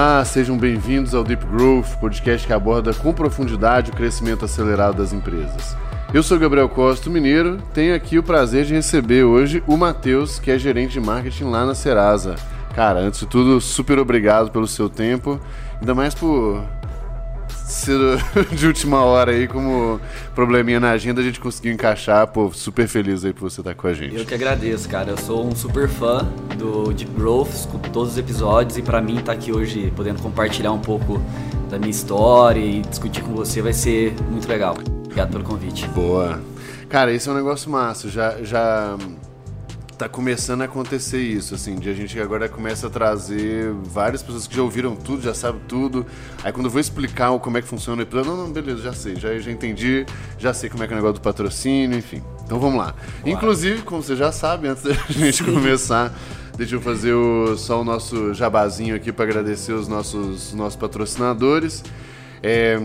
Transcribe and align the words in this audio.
Olá, 0.00 0.24
sejam 0.24 0.56
bem-vindos 0.56 1.12
ao 1.12 1.24
Deep 1.24 1.44
Growth, 1.44 1.98
podcast 1.98 2.46
que 2.46 2.52
aborda 2.52 2.94
com 2.94 3.12
profundidade 3.12 3.90
o 3.90 3.94
crescimento 3.96 4.44
acelerado 4.44 4.98
das 4.98 5.12
empresas. 5.12 5.76
Eu 6.14 6.22
sou 6.22 6.38
Gabriel 6.38 6.68
Costa, 6.68 7.10
mineiro, 7.10 7.58
tenho 7.74 7.92
aqui 7.96 8.16
o 8.16 8.22
prazer 8.22 8.64
de 8.64 8.74
receber 8.74 9.24
hoje 9.24 9.60
o 9.66 9.76
Matheus, 9.76 10.38
que 10.38 10.52
é 10.52 10.56
gerente 10.56 10.92
de 10.92 11.00
marketing 11.00 11.46
lá 11.46 11.66
na 11.66 11.74
Serasa. 11.74 12.36
Cara, 12.76 13.00
antes 13.00 13.18
de 13.18 13.26
tudo, 13.26 13.60
super 13.60 13.98
obrigado 13.98 14.52
pelo 14.52 14.68
seu 14.68 14.88
tempo, 14.88 15.40
ainda 15.80 15.96
mais 15.96 16.14
por 16.14 16.62
ser 17.70 17.98
de 18.52 18.66
última 18.66 19.02
hora 19.02 19.32
aí, 19.32 19.46
como 19.46 20.00
probleminha 20.34 20.80
na 20.80 20.90
agenda, 20.90 21.20
a 21.20 21.24
gente 21.24 21.38
conseguiu 21.40 21.72
encaixar. 21.72 22.26
Pô, 22.26 22.50
super 22.52 22.88
feliz 22.88 23.24
aí 23.24 23.32
por 23.32 23.50
você 23.50 23.60
estar 23.60 23.74
com 23.74 23.86
a 23.86 23.92
gente. 23.92 24.16
Eu 24.16 24.24
que 24.24 24.34
agradeço, 24.34 24.88
cara. 24.88 25.10
Eu 25.10 25.18
sou 25.18 25.46
um 25.46 25.54
super 25.54 25.88
fã 25.88 26.26
do 26.56 26.92
Deep 26.92 27.12
Growth, 27.12 27.50
escuto 27.50 27.90
todos 27.90 28.12
os 28.12 28.18
episódios 28.18 28.78
e 28.78 28.82
para 28.82 29.00
mim 29.00 29.18
estar 29.18 29.26
tá 29.26 29.32
aqui 29.32 29.52
hoje 29.52 29.92
podendo 29.94 30.20
compartilhar 30.22 30.72
um 30.72 30.80
pouco 30.80 31.20
da 31.70 31.78
minha 31.78 31.90
história 31.90 32.60
e 32.60 32.80
discutir 32.80 33.22
com 33.22 33.32
você 33.34 33.60
vai 33.60 33.72
ser 33.72 34.14
muito 34.30 34.48
legal. 34.48 34.76
Obrigado 35.04 35.30
pelo 35.30 35.44
convite. 35.44 35.86
Boa. 35.88 36.40
Cara, 36.88 37.12
esse 37.12 37.28
é 37.28 37.32
um 37.32 37.34
negócio 37.34 37.70
massa. 37.70 38.08
Já, 38.08 38.42
já 38.42 38.96
tá 39.98 40.08
começando 40.08 40.62
a 40.62 40.66
acontecer 40.66 41.20
isso, 41.20 41.56
assim, 41.56 41.74
de 41.74 41.90
a 41.90 41.92
gente 41.92 42.18
agora 42.20 42.48
começa 42.48 42.86
a 42.86 42.90
trazer 42.90 43.72
várias 43.82 44.22
pessoas 44.22 44.46
que 44.46 44.54
já 44.54 44.62
ouviram 44.62 44.94
tudo, 44.94 45.20
já 45.20 45.34
sabem 45.34 45.60
tudo. 45.66 46.06
Aí 46.44 46.52
quando 46.52 46.66
eu 46.66 46.70
vou 46.70 46.80
explicar 46.80 47.36
como 47.40 47.58
é 47.58 47.62
que 47.62 47.66
funciona 47.66 48.00
o 48.00 48.04
episódio, 48.04 48.30
não, 48.30 48.44
não, 48.44 48.52
beleza, 48.52 48.80
já 48.80 48.92
sei, 48.92 49.16
já, 49.16 49.36
já 49.36 49.50
entendi, 49.50 50.06
já 50.38 50.54
sei 50.54 50.70
como 50.70 50.84
é 50.84 50.86
que 50.86 50.92
é 50.92 50.96
o 50.96 50.98
negócio 50.98 51.14
do 51.14 51.20
patrocínio, 51.20 51.98
enfim. 51.98 52.22
Então 52.44 52.60
vamos 52.60 52.78
lá. 52.78 52.94
Inclusive, 53.26 53.82
como 53.82 54.00
você 54.00 54.14
já 54.14 54.30
sabe, 54.30 54.68
antes 54.68 54.84
da 54.84 54.92
gente 55.10 55.44
Sim. 55.44 55.52
começar, 55.52 56.16
deixa 56.56 56.76
eu 56.76 56.80
fazer 56.80 57.14
o, 57.14 57.56
só 57.56 57.80
o 57.80 57.84
nosso 57.84 58.32
jabazinho 58.32 58.94
aqui 58.94 59.10
para 59.10 59.24
agradecer 59.24 59.72
os 59.72 59.88
nossos, 59.88 60.54
nossos 60.54 60.76
patrocinadores. 60.76 61.82
É, 62.40 62.80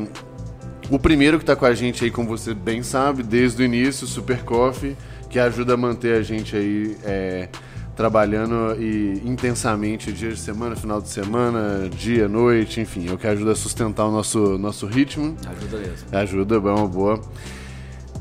o 0.89 0.98
primeiro 0.98 1.38
que 1.38 1.44
está 1.44 1.55
com 1.55 1.66
a 1.66 1.75
gente 1.75 2.03
aí, 2.03 2.09
como 2.09 2.27
você 2.27 2.55
bem 2.55 2.81
sabe, 2.81 3.22
desde 3.22 3.61
o 3.61 3.66
início, 3.66 4.08
Super 4.08 4.42
Coffee 4.44 4.98
que 5.34 5.39
ajuda 5.39 5.73
a 5.73 5.78
manter 5.78 6.16
a 6.16 6.22
gente 6.22 6.56
aí 6.56 6.95
é, 7.03 7.50
trabalhando 7.95 8.80
e 8.80 9.20
intensamente 9.26 10.14
dia 10.14 10.30
de 10.30 10.38
semana, 10.38 10.76
final 10.76 11.02
de 11.02 11.09
semana, 11.09 11.89
dia, 11.89 12.28
noite, 12.28 12.80
enfim, 12.80 13.09
é 13.09 13.12
o 13.12 13.17
que 13.17 13.26
ajuda 13.26 13.54
a 13.54 13.56
sustentar 13.56 14.06
o 14.06 14.11
nosso, 14.11 14.59
nosso 14.59 14.86
ritmo. 14.86 15.36
Ajuda 15.44 15.78
mesmo. 15.78 16.08
Ajuda, 16.11 16.56
é 16.56 16.59
uma 16.59 16.88
boa. 16.88 17.20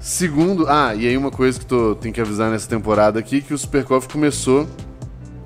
Segundo, 0.01 0.67
ah, 0.67 0.95
e 0.95 1.07
aí 1.07 1.15
uma 1.15 1.31
coisa 1.31 1.61
que 1.61 1.67
tô, 1.67 1.95
tem 1.95 2.11
que 2.11 2.21
avisar 2.21 2.51
nessa 2.51 2.67
temporada 2.67 3.19
aqui, 3.19 3.43
que 3.43 3.53
o 3.53 3.59
Supercoff 3.59 4.09
começou 4.09 4.67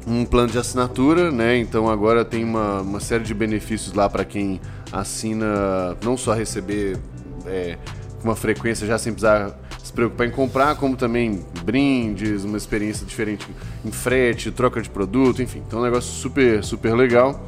um 0.07 0.25
plano 0.25 0.53
de 0.53 0.59
assinatura, 0.59 1.33
né? 1.33 1.59
Então 1.59 1.91
agora 1.91 2.25
tem 2.25 2.45
uma, 2.45 2.81
uma 2.81 3.01
série 3.01 3.25
de 3.25 3.35
benefícios 3.35 3.93
lá 3.93 4.09
para 4.09 4.25
quem 4.25 4.61
assina, 4.93 5.97
não 6.01 6.17
só 6.17 6.33
receber 6.33 6.97
é, 7.45 7.77
com 8.21 8.29
uma 8.29 8.37
frequência 8.37 8.87
já 8.87 8.97
sem 8.99 9.13
precisar 9.13 9.66
se 9.87 9.93
preocupar 9.93 10.27
em 10.27 10.31
comprar, 10.31 10.75
como 10.75 10.97
também 10.97 11.45
brindes, 11.65 12.43
uma 12.43 12.57
experiência 12.57 13.07
diferente 13.07 13.47
em 13.85 13.91
frete, 13.93 14.51
troca 14.51 14.83
de 14.83 14.91
produto, 14.91 15.41
enfim. 15.43 15.63
Então, 15.67 15.79
é 15.79 15.83
um 15.83 15.85
negócio 15.85 16.13
super, 16.13 16.63
super 16.65 16.95
legal. 16.95 17.41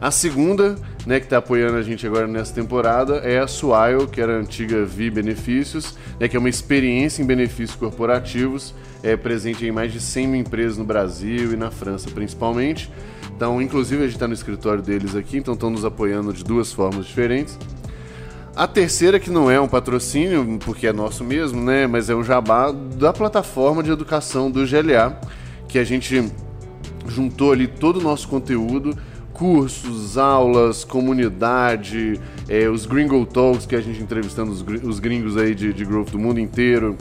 A 0.00 0.10
segunda, 0.10 0.74
né, 1.06 1.20
que 1.20 1.26
está 1.26 1.36
apoiando 1.36 1.76
a 1.76 1.82
gente 1.82 2.04
agora 2.04 2.26
nessa 2.26 2.52
temporada, 2.52 3.18
é 3.18 3.38
a 3.38 3.46
Swile, 3.46 4.08
que 4.10 4.20
era 4.20 4.36
a 4.36 4.40
antiga 4.40 4.84
Vi 4.84 5.10
Benefícios, 5.10 5.96
né, 6.18 6.26
que 6.26 6.36
é 6.36 6.40
uma 6.40 6.48
experiência 6.48 7.22
em 7.22 7.24
benefícios 7.24 7.76
corporativos, 7.76 8.74
é 9.00 9.16
presente 9.16 9.64
em 9.64 9.70
mais 9.70 9.92
de 9.92 10.00
100 10.00 10.26
mil 10.26 10.40
empresas 10.40 10.76
no 10.76 10.84
Brasil 10.84 11.52
e 11.52 11.56
na 11.56 11.70
França, 11.70 12.10
principalmente. 12.10 12.90
Então, 13.36 13.62
inclusive, 13.62 14.02
a 14.02 14.06
gente 14.06 14.16
está 14.16 14.26
no 14.26 14.34
escritório 14.34 14.82
deles 14.82 15.14
aqui, 15.14 15.38
então 15.38 15.54
estão 15.54 15.70
nos 15.70 15.84
apoiando 15.84 16.32
de 16.32 16.42
duas 16.42 16.72
formas 16.72 17.06
diferentes. 17.06 17.56
A 18.54 18.66
terceira, 18.66 19.18
que 19.18 19.30
não 19.30 19.50
é 19.50 19.58
um 19.58 19.66
patrocínio, 19.66 20.58
porque 20.62 20.86
é 20.86 20.92
nosso 20.92 21.24
mesmo, 21.24 21.62
né? 21.62 21.86
Mas 21.86 22.10
é 22.10 22.14
um 22.14 22.22
jabá 22.22 22.70
da 22.70 23.10
plataforma 23.10 23.82
de 23.82 23.90
educação 23.90 24.50
do 24.50 24.66
GLA, 24.66 25.18
que 25.66 25.78
a 25.78 25.84
gente 25.84 26.30
juntou 27.06 27.50
ali 27.50 27.66
todo 27.66 27.98
o 27.98 28.02
nosso 28.02 28.28
conteúdo, 28.28 28.94
cursos, 29.32 30.18
aulas, 30.18 30.84
comunidade, 30.84 32.20
é, 32.46 32.68
os 32.68 32.84
Gringo 32.84 33.24
Talks, 33.24 33.64
que 33.64 33.74
a 33.74 33.80
gente 33.80 34.02
entrevistando 34.02 34.52
os, 34.52 34.62
os 34.82 35.00
gringos 35.00 35.38
aí 35.38 35.54
de, 35.54 35.72
de 35.72 35.84
growth 35.86 36.10
do 36.10 36.18
mundo 36.18 36.38
inteiro. 36.38 36.96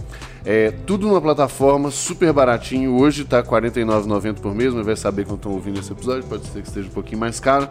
É, 0.45 0.71
tudo 0.71 1.05
numa 1.05 1.21
plataforma 1.21 1.91
super 1.91 2.31
baratinho. 2.31 2.95
Hoje 2.95 3.25
tá 3.25 3.41
R$ 3.41 3.47
49,90 3.47 4.35
por 4.35 4.55
mês, 4.55 4.73
mas 4.73 4.85
vai 4.85 4.95
saber 4.95 5.25
quando 5.25 5.39
estão 5.39 5.51
ouvindo 5.51 5.81
esse 5.81 5.91
episódio, 5.91 6.23
pode 6.23 6.47
ser 6.47 6.61
que 6.61 6.67
esteja 6.69 6.87
um 6.87 6.91
pouquinho 6.91 7.19
mais 7.19 7.41
caro. 7.41 7.67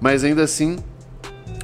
Mas 0.00 0.24
ainda 0.24 0.42
assim, 0.42 0.76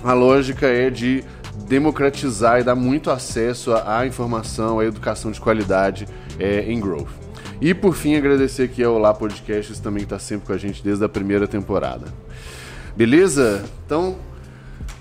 a 0.02 0.12
lógica 0.12 0.66
é 0.66 0.88
de 0.88 1.24
democratizar 1.68 2.60
e 2.60 2.64
dar 2.64 2.74
muito 2.74 3.10
acesso 3.10 3.72
à 3.74 4.06
informação, 4.06 4.78
à 4.78 4.84
educação 4.84 5.30
de 5.30 5.40
qualidade 5.40 6.06
é, 6.38 6.60
em 6.70 6.78
Growth. 6.80 7.08
E 7.60 7.72
por 7.72 7.94
fim, 7.94 8.16
agradecer 8.16 8.64
aqui 8.64 8.84
ao 8.84 8.94
Olá 8.94 9.14
Podcasts 9.14 9.78
também 9.78 10.00
que 10.00 10.06
está 10.06 10.18
sempre 10.18 10.46
com 10.46 10.52
a 10.52 10.58
gente 10.58 10.82
desde 10.84 11.04
a 11.04 11.08
primeira 11.08 11.48
temporada. 11.48 12.06
Beleza? 12.94 13.64
Então, 13.84 14.16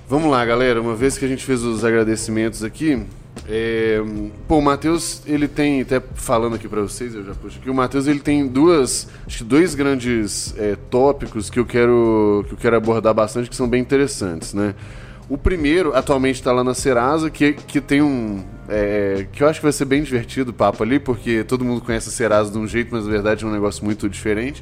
vamos 0.07 0.31
lá, 0.31 0.43
galera. 0.45 0.81
Uma 0.81 0.95
vez 0.95 1.17
que 1.17 1.25
a 1.25 1.27
gente 1.27 1.43
fez 1.43 1.63
os 1.63 1.83
agradecimentos 1.83 2.63
aqui, 2.63 3.05
é, 3.47 4.01
pô, 4.47 4.57
o 4.57 4.61
Matheus, 4.61 5.21
ele 5.25 5.47
tem, 5.47 5.81
até 5.81 6.01
falando 6.15 6.55
aqui 6.55 6.67
para 6.67 6.81
vocês, 6.81 7.13
eu 7.13 7.23
já 7.23 7.33
puxo 7.35 7.59
aqui, 7.59 7.69
o 7.69 7.73
Matheus, 7.73 8.07
ele 8.07 8.19
tem 8.19 8.47
duas, 8.47 9.07
acho 9.27 9.39
que 9.39 9.43
dois 9.43 9.75
grandes 9.75 10.55
é, 10.57 10.75
tópicos 10.89 11.49
que 11.49 11.59
eu, 11.59 11.65
quero, 11.65 12.45
que 12.47 12.53
eu 12.53 12.57
quero 12.57 12.75
abordar 12.77 13.13
bastante, 13.13 13.49
que 13.49 13.55
são 13.55 13.67
bem 13.67 13.81
interessantes, 13.81 14.53
né? 14.53 14.73
O 15.27 15.37
primeiro, 15.37 15.95
atualmente 15.95 16.35
está 16.35 16.51
lá 16.51 16.63
na 16.63 16.73
Serasa, 16.73 17.29
que, 17.29 17.53
que 17.53 17.81
tem 17.81 18.01
um. 18.01 18.43
É, 18.69 19.27
que 19.31 19.41
eu 19.41 19.47
acho 19.47 19.59
que 19.59 19.65
vai 19.65 19.73
ser 19.73 19.85
bem 19.85 20.03
divertido 20.03 20.51
o 20.51 20.53
papo 20.53 20.83
ali, 20.83 20.99
porque 20.99 21.43
todo 21.43 21.65
mundo 21.65 21.81
conhece 21.81 22.09
a 22.09 22.11
Serasa 22.11 22.51
de 22.51 22.57
um 22.57 22.67
jeito, 22.67 22.89
mas 22.91 23.05
na 23.05 23.11
verdade 23.11 23.43
é 23.43 23.47
um 23.47 23.51
negócio 23.51 23.83
muito 23.83 24.07
diferente. 24.07 24.61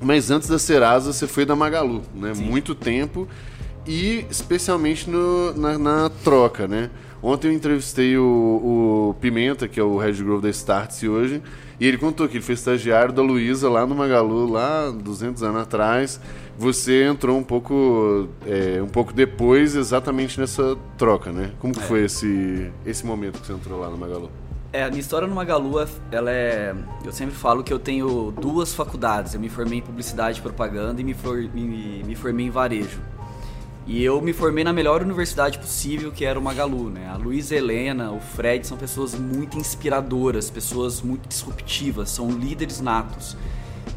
Mas 0.00 0.30
antes 0.30 0.48
da 0.48 0.58
Serasa, 0.58 1.12
você 1.12 1.26
foi 1.26 1.44
da 1.44 1.54
Magalu, 1.54 2.02
né? 2.14 2.34
Sim. 2.34 2.44
Muito 2.44 2.74
tempo 2.74 3.28
e 3.86 4.24
especialmente 4.30 5.08
no, 5.08 5.52
na, 5.54 5.78
na, 5.78 6.10
troca, 6.22 6.66
né? 6.66 6.90
Ontem 7.22 7.48
eu 7.48 7.52
entrevistei 7.54 8.16
o, 8.18 8.22
o 9.10 9.14
Pimenta, 9.20 9.66
que 9.66 9.80
é 9.80 9.82
o 9.82 9.96
Red 9.96 10.14
Grove 10.14 10.42
da 10.42 10.50
Startse 10.50 11.08
hoje, 11.08 11.42
e 11.80 11.86
ele 11.86 11.96
contou 11.96 12.28
que 12.28 12.36
ele 12.36 12.44
foi 12.44 12.54
estagiário 12.54 13.12
da 13.12 13.22
Luísa 13.22 13.68
lá 13.68 13.86
no 13.86 13.94
Magalu, 13.94 14.50
lá 14.50 14.90
200 14.90 15.42
anos 15.42 15.62
atrás. 15.62 16.20
Você 16.56 17.04
entrou 17.04 17.36
um 17.36 17.42
pouco, 17.42 18.28
é, 18.46 18.80
um 18.80 18.88
pouco 18.88 19.12
depois, 19.12 19.74
exatamente 19.74 20.38
nessa 20.38 20.76
troca, 20.96 21.32
né? 21.32 21.52
Como 21.58 21.74
que 21.74 21.80
é. 21.80 21.82
foi 21.82 22.04
esse, 22.04 22.70
esse 22.86 23.04
momento 23.04 23.40
que 23.40 23.46
você 23.46 23.52
entrou 23.52 23.80
lá 23.80 23.90
no 23.90 23.98
Magalu? 23.98 24.30
É, 24.72 24.82
a 24.82 24.88
minha 24.88 25.00
história 25.00 25.26
no 25.28 25.34
Magalu, 25.34 25.86
ela 26.10 26.30
é... 26.30 26.74
Eu 27.04 27.12
sempre 27.12 27.34
falo 27.34 27.62
que 27.62 27.72
eu 27.72 27.78
tenho 27.78 28.32
duas 28.32 28.74
faculdades. 28.74 29.34
Eu 29.34 29.40
me 29.40 29.48
formei 29.48 29.78
em 29.78 29.82
Publicidade 29.82 30.38
e 30.38 30.42
Propaganda 30.42 31.00
e 31.00 31.04
me, 31.04 31.14
for, 31.14 31.36
me, 31.36 32.02
me 32.04 32.14
formei 32.14 32.46
em 32.46 32.50
Varejo. 32.50 33.00
E 33.86 34.02
eu 34.02 34.20
me 34.22 34.32
formei 34.32 34.64
na 34.64 34.72
melhor 34.72 35.02
universidade 35.02 35.58
possível, 35.58 36.10
que 36.10 36.24
era 36.24 36.38
o 36.38 36.42
Magalu, 36.42 36.88
né? 36.88 37.06
A 37.08 37.16
Luísa 37.16 37.54
Helena, 37.54 38.10
o 38.12 38.18
Fred 38.18 38.66
são 38.66 38.78
pessoas 38.78 39.14
muito 39.14 39.58
inspiradoras, 39.58 40.48
pessoas 40.48 41.02
muito 41.02 41.28
disruptivas, 41.28 42.08
são 42.08 42.30
líderes 42.30 42.80
natos. 42.80 43.36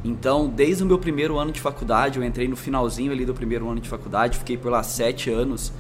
Então, 0.04 0.48
desde 0.48 0.84
o 0.84 0.86
meu 0.86 0.98
primeiro 0.98 1.38
ano 1.38 1.52
de 1.52 1.60
faculdade, 1.60 2.18
eu 2.18 2.24
entrei 2.24 2.48
no 2.48 2.56
finalzinho 2.56 3.12
ali 3.12 3.26
do 3.26 3.34
primeiro 3.34 3.70
ano 3.70 3.80
de 3.80 3.90
faculdade, 3.90 4.38
fiquei 4.38 4.58
por 4.58 4.72
lá 4.72 4.84
sete 4.84 5.30
anos. 5.30 5.72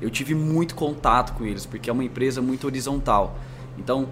Eu 0.00 0.10
tive 0.10 0.34
muito 0.34 0.74
contato 0.74 1.32
com 1.34 1.44
eles, 1.44 1.66
porque 1.66 1.88
é 1.88 1.92
uma 1.92 2.04
empresa 2.04 2.40
muito 2.40 2.66
horizontal. 2.66 3.38
Então, 3.78 4.08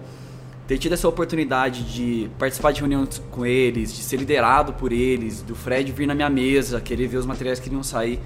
ter 0.67 0.77
tido 0.77 0.93
essa 0.93 1.07
oportunidade 1.07 1.83
de 1.83 2.29
participar 2.37 2.71
de 2.71 2.79
reuniões 2.79 3.21
com 3.31 3.45
eles, 3.45 3.93
de 3.93 4.01
ser 4.01 4.17
liderado 4.17 4.73
por 4.73 4.91
eles, 4.91 5.41
do 5.41 5.55
Fred 5.55 5.91
vir 5.91 6.07
na 6.07 6.15
minha 6.15 6.29
mesa, 6.29 6.79
querer 6.79 7.07
ver 7.07 7.17
os 7.17 7.25
materiais 7.25 7.59
que 7.59 7.67
iriam 7.67 7.83
sair 7.83 8.19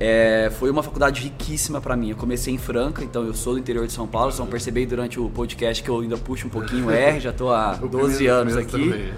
é, 0.00 0.50
foi 0.58 0.70
uma 0.70 0.82
faculdade 0.82 1.20
riquíssima 1.22 1.80
para 1.80 1.96
mim. 1.96 2.10
Eu 2.10 2.16
comecei 2.16 2.52
em 2.52 2.58
Franca, 2.58 3.04
então 3.04 3.24
eu 3.24 3.34
sou 3.34 3.54
do 3.54 3.58
interior 3.58 3.86
de 3.86 3.92
São 3.92 4.06
Paulo. 4.06 4.30
Vocês 4.30 4.38
vão 4.38 4.46
perceber 4.46 4.86
durante 4.86 5.20
o 5.20 5.28
podcast 5.30 5.82
que 5.82 5.88
eu 5.88 6.00
ainda 6.00 6.16
puxo 6.16 6.46
um 6.46 6.50
pouquinho 6.50 6.86
o 6.86 6.90
R, 6.90 7.20
já 7.20 7.30
estou 7.30 7.52
há 7.52 7.74
12 7.78 8.26
anos 8.26 8.56
aqui. 8.56 9.12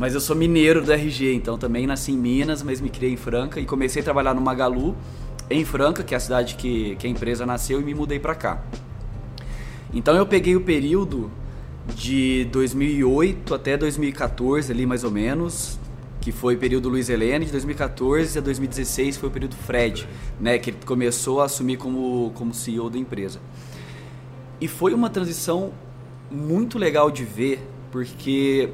Mas 0.00 0.14
eu 0.14 0.20
sou 0.20 0.34
mineiro 0.34 0.82
do 0.82 0.90
RG, 0.90 1.34
então 1.34 1.58
também 1.58 1.86
nasci 1.86 2.12
em 2.12 2.16
Minas, 2.16 2.62
mas 2.62 2.80
me 2.80 2.88
criei 2.88 3.12
em 3.12 3.18
Franca 3.18 3.60
e 3.60 3.66
comecei 3.66 4.00
a 4.00 4.02
trabalhar 4.02 4.32
no 4.32 4.40
Magalu 4.40 4.96
em 5.50 5.62
Franca, 5.62 6.02
que 6.02 6.14
é 6.14 6.16
a 6.16 6.20
cidade 6.20 6.54
que, 6.54 6.96
que 6.96 7.06
a 7.06 7.10
empresa 7.10 7.44
nasceu, 7.44 7.82
e 7.82 7.84
me 7.84 7.94
mudei 7.94 8.18
para 8.18 8.34
cá. 8.34 8.62
Então 9.92 10.16
eu 10.16 10.24
peguei 10.24 10.56
o 10.56 10.62
período 10.62 11.30
de 11.94 12.46
2008 12.50 13.54
até 13.54 13.76
2014 13.76 14.72
ali 14.72 14.86
mais 14.86 15.04
ou 15.04 15.10
menos, 15.10 15.78
que 16.22 16.32
foi 16.32 16.54
o 16.54 16.58
período 16.58 16.88
Luiz 16.88 17.10
Helena, 17.10 17.44
de 17.44 17.52
2014 17.52 18.38
a 18.38 18.40
2016 18.40 19.18
foi 19.18 19.28
o 19.28 19.32
período 19.32 19.54
Fred, 19.54 20.08
né, 20.40 20.58
que 20.58 20.70
ele 20.70 20.78
começou 20.86 21.42
a 21.42 21.44
assumir 21.44 21.76
como, 21.76 22.32
como 22.36 22.54
CEO 22.54 22.88
da 22.88 22.96
empresa. 22.96 23.38
E 24.62 24.66
foi 24.66 24.94
uma 24.94 25.10
transição 25.10 25.72
muito 26.30 26.78
legal 26.78 27.10
de 27.10 27.22
ver, 27.22 27.60
porque 27.92 28.70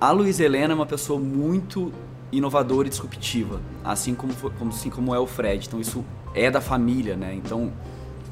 a 0.00 0.10
Luiz 0.12 0.40
Helena 0.40 0.72
é 0.72 0.76
uma 0.76 0.86
pessoa 0.86 1.20
muito 1.20 1.92
inovadora 2.32 2.88
e 2.88 2.90
disruptiva, 2.90 3.60
assim 3.84 4.14
como, 4.14 4.32
como, 4.58 4.70
assim 4.70 4.88
como 4.88 5.14
é 5.14 5.18
o 5.18 5.26
Fred. 5.26 5.66
Então 5.66 5.80
isso 5.80 6.04
é 6.34 6.50
da 6.50 6.60
família, 6.60 7.16
né? 7.16 7.34
Então 7.34 7.72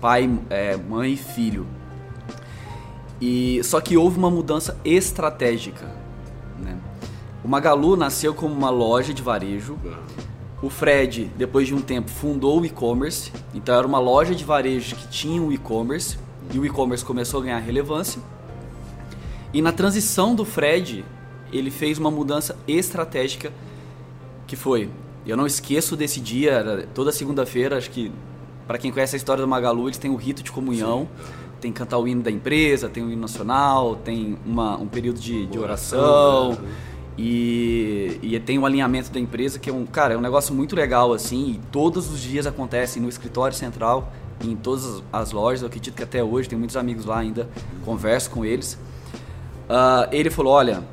pai, 0.01 0.31
é, 0.49 0.77
mãe 0.77 1.13
e 1.13 1.17
filho. 1.17 1.67
E 3.21 3.61
só 3.65 3.81
que 3.81 3.97
houve 3.97 4.17
uma 4.17 4.31
mudança 4.31 4.79
estratégica. 4.85 5.87
Né? 6.59 6.79
O 7.45 7.49
Magalu 7.49 7.97
nasceu 7.97 8.33
como 8.33 8.55
uma 8.55 8.71
loja 8.71 9.13
de 9.13 9.23
varejo. 9.23 9.77
O 10.63 10.71
Fred, 10.71 11.31
depois 11.37 11.67
de 11.67 11.75
um 11.75 11.81
tempo, 11.81 12.09
fundou 12.11 12.61
o 12.61 12.65
e-commerce. 12.65 13.33
Então 13.53 13.75
era 13.75 13.87
uma 13.87 13.99
loja 13.99 14.35
de 14.35 14.45
varejo 14.45 14.95
que 14.95 15.09
tinha 15.09 15.43
um 15.43 15.53
e-commerce 15.53 16.17
e 16.53 16.59
o 16.59 16.65
e-commerce 16.65 17.05
começou 17.05 17.41
a 17.41 17.45
ganhar 17.45 17.59
relevância. 17.59 18.23
E 19.53 19.61
na 19.61 19.73
transição 19.73 20.35
do 20.35 20.45
Fred, 20.45 21.05
ele 21.53 21.71
fez 21.71 21.99
uma 21.99 22.11
mudança 22.11 22.57
estratégica 22.67 23.53
que 24.47 24.57
foi, 24.57 24.91
eu 25.27 25.37
não 25.37 25.47
esqueço 25.47 25.95
desse 25.95 26.21
dia, 26.21 26.89
toda 26.95 27.13
segunda-feira, 27.13 27.77
acho 27.77 27.91
que 27.91 28.11
para 28.67 28.79
quem 28.79 28.93
conhece 28.93 29.17
a 29.17 29.19
história 29.19 29.43
do 29.43 29.49
Magalu, 29.49 29.89
eles 29.89 29.99
têm 29.99 30.11
o 30.11 30.17
rito 30.17 30.43
de 30.43 30.53
comunhão. 30.53 31.09
Sim. 31.17 31.33
Tem 31.61 31.73
cantar 31.73 31.99
o 31.99 32.07
hino 32.07 32.23
da 32.23 32.31
empresa, 32.31 32.89
tem 32.89 33.03
o 33.03 33.11
hino 33.11 33.21
nacional, 33.23 33.97
tem 33.97 34.39
uma, 34.47 34.77
um 34.77 34.87
período 34.87 35.19
de, 35.19 35.47
de 35.47 35.59
oração. 35.59 36.53
Né? 36.53 36.59
E, 37.19 38.21
e, 38.23 38.39
tem 38.39 38.59
um 38.59 38.65
alinhamento 38.65 39.11
da 39.11 39.19
empresa 39.19 39.59
que 39.59 39.69
é 39.69 39.73
um, 39.73 39.85
cara, 39.85 40.15
é 40.15 40.17
um 40.17 40.21
negócio 40.21 40.55
muito 40.55 40.77
legal 40.77 41.13
assim, 41.13 41.51
e 41.51 41.61
todos 41.73 42.13
os 42.13 42.21
dias 42.21 42.47
acontece 42.47 43.01
no 43.01 43.09
escritório 43.09 43.57
central, 43.57 44.13
em 44.45 44.55
todas 44.55 45.03
as 45.13 45.33
lojas, 45.33 45.63
eu 45.63 45.67
acredito 45.67 45.95
que 45.95 46.03
até 46.03 46.23
hoje, 46.23 46.49
tem 46.49 46.57
muitos 46.57 46.77
amigos 46.77 47.05
lá 47.05 47.19
ainda, 47.19 47.49
converso 47.85 48.31
com 48.31 48.45
eles. 48.45 48.75
Uh, 49.69 50.07
ele 50.13 50.31
falou, 50.31 50.53
olha, 50.53 50.85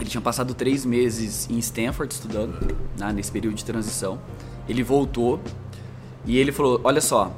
ele 0.00 0.08
tinha 0.08 0.20
passado 0.20 0.54
três 0.54 0.84
meses 0.84 1.48
em 1.50 1.58
Stanford 1.58 2.12
estudando, 2.12 2.74
né, 2.98 3.12
nesse 3.12 3.30
período 3.30 3.54
de 3.54 3.64
transição. 3.64 4.18
Ele 4.68 4.82
voltou 4.82 5.38
e 6.24 6.38
ele 6.38 6.52
falou: 6.52 6.80
Olha 6.82 7.00
só, 7.00 7.32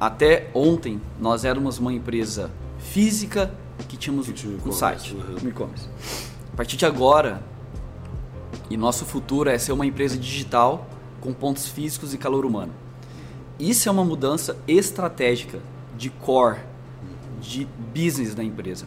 até 0.00 0.50
ontem 0.52 1.00
nós 1.20 1.44
éramos 1.44 1.78
uma 1.78 1.92
empresa 1.92 2.50
física 2.78 3.54
que 3.88 3.96
tínhamos 3.96 4.26
que 4.26 4.32
tinha 4.32 4.58
um 4.64 4.72
site, 4.72 5.14
uhum. 5.14 5.48
e-commerce. 5.48 5.88
A 6.52 6.56
partir 6.56 6.76
de 6.76 6.84
agora, 6.84 7.42
e 8.68 8.76
nosso 8.76 9.04
futuro 9.04 9.48
é 9.48 9.56
ser 9.56 9.72
uma 9.72 9.86
empresa 9.86 10.18
digital 10.18 10.86
com 11.20 11.32
pontos 11.32 11.68
físicos 11.68 12.12
e 12.12 12.18
calor 12.18 12.44
humano. 12.44 12.72
Isso 13.58 13.88
é 13.88 13.92
uma 13.92 14.04
mudança 14.04 14.56
estratégica 14.66 15.60
de 15.96 16.10
core, 16.10 16.58
de 17.40 17.66
business 17.94 18.34
da 18.34 18.42
empresa. 18.42 18.86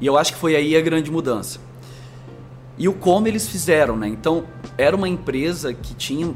E 0.00 0.06
eu 0.06 0.18
acho 0.18 0.32
que 0.32 0.38
foi 0.38 0.56
aí 0.56 0.76
a 0.76 0.80
grande 0.80 1.10
mudança. 1.10 1.60
E 2.76 2.88
o 2.88 2.92
como 2.92 3.28
eles 3.28 3.48
fizeram, 3.48 3.96
né? 3.96 4.08
Então, 4.08 4.44
era 4.76 4.96
uma 4.96 5.08
empresa 5.08 5.72
que 5.72 5.94
tinha 5.94 6.34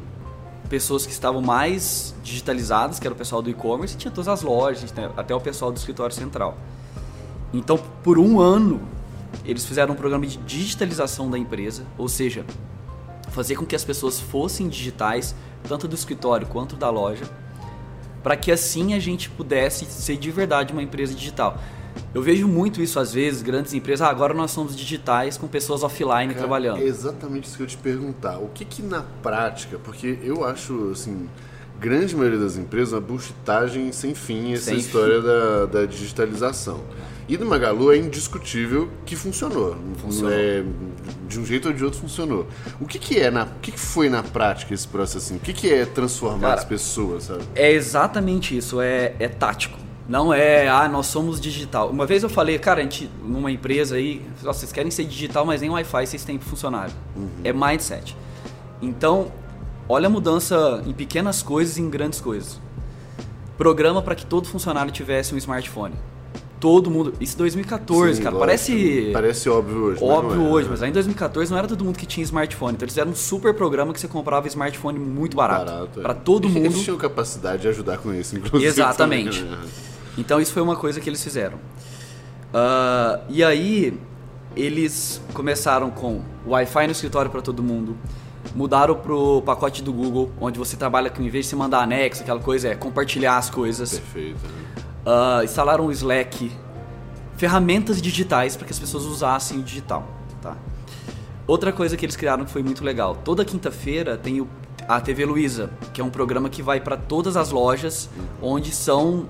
pessoas 0.68 1.06
que 1.06 1.12
estavam 1.12 1.40
mais 1.40 2.14
digitalizadas, 2.22 3.00
que 3.00 3.06
era 3.06 3.14
o 3.14 3.16
pessoal 3.16 3.40
do 3.42 3.50
e-commerce, 3.50 3.96
tinha 3.96 4.10
todas 4.10 4.28
as 4.28 4.42
lojas, 4.42 4.92
né? 4.92 5.10
até 5.16 5.34
o 5.34 5.40
pessoal 5.40 5.72
do 5.72 5.78
escritório 5.78 6.14
central. 6.14 6.56
Então, 7.52 7.78
por 8.02 8.18
um 8.18 8.38
ano, 8.38 8.80
eles 9.44 9.64
fizeram 9.64 9.94
um 9.94 9.96
programa 9.96 10.26
de 10.26 10.36
digitalização 10.38 11.30
da 11.30 11.38
empresa, 11.38 11.84
ou 11.96 12.08
seja, 12.08 12.44
fazer 13.30 13.56
com 13.56 13.64
que 13.64 13.74
as 13.74 13.84
pessoas 13.84 14.20
fossem 14.20 14.68
digitais, 14.68 15.34
tanto 15.66 15.88
do 15.88 15.94
escritório 15.94 16.46
quanto 16.46 16.76
da 16.76 16.90
loja, 16.90 17.24
para 18.22 18.36
que 18.36 18.52
assim 18.52 18.94
a 18.94 18.98
gente 18.98 19.30
pudesse 19.30 19.86
ser 19.86 20.16
de 20.16 20.30
verdade 20.30 20.72
uma 20.72 20.82
empresa 20.82 21.14
digital. 21.14 21.58
Eu 22.14 22.22
vejo 22.22 22.48
muito 22.48 22.82
isso 22.82 22.98
às 22.98 23.12
vezes, 23.12 23.42
grandes 23.42 23.74
empresas, 23.74 24.06
ah, 24.06 24.10
agora 24.10 24.34
nós 24.34 24.50
somos 24.50 24.74
digitais 24.76 25.36
com 25.36 25.46
pessoas 25.46 25.82
offline 25.82 26.28
Cara, 26.28 26.38
trabalhando. 26.38 26.78
É 26.80 26.84
exatamente 26.84 27.46
isso 27.48 27.56
que 27.56 27.62
eu 27.62 27.66
te 27.66 27.76
perguntar. 27.76 28.38
O 28.38 28.48
que 28.48 28.64
que 28.64 28.82
na 28.82 29.02
prática, 29.22 29.78
porque 29.78 30.18
eu 30.22 30.44
acho 30.44 30.90
assim, 30.92 31.28
grande 31.78 32.14
maioria 32.16 32.38
das 32.38 32.56
empresas 32.56 32.92
uma 32.92 33.00
bullshitagem 33.00 33.92
sem 33.92 34.14
fim 34.14 34.52
essa 34.52 34.66
sem 34.66 34.78
história 34.78 35.20
fim. 35.20 35.26
Da, 35.26 35.66
da 35.66 35.86
digitalização. 35.86 36.80
E 37.28 37.36
do 37.36 37.44
Magalu 37.44 37.92
é 37.92 37.98
indiscutível 37.98 38.88
que 39.04 39.14
funcionou. 39.14 39.76
funcionou. 39.98 40.32
É, 40.32 40.64
de 41.28 41.38
um 41.38 41.44
jeito 41.44 41.68
ou 41.68 41.74
de 41.74 41.84
outro 41.84 42.00
funcionou. 42.00 42.46
O 42.80 42.86
que, 42.86 42.98
que 42.98 43.20
é 43.20 43.30
na, 43.30 43.44
o 43.44 43.60
que, 43.60 43.70
que 43.70 43.78
foi 43.78 44.08
na 44.08 44.22
prática 44.22 44.72
esse 44.72 44.88
processo 44.88 45.18
assim? 45.18 45.36
O 45.36 45.40
que, 45.40 45.52
que 45.52 45.70
é 45.70 45.84
transformar 45.84 46.48
Cara, 46.48 46.54
as 46.54 46.64
pessoas, 46.64 47.24
sabe? 47.24 47.42
É 47.54 47.70
exatamente 47.70 48.56
isso, 48.56 48.80
é, 48.80 49.14
é 49.18 49.28
tático. 49.28 49.78
Não 50.08 50.32
é, 50.32 50.66
ah, 50.68 50.88
nós 50.88 51.06
somos 51.06 51.38
digital. 51.38 51.90
Uma 51.90 52.06
vez 52.06 52.22
eu 52.22 52.30
falei, 52.30 52.58
cara, 52.58 52.80
a 52.80 52.82
gente, 52.82 53.10
numa 53.22 53.52
empresa 53.52 53.96
aí, 53.96 54.22
vocês 54.40 54.72
querem 54.72 54.90
ser 54.90 55.04
digital, 55.04 55.44
mas 55.44 55.60
nem 55.60 55.68
Wi-Fi 55.68 56.06
vocês 56.06 56.24
têm 56.24 56.38
funcionário. 56.38 56.94
Uhum. 57.14 57.28
É 57.44 57.52
mindset. 57.52 58.16
Então, 58.80 59.30
olha 59.86 60.06
a 60.06 60.10
mudança 60.10 60.82
em 60.86 60.94
pequenas 60.94 61.42
coisas 61.42 61.76
e 61.76 61.82
em 61.82 61.90
grandes 61.90 62.22
coisas. 62.22 62.58
Programa 63.58 64.00
para 64.00 64.14
que 64.14 64.24
todo 64.24 64.48
funcionário 64.48 64.90
tivesse 64.90 65.34
um 65.34 65.38
smartphone. 65.38 65.94
Todo 66.58 66.90
mundo. 66.90 67.12
Isso 67.20 67.34
em 67.34 67.38
2014, 67.38 68.16
Sim, 68.16 68.22
cara. 68.22 68.34
Lógico. 68.34 68.46
Parece. 68.46 69.10
Parece 69.12 69.48
óbvio 69.48 69.78
hoje. 69.78 70.02
Óbvio 70.02 70.46
é, 70.46 70.48
hoje, 70.48 70.68
mas 70.70 70.82
aí 70.82 70.88
em 70.88 70.92
2014 70.92 71.50
não 71.50 71.58
era 71.58 71.68
todo 71.68 71.84
mundo 71.84 71.96
que 71.96 72.06
tinha 72.06 72.24
smartphone. 72.24 72.72
Então 72.72 72.84
eles 72.84 72.94
fizeram 72.94 73.12
um 73.12 73.14
super 73.14 73.54
programa 73.54 73.92
que 73.92 74.00
você 74.00 74.08
comprava 74.08 74.48
smartphone 74.48 74.98
muito 74.98 75.36
barato. 75.36 75.66
barato 75.66 76.00
para 76.00 76.12
é. 76.12 76.16
todo 76.16 76.48
mundo. 76.48 76.64
Eles 76.64 76.82
tinham 76.82 76.96
capacidade 76.96 77.62
de 77.62 77.68
ajudar 77.68 77.98
com 77.98 78.12
isso, 78.12 78.36
inclusive. 78.36 78.64
Exatamente. 78.66 79.40
Também, 79.40 79.56
né? 79.56 79.68
Então 80.18 80.40
isso 80.40 80.52
foi 80.52 80.62
uma 80.62 80.76
coisa 80.76 81.00
que 81.00 81.08
eles 81.08 81.22
fizeram. 81.22 81.56
Uh, 82.48 83.22
e 83.28 83.44
aí 83.44 83.98
eles 84.56 85.22
começaram 85.32 85.90
com 85.90 86.20
Wi-Fi 86.46 86.86
no 86.86 86.92
escritório 86.92 87.30
para 87.30 87.40
todo 87.40 87.62
mundo, 87.62 87.96
mudaram 88.54 88.96
pro 88.96 89.40
pacote 89.42 89.82
do 89.82 89.92
Google, 89.92 90.32
onde 90.40 90.58
você 90.58 90.76
trabalha 90.76 91.08
com, 91.08 91.22
em 91.22 91.28
vez 91.28 91.44
de 91.44 91.50
você 91.50 91.56
mandar 91.56 91.80
anexo, 91.80 92.22
aquela 92.22 92.40
coisa, 92.40 92.68
é 92.68 92.74
compartilhar 92.74 93.36
as 93.36 93.48
coisas. 93.48 93.98
Perfeito. 93.98 94.40
Uh, 95.06 95.44
instalaram 95.44 95.86
o 95.86 95.92
Slack, 95.92 96.50
ferramentas 97.36 98.02
digitais 98.02 98.56
para 98.56 98.66
que 98.66 98.72
as 98.72 98.78
pessoas 98.78 99.04
usassem 99.04 99.60
o 99.60 99.62
digital. 99.62 100.06
Tá? 100.42 100.56
Outra 101.46 101.72
coisa 101.72 101.96
que 101.96 102.04
eles 102.04 102.16
criaram 102.16 102.44
que 102.44 102.50
foi 102.50 102.62
muito 102.62 102.82
legal, 102.82 103.16
toda 103.24 103.44
quinta-feira 103.44 104.16
tem 104.16 104.40
o, 104.40 104.48
a 104.88 105.00
TV 105.00 105.24
Luiza, 105.24 105.70
que 105.92 106.00
é 106.00 106.04
um 106.04 106.10
programa 106.10 106.50
que 106.50 106.62
vai 106.62 106.80
para 106.80 106.96
todas 106.96 107.36
as 107.36 107.50
lojas, 107.50 108.10
onde 108.42 108.72
são 108.72 109.28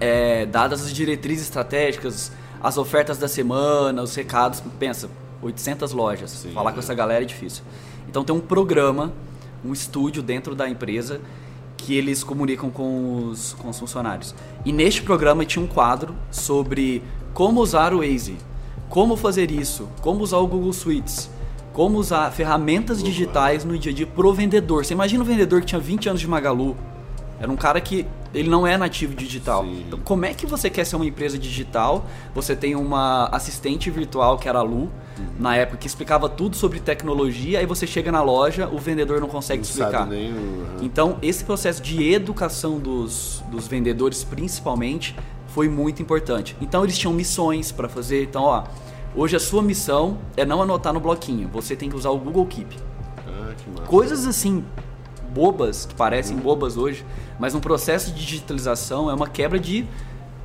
é, 0.00 0.46
dadas 0.46 0.82
as 0.82 0.92
diretrizes 0.92 1.44
estratégicas, 1.44 2.32
as 2.60 2.76
ofertas 2.76 3.18
da 3.18 3.28
semana, 3.28 4.02
os 4.02 4.14
recados. 4.14 4.62
Pensa, 4.78 5.08
800 5.42 5.92
lojas. 5.92 6.30
Sim, 6.30 6.50
Falar 6.52 6.70
é. 6.70 6.72
com 6.74 6.80
essa 6.80 6.94
galera 6.94 7.22
é 7.22 7.26
difícil. 7.26 7.62
Então 8.08 8.24
tem 8.24 8.34
um 8.34 8.40
programa, 8.40 9.12
um 9.64 9.72
estúdio 9.72 10.22
dentro 10.22 10.54
da 10.54 10.68
empresa 10.68 11.20
que 11.76 11.94
eles 11.96 12.24
comunicam 12.24 12.70
com 12.70 13.28
os, 13.28 13.54
com 13.54 13.68
os 13.68 13.78
funcionários. 13.78 14.34
E 14.64 14.72
neste 14.72 15.02
programa 15.02 15.44
tinha 15.44 15.64
um 15.64 15.68
quadro 15.68 16.14
sobre 16.30 17.02
como 17.32 17.60
usar 17.60 17.94
o 17.94 17.98
Waze, 17.98 18.36
como 18.88 19.16
fazer 19.16 19.50
isso, 19.50 19.88
como 20.00 20.22
usar 20.22 20.38
o 20.38 20.46
Google 20.46 20.72
Suites, 20.72 21.30
como 21.72 21.98
usar 21.98 22.30
ferramentas 22.32 23.02
digitais 23.02 23.64
no 23.64 23.78
dia 23.78 23.92
a 23.92 23.94
dia 23.94 24.06
pro 24.06 24.32
vendedor. 24.32 24.84
Você 24.84 24.94
imagina 24.94 25.22
um 25.22 25.26
vendedor 25.26 25.60
que 25.60 25.66
tinha 25.66 25.80
20 25.80 26.08
anos 26.08 26.20
de 26.20 26.26
Magalu, 26.26 26.76
era 27.40 27.50
um 27.50 27.56
cara 27.56 27.80
que 27.80 28.06
ele 28.34 28.48
não 28.48 28.66
é 28.66 28.76
nativo 28.76 29.14
digital. 29.14 29.62
Sim. 29.62 29.84
Então, 29.86 29.98
como 30.00 30.24
é 30.24 30.34
que 30.34 30.44
você 30.44 30.68
quer 30.68 30.84
ser 30.84 30.96
uma 30.96 31.06
empresa 31.06 31.38
digital? 31.38 32.04
Você 32.34 32.54
tem 32.54 32.74
uma 32.74 33.26
assistente 33.26 33.90
virtual 33.90 34.36
que 34.38 34.48
era 34.48 34.58
a 34.58 34.62
Lu, 34.62 34.76
uhum. 34.76 34.90
na 35.38 35.56
época, 35.56 35.78
que 35.78 35.86
explicava 35.86 36.28
tudo 36.28 36.56
sobre 36.56 36.80
tecnologia, 36.80 37.60
aí 37.60 37.66
você 37.66 37.86
chega 37.86 38.10
na 38.10 38.22
loja, 38.22 38.68
o 38.68 38.78
vendedor 38.78 39.20
não 39.20 39.28
consegue 39.28 39.62
não 39.62 39.68
explicar. 39.68 40.06
Nem, 40.06 40.32
uhum. 40.32 40.64
Então, 40.82 41.16
esse 41.22 41.44
processo 41.44 41.80
de 41.80 42.12
educação 42.12 42.78
dos, 42.78 43.42
dos 43.50 43.68
vendedores, 43.68 44.24
principalmente, 44.24 45.16
foi 45.48 45.68
muito 45.68 46.02
importante. 46.02 46.56
Então, 46.60 46.82
eles 46.84 46.98
tinham 46.98 47.12
missões 47.12 47.70
para 47.70 47.88
fazer. 47.88 48.24
Então, 48.24 48.42
ó, 48.42 48.64
hoje 49.14 49.36
a 49.36 49.40
sua 49.40 49.62
missão 49.62 50.18
é 50.36 50.44
não 50.44 50.60
anotar 50.60 50.92
no 50.92 51.00
bloquinho, 51.00 51.48
você 51.48 51.76
tem 51.76 51.88
que 51.88 51.96
usar 51.96 52.10
o 52.10 52.18
Google 52.18 52.46
Keep. 52.46 52.76
Ah, 53.26 53.86
Coisas 53.86 54.26
assim 54.26 54.64
bobas, 55.28 55.86
que 55.86 55.94
parecem 55.94 56.36
uhum. 56.36 56.42
bobas 56.42 56.76
hoje, 56.76 57.04
mas 57.38 57.54
um 57.54 57.60
processo 57.60 58.12
de 58.12 58.24
digitalização 58.24 59.10
é 59.10 59.14
uma 59.14 59.28
quebra 59.28 59.58
de 59.58 59.86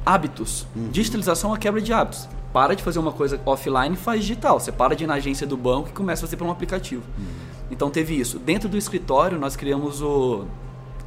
hábitos. 0.05 0.65
Uhum. 0.75 0.89
Digitalização 0.89 1.49
é 1.49 1.53
uma 1.53 1.59
quebra 1.59 1.81
de 1.81 1.91
hábitos. 1.93 2.27
Para 2.51 2.75
de 2.75 2.83
fazer 2.83 2.99
uma 2.99 3.11
coisa 3.11 3.39
offline 3.45 3.95
e 3.95 3.97
faz 3.97 4.21
digital. 4.21 4.59
Você 4.59 4.71
para 4.71 4.95
de 4.95 5.05
ir 5.05 5.07
na 5.07 5.15
agência 5.15 5.47
do 5.47 5.57
banco 5.57 5.89
e 5.89 5.91
começa 5.91 6.21
a 6.21 6.27
fazer 6.27 6.37
para 6.37 6.45
um 6.45 6.51
aplicativo. 6.51 7.03
Uhum. 7.17 7.25
Então 7.71 7.89
teve 7.89 8.13
isso. 8.13 8.37
Dentro 8.37 8.69
do 8.69 8.77
escritório 8.77 9.39
nós 9.39 9.55
criamos 9.55 10.01
o, 10.01 10.45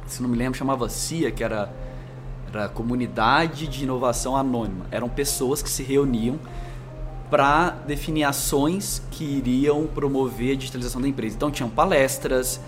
se 0.05 0.21
não 0.21 0.29
me 0.29 0.37
lembro, 0.37 0.57
chamava 0.57 0.89
CIA, 0.89 1.31
que 1.31 1.43
era 1.43 1.71
era 2.49 2.69
Comunidade 2.69 3.67
de 3.67 3.83
Inovação 3.83 4.35
Anônima. 4.35 4.85
Eram 4.89 5.09
pessoas 5.09 5.61
que 5.61 5.69
se 5.69 5.83
reuniam 5.83 6.39
para 7.29 7.71
definir 7.85 8.23
ações 8.23 9.01
que 9.11 9.23
iriam 9.23 9.85
promover 9.85 10.53
a 10.53 10.55
digitalização 10.55 11.01
da 11.01 11.07
empresa. 11.07 11.35
Então 11.35 11.51
tinham 11.51 11.69
palestras, 11.69 12.59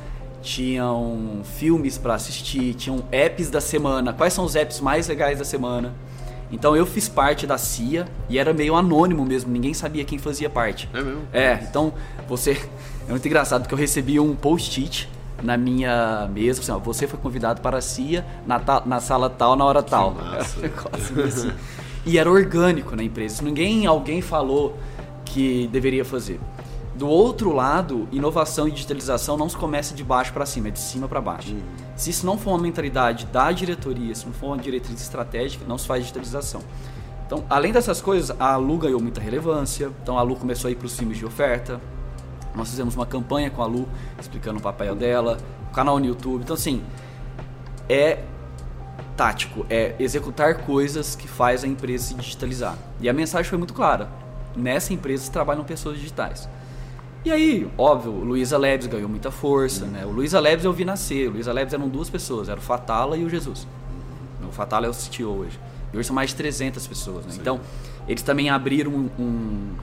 tinham 0.41 1.41
filmes 1.43 1.97
para 1.97 2.15
assistir, 2.15 2.73
tinham 2.73 3.03
apps 3.11 3.49
da 3.49 3.61
semana. 3.61 4.13
Quais 4.13 4.33
são 4.33 4.45
os 4.45 4.55
apps 4.55 4.79
mais 4.79 5.07
legais 5.07 5.39
da 5.39 5.45
semana? 5.45 5.93
Então 6.51 6.75
eu 6.75 6.85
fiz 6.85 7.07
parte 7.07 7.45
da 7.45 7.57
CIA 7.57 8.07
e 8.27 8.39
era 8.39 8.53
meio 8.53 8.75
anônimo 8.75 9.23
mesmo, 9.23 9.51
ninguém 9.51 9.73
sabia 9.73 10.03
quem 10.03 10.17
fazia 10.17 10.49
parte. 10.49 10.89
É 10.93 11.01
mesmo? 11.01 11.21
É, 11.31 11.59
então 11.63 11.93
você. 12.27 12.57
É 13.07 13.11
muito 13.11 13.27
engraçado 13.27 13.63
porque 13.63 13.73
eu 13.73 13.77
recebi 13.79 14.19
um 14.19 14.35
post-it 14.35 15.09
na 15.41 15.57
minha 15.57 16.29
mesa, 16.31 16.61
assim, 16.61 16.71
ó, 16.71 16.77
você 16.77 17.07
foi 17.07 17.17
convidado 17.17 17.59
para 17.59 17.79
a 17.79 17.81
CIA 17.81 18.23
na, 18.45 18.61
na 18.85 18.99
sala 18.99 19.27
tal, 19.27 19.55
na 19.55 19.65
hora 19.65 19.81
tal. 19.81 20.15
Era 20.19 20.37
assim. 21.25 21.51
E 22.05 22.19
era 22.19 22.29
orgânico 22.29 22.95
na 22.95 23.01
empresa. 23.01 23.41
Ninguém, 23.43 23.87
alguém 23.87 24.21
falou 24.21 24.77
que 25.25 25.67
deveria 25.71 26.05
fazer. 26.05 26.39
Do 26.99 27.07
outro 27.07 27.53
lado, 27.53 28.09
inovação 28.11 28.67
e 28.67 28.71
digitalização 28.71 29.37
não 29.37 29.47
se 29.47 29.55
começa 29.55 29.95
de 29.95 30.03
baixo 30.03 30.33
para 30.33 30.45
cima, 30.45 30.67
é 30.67 30.71
de 30.71 30.79
cima 30.79 31.07
para 31.07 31.21
baixo. 31.21 31.53
Uhum. 31.53 31.61
Se 31.95 32.09
isso 32.09 32.25
não 32.25 32.37
for 32.37 32.49
uma 32.49 32.57
mentalidade 32.57 33.25
da 33.27 33.49
diretoria, 33.53 34.13
se 34.13 34.25
não 34.25 34.33
for 34.33 34.47
uma 34.47 34.57
diretriz 34.57 35.01
estratégica, 35.01 35.63
não 35.65 35.77
se 35.77 35.87
faz 35.87 36.01
digitalização. 36.01 36.59
Então, 37.25 37.45
além 37.49 37.71
dessas 37.71 38.01
coisas, 38.01 38.35
a 38.37 38.57
Lu 38.57 38.77
ganhou 38.77 38.99
muita 38.99 39.21
relevância. 39.21 39.89
Então, 40.03 40.19
a 40.19 40.21
Lu 40.21 40.35
começou 40.35 40.67
a 40.67 40.71
ir 40.71 40.75
para 40.75 40.87
os 40.87 40.97
filmes 40.97 41.17
de 41.17 41.25
oferta. 41.25 41.79
Nós 42.53 42.69
fizemos 42.69 42.95
uma 42.95 43.05
campanha 43.05 43.49
com 43.49 43.63
a 43.63 43.65
Lu, 43.65 43.87
explicando 44.19 44.59
o 44.59 44.61
papel 44.61 44.93
dela, 44.93 45.37
o 45.71 45.73
canal 45.73 45.99
no 45.99 46.05
YouTube. 46.05 46.41
Então, 46.41 46.55
assim, 46.55 46.83
é 47.87 48.19
tático, 49.15 49.65
é 49.69 49.95
executar 49.99 50.65
coisas 50.65 51.15
que 51.15 51.29
faz 51.29 51.63
a 51.63 51.67
empresa 51.67 52.07
se 52.07 52.13
digitalizar. 52.15 52.77
E 52.99 53.07
a 53.07 53.13
mensagem 53.13 53.49
foi 53.49 53.57
muito 53.57 53.73
clara. 53.73 54.09
Nessa 54.53 54.93
empresa 54.93 55.31
trabalham 55.31 55.63
pessoas 55.63 55.95
digitais. 55.95 56.49
E 57.23 57.31
aí, 57.31 57.69
óbvio, 57.77 58.11
o 58.11 58.23
Luiza 58.23 58.57
Labs 58.57 58.87
ganhou 58.87 59.09
muita 59.09 59.29
força, 59.29 59.85
né? 59.85 60.05
O 60.05 60.09
Luiza 60.09 60.39
Labs 60.39 60.63
eu 60.63 60.71
vi 60.71 60.85
nascer. 60.85 61.27
O 61.27 61.33
Luiza 61.33 61.51
Labs 61.51 61.73
eram 61.73 61.89
duas 61.89 62.09
pessoas, 62.09 62.47
era 62.47 62.59
o 62.59 62.63
Fatala 62.63 63.17
e 63.17 63.25
o 63.25 63.29
Jesus. 63.29 63.67
O 64.47 64.51
Fatala 64.51 64.85
é 64.85 64.89
o 64.89 64.93
CTO 64.93 65.27
hoje. 65.27 65.59
E 65.93 65.97
hoje 65.97 66.07
são 66.07 66.15
mais 66.15 66.29
de 66.29 66.35
300 66.35 66.87
pessoas, 66.87 67.25
né? 67.25 67.33
Então, 67.39 67.59
eles 68.07 68.23
também 68.23 68.49
abriram 68.49 68.91
um, 68.91 69.09
um, 69.19 69.75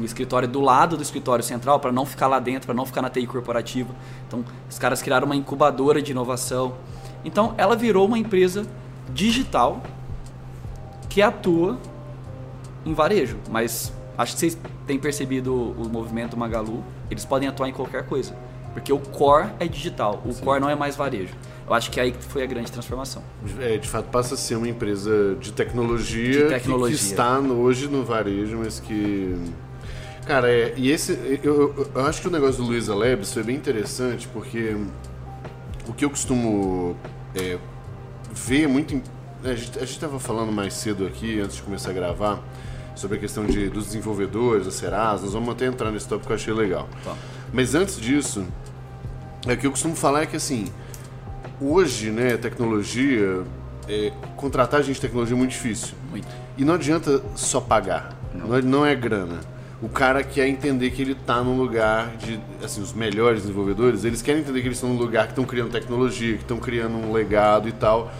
um 0.00 0.04
escritório 0.04 0.46
do 0.46 0.60
lado 0.60 0.96
do 0.96 1.02
escritório 1.02 1.44
central 1.44 1.80
para 1.80 1.90
não 1.90 2.06
ficar 2.06 2.28
lá 2.28 2.38
dentro, 2.38 2.66
para 2.66 2.74
não 2.74 2.86
ficar 2.86 3.02
na 3.02 3.10
TI 3.10 3.26
corporativa. 3.26 3.92
Então, 4.26 4.44
os 4.70 4.78
caras 4.78 5.02
criaram 5.02 5.26
uma 5.26 5.36
incubadora 5.36 6.00
de 6.00 6.12
inovação. 6.12 6.74
Então, 7.24 7.54
ela 7.56 7.74
virou 7.74 8.06
uma 8.06 8.18
empresa 8.18 8.66
digital 9.12 9.82
que 11.08 11.22
atua 11.22 11.78
em 12.84 12.92
varejo, 12.92 13.38
mas 13.50 13.92
acho 14.16 14.34
que 14.34 14.40
vocês 14.40 14.58
têm 14.86 14.98
percebido 14.98 15.54
o 15.54 15.88
movimento 15.88 16.36
Magalu, 16.36 16.84
eles 17.10 17.24
podem 17.24 17.48
atuar 17.48 17.68
em 17.68 17.72
qualquer 17.72 18.06
coisa. 18.06 18.34
Porque 18.72 18.92
o 18.92 18.98
core 18.98 19.50
é 19.60 19.68
digital, 19.68 20.20
o 20.24 20.32
Sim. 20.32 20.44
core 20.44 20.60
não 20.60 20.68
é 20.68 20.74
mais 20.74 20.96
varejo. 20.96 21.32
Eu 21.66 21.72
acho 21.72 21.90
que 21.90 22.00
é 22.00 22.02
aí 22.02 22.14
foi 22.18 22.42
a 22.42 22.46
grande 22.46 22.70
transformação. 22.70 23.22
É, 23.60 23.78
de 23.78 23.88
fato, 23.88 24.10
passa 24.10 24.34
a 24.34 24.36
ser 24.36 24.56
uma 24.56 24.68
empresa 24.68 25.36
de 25.40 25.52
tecnologia, 25.52 26.42
de 26.42 26.48
tecnologia. 26.48 26.96
Que, 26.96 27.04
que, 27.04 27.10
está 27.10 27.38
hoje 27.38 27.88
no 27.88 28.04
varejo, 28.04 28.58
mas 28.58 28.80
que. 28.80 29.34
Cara, 30.26 30.50
é, 30.50 30.74
e 30.76 30.90
esse. 30.90 31.12
Eu, 31.42 31.72
eu, 31.76 31.90
eu 31.94 32.06
acho 32.06 32.20
que 32.20 32.28
o 32.28 32.30
negócio 32.30 32.62
do 32.62 32.68
Luiza 32.68 32.94
Labs 32.94 33.32
foi 33.32 33.44
bem 33.44 33.56
interessante, 33.56 34.28
porque 34.28 34.76
o 35.86 35.92
que 35.92 36.04
eu 36.04 36.10
costumo 36.10 36.96
é, 37.34 37.58
ver 38.32 38.66
muito. 38.66 39.00
A 39.44 39.54
gente 39.54 39.84
estava 39.84 40.18
falando 40.18 40.50
mais 40.50 40.74
cedo 40.74 41.06
aqui, 41.06 41.38
antes 41.38 41.56
de 41.56 41.62
começar 41.62 41.90
a 41.90 41.92
gravar, 41.92 42.42
sobre 42.94 43.16
a 43.16 43.20
questão 43.20 43.44
de, 43.46 43.68
dos 43.68 43.86
desenvolvedores, 43.86 44.66
da 44.66 44.72
Serasa. 44.72 45.24
Nós 45.24 45.32
vamos 45.32 45.50
até 45.50 45.66
entrar 45.66 45.90
nesse 45.90 46.08
tópico 46.08 46.26
que 46.26 46.32
eu 46.32 46.36
achei 46.36 46.54
legal. 46.54 46.88
Tá. 47.04 47.14
Mas 47.52 47.74
antes 47.74 48.00
disso, 48.00 48.44
é, 49.46 49.54
o 49.54 49.56
que 49.56 49.66
eu 49.66 49.70
costumo 49.70 49.94
falar 49.94 50.22
é 50.22 50.26
que 50.26 50.36
assim, 50.36 50.66
hoje, 51.60 52.10
né, 52.10 52.36
tecnologia, 52.36 53.42
é, 53.88 54.12
contratar 54.36 54.82
gente 54.82 54.96
de 54.96 55.00
tecnologia 55.00 55.34
é 55.34 55.38
muito 55.38 55.50
difícil. 55.50 55.94
Muito. 56.10 56.28
E 56.56 56.64
não 56.64 56.74
adianta 56.74 57.22
só 57.34 57.60
pagar. 57.60 58.16
Não, 58.34 58.60
não 58.62 58.86
é 58.86 58.94
grana. 58.94 59.40
O 59.82 59.88
cara 59.88 60.22
quer 60.22 60.48
entender 60.48 60.90
que 60.90 61.02
ele 61.02 61.12
está 61.12 61.42
num 61.42 61.58
lugar 61.58 62.16
de. 62.16 62.40
Assim, 62.62 62.80
os 62.80 62.92
melhores 62.92 63.42
desenvolvedores, 63.42 64.04
eles 64.04 64.22
querem 64.22 64.40
entender 64.40 64.62
que 64.62 64.68
eles 64.68 64.78
estão 64.78 64.90
num 64.90 64.98
lugar 64.98 65.26
que 65.26 65.32
estão 65.32 65.44
criando 65.44 65.70
tecnologia, 65.70 66.36
que 66.36 66.42
estão 66.42 66.58
criando 66.58 66.96
um 66.96 67.12
legado 67.12 67.68
e 67.68 67.72
tal, 67.72 68.10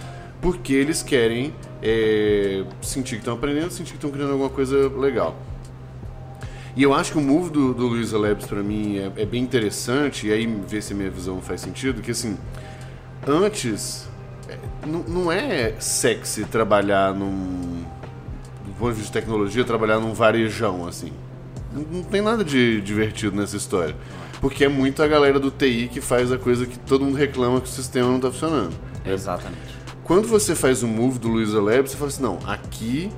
porque 0.40 0.72
eles 0.72 1.02
querem 1.02 1.54
é, 1.82 2.64
sentir 2.82 3.16
que 3.16 3.20
estão 3.20 3.34
aprendendo, 3.34 3.70
sentir 3.70 3.92
que 3.92 3.96
estão 3.96 4.10
criando 4.10 4.32
alguma 4.32 4.50
coisa 4.50 4.88
legal. 4.88 5.36
E 6.76 6.82
eu 6.82 6.92
acho 6.92 7.12
que 7.12 7.18
o 7.18 7.20
move 7.20 7.50
do, 7.50 7.72
do 7.72 7.86
Luiza 7.86 8.18
Labs 8.18 8.46
para 8.46 8.62
mim 8.62 8.98
é, 8.98 9.22
é, 9.22 9.24
bem 9.24 9.42
interessante, 9.42 10.26
e 10.26 10.32
aí 10.32 10.46
ver 10.46 10.82
se 10.82 10.92
minha 10.92 11.10
visão 11.10 11.40
faz 11.40 11.60
sentido, 11.60 12.02
que 12.02 12.10
assim, 12.10 12.36
antes 13.26 14.08
é, 14.48 14.58
não 15.06 15.30
é 15.30 15.74
sexy 15.78 16.44
trabalhar 16.44 17.14
num 17.14 17.84
do 18.66 18.72
ponto 18.78 18.92
de 18.92 18.98
vista 18.98 19.12
de 19.12 19.24
tecnologia, 19.24 19.64
trabalhar 19.64 20.00
num 20.00 20.12
varejão 20.12 20.86
assim. 20.86 21.12
Não, 21.72 21.82
não 21.82 22.02
tem 22.02 22.20
nada 22.20 22.44
de 22.44 22.80
divertido 22.80 23.36
nessa 23.36 23.56
história. 23.56 23.94
Porque 24.40 24.64
é 24.64 24.68
muito 24.68 25.02
a 25.02 25.06
galera 25.06 25.38
do 25.38 25.50
TI 25.50 25.88
que 25.90 26.00
faz 26.00 26.32
a 26.32 26.36
coisa 26.36 26.66
que 26.66 26.78
todo 26.78 27.04
mundo 27.04 27.16
reclama 27.16 27.60
que 27.60 27.68
o 27.68 27.70
sistema 27.70 28.08
não 28.08 28.16
está 28.16 28.30
funcionando. 28.30 28.74
Exatamente. 29.06 29.83
Quando 30.04 30.28
você 30.28 30.54
faz 30.54 30.82
o 30.82 30.86
move 30.86 31.18
do 31.18 31.28
Luiza 31.28 31.60
Lab, 31.62 31.88
você 31.88 31.96
fala 31.96 32.08
assim, 32.08 32.22
não, 32.22 32.38
aqui 32.46 33.10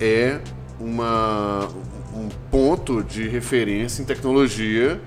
é 0.00 0.40
uma, 0.80 1.68
um 2.14 2.30
ponto 2.50 3.02
de 3.02 3.28
referência 3.28 4.00
em 4.00 4.06
tecnologia. 4.06 4.98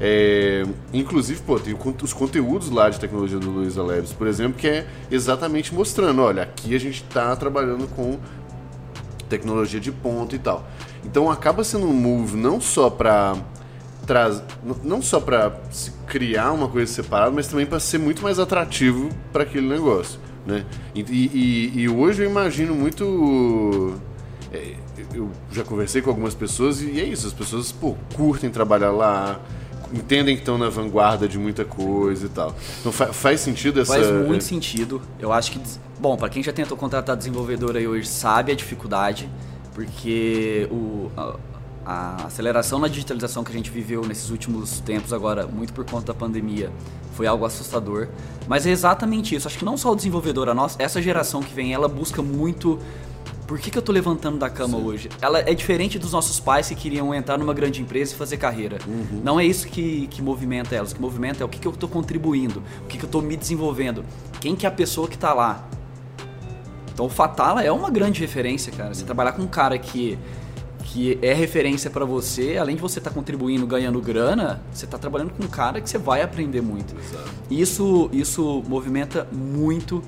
É, 0.00 0.64
inclusive, 0.92 1.40
pô, 1.40 1.58
tem 1.58 1.74
os 2.02 2.12
conteúdos 2.12 2.68
lá 2.68 2.90
de 2.90 2.98
tecnologia 2.98 3.38
do 3.38 3.48
Luiza 3.48 3.80
Labs, 3.80 4.12
por 4.12 4.26
exemplo, 4.26 4.58
que 4.58 4.66
é 4.66 4.86
exatamente 5.08 5.72
mostrando, 5.72 6.20
olha, 6.20 6.42
aqui 6.42 6.74
a 6.74 6.80
gente 6.80 7.04
está 7.04 7.34
trabalhando 7.36 7.86
com 7.94 8.18
tecnologia 9.28 9.78
de 9.78 9.92
ponto 9.92 10.34
e 10.34 10.38
tal. 10.38 10.68
Então 11.04 11.30
acaba 11.30 11.62
sendo 11.62 11.86
um 11.86 11.94
move 11.94 12.36
não 12.36 12.60
só 12.60 12.90
para 12.90 13.36
traz 14.04 14.40
não 14.84 15.02
só 15.02 15.18
para 15.18 15.52
criar 16.06 16.52
uma 16.52 16.68
coisa 16.68 16.92
separada, 16.92 17.30
mas 17.30 17.46
também 17.46 17.66
para 17.66 17.80
ser 17.80 17.98
muito 17.98 18.22
mais 18.22 18.38
atrativo 18.38 19.08
para 19.32 19.44
aquele 19.44 19.68
negócio. 19.68 20.25
Né? 20.46 20.64
E, 20.94 21.00
e, 21.00 21.80
e 21.80 21.88
hoje 21.88 22.22
eu 22.22 22.30
imagino 22.30 22.74
muito. 22.74 23.94
É, 24.52 24.74
eu 25.12 25.30
já 25.50 25.64
conversei 25.64 26.00
com 26.00 26.10
algumas 26.10 26.34
pessoas 26.34 26.80
e 26.80 27.00
é 27.00 27.04
isso, 27.04 27.26
as 27.26 27.32
pessoas 27.32 27.72
pô, 27.72 27.96
curtem 28.14 28.48
trabalhar 28.48 28.92
lá, 28.92 29.40
entendem 29.92 30.36
que 30.36 30.42
estão 30.42 30.56
na 30.56 30.68
vanguarda 30.68 31.26
de 31.26 31.38
muita 31.38 31.64
coisa 31.64 32.26
e 32.26 32.28
tal. 32.28 32.54
Então 32.80 32.92
fa 32.92 33.12
faz 33.12 33.40
sentido 33.40 33.80
essa. 33.80 33.92
Faz 33.92 34.10
muito 34.26 34.44
sentido. 34.44 35.02
Eu 35.18 35.32
acho 35.32 35.50
que. 35.52 35.60
Bom, 35.98 36.16
para 36.16 36.28
quem 36.28 36.42
já 36.42 36.52
tentou 36.52 36.76
contratar 36.76 37.16
desenvolvedor 37.16 37.76
aí 37.76 37.88
hoje 37.88 38.06
sabe 38.06 38.52
a 38.52 38.54
dificuldade, 38.54 39.28
porque 39.74 40.68
o, 40.70 41.10
a 41.16 41.36
aceleração 41.86 42.78
na 42.78 42.88
digitalização 42.88 43.44
que 43.44 43.50
a 43.50 43.54
gente 43.54 43.70
viveu 43.70 44.04
nesses 44.04 44.30
últimos 44.30 44.80
tempos 44.80 45.12
agora, 45.12 45.46
muito 45.46 45.72
por 45.72 45.84
conta 45.84 46.06
da 46.06 46.14
pandemia, 46.14 46.72
foi 47.12 47.26
algo 47.26 47.44
assustador. 47.44 48.08
Mas 48.48 48.66
é 48.66 48.70
exatamente 48.70 49.34
isso. 49.34 49.46
Acho 49.46 49.58
que 49.58 49.64
não 49.64 49.76
só 49.76 49.92
o 49.92 49.96
desenvolvedor, 49.96 50.48
a 50.48 50.54
nossa, 50.54 50.82
essa 50.82 51.00
geração 51.00 51.42
que 51.42 51.54
vem, 51.54 51.72
ela 51.72 51.88
busca 51.88 52.20
muito 52.22 52.78
por 53.46 53.60
que, 53.60 53.70
que 53.70 53.78
eu 53.78 53.80
estou 53.80 53.94
levantando 53.94 54.38
da 54.38 54.50
cama 54.50 54.76
Sim. 54.78 54.84
hoje? 54.84 55.08
Ela 55.22 55.38
é 55.38 55.54
diferente 55.54 55.98
dos 55.98 56.10
nossos 56.10 56.40
pais 56.40 56.68
que 56.68 56.74
queriam 56.74 57.14
entrar 57.14 57.38
numa 57.38 57.54
grande 57.54 57.80
empresa 57.80 58.12
e 58.12 58.16
fazer 58.16 58.36
carreira. 58.36 58.78
Uhum. 58.84 59.20
Não 59.22 59.38
é 59.38 59.46
isso 59.46 59.68
que, 59.68 60.08
que 60.08 60.20
movimenta 60.20 60.74
elas. 60.74 60.90
O 60.90 60.96
que 60.96 61.00
movimenta 61.00 61.44
é 61.44 61.46
o 61.46 61.48
que, 61.48 61.60
que 61.60 61.68
eu 61.68 61.72
estou 61.72 61.88
contribuindo, 61.88 62.62
o 62.82 62.86
que, 62.86 62.98
que 62.98 63.04
eu 63.04 63.08
estou 63.08 63.22
me 63.22 63.36
desenvolvendo, 63.36 64.04
quem 64.40 64.56
que 64.56 64.66
é 64.66 64.68
a 64.68 64.72
pessoa 64.72 65.06
que 65.06 65.14
está 65.14 65.32
lá. 65.32 65.64
Então 66.92 67.06
o 67.06 67.08
Fatala 67.08 67.62
é 67.62 67.70
uma 67.70 67.90
grande 67.90 68.20
referência, 68.20 68.72
cara. 68.72 68.92
Você 68.92 69.04
trabalhar 69.04 69.32
com 69.32 69.42
um 69.42 69.46
cara 69.46 69.78
que 69.78 70.18
que 70.86 71.18
é 71.20 71.34
referência 71.34 71.90
para 71.90 72.04
você, 72.04 72.56
além 72.56 72.76
de 72.76 72.82
você 72.82 72.98
estar 72.98 73.10
tá 73.10 73.14
contribuindo, 73.14 73.66
ganhando 73.66 74.00
grana, 74.00 74.62
você 74.72 74.84
está 74.84 74.96
trabalhando 74.96 75.30
com 75.30 75.42
um 75.42 75.48
cara 75.48 75.80
que 75.80 75.90
você 75.90 75.98
vai 75.98 76.22
aprender 76.22 76.60
muito. 76.60 76.94
Exato. 76.96 77.28
Isso, 77.50 78.08
isso 78.12 78.62
movimenta 78.68 79.26
muito 79.32 80.02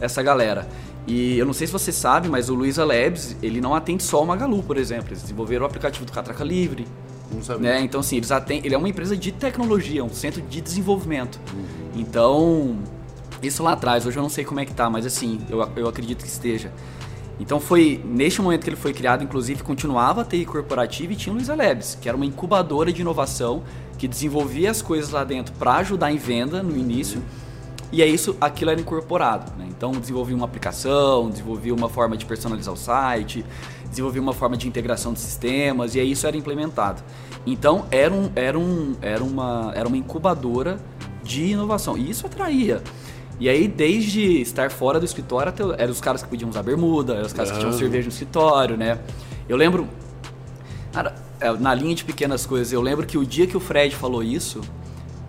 essa 0.00 0.22
galera. 0.22 0.68
E 1.06 1.36
eu 1.36 1.44
não 1.44 1.52
sei 1.52 1.66
se 1.66 1.72
você 1.72 1.90
sabe, 1.90 2.28
mas 2.28 2.48
o 2.48 2.54
Luiza 2.54 2.84
Labs, 2.84 3.36
ele 3.42 3.60
não 3.60 3.74
atende 3.74 4.02
só 4.02 4.22
o 4.22 4.26
Magalu, 4.26 4.62
por 4.62 4.76
exemplo. 4.76 5.08
Eles 5.08 5.22
desenvolveram 5.22 5.64
o 5.64 5.66
aplicativo 5.66 6.04
do 6.04 6.12
Catraca 6.12 6.44
Livre. 6.44 6.86
Não 7.32 7.42
sabia. 7.42 7.70
Né? 7.70 7.80
Então, 7.80 8.00
assim, 8.00 8.16
eles 8.16 8.30
atendem, 8.30 8.64
ele 8.64 8.74
é 8.74 8.78
uma 8.78 8.88
empresa 8.88 9.16
de 9.16 9.32
tecnologia, 9.32 10.04
um 10.04 10.10
centro 10.10 10.40
de 10.40 10.60
desenvolvimento. 10.60 11.40
Uhum. 11.52 12.00
Então, 12.00 12.78
isso 13.42 13.62
lá 13.62 13.72
atrás, 13.72 14.06
hoje 14.06 14.16
eu 14.16 14.22
não 14.22 14.30
sei 14.30 14.44
como 14.44 14.60
é 14.60 14.64
que 14.64 14.74
tá, 14.74 14.88
mas 14.88 15.04
assim, 15.04 15.40
eu, 15.50 15.68
eu 15.76 15.88
acredito 15.88 16.22
que 16.22 16.28
esteja. 16.28 16.70
Então 17.40 17.58
foi 17.58 18.00
neste 18.04 18.42
momento 18.42 18.62
que 18.62 18.68
ele 18.68 18.76
foi 18.76 18.92
criado, 18.92 19.24
inclusive 19.24 19.62
continuava 19.62 20.20
a 20.20 20.24
TI 20.24 20.44
corporativa 20.44 21.14
e 21.14 21.16
tinha 21.16 21.32
o 21.32 21.36
Luiza 21.36 21.54
Labs, 21.54 21.96
que 22.00 22.06
era 22.06 22.14
uma 22.14 22.26
incubadora 22.26 22.92
de 22.92 23.00
inovação 23.00 23.62
que 23.96 24.06
desenvolvia 24.06 24.70
as 24.70 24.82
coisas 24.82 25.10
lá 25.10 25.24
dentro 25.24 25.54
para 25.54 25.76
ajudar 25.76 26.12
em 26.12 26.18
venda 26.18 26.62
no 26.62 26.76
início. 26.76 27.22
E 27.90 28.02
é 28.02 28.06
isso, 28.06 28.36
aquilo 28.40 28.70
era 28.70 28.80
incorporado. 28.80 29.50
Né? 29.58 29.66
Então 29.70 29.90
desenvolvia 29.92 30.36
uma 30.36 30.44
aplicação, 30.44 31.30
desenvolvia 31.30 31.74
uma 31.74 31.88
forma 31.88 32.14
de 32.14 32.26
personalizar 32.26 32.74
o 32.74 32.76
site, 32.76 33.44
desenvolvia 33.88 34.20
uma 34.20 34.34
forma 34.34 34.56
de 34.56 34.68
integração 34.68 35.14
de 35.14 35.20
sistemas 35.20 35.94
e 35.94 36.00
aí 36.00 36.12
isso 36.12 36.26
era 36.26 36.36
implementado. 36.36 37.02
Então 37.46 37.86
era, 37.90 38.12
um, 38.12 38.30
era, 38.36 38.58
um, 38.58 38.94
era, 39.00 39.24
uma, 39.24 39.72
era 39.74 39.88
uma 39.88 39.96
incubadora 39.96 40.78
de 41.22 41.46
inovação 41.46 41.96
e 41.96 42.10
isso 42.10 42.26
atraía 42.26 42.82
E 43.40 43.48
aí, 43.48 43.66
desde 43.66 44.42
estar 44.42 44.70
fora 44.70 45.00
do 45.00 45.06
escritório, 45.06 45.48
até, 45.48 45.62
eram 45.82 45.90
os 45.90 46.00
caras 46.00 46.22
que 46.22 46.28
podiam 46.28 46.50
usar 46.50 46.62
bermuda, 46.62 47.14
eram 47.14 47.26
os 47.26 47.32
caras 47.32 47.50
que 47.50 47.58
tinham 47.58 47.72
cerveja 47.72 48.04
no 48.04 48.12
escritório, 48.12 48.76
né? 48.76 48.98
Eu 49.48 49.56
lembro. 49.56 49.88
Cara, 50.92 51.14
é, 51.40 51.50
na 51.52 51.74
linha 51.74 51.94
de 51.94 52.04
pequenas 52.04 52.44
coisas, 52.44 52.70
eu 52.70 52.82
lembro 52.82 53.06
que 53.06 53.16
o 53.16 53.24
dia 53.24 53.46
que 53.46 53.56
o 53.56 53.60
Fred 53.60 53.96
falou 53.96 54.22
isso, 54.22 54.60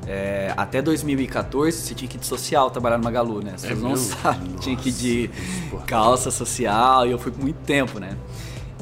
é, 0.06 0.54
até 0.58 0.82
2014, 0.82 1.78
você 1.78 1.96
tinha 1.96 2.10
que 2.10 2.18
ir 2.18 2.20
de 2.20 2.26
social 2.26 2.70
trabalhar 2.70 2.98
no 2.98 3.04
Magalu, 3.06 3.42
né? 3.42 3.54
As 3.56 3.64
É 3.64 3.74
não 3.74 3.96
sabem. 3.96 4.56
Tinha 4.60 4.76
que 4.76 4.90
ir 4.90 4.92
de 4.92 5.30
Nossa, 5.72 5.86
calça 5.86 6.32
social 6.32 7.08
e 7.08 7.12
eu 7.12 7.18
fui 7.18 7.32
por 7.32 7.42
muito 7.42 7.60
tempo, 7.66 7.98
né? 7.98 8.18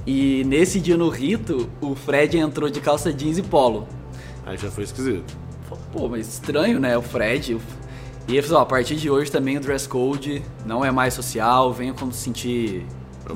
E 0.07 0.43
nesse 0.45 0.79
dia 0.79 0.97
no 0.97 1.07
Rito, 1.07 1.69
o 1.81 1.93
Fred 1.93 2.35
entrou 2.35 2.67
de 2.67 2.81
calça 2.81 3.13
jeans 3.13 3.37
e 3.37 3.43
polo. 3.43 3.87
Aí 4.43 4.57
já 4.57 4.71
foi 4.71 4.85
esquisito. 4.85 5.37
Pô, 5.91 6.07
mas 6.07 6.27
estranho, 6.27 6.79
né? 6.79 6.97
O 6.97 7.01
Fred. 7.01 7.59
E 8.29 8.37
ele 8.37 8.43
falou: 8.43 8.59
ó, 8.59 8.63
a 8.63 8.65
partir 8.65 8.95
de 8.95 9.09
hoje 9.09 9.31
também 9.31 9.57
o 9.57 9.59
dress 9.59 9.89
code 9.89 10.43
não 10.65 10.85
é 10.85 10.91
mais 10.91 11.15
social, 11.15 11.73
venha 11.73 11.93
como 11.93 12.13
se 12.13 12.19
sentir 12.19 12.85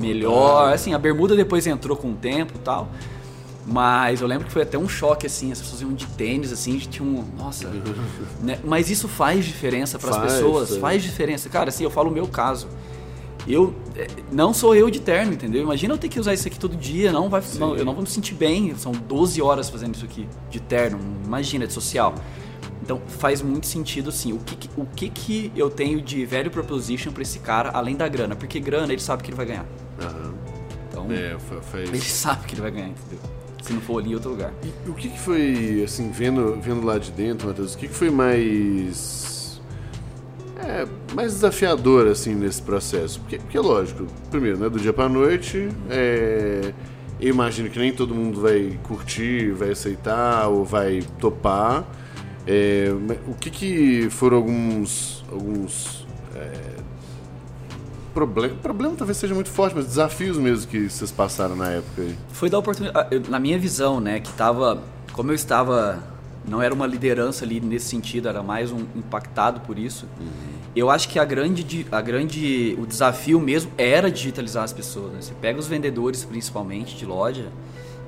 melhor. 0.00 0.72
Assim, 0.72 0.94
a 0.94 0.98
bermuda 0.98 1.34
depois 1.34 1.66
entrou 1.66 1.96
com 1.96 2.12
o 2.12 2.14
tempo 2.14 2.54
e 2.54 2.58
tal. 2.60 2.88
Mas 3.66 4.20
eu 4.20 4.28
lembro 4.28 4.46
que 4.46 4.52
foi 4.52 4.62
até 4.62 4.76
um 4.76 4.88
choque, 4.88 5.26
assim, 5.26 5.50
as 5.50 5.58
pessoas 5.58 5.80
iam 5.80 5.92
de 5.94 6.06
tênis, 6.06 6.52
assim, 6.52 6.78
tinha 6.78 7.06
um. 7.06 7.24
Nossa. 7.36 7.68
né? 8.40 8.58
Mas 8.62 8.88
isso 8.88 9.08
faz 9.08 9.44
diferença 9.44 9.98
para 9.98 10.10
as 10.10 10.18
pessoas, 10.18 10.68
faz. 10.68 10.80
faz 10.80 11.02
diferença. 11.02 11.48
Cara, 11.48 11.70
assim, 11.70 11.82
eu 11.82 11.90
falo 11.90 12.10
o 12.10 12.12
meu 12.12 12.28
caso. 12.28 12.68
Eu 13.46 13.74
eh, 13.96 14.06
não 14.32 14.54
sou 14.54 14.74
eu 14.74 14.88
de 14.88 15.00
terno, 15.00 15.32
entendeu? 15.32 15.62
Imagina 15.62 15.94
eu 15.94 15.98
ter 15.98 16.08
que 16.08 16.20
usar 16.20 16.32
isso 16.32 16.46
aqui 16.46 16.58
todo 16.58 16.76
dia, 16.76 17.12
não 17.12 17.28
vai, 17.28 17.42
não, 17.58 17.76
eu 17.76 17.84
não 17.84 17.92
vou 17.92 18.02
me 18.02 18.08
sentir 18.08 18.34
bem. 18.34 18.74
São 18.76 18.92
12 18.92 19.42
horas 19.42 19.68
fazendo 19.68 19.94
isso 19.94 20.04
aqui 20.04 20.26
de 20.50 20.60
terno, 20.60 20.98
imagina, 21.24 21.66
de 21.66 21.72
social. 21.72 22.14
Então 22.84 23.00
faz 23.08 23.40
muito 23.40 23.66
sentido 23.66 24.10
assim. 24.10 24.34
O 24.34 24.38
que, 24.38 24.68
o 24.76 24.84
que 24.84 25.08
que 25.08 25.52
eu 25.56 25.70
tenho 25.70 26.02
de 26.02 26.26
velho 26.26 26.50
proposition 26.50 27.10
pra 27.12 27.22
esse 27.22 27.38
cara 27.38 27.70
além 27.70 27.96
da 27.96 28.06
grana? 28.06 28.36
Porque 28.36 28.60
grana 28.60 28.92
ele 28.92 29.00
sabe 29.00 29.22
que 29.22 29.30
ele 29.30 29.36
vai 29.38 29.46
ganhar. 29.46 29.64
Aham. 30.02 30.34
Então 30.90 31.06
É, 31.10 31.34
faz. 31.62 31.88
ele 31.88 31.98
sabe 32.00 32.44
que 32.46 32.54
ele 32.54 32.60
vai 32.60 32.70
ganhar, 32.70 32.88
entendeu? 32.88 33.18
Se 33.62 33.72
não 33.72 33.80
for 33.80 33.98
ali 34.00 34.10
em 34.10 34.14
outro 34.14 34.28
lugar. 34.30 34.52
E 34.86 34.90
o 34.90 34.92
que, 34.92 35.08
que 35.08 35.18
foi, 35.18 35.82
assim, 35.82 36.10
vendo, 36.10 36.60
vendo 36.60 36.84
lá 36.84 36.98
de 36.98 37.10
dentro, 37.10 37.48
Matheus, 37.48 37.72
o 37.74 37.78
que, 37.78 37.88
que 37.88 37.94
foi 37.94 38.10
mais. 38.10 39.58
É, 40.58 40.86
mais 41.14 41.32
desafiador, 41.32 42.06
assim, 42.06 42.34
nesse 42.34 42.60
processo? 42.60 43.18
Porque, 43.20 43.38
porque 43.38 43.58
lógico, 43.58 44.06
primeiro, 44.30 44.58
né, 44.58 44.68
do 44.68 44.78
dia 44.78 44.92
pra 44.92 45.08
noite, 45.08 45.68
é, 45.88 46.74
eu 47.18 47.30
imagino 47.30 47.70
que 47.70 47.78
nem 47.78 47.92
todo 47.94 48.14
mundo 48.14 48.42
vai 48.42 48.78
curtir, 48.82 49.52
vai 49.52 49.70
aceitar 49.70 50.46
ou 50.48 50.62
vai 50.64 51.02
topar. 51.18 51.84
É, 52.46 52.92
o 53.26 53.34
que, 53.34 53.50
que 53.50 54.08
foram 54.10 54.36
alguns. 54.38 55.24
alguns 55.32 56.04
Problema, 58.12 58.54
problema 58.62 58.94
talvez 58.96 59.18
seja 59.18 59.34
muito 59.34 59.50
forte, 59.50 59.74
mas 59.74 59.86
desafios 59.86 60.36
mesmo 60.38 60.68
que 60.68 60.88
vocês 60.88 61.10
passaram 61.10 61.56
na 61.56 61.68
época 61.70 62.02
aí. 62.02 62.14
Foi 62.32 62.48
da 62.48 62.56
oportunidade, 62.56 63.08
eu- 63.12 63.22
na 63.28 63.40
minha 63.40 63.58
visão, 63.58 63.98
né, 63.98 64.20
que 64.20 64.32
tava, 64.34 64.80
como 65.12 65.32
eu 65.32 65.34
estava, 65.34 66.00
não 66.46 66.62
era 66.62 66.72
uma 66.72 66.86
liderança 66.86 67.44
ali 67.44 67.60
nesse 67.60 67.86
sentido, 67.86 68.28
era 68.28 68.40
mais 68.40 68.70
um 68.70 68.78
impactado 68.94 69.58
por 69.62 69.76
isso. 69.76 70.06
Eu 70.76 70.90
acho 70.90 71.08
que 71.08 71.18
a 71.18 71.24
grande, 71.24 71.84
a 71.90 72.00
grande, 72.00 72.76
o 72.80 72.86
desafio 72.86 73.40
mesmo 73.40 73.72
era 73.76 74.08
digitalizar 74.08 74.62
as 74.62 74.72
pessoas. 74.72 75.12
Né? 75.12 75.18
Você 75.20 75.34
pega 75.40 75.58
os 75.58 75.66
vendedores, 75.66 76.24
principalmente 76.24 76.96
de 76.96 77.04
loja, 77.04 77.46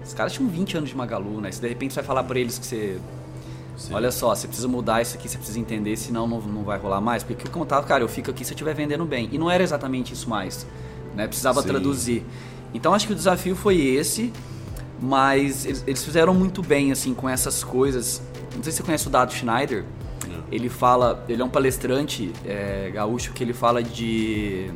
os 0.05 0.15
caras 0.15 0.33
tinham 0.33 0.49
20 0.49 0.77
anos 0.77 0.89
de 0.89 0.97
Magalu, 0.97 1.41
né? 1.41 1.51
Se 1.51 1.61
de 1.61 1.67
repente 1.67 1.93
você 1.95 2.01
vai 2.01 2.07
falar 2.07 2.23
para 2.23 2.39
eles 2.39 2.59
que 2.61 2.67
você 2.67 2.99
Olha 3.91 4.11
só, 4.11 4.35
você 4.35 4.47
precisa 4.47 4.69
mudar 4.69 5.03
isso 5.03 5.17
aqui, 5.17 5.29
você 5.29 5.37
precisa 5.37 5.59
entender, 5.59 5.97
senão 5.97 6.27
não, 6.27 6.41
não 6.41 6.65
vai 6.65 6.79
rolar 6.79 7.01
mais. 7.01 7.23
Porque 7.23 7.47
o 7.47 7.51
contava, 7.51 7.87
cara, 7.87 8.03
eu 8.03 8.09
fico 8.09 8.31
aqui 8.31 8.45
se 8.45 8.53
eu 8.53 8.55
estiver 8.55 8.75
vendendo 8.75 9.05
bem. 9.05 9.29
E 9.33 9.39
não 9.39 9.51
era 9.51 9.63
exatamente 9.63 10.15
isso 10.15 10.29
mais. 10.29 10.67
Né? 11.15 11.27
Precisava 11.27 11.61
Sim. 11.63 11.69
traduzir. 11.69 12.25
Então 12.73 12.95
acho 12.95 13.07
que 13.07 13.13
o 13.13 13.17
desafio 13.17 13.55
foi 13.55 13.81
esse, 13.81 14.33
mas 15.01 15.65
eles, 15.65 15.85
eles 15.87 16.05
fizeram 16.05 16.35
muito 16.35 16.63
bem, 16.63 16.91
assim, 16.91 17.15
com 17.15 17.29
essas 17.29 17.63
coisas. 17.63 18.23
Não 18.55 18.63
sei 18.63 18.73
se 18.73 18.79
você 18.79 18.83
conhece 18.83 19.07
o 19.07 19.11
Dado 19.11 19.33
Schneider. 19.33 19.85
Ele 20.51 20.69
fala, 20.69 21.25
ele 21.29 21.43
é 21.43 21.45
um 21.45 21.49
palestrante 21.49 22.33
é, 22.45 22.91
gaúcho 22.95 23.33
que 23.33 23.43
ele 23.43 23.53
fala 23.53 23.83
de 23.83 24.71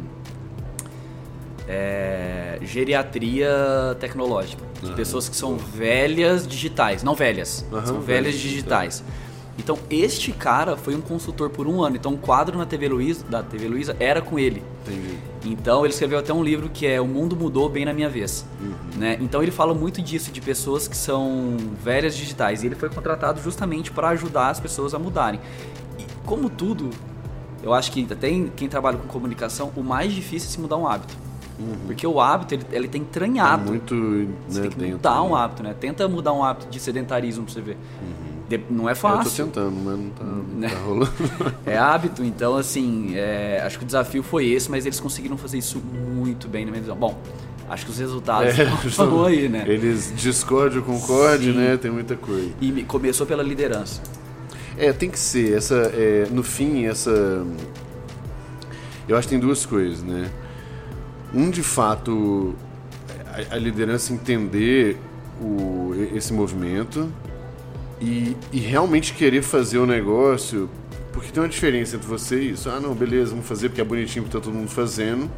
é, 1.70 2.58
geriatria 2.62 3.96
tecnológica. 4.00 4.62
De 4.80 4.86
Aham. 4.88 4.96
pessoas 4.96 5.28
que 5.28 5.36
são 5.36 5.56
velhas 5.56 6.46
digitais, 6.46 7.02
não 7.02 7.14
velhas, 7.14 7.64
Aham, 7.72 7.86
são 7.86 8.00
velhas 8.00 8.34
digitais. 8.34 9.04
Então, 9.58 9.78
este 9.90 10.32
cara 10.32 10.74
foi 10.74 10.94
um 10.94 11.02
consultor 11.02 11.50
por 11.50 11.66
um 11.66 11.82
ano. 11.82 11.94
Então, 11.96 12.14
o 12.14 12.16
quadro 12.18 12.56
na 12.56 12.64
TV 12.64 12.88
Luiza, 12.88 13.24
da 13.28 13.42
TV 13.42 13.68
Luiza 13.68 13.94
era 14.00 14.22
com 14.22 14.38
ele. 14.38 14.62
Entendi. 14.86 15.18
Então, 15.44 15.84
ele 15.84 15.92
escreveu 15.92 16.18
até 16.18 16.32
um 16.32 16.42
livro 16.42 16.70
que 16.72 16.86
é 16.86 16.98
O 16.98 17.06
Mundo 17.06 17.36
Mudou 17.36 17.68
Bem 17.68 17.84
na 17.84 17.92
Minha 17.92 18.08
Vez. 18.08 18.46
Né? 18.96 19.18
Então, 19.20 19.42
ele 19.42 19.50
fala 19.52 19.74
muito 19.74 20.00
disso, 20.00 20.32
de 20.32 20.40
pessoas 20.40 20.88
que 20.88 20.96
são 20.96 21.58
velhas 21.84 22.16
digitais. 22.16 22.62
E 22.62 22.66
ele 22.66 22.74
foi 22.74 22.88
contratado 22.88 23.42
justamente 23.42 23.90
para 23.90 24.08
ajudar 24.10 24.48
as 24.48 24.58
pessoas 24.58 24.94
a 24.94 24.98
mudarem. 24.98 25.38
E, 25.98 26.06
como 26.24 26.48
tudo, 26.48 26.88
eu 27.62 27.74
acho 27.74 27.92
que 27.92 28.06
até 28.10 28.30
em- 28.30 28.48
quem 28.56 28.66
trabalha 28.66 28.96
com 28.96 29.06
comunicação, 29.08 29.72
o 29.76 29.82
mais 29.82 30.10
difícil 30.10 30.48
é 30.48 30.52
se 30.52 30.60
mudar 30.60 30.78
um 30.78 30.88
hábito. 30.88 31.14
Porque 31.86 32.06
o 32.06 32.20
hábito, 32.20 32.54
ele, 32.54 32.64
ele 32.72 32.88
tem 32.88 33.02
Tá 33.02 33.08
entranhado. 33.08 33.64
muito 33.70 33.94
Você 34.48 34.56
né, 34.60 34.62
tem 34.62 34.70
que 34.70 34.76
dentro, 34.78 34.96
mudar 34.96 35.14
né? 35.14 35.20
um 35.20 35.34
hábito, 35.36 35.62
né? 35.62 35.74
Tenta 35.78 36.08
mudar 36.08 36.32
um 36.32 36.42
hábito 36.44 36.68
de 36.70 36.80
sedentarismo 36.80 37.44
pra 37.44 37.52
você 37.54 37.60
ver. 37.60 37.76
De- 38.48 38.60
não 38.70 38.88
é 38.88 38.92
Eu 38.92 38.96
tô 38.96 39.00
fácil. 39.02 39.44
tentando, 39.46 39.72
mas 39.76 39.98
não 39.98 40.10
tá, 40.10 40.24
não 40.24 40.42
Né? 40.58 40.68
tá 40.68 40.78
rolando. 40.84 41.12
É 41.66 41.78
hábito, 41.78 42.24
então 42.24 42.56
assim, 42.56 43.12
é, 43.14 43.62
acho 43.64 43.78
que 43.78 43.84
o 43.84 43.86
desafio 43.86 44.22
foi 44.22 44.46
esse, 44.48 44.70
mas 44.70 44.86
eles 44.86 44.98
conseguiram 44.98 45.36
fazer 45.36 45.58
isso 45.58 45.78
muito 45.78 46.48
bem 46.48 46.64
na 46.64 46.70
minha 46.72 46.80
visão. 46.82 46.96
Bom, 46.96 47.16
acho 47.68 47.84
que 47.84 47.92
os 47.92 47.98
resultados 47.98 48.52
estão 48.84 49.22
aí, 49.26 49.48
né? 49.48 49.64
Eles 49.68 50.12
discordam 50.16 50.82
Sim. 51.52 51.58
né? 51.58 51.76
Tem 51.76 51.90
muita 51.90 52.16
coisa. 52.16 52.50
E 52.60 52.72
me- 52.72 52.82
começou 52.84 53.26
pela 53.26 53.42
liderança. 53.42 54.00
É, 54.76 54.92
tem 54.92 55.10
que 55.10 55.18
ser. 55.18 55.56
Essa, 55.56 55.74
é, 55.94 56.26
no 56.30 56.42
fim, 56.42 56.86
essa. 56.86 57.44
Eu 59.08 59.16
acho 59.16 59.26
que 59.28 59.34
tem 59.34 59.40
duas 59.40 59.66
coisas, 59.66 60.02
né? 60.02 60.30
Um, 61.34 61.50
de 61.50 61.62
fato, 61.62 62.54
a, 63.26 63.54
a 63.54 63.58
liderança 63.58 64.12
entender 64.12 64.96
o, 65.40 65.92
esse 66.14 66.32
movimento 66.32 67.10
e, 68.00 68.36
e 68.52 68.58
realmente 68.58 69.12
querer 69.14 69.42
fazer 69.42 69.78
o 69.78 69.86
negócio. 69.86 70.68
Porque 71.12 71.30
tem 71.30 71.42
uma 71.42 71.48
diferença 71.48 71.96
entre 71.96 72.08
você 72.08 72.40
e 72.40 72.50
isso. 72.52 72.70
Ah, 72.70 72.80
não, 72.80 72.94
beleza, 72.94 73.30
vamos 73.30 73.46
fazer 73.46 73.68
porque 73.68 73.80
é 73.80 73.84
bonitinho 73.84 74.24
que 74.24 74.30
tá 74.30 74.40
todo 74.40 74.54
mundo 74.54 74.70
fazendo. 74.70 75.30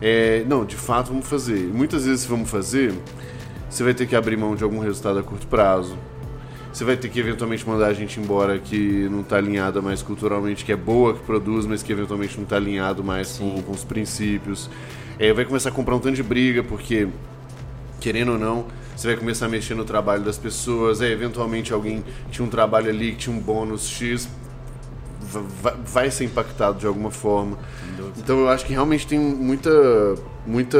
É, 0.00 0.44
não, 0.46 0.64
de 0.64 0.76
fato 0.76 1.08
vamos 1.08 1.26
fazer. 1.26 1.58
E 1.58 1.72
muitas 1.72 2.04
vezes, 2.04 2.20
se 2.20 2.28
vamos 2.28 2.48
fazer, 2.48 2.94
você 3.68 3.82
vai 3.82 3.94
ter 3.94 4.06
que 4.06 4.14
abrir 4.14 4.36
mão 4.36 4.54
de 4.54 4.62
algum 4.62 4.78
resultado 4.78 5.18
a 5.18 5.22
curto 5.22 5.46
prazo. 5.46 5.96
Você 6.72 6.84
vai 6.84 6.96
ter 6.96 7.08
que 7.08 7.18
eventualmente 7.18 7.66
mandar 7.66 7.86
a 7.86 7.92
gente 7.92 8.20
embora 8.20 8.58
que 8.58 9.08
não 9.10 9.22
está 9.22 9.36
alinhada 9.36 9.80
mais 9.80 10.02
culturalmente, 10.02 10.64
que 10.64 10.70
é 10.70 10.76
boa, 10.76 11.14
que 11.14 11.20
produz, 11.20 11.66
mas 11.66 11.82
que 11.82 11.90
eventualmente 11.90 12.36
não 12.36 12.44
está 12.44 12.56
alinhado 12.56 13.02
mais 13.02 13.38
com, 13.38 13.62
com 13.62 13.72
os 13.72 13.82
princípios. 13.82 14.70
É, 15.18 15.32
vai 15.32 15.44
começar 15.44 15.70
a 15.70 15.72
comprar 15.72 15.94
um 15.96 15.98
tanto 15.98 16.14
de 16.16 16.22
briga, 16.22 16.62
porque, 16.62 17.08
querendo 18.00 18.32
ou 18.32 18.38
não, 18.38 18.66
você 18.96 19.08
vai 19.08 19.16
começar 19.16 19.46
a 19.46 19.48
mexer 19.48 19.74
no 19.74 19.84
trabalho 19.84 20.22
das 20.22 20.38
pessoas. 20.38 21.00
É, 21.00 21.10
eventualmente 21.10 21.72
alguém 21.72 22.04
tinha 22.30 22.44
um 22.46 22.48
trabalho 22.50 22.88
ali 22.88 23.12
que 23.12 23.18
tinha 23.18 23.34
um 23.36 23.40
bônus 23.40 23.88
X, 23.88 24.28
va- 25.20 25.42
va- 25.62 25.76
vai 25.84 26.10
ser 26.10 26.24
impactado 26.24 26.78
de 26.78 26.86
alguma 26.86 27.10
forma. 27.10 27.58
Então 28.16 28.38
eu 28.40 28.48
acho 28.48 28.64
que 28.64 28.72
realmente 28.72 29.06
tem 29.06 29.18
muita, 29.18 29.70
muita 30.46 30.78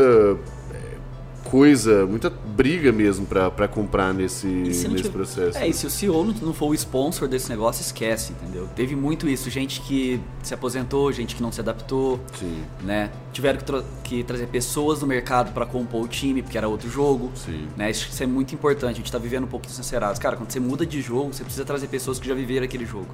coisa, 1.50 2.06
muita 2.06 2.28
briga 2.30 2.92
mesmo 2.92 3.26
pra 3.26 3.50
pra 3.50 3.66
comprar 3.68 4.12
nesse, 4.14 4.46
nesse 4.46 4.88
tiver- 4.88 5.10
processo. 5.10 5.58
É, 5.58 5.66
e 5.68 5.72
se 5.72 5.86
o 5.86 5.90
CEO 5.90 6.24
não, 6.24 6.34
não 6.34 6.54
for 6.54 6.66
o 6.68 6.74
sponsor 6.74 7.26
desse 7.28 7.48
negócio, 7.48 7.80
esquece, 7.82 8.32
entendeu? 8.32 8.68
Teve 8.76 8.94
muito 8.94 9.28
isso, 9.28 9.48
gente 9.50 9.80
que 9.80 10.20
se 10.42 10.52
aposentou, 10.54 11.10
gente 11.12 11.34
que 11.34 11.42
não 11.42 11.50
se 11.50 11.60
adaptou, 11.60 12.20
Sim, 12.38 12.62
né? 12.82 13.10
Tiveram 13.32 13.58
que, 13.58 13.64
tra- 13.64 13.84
que 14.04 14.22
trazer 14.24 14.46
pessoas 14.48 15.00
do 15.00 15.06
mercado 15.06 15.52
para 15.52 15.64
compor 15.66 16.02
o 16.04 16.08
time, 16.08 16.42
porque 16.42 16.58
era 16.58 16.68
outro 16.68 16.90
jogo. 16.90 17.30
sim. 17.34 17.66
Né? 17.76 17.90
Isso 17.90 18.08
isso 18.10 18.22
é 18.22 18.26
muito 18.26 18.54
importante, 18.54 18.92
a 18.94 18.96
gente 18.96 19.10
tá 19.12 19.18
vivendo 19.18 19.44
um 19.44 19.48
pouco 19.48 19.68
sincerados. 19.70 20.18
Cara, 20.18 20.36
quando 20.36 20.50
você 20.50 20.60
muda 20.60 20.84
de 20.84 21.00
jogo, 21.00 21.32
você 21.32 21.42
precisa 21.44 21.64
trazer 21.64 21.86
pessoas 21.88 22.18
que 22.18 22.26
já 22.28 22.34
viveram 22.34 22.64
aquele 22.64 22.84
jogo. 22.86 23.08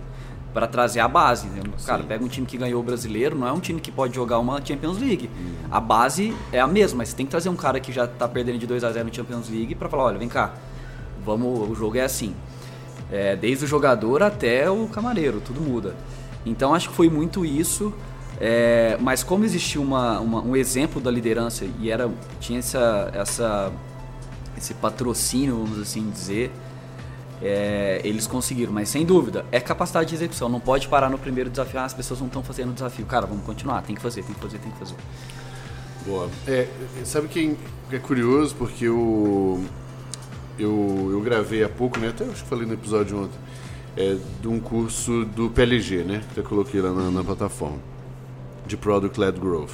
Pra 0.54 0.66
trazer 0.68 1.00
a 1.00 1.08
base. 1.08 1.48
Né? 1.48 1.60
Cara, 1.84 2.02
Sim. 2.02 2.08
pega 2.08 2.24
um 2.24 2.28
time 2.28 2.46
que 2.46 2.56
ganhou 2.56 2.80
o 2.80 2.82
brasileiro, 2.84 3.36
não 3.36 3.46
é 3.48 3.52
um 3.52 3.58
time 3.60 3.80
que 3.80 3.90
pode 3.90 4.14
jogar 4.14 4.38
uma 4.38 4.64
Champions 4.64 4.98
League. 4.98 5.28
A 5.70 5.80
base 5.80 6.32
é 6.52 6.60
a 6.60 6.66
mesma, 6.66 6.98
mas 6.98 7.08
você 7.08 7.16
tem 7.16 7.26
que 7.26 7.30
trazer 7.30 7.48
um 7.48 7.56
cara 7.56 7.80
que 7.80 7.90
já 7.92 8.06
tá 8.06 8.28
perdendo 8.28 8.58
de 8.58 8.66
2 8.66 8.84
a 8.84 8.92
0 8.92 9.08
no 9.08 9.12
Champions 9.14 9.48
League 9.50 9.74
pra 9.74 9.88
falar, 9.88 10.04
olha, 10.04 10.18
vem 10.18 10.28
cá, 10.28 10.54
vamos, 11.24 11.68
o 11.68 11.74
jogo 11.74 11.96
é 11.98 12.02
assim. 12.02 12.34
É, 13.10 13.34
desde 13.36 13.64
o 13.64 13.68
jogador 13.68 14.22
até 14.22 14.70
o 14.70 14.86
camareiro, 14.86 15.42
tudo 15.44 15.60
muda. 15.60 15.94
Então 16.46 16.72
acho 16.72 16.88
que 16.88 16.94
foi 16.94 17.10
muito 17.10 17.44
isso. 17.44 17.92
é, 18.40 18.96
mas 19.00 19.22
como 19.22 19.44
existia 19.44 19.80
uma, 19.80 20.18
uma- 20.20 20.40
um 20.42 20.54
exemplo 20.56 21.00
da 21.00 21.10
liderança 21.10 21.64
e 21.80 21.90
era 21.90 22.10
tinha 22.40 22.58
essa, 22.60 23.10
essa 23.12 23.72
esse 24.56 24.72
patrocínio, 24.74 25.56
vamos 25.64 25.78
assim 25.80 26.08
dizer, 26.10 26.50
é, 27.44 28.00
eles 28.02 28.26
conseguiram, 28.26 28.72
mas 28.72 28.88
sem 28.88 29.04
dúvida, 29.04 29.44
é 29.52 29.60
capacidade 29.60 30.08
de 30.08 30.14
execução. 30.14 30.48
Não 30.48 30.58
pode 30.58 30.88
parar 30.88 31.10
no 31.10 31.18
primeiro 31.18 31.50
desafio, 31.50 31.78
ah, 31.78 31.84
as 31.84 31.92
pessoas 31.92 32.18
não 32.18 32.26
estão 32.26 32.42
fazendo 32.42 32.70
o 32.70 32.72
desafio. 32.72 33.04
Cara, 33.04 33.26
vamos 33.26 33.44
continuar, 33.44 33.82
tem 33.82 33.94
que 33.94 34.00
fazer, 34.00 34.22
tem 34.24 34.34
que 34.34 34.40
fazer, 34.40 34.58
tem 34.58 34.72
que 34.72 34.78
fazer. 34.78 34.94
Boa. 36.06 36.30
É, 36.48 36.66
sabe 37.04 37.28
quem 37.28 37.56
é 37.92 37.98
curioso? 37.98 38.54
Porque 38.56 38.86
eu, 38.86 39.62
eu, 40.58 41.10
eu 41.12 41.20
gravei 41.20 41.62
há 41.62 41.68
pouco, 41.68 41.98
né? 42.00 42.08
Até 42.08 42.24
acho 42.24 42.42
que 42.42 42.48
falei 42.48 42.66
no 42.66 42.72
episódio 42.72 43.24
ontem, 43.24 43.38
é, 43.94 44.16
de 44.40 44.48
um 44.48 44.58
curso 44.58 45.26
do 45.26 45.50
PLG, 45.50 46.02
né? 46.02 46.22
Que 46.32 46.40
eu 46.40 46.44
coloquei 46.44 46.80
lá 46.80 46.92
na, 46.92 47.10
na 47.10 47.22
plataforma, 47.22 47.78
de 48.66 48.76
Product 48.76 49.20
Led 49.20 49.38
Growth. 49.38 49.72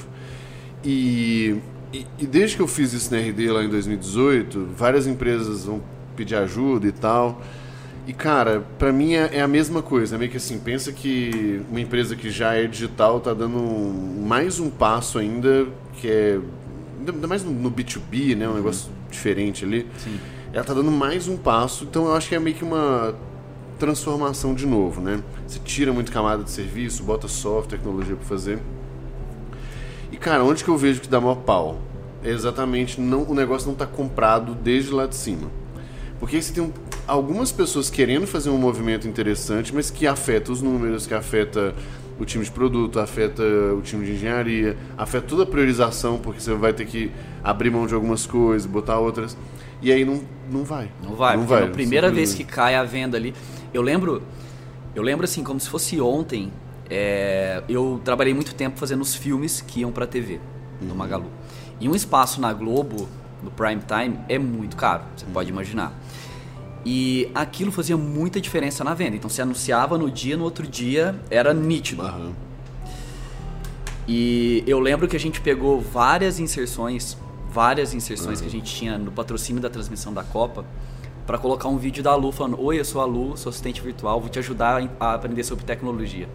E, 0.83 1.55
e, 1.93 2.05
e 2.19 2.27
desde 2.27 2.57
que 2.57 2.61
eu 2.61 2.67
fiz 2.67 2.91
isso 2.91 3.13
na 3.13 3.21
RD 3.21 3.49
lá 3.49 3.63
em 3.63 3.69
2018, 3.69 4.69
várias 4.75 5.07
empresas 5.07 5.63
vão 5.63 5.81
pedir 6.17 6.35
ajuda 6.35 6.85
e 6.85 6.91
tal. 6.91 7.41
E 8.07 8.13
cara, 8.13 8.63
para 8.79 8.91
mim 8.91 9.13
é, 9.13 9.37
é, 9.37 9.41
a 9.41 9.47
mesma 9.47 9.81
coisa, 9.81 10.15
é 10.15 10.17
meio 10.17 10.31
que 10.31 10.37
assim, 10.37 10.57
pensa 10.57 10.91
que 10.91 11.61
uma 11.69 11.79
empresa 11.79 12.15
que 12.15 12.31
já 12.31 12.53
é 12.53 12.65
digital 12.65 13.19
tá 13.19 13.33
dando 13.33 13.59
mais 14.25 14.59
um 14.59 14.69
passo 14.69 15.19
ainda, 15.19 15.67
que 15.93 16.09
é 16.09 16.39
ainda 16.99 17.27
mais 17.27 17.43
no, 17.43 17.51
no 17.51 17.71
B2B, 17.71 18.35
né, 18.35 18.47
um 18.47 18.51
uhum. 18.51 18.55
negócio 18.57 18.91
diferente 19.09 19.65
ali. 19.65 19.87
Sim. 19.97 20.19
Ela 20.51 20.63
tá 20.63 20.73
dando 20.73 20.91
mais 20.91 21.27
um 21.27 21.37
passo, 21.37 21.83
então 21.83 22.05
eu 22.05 22.15
acho 22.15 22.27
que 22.27 22.35
é 22.35 22.39
meio 22.39 22.55
que 22.55 22.63
uma 22.63 23.15
transformação 23.79 24.53
de 24.53 24.65
novo, 24.65 25.01
né? 25.01 25.23
Você 25.47 25.59
tira 25.59 25.91
muito 25.93 26.11
camada 26.11 26.43
de 26.43 26.51
serviço, 26.51 27.03
bota 27.03 27.27
software, 27.27 27.77
tecnologia 27.77 28.15
para 28.15 28.25
fazer. 28.25 28.59
E 30.11 30.17
cara, 30.17 30.43
onde 30.43 30.63
que 30.63 30.69
eu 30.69 30.77
vejo 30.77 31.01
que 31.01 31.07
dá 31.07 31.21
maior 31.21 31.37
pau? 31.37 31.79
É 32.23 32.29
exatamente 32.29 32.99
não, 32.99 33.23
o 33.23 33.33
negócio 33.33 33.67
não 33.67 33.75
tá 33.75 33.87
comprado 33.87 34.53
desde 34.53 34.91
lá 34.91 35.07
de 35.07 35.15
cima. 35.15 35.49
Porque 36.19 36.35
aí 36.35 36.43
você 36.43 36.53
tem 36.53 36.63
um, 36.63 36.71
algumas 37.11 37.51
pessoas 37.51 37.89
querendo 37.89 38.25
fazer 38.25 38.49
um 38.49 38.57
movimento 38.57 39.05
interessante, 39.05 39.75
mas 39.75 39.91
que 39.91 40.07
afeta 40.07 40.49
os 40.49 40.61
números, 40.61 41.05
que 41.05 41.13
afeta 41.13 41.75
o 42.17 42.23
time 42.23 42.45
de 42.45 42.49
produto, 42.49 43.01
afeta 43.01 43.43
o 43.77 43.81
time 43.81 44.05
de 44.05 44.13
engenharia, 44.13 44.77
afeta 44.97 45.27
toda 45.27 45.43
a 45.43 45.45
priorização, 45.45 46.17
porque 46.17 46.39
você 46.39 46.53
vai 46.53 46.71
ter 46.71 46.85
que 46.85 47.11
abrir 47.43 47.69
mão 47.69 47.85
de 47.85 47.93
algumas 47.93 48.25
coisas, 48.25 48.65
botar 48.65 48.97
outras. 48.97 49.35
E 49.81 49.91
aí 49.91 50.05
não, 50.05 50.21
não 50.49 50.63
vai. 50.63 50.89
Não 51.03 51.13
vai, 51.13 51.35
não 51.35 51.45
vai. 51.45 51.65
Na 51.65 51.67
primeira 51.67 52.09
vez 52.09 52.33
que 52.33 52.45
cai 52.45 52.75
a 52.75 52.83
venda 52.83 53.17
ali. 53.17 53.33
Eu 53.73 53.81
lembro. 53.81 54.21
Eu 54.95 55.03
lembro 55.03 55.25
assim, 55.25 55.43
como 55.43 55.59
se 55.59 55.67
fosse 55.67 55.99
ontem. 55.99 56.49
É, 56.89 57.61
eu 57.67 57.99
trabalhei 58.05 58.33
muito 58.33 58.55
tempo 58.55 58.79
fazendo 58.79 59.01
os 59.01 59.15
filmes 59.15 59.59
que 59.59 59.81
iam 59.81 59.91
pra 59.91 60.07
TV, 60.07 60.39
no 60.81 60.91
uhum. 60.91 60.95
Magalu. 60.95 61.31
E 61.79 61.89
um 61.89 61.95
espaço 61.95 62.39
na 62.39 62.53
Globo, 62.53 63.09
no 63.43 63.51
prime 63.51 63.81
time, 63.81 64.19
é 64.29 64.37
muito 64.37 64.77
caro, 64.77 65.03
você 65.15 65.25
pode 65.25 65.49
imaginar. 65.49 65.93
E 66.85 67.29
aquilo 67.35 67.71
fazia 67.71 67.95
muita 67.95 68.41
diferença 68.41 68.83
na 68.83 68.93
venda. 68.93 69.15
Então 69.15 69.29
se 69.29 69.41
anunciava 69.41 69.97
no 69.97 70.09
dia, 70.09 70.35
no 70.35 70.43
outro 70.43 70.65
dia 70.65 71.15
era 71.29 71.53
nítido. 71.53 72.03
Uhum. 72.03 72.33
E 74.07 74.63
eu 74.65 74.79
lembro 74.79 75.07
que 75.07 75.15
a 75.15 75.19
gente 75.19 75.39
pegou 75.41 75.79
várias 75.79 76.39
inserções, 76.39 77.15
várias 77.51 77.93
inserções 77.93 78.39
uhum. 78.39 78.43
que 78.43 78.49
a 78.49 78.51
gente 78.59 78.75
tinha 78.75 78.97
no 78.97 79.11
patrocínio 79.11 79.61
da 79.61 79.69
transmissão 79.69 80.11
da 80.11 80.23
Copa, 80.23 80.65
para 81.25 81.37
colocar 81.37 81.69
um 81.69 81.77
vídeo 81.77 82.03
da 82.03 82.15
Lu 82.15 82.31
falando: 82.31 82.59
Oi, 82.59 82.79
eu 82.79 82.85
sou 82.85 82.99
a 82.99 83.05
Lu, 83.05 83.37
sou 83.37 83.51
assistente 83.51 83.79
virtual, 83.79 84.19
vou 84.19 84.29
te 84.29 84.39
ajudar 84.39 84.89
a 84.99 85.13
aprender 85.13 85.43
sobre 85.43 85.63
tecnologia. 85.63 86.27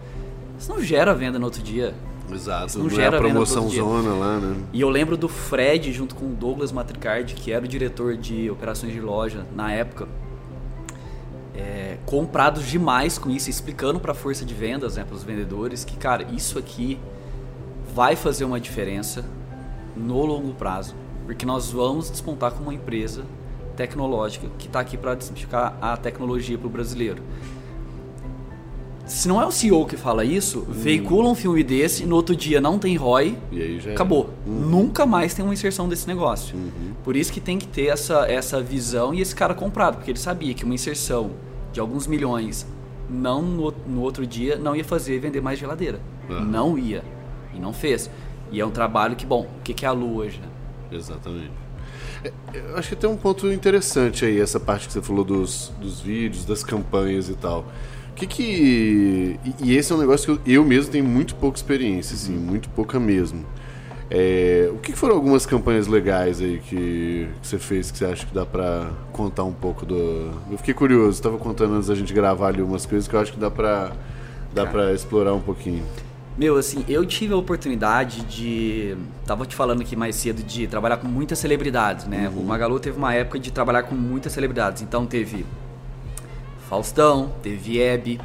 Isso 0.57 0.71
não 0.71 0.81
gera 0.81 1.13
venda 1.13 1.37
no 1.37 1.45
outro 1.45 1.61
dia. 1.61 1.93
Exato, 2.31 2.67
Isso 2.67 2.77
não, 2.79 2.85
não 2.85 2.95
gera 2.95 3.15
é 3.15 3.19
a 3.19 3.21
promoção 3.21 3.69
zona 3.69 4.13
lá, 4.13 4.39
né? 4.39 4.55
E 4.73 4.81
eu 4.81 4.89
lembro 4.89 5.15
do 5.15 5.29
Fred 5.29 5.93
junto 5.93 6.15
com 6.15 6.25
o 6.25 6.29
Douglas 6.33 6.71
Matricard, 6.71 7.33
que 7.35 7.51
era 7.51 7.63
o 7.63 7.67
diretor 7.67 8.17
de 8.17 8.49
operações 8.49 8.91
de 8.91 8.99
loja 8.99 9.45
na 9.55 9.71
época 9.71 10.07
é, 11.57 11.97
comprados 12.05 12.65
demais 12.67 13.17
com 13.17 13.29
isso, 13.29 13.49
explicando 13.49 13.99
para 13.99 14.11
a 14.11 14.15
força 14.15 14.45
de 14.45 14.53
vendas, 14.53 14.95
né, 14.95 15.03
para 15.03 15.15
os 15.15 15.23
vendedores, 15.23 15.83
que, 15.83 15.97
cara, 15.97 16.23
isso 16.31 16.59
aqui 16.59 16.99
vai 17.95 18.15
fazer 18.15 18.45
uma 18.45 18.59
diferença 18.59 19.25
no 19.95 20.23
longo 20.23 20.53
prazo, 20.53 20.95
porque 21.25 21.45
nós 21.45 21.71
vamos 21.71 22.11
despontar 22.11 22.51
como 22.51 22.65
uma 22.65 22.73
empresa 22.73 23.23
tecnológica 23.75 24.47
que 24.57 24.67
está 24.67 24.79
aqui 24.79 24.97
para 24.97 25.15
desmistificar 25.15 25.75
a 25.81 25.97
tecnologia 25.97 26.57
para 26.57 26.67
o 26.67 26.69
brasileiro. 26.69 27.23
Se 29.05 29.27
não 29.27 29.41
é 29.41 29.45
o 29.45 29.51
CEO 29.51 29.85
que 29.85 29.95
fala 29.95 30.25
isso, 30.25 30.59
hum. 30.59 30.65
veicula 30.69 31.29
um 31.29 31.35
filme 31.35 31.63
desse, 31.63 32.05
no 32.05 32.15
outro 32.15 32.35
dia 32.35 32.59
não 32.59 32.77
tem 32.77 32.97
ROI, 32.97 33.37
acabou. 33.93 34.31
Hum. 34.45 34.51
Nunca 34.51 35.05
mais 35.05 35.33
tem 35.33 35.43
uma 35.45 35.53
inserção 35.53 35.87
desse 35.87 36.05
negócio. 36.07 36.57
Uhum. 36.57 36.91
Por 37.05 37.15
isso 37.15 37.31
que 37.31 37.39
tem 37.39 37.57
que 37.57 37.67
ter 37.67 37.85
essa, 37.85 38.29
essa 38.29 38.61
visão 38.61 39.13
e 39.13 39.21
esse 39.21 39.33
cara 39.33 39.53
comprado, 39.53 39.95
porque 39.95 40.11
ele 40.11 40.19
sabia 40.19 40.53
que 40.53 40.65
uma 40.65 40.75
inserção 40.75 41.31
de 41.77 41.81
alguns 41.81 42.07
milhões, 42.07 42.65
não 43.07 43.43
no, 43.43 43.71
no 43.85 44.01
outro 44.01 44.25
dia 44.25 44.55
não 44.55 44.75
ia 44.75 44.83
fazer 44.83 45.19
vender 45.19 45.41
mais 45.41 45.59
geladeira. 45.59 46.01
Uhum. 46.27 46.43
Não 46.43 46.75
ia. 46.75 47.03
E 47.53 47.59
não 47.59 47.71
fez. 47.71 48.09
E 48.51 48.59
é 48.59 48.65
um 48.65 48.71
trabalho 48.71 49.15
que, 49.15 49.27
bom, 49.27 49.47
o 49.59 49.61
que, 49.63 49.75
que 49.75 49.85
é 49.85 49.87
a 49.87 49.91
Lu 49.91 50.15
hoje? 50.15 50.39
Né? 50.39 50.47
Exatamente. 50.91 51.51
É, 52.23 52.33
eu 52.51 52.77
acho 52.77 52.89
que 52.89 52.95
tem 52.95 53.07
um 53.07 53.15
ponto 53.15 53.51
interessante 53.51 54.25
aí, 54.25 54.39
essa 54.39 54.59
parte 54.59 54.87
que 54.87 54.93
você 54.93 55.03
falou 55.03 55.23
dos, 55.23 55.71
dos 55.79 56.01
vídeos, 56.01 56.45
das 56.45 56.63
campanhas 56.63 57.29
e 57.29 57.35
tal. 57.35 57.63
O 58.09 58.13
que 58.15 58.25
que... 58.25 59.39
E 59.61 59.75
esse 59.75 59.93
é 59.93 59.95
um 59.95 59.99
negócio 59.99 60.39
que 60.39 60.51
eu, 60.51 60.61
eu 60.61 60.65
mesmo 60.65 60.91
tenho 60.91 61.05
muito 61.05 61.35
pouca 61.35 61.59
experiência, 61.59 62.15
assim, 62.15 62.35
uhum. 62.35 62.41
muito 62.41 62.69
pouca 62.69 62.99
mesmo. 62.99 63.45
É, 64.09 64.69
o 64.71 64.77
que 64.77 64.93
foram 64.93 65.15
algumas 65.15 65.45
campanhas 65.45 65.85
legais 65.85 66.39
aí 66.39 66.59
que, 66.59 67.27
que, 67.41 67.47
você 67.47 67.59
fez 67.59 67.91
que 67.91 67.97
você 67.97 68.05
acha 68.05 68.25
que 68.25 68.33
dá 68.33 68.45
pra 68.45 68.89
contar 69.11 69.43
um 69.43 69.51
pouco 69.51 69.85
do. 69.85 70.31
Eu 70.49 70.57
fiquei 70.57 70.73
curioso, 70.73 71.11
estava 71.11 71.37
contando 71.37 71.75
antes 71.75 71.89
da 71.89 71.95
gente 71.95 72.13
gravar 72.13 72.47
ali 72.47 72.61
umas 72.61 72.85
coisas 72.85 73.07
que 73.07 73.13
eu 73.13 73.19
acho 73.19 73.33
que 73.33 73.39
dá 73.39 73.51
pra, 73.51 73.91
dá 74.53 74.65
pra 74.65 74.93
explorar 74.93 75.33
um 75.33 75.41
pouquinho. 75.41 75.83
Meu, 76.37 76.55
assim, 76.55 76.85
eu 76.87 77.05
tive 77.05 77.33
a 77.33 77.37
oportunidade 77.37 78.21
de. 78.21 78.95
Tava 79.25 79.45
te 79.45 79.55
falando 79.55 79.81
aqui 79.81 79.95
mais 79.95 80.15
cedo 80.15 80.41
de 80.43 80.67
trabalhar 80.67 80.97
com 80.97 81.07
muitas 81.07 81.39
celebridades, 81.39 82.05
né? 82.05 82.29
Uhum. 82.29 82.43
O 82.43 82.45
Magalu 82.45 82.79
teve 82.79 82.97
uma 82.97 83.13
época 83.13 83.39
de 83.39 83.51
trabalhar 83.51 83.83
com 83.83 83.95
muitas 83.95 84.31
celebridades. 84.31 84.83
Então 84.83 85.05
teve 85.05 85.45
Faustão, 86.69 87.33
teve 87.41 87.81
Hebe, 87.81 88.21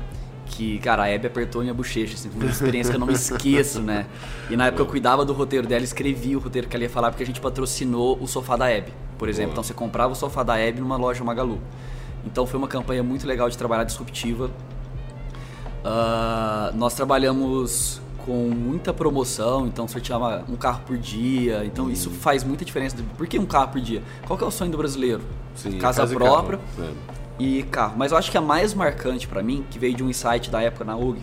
que, 0.53 0.79
cara, 0.79 1.05
a 1.05 1.09
Hebe 1.09 1.27
apertou 1.27 1.63
minha 1.63 1.73
bochecha, 1.73 2.15
assim, 2.15 2.31
uma 2.35 2.45
experiência 2.45 2.91
que 2.91 2.97
eu 2.97 3.01
não 3.01 3.07
me 3.07 3.15
esqueço, 3.15 3.81
né? 3.81 4.07
E 4.51 4.57
na 4.57 4.67
época 4.67 4.83
eu 4.83 4.87
cuidava 4.87 5.25
do 5.25 5.33
roteiro 5.33 5.67
dela, 5.67 5.83
escrevi 5.83 6.37
o 6.37 6.39
roteiro 6.39 6.69
que 6.69 6.77
ela 6.77 6.85
ia 6.85 6.91
falar, 6.91 7.11
porque 7.11 7.23
a 7.23 7.27
gente 7.27 7.41
patrocinou 7.41 8.19
o 8.21 8.27
sofá 8.27 8.55
da 8.57 8.71
Hebe, 8.71 8.93
por 9.19 9.29
exemplo. 9.29 9.49
Boa. 9.49 9.55
Então 9.55 9.65
você 9.65 9.73
comprava 9.73 10.13
o 10.13 10.17
sofá 10.17 10.43
da 10.43 10.59
Hebe 10.59 10.81
numa 10.81 10.97
loja 10.97 11.25
Magalu. 11.25 11.59
Então 12.25 12.47
foi 12.47 12.59
uma 12.59 12.69
campanha 12.69 13.03
muito 13.03 13.27
legal 13.27 13.49
de 13.49 13.57
trabalhar 13.57 13.85
disruptiva. 13.85 14.51
Uh, 15.85 16.77
nós 16.77 16.95
trabalhamos 16.95 18.01
com 18.27 18.51
muita 18.51 18.93
promoção, 18.93 19.67
então 19.67 19.89
sorteava 19.89 20.45
um 20.49 20.55
carro 20.55 20.83
por 20.87 20.97
dia, 20.97 21.65
então 21.65 21.87
hum. 21.87 21.91
isso 21.91 22.11
faz 22.11 22.45
muita 22.45 22.65
diferença. 22.65 22.97
Por 23.17 23.27
que 23.27 23.39
um 23.39 23.47
carro 23.47 23.69
por 23.69 23.81
dia? 23.81 24.03
Qual 24.27 24.39
que 24.39 24.45
é 24.45 24.47
o 24.47 24.51
sonho 24.51 24.71
do 24.71 24.77
brasileiro? 24.77 25.23
Sim, 25.57 25.79
casa, 25.79 26.03
casa 26.03 26.15
própria. 26.15 26.61
É 26.79 27.22
e 27.39 27.63
carro. 27.65 27.95
Mas 27.97 28.13
eu 28.13 28.19
acho 28.19 28.31
que 28.31 28.39
a 28.39 28.41
mais 28.41 28.75
marcante 28.75 29.27
para 29.27 29.43
mim, 29.43 29.65
que 29.71 29.79
veio 29.79 29.95
de 29.95 30.03
um 30.03 30.09
insight 30.09 30.51
da 30.51 30.63
época 30.63 30.85
na 30.85 30.97
UG, 30.97 31.21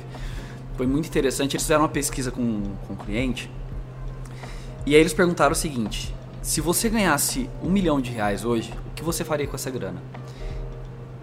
foi 0.75 0.87
muito 0.87 1.07
interessante. 1.07 1.55
Eles 1.55 1.63
fizeram 1.63 1.81
uma 1.81 1.89
pesquisa 1.89 2.31
com, 2.31 2.63
com 2.87 2.93
um 2.93 2.95
cliente 2.95 3.49
e 4.85 4.95
aí 4.95 5.01
eles 5.01 5.13
perguntaram 5.13 5.51
o 5.51 5.55
seguinte: 5.55 6.13
se 6.41 6.61
você 6.61 6.89
ganhasse 6.89 7.49
um 7.61 7.69
milhão 7.69 8.01
de 8.01 8.11
reais 8.11 8.43
hoje, 8.45 8.73
o 8.87 8.93
que 8.95 9.03
você 9.03 9.23
faria 9.23 9.45
com 9.45 9.55
essa 9.55 9.69
grana? 9.69 10.01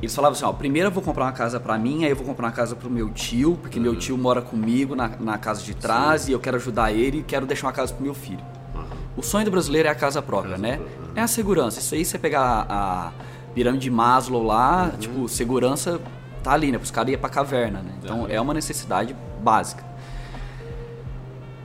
Eles 0.01 0.14
falavam 0.14 0.37
assim: 0.37 0.44
ó, 0.44 0.53
primeiro 0.53 0.88
eu 0.88 0.92
vou 0.92 1.03
comprar 1.03 1.25
uma 1.25 1.33
casa 1.33 1.59
para 1.59 1.77
mim, 1.79 2.05
aí 2.05 2.11
eu 2.11 2.16
vou 2.16 2.25
comprar 2.25 2.46
uma 2.46 2.53
casa 2.53 2.77
pro 2.77 2.90
meu 2.90 3.11
tio, 3.11 3.59
porque 3.61 3.79
uhum. 3.79 3.85
meu 3.85 3.96
tio 3.96 4.16
mora 4.16 4.42
comigo 4.42 4.94
na, 4.94 5.09
na 5.18 5.38
casa 5.38 5.62
de 5.62 5.75
trás 5.75 6.22
Sim. 6.22 6.31
e 6.31 6.35
eu 6.35 6.40
quero 6.40 6.57
ajudar 6.57 6.92
ele 6.92 7.18
e 7.18 7.22
quero 7.22 7.46
deixar 7.46 7.66
uma 7.66 7.72
casa 7.72 7.92
pro 7.92 8.05
meu 8.05 8.14
filho. 8.14 8.44
Uhum. 8.75 8.85
O 9.16 9.22
sonho 9.22 9.44
do 9.44 9.51
brasileiro 9.51 9.88
é 9.88 9.90
a 9.90 9.94
casa 9.94 10.20
própria, 10.20 10.53
casa 10.53 10.62
né? 10.62 10.77
Própria. 10.77 11.20
É 11.20 11.25
a 11.25 11.27
segurança. 11.27 11.81
Isso 11.81 11.94
aí 11.94 12.05
você 12.05 12.18
pegar 12.18 12.42
a, 12.42 13.09
a 13.09 13.12
pirâmide 13.57 13.85
de 13.85 13.90
Maslow 13.90 14.42
lá, 14.42 14.90
uhum. 14.92 14.99
tipo, 14.99 15.29
segurança 15.29 15.99
tá 16.42 16.53
ali, 16.53 16.71
né? 16.71 16.79
Os 16.81 16.90
caras 16.90 17.11
iam 17.11 17.19
pra 17.19 17.31
caverna, 17.31 17.81
né? 17.81 17.90
Então 18.03 18.27
é 18.29 18.38
uma 18.38 18.53
necessidade 18.53 19.16
básica. 19.42 19.83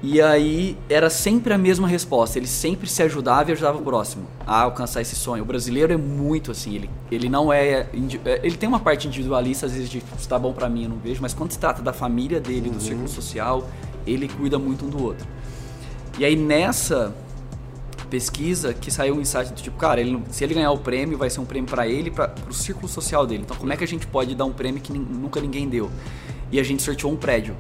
E 0.02 0.22
aí 0.22 0.78
era 0.90 1.10
sempre 1.10 1.54
a 1.54 1.58
mesma 1.58 1.88
resposta. 1.88 2.40
Ele 2.40 2.48
sempre 2.48 2.88
se 2.88 3.04
ajudava 3.04 3.50
e 3.50 3.54
ajudava 3.54 3.78
o 3.78 3.82
próximo 3.82 4.26
a 4.48 4.62
alcançar 4.62 5.02
esse 5.02 5.16
sonho. 5.16 5.44
O 5.44 5.46
brasileiro 5.46 5.92
é 5.92 5.98
muito 5.98 6.50
assim. 6.50 6.74
Ele, 6.74 6.90
ele 7.12 7.30
não 7.30 7.52
é, 7.52 7.88
é. 8.26 8.40
Ele 8.42 8.56
tem 8.56 8.70
uma 8.70 8.80
parte 8.80 9.08
individualista, 9.08 9.66
às 9.66 9.74
vezes, 9.74 9.90
de 9.90 10.02
se 10.18 10.28
tá 10.28 10.40
bom 10.40 10.54
para 10.54 10.70
mim, 10.70 10.84
eu 10.84 10.90
não 10.90 10.98
vejo. 10.98 11.22
Mas 11.22 11.34
quando 11.34 11.52
se 11.52 11.60
trata 11.60 11.82
da 11.84 11.92
família 11.92 12.40
dele, 12.40 12.70
uhum. 12.70 12.76
do 12.76 12.82
círculo 12.82 13.10
social, 13.10 13.68
ele 14.08 14.30
cuida 14.30 14.58
muito 14.58 14.86
um 14.86 14.90
do 14.90 15.04
outro. 15.04 15.28
E 16.18 16.24
aí 16.24 16.38
nessa 16.38 17.14
pesquisa 18.12 18.74
que 18.74 18.92
saiu 18.92 19.16
um 19.16 19.22
insight 19.22 19.54
do 19.54 19.62
tipo, 19.62 19.78
cara, 19.78 20.02
ele, 20.02 20.22
se 20.30 20.44
ele 20.44 20.54
ganhar 20.54 20.72
o 20.72 20.78
prêmio, 20.78 21.18
vai 21.18 21.30
ser 21.30 21.40
um 21.40 21.46
prêmio 21.46 21.70
para 21.70 21.88
ele, 21.88 22.12
para 22.12 22.36
o 22.48 22.54
círculo 22.54 22.90
social 22.90 23.26
dele. 23.26 23.44
Então, 23.44 23.56
como 23.56 23.72
é 23.72 23.78
que 23.78 23.84
a 23.86 23.88
gente 23.88 24.06
pode 24.06 24.36
dar 24.36 24.44
um 24.44 24.52
prêmio 24.52 24.82
que 24.82 24.92
nunca 24.92 25.40
ninguém 25.40 25.68
deu? 25.70 25.90
E 26.52 26.60
a 26.60 26.64
gente 26.64 26.84
sorteou 26.84 27.14
um 27.14 27.16
prédio. 27.16 27.56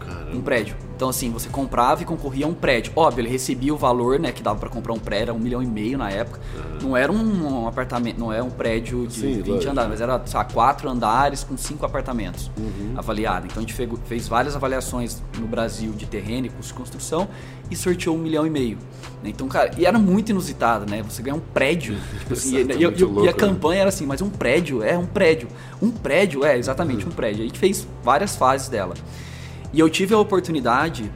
Caramba. 0.00 0.36
Um 0.36 0.42
prédio. 0.42 0.76
Então, 1.02 1.10
assim, 1.10 1.32
você 1.32 1.48
comprava 1.48 2.00
e 2.00 2.04
concorria 2.04 2.46
a 2.46 2.48
um 2.48 2.54
prédio. 2.54 2.92
Óbvio, 2.94 3.22
ele 3.22 3.28
recebia 3.28 3.74
o 3.74 3.76
valor, 3.76 4.20
né, 4.20 4.30
que 4.30 4.40
dava 4.40 4.60
para 4.60 4.68
comprar 4.68 4.92
um 4.92 5.00
prédio, 5.00 5.22
era 5.22 5.34
um 5.34 5.38
milhão 5.40 5.60
e 5.60 5.66
meio 5.66 5.98
na 5.98 6.08
época. 6.08 6.38
Uhum. 6.54 6.90
Não 6.90 6.96
era 6.96 7.10
um, 7.10 7.62
um, 7.64 7.66
apartamento, 7.66 8.20
não 8.20 8.32
é 8.32 8.40
um 8.40 8.50
prédio 8.50 9.08
de 9.08 9.14
Sim, 9.14 9.32
20 9.32 9.48
lógico. 9.48 9.72
andares, 9.72 9.90
mas 9.90 10.00
era, 10.00 10.22
sabe, 10.26 10.52
quatro 10.52 10.88
andares 10.88 11.42
com 11.42 11.56
cinco 11.56 11.84
apartamentos 11.84 12.52
uhum. 12.56 12.94
avaliados. 12.96 13.46
Então, 13.50 13.64
a 13.64 13.66
gente 13.66 13.74
fez 14.04 14.28
várias 14.28 14.54
avaliações 14.54 15.20
no 15.40 15.48
Brasil 15.48 15.90
de 15.90 16.06
terreno 16.06 16.46
e 16.46 16.50
custo 16.50 16.72
de 16.72 16.78
construção 16.78 17.26
e 17.68 17.74
sorteou 17.74 18.14
um 18.14 18.20
milhão 18.20 18.46
e 18.46 18.50
meio. 18.50 18.78
Então, 19.24 19.48
cara, 19.48 19.72
e 19.76 19.84
era 19.84 19.98
muito 19.98 20.28
inusitado, 20.28 20.88
né? 20.88 21.02
Você 21.02 21.20
ganhar 21.20 21.34
um 21.34 21.40
prédio. 21.40 21.96
Tipo 22.20 22.34
assim, 22.34 22.58
e, 22.58 22.60
e, 22.60 22.86
louco, 22.86 23.24
e, 23.24 23.28
a 23.28 23.32
né? 23.32 23.36
campanha 23.36 23.80
era 23.80 23.88
assim, 23.88 24.06
mas 24.06 24.22
um 24.22 24.30
prédio? 24.30 24.84
É, 24.84 24.96
um 24.96 25.06
prédio. 25.06 25.48
Um 25.82 25.90
prédio? 25.90 26.44
É, 26.44 26.56
exatamente, 26.56 27.04
uhum. 27.04 27.10
um 27.10 27.14
prédio. 27.14 27.42
A 27.42 27.46
gente 27.46 27.58
fez 27.58 27.88
várias 28.04 28.36
fases 28.36 28.68
dela. 28.68 28.94
E 29.72 29.80
eu 29.80 29.88
tive 29.88 30.14
a 30.14 30.18
oportunidade 30.18 31.10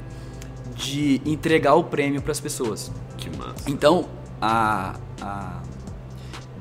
de 0.74 1.20
entregar 1.24 1.74
o 1.74 1.84
prêmio 1.84 2.22
para 2.22 2.32
as 2.32 2.40
pessoas. 2.40 2.90
Que 3.16 3.30
massa. 3.36 3.68
Então, 3.70 4.06
a, 4.40 4.96
a, 5.20 5.62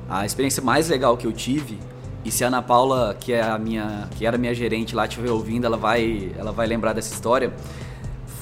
a 0.08 0.26
experiência 0.26 0.62
mais 0.62 0.88
legal 0.88 1.16
que 1.16 1.26
eu 1.26 1.32
tive, 1.32 1.78
e 2.24 2.30
se 2.30 2.44
a 2.44 2.48
Ana 2.48 2.62
Paula, 2.62 3.16
que, 3.18 3.32
é 3.32 3.42
a 3.42 3.58
minha, 3.58 4.08
que 4.16 4.26
era 4.26 4.36
minha 4.36 4.54
gerente 4.54 4.94
lá, 4.94 5.06
estiver 5.06 5.30
ouvindo, 5.30 5.64
ela 5.64 5.76
vai, 5.76 6.32
ela 6.36 6.52
vai 6.52 6.66
lembrar 6.66 6.92
dessa 6.92 7.12
história, 7.12 7.52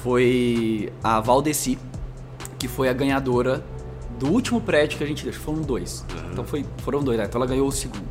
foi 0.01 0.91
a 1.03 1.19
Valdeci, 1.19 1.77
que 2.57 2.67
foi 2.67 2.89
a 2.89 2.93
ganhadora 2.93 3.63
do 4.17 4.27
último 4.27 4.61
prédio 4.61 4.97
que 4.97 5.03
a 5.03 5.07
gente 5.07 5.23
deixou. 5.23 5.43
Foram 5.43 5.61
dois. 5.61 6.05
Uhum. 6.09 6.31
Então 6.31 6.43
foi, 6.45 6.65
foram 6.79 7.03
dois, 7.03 7.17
né? 7.17 7.25
então 7.25 7.39
ela 7.39 7.49
ganhou 7.49 7.67
o 7.67 7.71
segundo. 7.71 8.07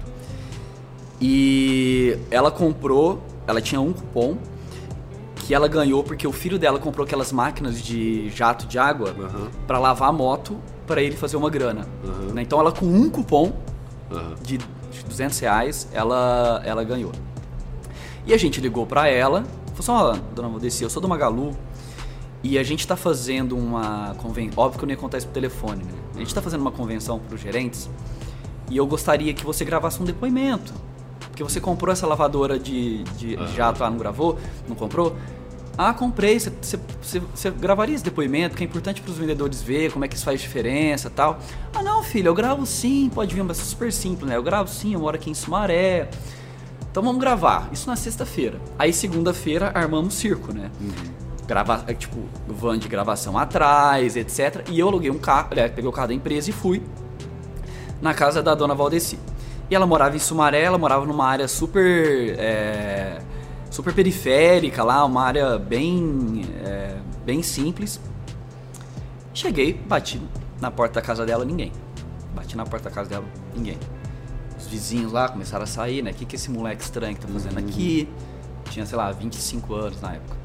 E 1.21 2.19
ela 2.31 2.51
comprou, 2.51 3.23
ela 3.47 3.61
tinha 3.61 3.81
um 3.81 3.93
cupom 3.93 4.37
que 5.45 5.53
ela 5.55 5.69
ganhou 5.69 6.03
porque 6.03 6.27
o 6.27 6.33
filho 6.33 6.59
dela 6.59 6.79
comprou 6.79 7.05
aquelas 7.05 7.31
máquinas 7.31 7.81
de 7.81 8.31
jato 8.31 8.67
de 8.67 8.79
água 8.79 9.11
uhum. 9.11 9.51
para 9.67 9.79
lavar 9.79 10.09
a 10.09 10.13
moto 10.13 10.57
para 10.87 11.03
ele 11.03 11.15
fazer 11.15 11.37
uma 11.37 11.51
grana. 11.51 11.87
Uhum. 12.03 12.33
Né? 12.33 12.43
Então 12.43 12.59
ela 12.59 12.73
com 12.73 12.87
um 12.87 13.11
cupom 13.11 13.53
uhum. 14.11 14.35
de 14.43 14.59
200 15.07 15.39
reais, 15.41 15.89
ela, 15.93 16.63
ela 16.65 16.83
ganhou. 16.83 17.13
E 18.27 18.33
a 18.33 18.39
gente 18.39 18.59
ligou 18.59 18.87
para 18.87 19.07
ela, 19.07 19.45
falou 19.75 19.81
assim, 19.81 19.91
ó, 19.91 20.15
oh, 20.15 20.35
dona 20.35 20.49
Modessi, 20.49 20.83
eu 20.83 20.89
sou 20.89 21.03
do 21.03 21.09
Magalu 21.09 21.55
e 22.43 22.59
a 22.59 22.63
gente 22.63 22.81
está 22.81 22.97
fazendo 22.97 23.55
uma 23.55 24.15
convenção, 24.17 24.65
óbvio 24.65 24.79
que 24.79 24.85
eu 24.85 24.87
não 24.87 24.95
ia 24.95 25.01
contar 25.01 25.19
isso 25.19 25.27
por 25.27 25.35
telefone, 25.35 25.85
né? 25.85 25.93
A 26.15 26.19
gente 26.19 26.29
está 26.29 26.41
fazendo 26.41 26.63
uma 26.63 26.73
convenção 26.73 27.19
para 27.19 27.35
os 27.35 27.41
gerentes 27.41 27.91
e 28.71 28.79
eu 28.79 28.87
gostaria 28.87 29.35
que 29.35 29.45
você 29.45 29.63
gravasse 29.63 30.01
um 30.01 30.07
depoimento 30.07 30.73
porque 31.35 31.43
você 31.43 31.61
comprou 31.61 31.93
essa 31.93 32.07
lavadora 32.07 32.61
de, 32.61 33.03
de 33.19 33.35
uhum. 33.35 33.49
jato, 33.49 33.83
ah, 33.83 33.91
não 33.91 33.99
gravou? 33.99 34.39
Não 34.69 34.77
comprou? 34.77 35.17
Ah, 35.77 35.93
comprei. 35.93 36.39
Você, 36.39 37.51
gravaria 37.59 37.93
esse 37.93 38.05
depoimento, 38.05 38.57
que 38.57 38.63
é 38.63 38.67
importante 38.67 39.01
para 39.03 39.11
os 39.11 39.19
vendedores 39.19 39.61
ver 39.61 39.93
como 39.93 40.05
é 40.05 40.09
que 40.09 40.15
isso 40.15 40.25
faz 40.25 40.41
diferença 40.41 41.11
tal. 41.11 41.41
Ah, 41.75 41.83
não, 41.83 42.05
filho, 42.05 42.29
eu 42.29 42.35
gravo 42.35 42.65
sim. 42.65 43.11
Pode 43.13 43.35
vir, 43.35 43.43
mas 43.43 43.59
é 43.59 43.65
super 43.65 43.93
simples, 43.93 44.31
né? 44.31 44.37
Eu 44.37 44.45
gravo 44.45 44.71
sim, 44.71 44.95
eu 44.95 45.01
moro 45.01 45.17
aqui 45.17 45.29
em 45.29 45.35
Sumaré. 45.35 46.09
Então 46.89 47.03
vamos 47.03 47.21
gravar. 47.21 47.69
Isso 47.73 47.91
na 47.91 47.97
sexta-feira. 47.97 48.61
Aí 48.79 48.93
segunda-feira 48.93 49.73
armamos 49.75 50.15
circo, 50.15 50.55
né? 50.55 50.71
Uhum. 50.81 51.47
Grava, 51.49 51.83
é, 51.89 51.95
tipo, 51.95 52.17
van 52.47 52.79
de 52.79 52.87
gravação 52.87 53.37
atrás, 53.37 54.15
etc. 54.15 54.65
E 54.71 54.79
eu 54.79 54.87
aluguei 54.87 55.11
um 55.11 55.19
carro, 55.19 55.49
é, 55.57 55.67
peguei 55.69 55.91
o 55.91 55.93
carro 55.93 56.09
da 56.09 56.15
empresa 56.15 56.49
e 56.49 56.53
fui 56.53 56.81
na 58.01 58.15
casa 58.15 58.41
da 58.41 58.55
dona 58.55 58.73
Valdeci. 58.73 59.19
E 59.71 59.75
ela 59.75 59.87
morava 59.87 60.15
em 60.15 60.19
Sumaré, 60.19 60.63
ela 60.63 60.79
morava 60.79 61.07
numa 61.07 61.27
área 61.27 61.49
super. 61.49 62.39
É, 62.39 63.21
super 63.71 63.95
periférica 63.95 64.85
lá, 64.85 65.05
uma 65.05 65.23
área 65.23 65.59
bem. 65.59 66.43
É, 66.65 66.97
bem 67.25 67.43
simples. 67.43 68.01
Cheguei, 69.33 69.73
bati 69.73 70.21
na 70.61 70.71
porta 70.71 71.01
da 71.01 71.03
casa 71.03 71.25
dela, 71.25 71.45
ninguém. 71.45 71.73
Bati 72.35 72.57
na 72.57 72.65
porta 72.65 72.89
da 72.89 72.95
casa 72.95 73.09
dela, 73.09 73.25
ninguém. 73.55 73.79
Os 74.59 74.67
vizinhos 74.67 75.13
lá 75.13 75.29
começaram 75.29 75.65
a 75.65 75.67
sair, 75.67 76.03
né? 76.03 76.11
O 76.11 76.15
que, 76.15 76.25
que 76.25 76.37
esse 76.37 76.51
moleque 76.51 76.83
estranho 76.83 77.15
que 77.15 77.21
tá 77.21 77.29
fazendo 77.29 77.59
aqui? 77.59 78.09
Tinha, 78.71 78.87
sei 78.87 78.97
lá, 78.97 79.11
25 79.11 79.75
anos 79.75 80.01
na 80.01 80.15
época. 80.15 80.37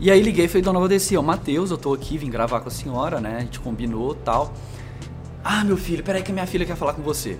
E 0.00 0.10
aí 0.10 0.20
liguei 0.20 0.46
e 0.46 0.48
falei, 0.48 0.62
dona 0.62 0.80
Valdeci, 0.80 1.16
ó, 1.16 1.22
Matheus, 1.22 1.70
eu 1.70 1.78
tô 1.78 1.94
aqui, 1.94 2.18
vim 2.18 2.28
gravar 2.28 2.60
com 2.60 2.68
a 2.68 2.72
senhora, 2.72 3.20
né? 3.20 3.36
A 3.36 3.40
gente 3.40 3.60
combinou 3.60 4.14
tal. 4.14 4.52
Ah, 5.44 5.62
meu 5.62 5.76
filho, 5.76 6.02
peraí 6.02 6.22
que 6.22 6.32
minha 6.32 6.46
filha 6.46 6.66
quer 6.66 6.74
falar 6.76 6.94
com 6.94 7.02
você 7.02 7.38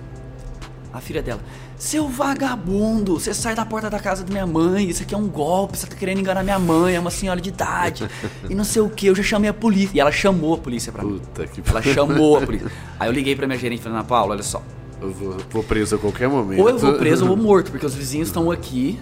a 0.93 1.01
filha 1.01 1.23
dela. 1.23 1.41
Seu 1.77 2.09
vagabundo, 2.09 3.19
você 3.19 3.33
sai 3.33 3.55
da 3.55 3.65
porta 3.65 3.89
da 3.89 3.99
casa 3.99 4.25
da 4.25 4.31
minha 4.31 4.47
mãe, 4.47 4.89
isso 4.89 5.03
aqui 5.03 5.15
é 5.15 5.19
um 5.19 5.29
golpe, 5.29 5.79
você 5.79 5.87
tá 5.87 5.97
querendo 5.97 6.21
enganar 6.21 6.43
minha 6.43 6.59
mãe, 6.59 6.95
é 6.95 7.01
uma 7.01 7.11
senhora 7.11 7.41
de 7.41 7.49
idade. 7.49 8.09
e 8.49 8.55
não 8.55 8.65
sei 8.65 8.83
o 8.83 8.91
que, 8.91 9.07
eu 9.07 9.15
já 9.15 9.23
chamei 9.23 9.49
a 9.51 9.55
polícia. 9.55 9.97
E 9.97 10.01
ela 10.01 10.13
chamou 10.13 10.55
a 10.55 10.59
polícia 10.59 10.93
pra 10.93 11.03
mim. 11.03 11.19
Puta 11.19 11.47
que 11.47 11.63
Ela 11.69 11.83
chamou 11.83 12.39
a 12.39 12.43
polícia. 12.43 12.71
Aí 13.01 13.09
eu 13.09 13.13
liguei 13.13 13.35
pra 13.35 13.47
minha 13.47 13.59
gerente 13.59 13.81
e 13.81 13.83
falei, 13.83 13.99
Ana 13.99 14.07
Paula, 14.07 14.35
olha 14.35 14.43
só. 14.43 14.63
Eu 15.01 15.11
vou, 15.13 15.37
vou 15.51 15.65
preso 15.65 15.97
a 15.97 15.99
qualquer 15.99 16.29
momento. 16.29 16.61
Ou 16.61 16.69
eu 16.69 16.79
vou 16.79 16.95
preso 16.95 17.23
ou 17.23 17.35
vou 17.35 17.37
morto, 17.37 17.71
porque 17.71 17.85
os 17.85 17.95
vizinhos 17.95 18.29
estão 18.29 18.51
aqui 18.51 19.01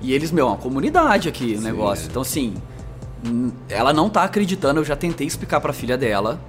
e 0.00 0.12
eles, 0.12 0.30
meu, 0.30 0.46
é 0.46 0.48
uma 0.50 0.56
comunidade 0.56 1.28
aqui 1.28 1.56
o 1.58 1.60
negócio. 1.60 2.06
É. 2.06 2.08
Então, 2.08 2.22
assim, 2.22 2.54
ela 3.68 3.92
não 3.92 4.08
tá 4.08 4.24
acreditando, 4.24 4.80
eu 4.80 4.84
já 4.84 4.96
tentei 4.96 5.26
explicar 5.26 5.60
pra 5.60 5.72
filha 5.72 5.96
dela. 5.96 6.40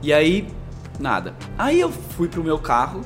E 0.00 0.12
aí, 0.12 0.46
nada. 0.98 1.34
Aí 1.56 1.80
eu 1.80 1.90
fui 1.90 2.28
pro 2.28 2.42
meu 2.42 2.58
carro, 2.58 3.00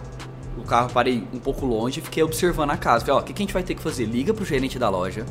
o 0.57 0.63
carro, 0.63 0.91
parei 0.91 1.23
um 1.33 1.39
pouco 1.39 1.67
longe 1.67 2.01
e 2.01 2.03
fiquei 2.03 2.23
observando 2.23 2.71
a 2.71 2.77
casa. 2.77 3.05
Falei, 3.05 3.21
ó, 3.21 3.23
o 3.23 3.25
que, 3.25 3.33
que 3.33 3.43
a 3.43 3.45
gente 3.45 3.53
vai 3.53 3.63
ter 3.63 3.75
que 3.75 3.83
fazer? 3.83 4.05
Liga 4.07 4.33
pro 4.33 4.45
gerente 4.45 4.79
da 4.79 4.89
loja, 4.89 5.27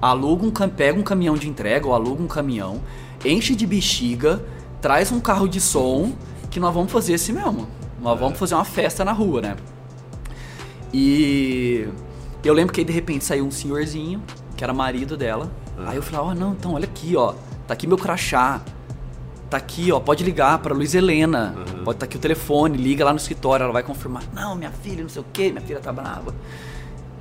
aluga 0.00 0.46
um, 0.46 0.68
pega 0.68 0.98
um 0.98 1.02
caminhão 1.02 1.36
de 1.36 1.48
entrega 1.48 1.86
ou 1.86 1.94
aluga 1.94 2.22
um 2.22 2.26
caminhão, 2.26 2.80
enche 3.24 3.54
de 3.54 3.66
bexiga, 3.66 4.44
traz 4.80 5.10
um 5.12 5.20
carro 5.20 5.48
de 5.48 5.60
som, 5.60 6.12
que 6.50 6.60
nós 6.60 6.74
vamos 6.74 6.92
fazer 6.92 7.14
assim 7.14 7.32
mesmo. 7.32 7.68
Nós 8.00 8.18
vamos 8.18 8.38
fazer 8.38 8.54
uma 8.54 8.64
festa 8.64 9.04
na 9.04 9.12
rua, 9.12 9.40
né? 9.40 9.56
E 10.92 11.88
eu 12.44 12.52
lembro 12.52 12.72
que 12.72 12.80
aí 12.80 12.84
de 12.84 12.92
repente 12.92 13.24
saiu 13.24 13.46
um 13.46 13.50
senhorzinho, 13.50 14.22
que 14.56 14.62
era 14.62 14.72
marido 14.72 15.16
dela. 15.16 15.50
Aí 15.86 15.96
eu 15.96 16.02
falei, 16.02 16.20
ó, 16.20 16.30
oh, 16.30 16.34
não, 16.34 16.52
então 16.52 16.74
olha 16.74 16.84
aqui, 16.84 17.16
ó, 17.16 17.34
tá 17.66 17.74
aqui 17.74 17.86
meu 17.86 17.96
crachá 17.96 18.62
tá 19.54 19.58
aqui, 19.58 19.92
ó, 19.92 20.00
pode 20.00 20.24
ligar 20.24 20.58
para 20.58 20.74
Luiz 20.74 20.94
Helena. 20.94 21.54
Uhum. 21.56 21.84
Pode 21.84 21.96
estar 21.96 21.98
tá 21.98 22.04
aqui 22.06 22.16
o 22.16 22.20
telefone, 22.20 22.76
liga 22.76 23.04
lá 23.04 23.12
no 23.12 23.18
escritório, 23.18 23.64
ela 23.64 23.72
vai 23.72 23.82
confirmar. 23.82 24.24
Não, 24.32 24.56
minha 24.56 24.70
filha, 24.70 25.02
não 25.02 25.08
sei 25.08 25.22
o 25.22 25.26
que, 25.32 25.50
minha 25.50 25.60
filha 25.60 25.78
tá 25.78 25.92
brava. 25.92 26.34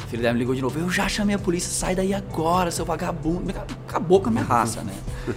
A 0.03 0.07
filha 0.07 0.23
dela 0.23 0.33
me 0.33 0.39
ligou 0.39 0.55
de 0.55 0.61
novo. 0.61 0.79
Eu 0.79 0.89
já 0.89 1.07
chamei 1.07 1.35
a 1.35 1.39
polícia, 1.39 1.71
sai 1.71 1.95
daí 1.95 2.13
agora, 2.13 2.71
seu 2.71 2.85
vagabundo. 2.85 3.53
Acabou 3.87 4.19
com 4.19 4.29
a 4.29 4.31
minha 4.31 4.43
raça, 4.43 4.81
né? 4.81 4.93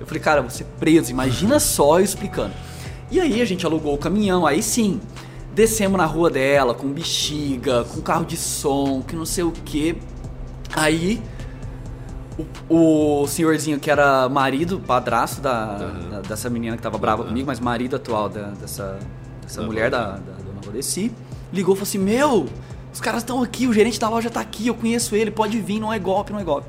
Eu 0.00 0.06
falei, 0.06 0.20
cara, 0.20 0.42
você 0.42 0.64
preso, 0.80 1.12
imagina 1.12 1.60
só 1.60 2.00
eu 2.00 2.04
explicando. 2.04 2.52
E 3.08 3.20
aí 3.20 3.40
a 3.40 3.44
gente 3.44 3.64
alugou 3.64 3.94
o 3.94 3.98
caminhão, 3.98 4.44
aí 4.44 4.60
sim, 4.60 5.00
descemos 5.54 5.96
na 5.96 6.04
rua 6.04 6.28
dela 6.28 6.74
com 6.74 6.88
bexiga, 6.88 7.84
com 7.84 8.00
carro 8.00 8.24
de 8.24 8.36
som, 8.36 9.00
que 9.00 9.14
não 9.14 9.24
sei 9.24 9.44
o 9.44 9.52
que. 9.52 9.96
Aí 10.74 11.22
o, 12.68 13.22
o 13.22 13.26
senhorzinho 13.26 13.78
que 13.78 13.90
era 13.90 14.28
marido, 14.28 14.80
padrasto 14.80 15.40
da, 15.40 15.78
uhum. 15.80 16.10
da, 16.10 16.20
dessa 16.20 16.48
menina 16.48 16.76
que 16.76 16.82
tava 16.82 16.98
brava 16.98 17.22
uhum. 17.22 17.28
comigo, 17.28 17.46
mas 17.46 17.60
marido 17.60 17.96
atual 17.96 18.28
da, 18.28 18.48
dessa, 18.50 18.98
dessa 19.42 19.62
mulher 19.62 19.90
da, 19.90 20.12
da 20.12 20.32
dona 20.44 20.60
Valdeci, 20.62 21.12
ligou 21.52 21.74
e 21.74 21.76
falou 21.76 21.88
assim: 21.88 21.98
Meu, 21.98 22.46
os 22.92 23.00
caras 23.00 23.22
estão 23.22 23.42
aqui, 23.42 23.66
o 23.66 23.72
gerente 23.72 23.98
da 23.98 24.08
loja 24.08 24.30
tá 24.30 24.40
aqui, 24.40 24.66
eu 24.66 24.74
conheço 24.74 25.14
ele, 25.14 25.30
pode 25.30 25.60
vir, 25.60 25.80
não 25.80 25.92
é 25.92 25.98
golpe, 25.98 26.32
não 26.32 26.40
é 26.40 26.44
golpe. 26.44 26.68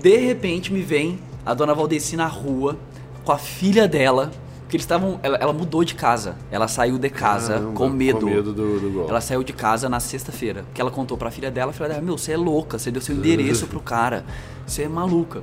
De 0.00 0.16
repente 0.18 0.72
me 0.72 0.82
vem 0.82 1.18
a 1.44 1.54
dona 1.54 1.74
Valdeci 1.74 2.16
na 2.16 2.26
rua 2.26 2.76
com 3.24 3.32
a 3.32 3.38
filha 3.38 3.88
dela 3.88 4.30
porque 4.74 4.76
eles 4.76 4.84
estavam. 4.84 5.20
Ela, 5.22 5.36
ela, 5.36 5.52
mudou 5.52 5.84
de 5.84 5.94
casa. 5.94 6.36
Ela 6.50 6.66
saiu 6.66 6.98
de 6.98 7.08
casa 7.08 7.54
Caramba, 7.54 7.72
com 7.72 7.88
medo. 7.88 8.20
Com 8.20 8.26
medo 8.26 8.52
do, 8.52 8.80
do 8.80 8.90
golpe. 8.90 9.10
Ela 9.10 9.20
saiu 9.20 9.42
de 9.42 9.52
casa 9.52 9.88
na 9.88 10.00
sexta-feira. 10.00 10.64
Que 10.74 10.80
ela 10.80 10.90
contou 10.90 11.16
pra 11.16 11.30
filha 11.30 11.50
dela. 11.50 11.70
A 11.70 11.74
filha 11.74 11.88
dela, 11.88 12.02
meu, 12.02 12.18
você 12.18 12.32
é 12.32 12.36
louca. 12.36 12.78
Você 12.78 12.90
deu 12.90 13.00
seu 13.00 13.14
endereço 13.14 13.66
pro 13.66 13.80
cara. 13.80 14.24
Você 14.66 14.82
é 14.82 14.88
maluca. 14.88 15.42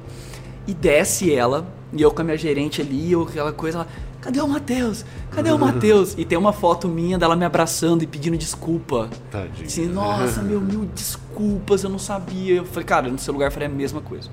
E 0.68 0.74
desce 0.74 1.34
ela. 1.34 1.66
E 1.94 2.02
eu 2.02 2.12
com 2.12 2.22
a 2.22 2.26
minha 2.26 2.38
gerente 2.38 2.82
ali, 2.82 3.12
eu, 3.12 3.24
aquela 3.24 3.54
coisa. 3.54 3.80
Ela, 3.80 3.88
Cadê 4.22 4.40
o 4.40 4.48
Matheus? 4.48 5.04
Cadê 5.32 5.52
o 5.52 5.58
Matheus? 5.58 6.14
E 6.16 6.24
tem 6.24 6.38
uma 6.38 6.54
foto 6.54 6.88
minha 6.88 7.18
dela 7.18 7.36
me 7.36 7.44
abraçando 7.44 8.04
e 8.04 8.08
pedindo 8.08 8.38
desculpa. 8.38 9.10
Tadinho. 9.32 9.66
Assim, 9.66 9.88
nossa, 9.88 10.44
meu, 10.44 10.62
mil 10.62 10.86
desculpas, 10.94 11.84
eu 11.84 11.90
não 11.90 11.98
sabia. 11.98 12.58
Eu 12.58 12.66
falei, 12.66 12.86
cara, 12.86 13.10
no 13.10 13.18
seu 13.18 13.34
lugar 13.34 13.48
eu 13.48 13.52
faria 13.52 13.68
a 13.68 13.72
mesma 13.72 14.00
coisa. 14.00 14.30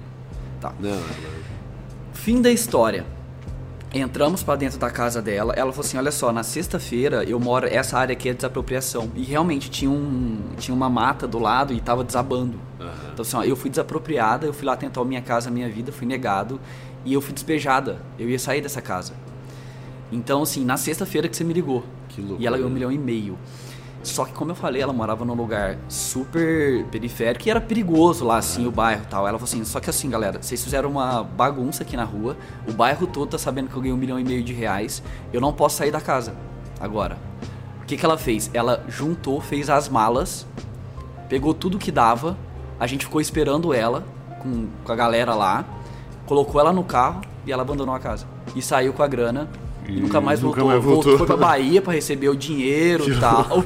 Tá. 0.61 0.75
Não, 0.79 0.91
não. 0.91 1.03
Fim 2.13 2.43
da 2.43 2.51
história. 2.51 3.07
Entramos 3.93 4.43
para 4.43 4.57
dentro 4.57 4.79
da 4.79 4.91
casa 4.91 5.23
dela. 5.23 5.55
Ela 5.57 5.73
falou 5.73 5.87
assim: 5.87 5.97
Olha 5.97 6.13
só, 6.13 6.31
na 6.31 6.43
sexta-feira 6.43 7.25
eu 7.25 7.41
moro. 7.41 7.67
Essa 7.67 7.99
área 7.99 8.13
aqui 8.13 8.29
é 8.29 8.35
desapropriação. 8.35 9.11
E 9.15 9.23
realmente 9.23 9.71
tinha, 9.71 9.91
um, 9.91 10.39
tinha 10.59 10.75
uma 10.75 10.91
mata 10.91 11.27
do 11.27 11.39
lado 11.39 11.73
e 11.73 11.81
tava 11.81 12.05
desabando. 12.05 12.61
Uhum. 12.79 12.89
Então, 13.13 13.23
assim, 13.23 13.37
ó, 13.37 13.43
eu 13.43 13.57
fui 13.57 13.71
desapropriada. 13.71 14.47
Eu 14.47 14.53
fui 14.53 14.67
lá 14.67 14.77
tentar 14.77 15.01
a 15.01 15.05
minha 15.05 15.23
casa, 15.23 15.51
minha 15.51 15.69
vida. 15.69 15.91
Fui 15.91 16.07
negado. 16.07 16.61
E 17.05 17.15
eu 17.15 17.21
fui 17.23 17.33
despejada. 17.33 17.99
Eu 18.19 18.29
ia 18.29 18.39
sair 18.39 18.61
dessa 18.61 18.83
casa. 18.83 19.15
Então, 20.13 20.43
assim, 20.43 20.65
na 20.65 20.77
sexta-feira 20.77 21.27
que 21.27 21.37
você 21.37 21.45
me 21.45 21.55
ligou. 21.55 21.83
Que 22.11 22.21
loucura. 22.21 22.43
E 22.43 22.47
ela 22.47 22.57
ganhou 22.59 22.71
um 22.71 22.75
milhão 22.75 22.93
e 22.93 22.99
meio. 22.99 23.39
Só 24.09 24.25
que, 24.25 24.33
como 24.33 24.51
eu 24.51 24.55
falei, 24.55 24.83
ela 24.83 24.93
morava 24.93 25.25
num 25.25 25.35
lugar 25.35 25.77
super 25.89 26.85
periférico 26.87 27.47
e 27.47 27.51
era 27.51 27.61
perigoso 27.61 28.25
lá, 28.25 28.39
assim, 28.39 28.67
o 28.67 28.71
bairro 28.71 29.03
e 29.05 29.07
tal. 29.07 29.29
Ela 29.29 29.39
falou 29.39 29.45
assim: 29.45 29.65
só 29.65 29.81
que 29.81 29.91
assim, 29.91 30.09
galera, 30.09 30.43
vocês 30.43 30.63
fizeram 30.63 30.91
uma 30.91 31.23
bagunça 31.23 31.83
aqui 31.83 31.97
na 31.97 32.05
rua, 32.05 32.37
o 32.67 32.73
bairro 32.73 33.07
todo 33.07 33.31
tá 33.31 33.39
sabendo 33.39 33.69
que 33.69 33.77
eu 33.77 33.81
ganhei 33.81 33.95
um 33.95 33.99
milhão 33.99 34.19
e 34.19 34.25
meio 34.25 34.43
de 34.43 34.53
reais, 34.53 35.03
eu 35.33 35.41
não 35.41 35.53
posso 35.53 35.77
sair 35.77 35.91
da 35.91 36.01
casa 36.01 36.35
agora. 36.81 37.19
O 37.83 37.87
que, 37.87 37.97
que 37.97 38.05
ela 38.05 38.19
fez? 38.19 38.51
Ela 38.53 38.85
juntou, 38.89 39.41
fez 39.41 39.71
as 39.71 39.89
malas, 39.89 40.47
pegou 41.29 41.55
tudo 41.55 41.79
que 41.79 41.93
dava, 41.93 42.37
a 42.79 42.87
gente 42.87 43.05
ficou 43.05 43.21
esperando 43.21 43.73
ela 43.73 44.05
com, 44.41 44.69
com 44.85 44.93
a 44.93 44.97
galera 44.97 45.35
lá, 45.35 45.65
colocou 46.27 46.61
ela 46.61 46.73
no 46.73 46.85
carro 46.85 47.23
e 47.47 47.53
ela 47.53 47.63
abandonou 47.63 47.95
a 47.95 47.99
casa. 47.99 48.27
E 48.55 48.63
saiu 48.63 48.93
com 48.93 49.03
a 49.03 49.07
grana 49.07 49.49
e, 49.89 50.01
nunca 50.01 50.21
mais 50.21 50.43
nunca 50.43 50.61
voltou. 50.61 50.69
mais 50.69 50.85
voltou. 50.85 51.19
Foi 51.19 51.27
pra 51.27 51.37
Bahia 51.37 51.81
pra 51.81 51.95
receber 51.95 52.29
o 52.29 52.37
dinheiro 52.37 53.11
e 53.11 53.19
tal. 53.19 53.65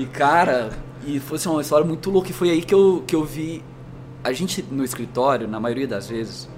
E 0.00 0.06
cara, 0.06 0.70
e 1.06 1.20
foi 1.20 1.36
assim, 1.36 1.48
uma 1.48 1.62
história 1.62 1.86
muito 1.86 2.10
louca. 2.10 2.30
E 2.30 2.32
foi 2.32 2.50
aí 2.50 2.62
que 2.62 2.74
eu, 2.74 3.04
que 3.06 3.14
eu 3.14 3.24
vi. 3.24 3.62
A 4.22 4.32
gente 4.32 4.62
no 4.70 4.84
escritório, 4.84 5.46
na 5.46 5.60
maioria 5.60 5.86
das 5.86 6.08
vezes, 6.08 6.48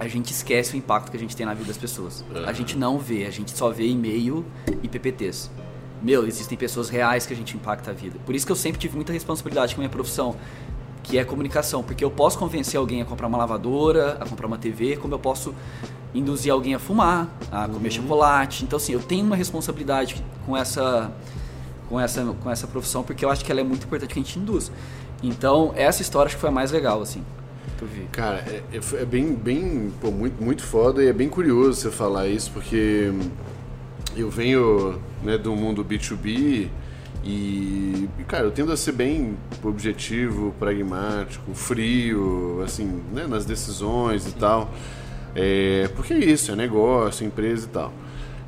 a 0.00 0.08
gente 0.08 0.30
esquece 0.30 0.74
o 0.74 0.76
impacto 0.76 1.10
que 1.10 1.16
a 1.16 1.20
gente 1.20 1.36
tem 1.36 1.46
na 1.46 1.54
vida 1.54 1.68
das 1.68 1.76
pessoas. 1.76 2.24
A 2.46 2.52
gente 2.52 2.76
não 2.76 2.98
vê, 2.98 3.26
a 3.26 3.30
gente 3.30 3.56
só 3.56 3.70
vê 3.70 3.86
e-mail 3.86 4.44
e 4.82 4.88
PPTs. 4.88 5.50
Meu, 6.02 6.26
existem 6.26 6.56
pessoas 6.56 6.88
reais 6.88 7.26
que 7.26 7.32
a 7.32 7.36
gente 7.36 7.56
impacta 7.56 7.90
a 7.90 7.94
vida. 7.94 8.18
Por 8.24 8.34
isso 8.34 8.44
que 8.44 8.52
eu 8.52 8.56
sempre 8.56 8.78
tive 8.78 8.96
muita 8.96 9.12
responsabilidade 9.12 9.74
com 9.74 9.80
a 9.80 9.82
minha 9.82 9.90
profissão, 9.90 10.36
que 11.02 11.18
é 11.18 11.24
comunicação. 11.24 11.82
Porque 11.82 12.04
eu 12.04 12.10
posso 12.10 12.38
convencer 12.38 12.78
alguém 12.78 13.00
a 13.00 13.04
comprar 13.04 13.26
uma 13.26 13.38
lavadora, 13.38 14.18
a 14.20 14.26
comprar 14.26 14.46
uma 14.46 14.58
TV, 14.58 14.96
como 14.96 15.14
eu 15.14 15.18
posso 15.18 15.54
induzir 16.14 16.52
alguém 16.52 16.74
a 16.74 16.78
fumar, 16.78 17.28
a 17.50 17.68
comer 17.68 17.90
chocolate. 17.90 18.64
Então, 18.64 18.76
assim, 18.76 18.92
eu 18.92 19.00
tenho 19.00 19.24
uma 19.24 19.36
responsabilidade 19.36 20.22
com 20.46 20.56
essa, 20.56 21.10
com 21.88 22.00
essa, 22.00 22.24
com 22.42 22.50
essa 22.50 22.66
profissão, 22.66 23.02
porque 23.02 23.24
eu 23.24 23.30
acho 23.30 23.44
que 23.44 23.50
ela 23.52 23.60
é 23.60 23.64
muito 23.64 23.84
importante 23.86 24.12
que 24.14 24.18
a 24.18 24.22
gente 24.22 24.38
induz. 24.38 24.70
Então, 25.22 25.72
essa 25.76 26.02
história 26.02 26.26
acho 26.26 26.36
que 26.36 26.40
foi 26.40 26.50
a 26.50 26.52
mais 26.52 26.70
legal, 26.70 27.00
assim, 27.02 27.22
que 27.78 27.82
eu 27.82 27.88
vi. 27.88 28.02
Cara, 28.12 28.38
é, 28.46 28.62
é- 28.72 29.02
é 29.02 29.04
bem, 29.04 29.34
bem 29.34 29.92
pô, 30.00 30.10
muito, 30.10 30.42
muito 30.42 30.62
foda 30.62 31.02
e 31.02 31.08
é 31.08 31.12
bem 31.12 31.28
curioso 31.28 31.80
você 31.80 31.90
falar 31.90 32.26
isso, 32.28 32.50
porque 32.52 33.12
eu 34.16 34.30
venho 34.30 35.00
né, 35.22 35.36
do 35.36 35.54
mundo 35.54 35.84
B2B 35.84 36.68
e, 37.24 38.08
e, 38.18 38.24
cara, 38.26 38.44
eu 38.44 38.50
tendo 38.50 38.72
a 38.72 38.76
ser 38.76 38.92
bem 38.92 39.36
objetivo, 39.62 40.54
pragmático, 40.58 41.52
frio, 41.54 42.62
assim, 42.64 43.02
né, 43.12 43.26
nas 43.26 43.44
decisões 43.44 44.26
e 44.26 44.32
tal. 44.32 44.70
É, 45.38 45.90
porque 45.94 46.14
é 46.14 46.18
isso, 46.18 46.50
é 46.50 46.56
negócio, 46.56 47.22
é 47.22 47.26
empresa 47.26 47.66
e 47.66 47.68
tal. 47.68 47.92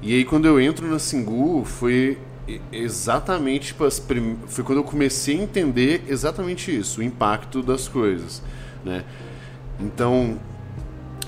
E 0.00 0.14
aí 0.14 0.24
quando 0.24 0.46
eu 0.46 0.58
entro 0.58 0.88
na 0.88 0.98
Singu, 0.98 1.62
foi 1.64 2.16
exatamente 2.72 3.68
tipo, 3.68 3.84
as 3.84 4.00
prim... 4.00 4.38
foi 4.46 4.64
quando 4.64 4.78
eu 4.78 4.84
comecei 4.84 5.38
a 5.38 5.42
entender 5.42 6.02
exatamente 6.08 6.74
isso, 6.74 7.00
o 7.00 7.02
impacto 7.02 7.62
das 7.62 7.86
coisas, 7.86 8.42
né? 8.82 9.04
Então, 9.78 10.38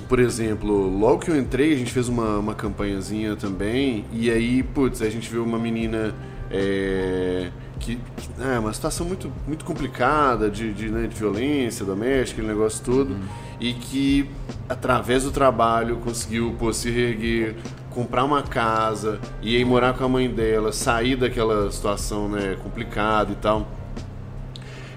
por 0.09 0.18
exemplo, 0.18 0.88
logo 0.99 1.18
que 1.18 1.31
eu 1.31 1.38
entrei, 1.38 1.75
a 1.75 1.77
gente 1.77 1.92
fez 1.92 2.09
uma, 2.09 2.38
uma 2.38 2.55
campanhazinha 2.55 3.37
também, 3.37 4.07
e 4.12 4.31
aí, 4.31 4.62
putz, 4.62 5.03
a 5.03 5.11
gente 5.11 5.29
viu 5.31 5.44
uma 5.44 5.59
menina 5.59 6.14
é, 6.51 7.51
que, 7.79 7.99
é 8.40 8.59
uma 8.59 8.73
situação 8.73 9.07
muito, 9.07 9.31
muito 9.46 9.64
complicada 9.64 10.51
de, 10.51 10.73
de, 10.73 10.88
né, 10.88 11.07
de 11.07 11.14
violência 11.14 11.85
doméstica, 11.85 12.40
aquele 12.40 12.49
negócio 12.49 12.85
todo, 12.85 13.16
e 13.61 13.75
que 13.75 14.29
através 14.68 15.25
do 15.25 15.31
trabalho 15.31 15.96
conseguiu 15.99 16.57
pô, 16.59 16.73
se 16.73 16.90
reerguer, 16.90 17.57
comprar 17.90 18.25
uma 18.25 18.42
casa, 18.42 19.20
e 19.42 19.57
aí 19.57 19.64
morar 19.64 19.94
com 19.94 20.05
a 20.05 20.09
mãe 20.09 20.29
dela, 20.29 20.73
sair 20.73 21.16
daquela 21.16 21.70
situação 21.70 22.29
né, 22.29 22.57
complicada 22.62 23.33
e 23.33 23.35
tal. 23.37 23.68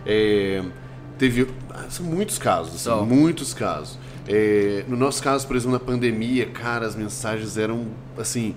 É, 0.06 0.64
teve 1.18 1.48
são 1.90 2.06
muitos 2.06 2.38
casos, 2.38 2.76
assim, 2.76 2.84
São. 2.84 3.06
muitos 3.06 3.54
casos. 3.54 3.98
É, 4.28 4.86
no 4.88 4.96
nosso 4.96 5.22
caso, 5.22 5.46
por 5.46 5.56
exemplo, 5.56 5.74
na 5.74 5.80
pandemia, 5.80 6.46
cara, 6.46 6.86
as 6.86 6.96
mensagens 6.96 7.58
eram 7.58 7.88
assim. 8.18 8.56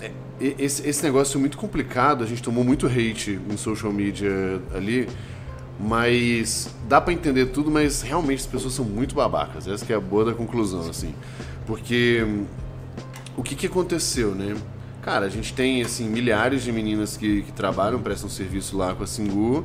é, 0.00 0.10
esse, 0.40 0.88
esse 0.88 1.02
negócio 1.02 1.36
é 1.36 1.40
muito 1.40 1.58
complicado, 1.58 2.24
a 2.24 2.26
gente 2.26 2.42
tomou 2.42 2.64
muito 2.64 2.86
hate 2.86 3.38
em 3.50 3.56
social 3.56 3.92
media 3.92 4.60
ali, 4.74 5.08
mas 5.78 6.68
dá 6.88 7.00
pra 7.00 7.12
entender 7.12 7.46
tudo, 7.46 7.70
mas 7.70 8.02
realmente 8.02 8.40
as 8.40 8.46
pessoas 8.46 8.74
são 8.74 8.84
muito 8.84 9.14
babacas. 9.14 9.66
Essa 9.66 9.84
que 9.84 9.92
é 9.92 9.96
a 9.96 10.00
boa 10.00 10.24
da 10.24 10.32
conclusão, 10.32 10.80
assim. 10.88 11.14
Porque 11.66 12.24
hum, 12.26 12.44
o 13.36 13.42
que, 13.42 13.54
que 13.54 13.66
aconteceu, 13.66 14.34
né? 14.34 14.54
Cara, 15.02 15.26
a 15.26 15.28
gente 15.28 15.52
tem 15.52 15.82
assim 15.82 16.08
milhares 16.08 16.62
de 16.62 16.72
meninas 16.72 17.16
que, 17.16 17.42
que 17.42 17.52
trabalham, 17.52 18.00
prestam 18.00 18.30
serviço 18.30 18.76
lá 18.76 18.94
com 18.94 19.02
a 19.02 19.06
Singu. 19.06 19.64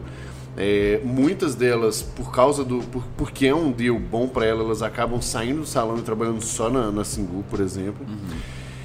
É, 0.58 1.00
muitas 1.04 1.56
delas, 1.56 2.02
por 2.02 2.32
causa 2.32 2.66
do. 2.66 2.80
Por, 2.80 3.04
porque 3.16 3.48
é 3.48 3.56
um 3.56 3.72
deal 3.72 3.98
bom 3.98 4.28
para 4.28 4.46
elas, 4.46 4.66
elas 4.66 4.82
acabam 4.82 5.22
saindo 5.22 5.62
do 5.62 5.66
salão 5.66 5.98
e 5.98 6.02
trabalhando 6.02 6.42
só 6.42 6.70
na, 6.70 6.92
na 6.92 7.06
Singu, 7.06 7.44
por 7.50 7.62
exemplo. 7.62 8.06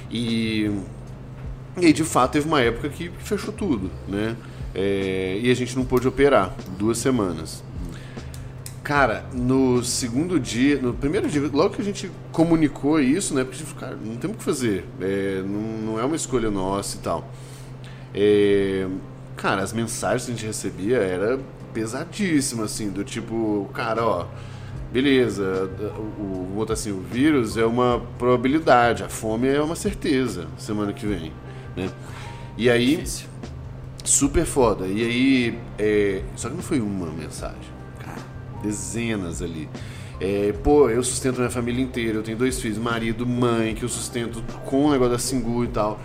E, 0.09 0.71
e 1.77 1.87
aí, 1.87 1.91
de 1.91 2.03
fato, 2.05 2.33
teve 2.33 2.47
uma 2.47 2.61
época 2.61 2.87
que 2.87 3.11
fechou 3.19 3.53
tudo, 3.53 3.91
né? 4.07 4.37
É, 4.75 5.39
e 5.41 5.49
a 5.49 5.55
gente 5.55 5.75
não 5.75 5.85
pôde 5.85 6.07
operar 6.07 6.53
duas 6.77 6.97
semanas. 6.97 7.63
Cara, 8.83 9.25
no 9.33 9.83
segundo 9.83 10.39
dia, 10.39 10.79
no 10.79 10.93
primeiro 10.93 11.27
dia, 11.27 11.41
logo 11.51 11.73
que 11.73 11.81
a 11.81 11.85
gente 11.85 12.11
comunicou 12.31 12.99
isso, 12.99 13.33
né? 13.33 13.43
Porque 13.43 13.55
a 13.55 13.59
gente 13.59 13.73
falou, 13.73 13.89
cara, 13.89 13.97
não 14.05 14.17
temos 14.17 14.35
o 14.35 14.37
que 14.37 14.45
fazer. 14.45 14.85
é, 15.01 15.41
não, 15.41 15.93
não 15.93 15.99
é 15.99 16.05
uma 16.05 16.15
escolha 16.15 16.51
nossa 16.51 16.97
e 16.97 16.99
tal. 16.99 17.27
É, 18.13 18.85
cara, 19.35 19.63
as 19.63 19.73
mensagens 19.73 20.25
que 20.25 20.31
a 20.31 20.35
gente 20.35 20.45
recebia 20.45 20.97
era 20.97 21.39
pesadíssimas, 21.73 22.71
assim, 22.71 22.89
do 22.89 23.03
tipo, 23.03 23.69
cara, 23.73 24.05
ó, 24.05 24.27
beleza, 24.93 25.69
o, 25.97 26.45
vou 26.47 26.55
botar 26.55 26.73
assim, 26.73 26.91
o 26.91 27.01
vírus 27.01 27.57
é 27.57 27.65
uma 27.65 28.01
probabilidade, 28.17 29.03
a 29.03 29.09
fome 29.09 29.47
é 29.47 29.61
uma 29.61 29.75
certeza 29.75 30.47
semana 30.57 30.93
que 30.93 31.05
vem, 31.05 31.33
né? 31.75 31.89
E 32.57 32.69
aí, 32.69 32.95
Difícil. 32.95 33.27
Super 34.05 34.45
foda. 34.45 34.85
E 34.87 35.03
aí, 35.03 35.59
é, 35.77 36.21
só 36.35 36.49
que 36.49 36.55
não 36.55 36.63
foi 36.63 36.79
uma 36.79 37.07
mensagem, 37.07 37.57
cara, 37.99 38.21
dezenas 38.61 39.41
ali. 39.41 39.67
É, 40.19 40.53
pô, 40.63 40.89
eu 40.89 41.03
sustento 41.03 41.37
minha 41.37 41.49
família 41.49 41.83
inteira, 41.83 42.19
eu 42.19 42.23
tenho 42.23 42.37
dois 42.37 42.59
filhos, 42.59 42.77
marido, 42.77 43.25
mãe, 43.25 43.75
que 43.75 43.83
eu 43.83 43.89
sustento 43.89 44.41
com 44.65 44.85
o 44.85 44.91
negócio 44.91 45.13
da 45.13 45.19
Singu 45.19 45.65
e 45.65 45.67
tal. 45.67 45.99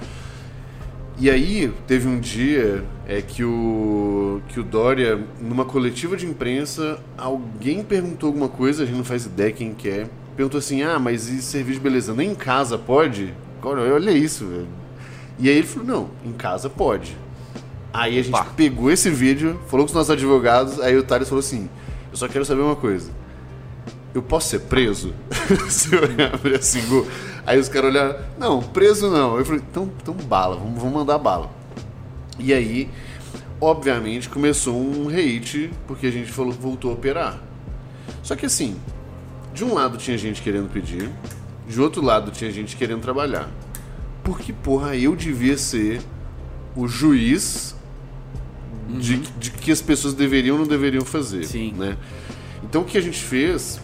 E 1.18 1.28
aí, 1.30 1.70
teve 1.86 2.08
um 2.08 2.18
dia 2.18 2.82
é, 3.06 3.20
que, 3.20 3.44
o, 3.44 4.40
que 4.48 4.58
o 4.58 4.64
Dória, 4.64 5.22
numa 5.38 5.66
coletiva 5.66 6.16
de 6.16 6.26
imprensa, 6.26 6.98
alguém 7.16 7.84
perguntou 7.84 8.28
alguma 8.28 8.48
coisa, 8.48 8.82
a 8.82 8.86
gente 8.86 8.96
não 8.96 9.04
faz 9.04 9.26
ideia 9.26 9.52
quem 9.52 9.74
que 9.74 9.88
é. 9.88 10.08
Perguntou 10.34 10.58
assim: 10.58 10.82
ah, 10.82 10.98
mas 10.98 11.28
e 11.28 11.42
serviço 11.42 11.78
de 11.78 11.84
beleza? 11.84 12.14
Nem 12.14 12.30
em 12.30 12.34
casa 12.34 12.78
pode? 12.78 13.34
Olha, 13.62 13.92
olha 13.92 14.10
isso, 14.10 14.46
velho. 14.46 14.68
E 15.38 15.48
aí 15.50 15.56
ele 15.58 15.66
falou: 15.66 15.86
não, 15.86 16.10
em 16.24 16.32
casa 16.32 16.70
pode. 16.70 17.14
Aí 17.92 18.18
a 18.18 18.22
gente 18.22 18.44
pegou 18.56 18.90
esse 18.90 19.10
vídeo, 19.10 19.60
falou 19.66 19.84
com 19.84 19.90
os 19.90 19.94
nossos 19.94 20.10
advogados, 20.10 20.80
aí 20.80 20.96
o 20.96 21.02
Thales 21.02 21.28
falou 21.28 21.40
assim: 21.40 21.68
eu 22.10 22.16
só 22.16 22.28
quero 22.28 22.44
saber 22.44 22.62
uma 22.62 22.76
coisa. 22.76 23.10
Eu 24.14 24.22
posso 24.22 24.48
ser 24.48 24.60
preso? 24.60 25.14
Se 25.68 25.94
eu 25.94 26.00
abrir 26.34 26.56
a 26.56 26.62
Singu? 26.62 27.06
Aí 27.46 27.58
os 27.58 27.68
caras 27.68 27.90
olharam, 27.90 28.16
não, 28.38 28.60
preso 28.60 29.10
não. 29.10 29.38
Eu 29.38 29.44
falei, 29.44 29.62
então, 29.68 29.90
então 30.02 30.14
bala, 30.14 30.56
vamos, 30.56 30.78
vamos 30.78 30.94
mandar 30.94 31.18
bala. 31.18 31.50
E 32.38 32.52
aí, 32.52 32.88
obviamente, 33.60 34.28
começou 34.28 34.76
um 34.76 35.08
hate, 35.08 35.70
porque 35.86 36.06
a 36.06 36.10
gente 36.10 36.30
falou 36.30 36.52
que 36.52 36.60
voltou 36.60 36.90
a 36.90 36.94
operar. 36.94 37.40
Só 38.22 38.34
que 38.34 38.46
assim, 38.46 38.76
de 39.54 39.64
um 39.64 39.74
lado 39.74 39.96
tinha 39.96 40.18
gente 40.18 40.42
querendo 40.42 40.68
pedir, 40.70 41.10
de 41.68 41.80
outro 41.80 42.02
lado 42.02 42.30
tinha 42.30 42.50
gente 42.50 42.76
querendo 42.76 43.00
trabalhar. 43.00 43.48
Porque, 44.24 44.52
porra, 44.52 44.96
eu 44.96 45.14
devia 45.14 45.56
ser 45.56 46.00
o 46.76 46.86
juiz 46.86 47.76
de, 48.98 49.16
de 49.18 49.50
que 49.50 49.70
as 49.70 49.80
pessoas 49.80 50.14
deveriam 50.14 50.56
ou 50.56 50.62
não 50.62 50.68
deveriam 50.68 51.04
fazer. 51.04 51.44
Sim. 51.44 51.74
Né? 51.76 51.96
Então 52.62 52.82
o 52.82 52.84
que 52.84 52.98
a 52.98 53.00
gente 53.00 53.20
fez? 53.20 53.80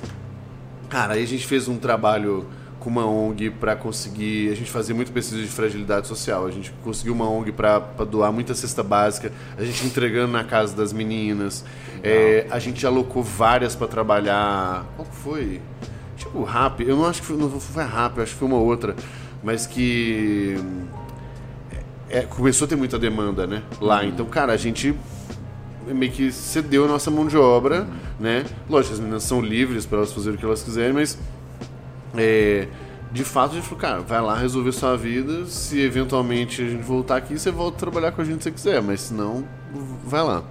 Cara, 0.89 1.15
aí 1.15 1.23
a 1.23 1.27
gente 1.27 1.47
fez 1.47 1.69
um 1.69 1.77
trabalho 1.77 2.47
com 2.87 2.91
uma 2.91 3.05
ONG 3.05 3.51
para 3.51 3.75
conseguir. 3.75 4.51
A 4.51 4.55
gente 4.55 4.71
fazia 4.71 4.95
muito 4.95 5.11
pesquisa 5.11 5.43
de 5.43 5.49
fragilidade 5.49 6.07
social. 6.07 6.47
A 6.47 6.51
gente 6.53 6.73
conseguiu 6.85 7.15
uma 7.15 7.29
ONG 7.29 7.51
para 7.51 7.81
doar 8.09 8.33
muita 8.33 8.55
cesta 8.55 8.83
básica. 8.83 9.33
A 9.59 9.65
gente 9.65 9.85
entregando 9.85 10.33
na 10.33 10.45
casa 10.45 10.77
das 10.77 10.93
meninas. 10.93 11.65
É, 12.03 12.47
a 12.49 12.61
gente 12.61 12.87
alocou 12.87 13.25
várias 13.25 13.75
para 13.75 13.89
trabalhar. 13.89 14.87
Qual 14.95 15.09
que 15.09 15.17
foi? 15.17 15.61
Tipo, 16.17 16.45
RAP. 16.45 16.83
Eu 16.83 16.97
não 16.97 17.07
acho 17.07 17.21
que 17.21 17.27
foi, 17.27 17.37
não 17.37 17.51
foi 17.59 17.83
RAP, 17.83 18.19
eu 18.19 18.23
acho 18.23 18.33
que 18.35 18.39
foi 18.39 18.49
uma 18.49 18.59
outra. 18.59 18.95
Mas 19.43 19.67
que. 19.67 20.57
É, 22.09 22.23
começou 22.23 22.67
a 22.67 22.69
ter 22.69 22.77
muita 22.77 22.99
demanda, 22.99 23.47
né? 23.47 23.63
Lá. 23.81 24.05
Então, 24.05 24.27
cara, 24.27 24.53
a 24.53 24.57
gente 24.57 24.95
meio 25.87 26.11
que 26.11 26.33
cedeu 26.33 26.85
a 26.85 26.89
nossa 26.89 27.11
mão 27.11 27.27
de 27.27 27.37
obra, 27.37 27.87
né? 28.19 28.45
Lógico, 28.69 28.95
as 28.95 29.01
meninas 29.01 29.23
são 29.23 29.41
livres 29.41 29.87
para 29.87 29.99
elas 29.99 30.13
fazerem 30.13 30.37
o 30.37 30.39
que 30.39 30.45
elas 30.45 30.63
quiserem, 30.63 30.93
mas 30.93 31.19
é, 32.17 32.67
de 33.13 33.25
fato, 33.25 33.53
a 33.53 33.55
gente 33.55 33.65
falou, 33.65 33.81
cara, 33.81 34.01
vai 34.01 34.21
lá 34.21 34.37
resolver 34.37 34.73
sua 34.73 34.97
vida. 34.97 35.47
Se 35.47 35.81
eventualmente 35.81 36.63
a 36.63 36.69
gente 36.69 36.83
voltar 36.83 37.17
aqui, 37.17 37.39
você 37.39 37.51
volta 37.51 37.77
a 37.77 37.81
trabalhar 37.81 38.13
com 38.13 38.21
a 38.21 38.25
gente 38.25 38.43
se 38.43 38.45
você 38.45 38.51
quiser, 38.51 38.83
mas 38.83 39.01
se 39.01 39.15
não, 39.15 39.47
vai 40.05 40.23
lá. 40.23 40.45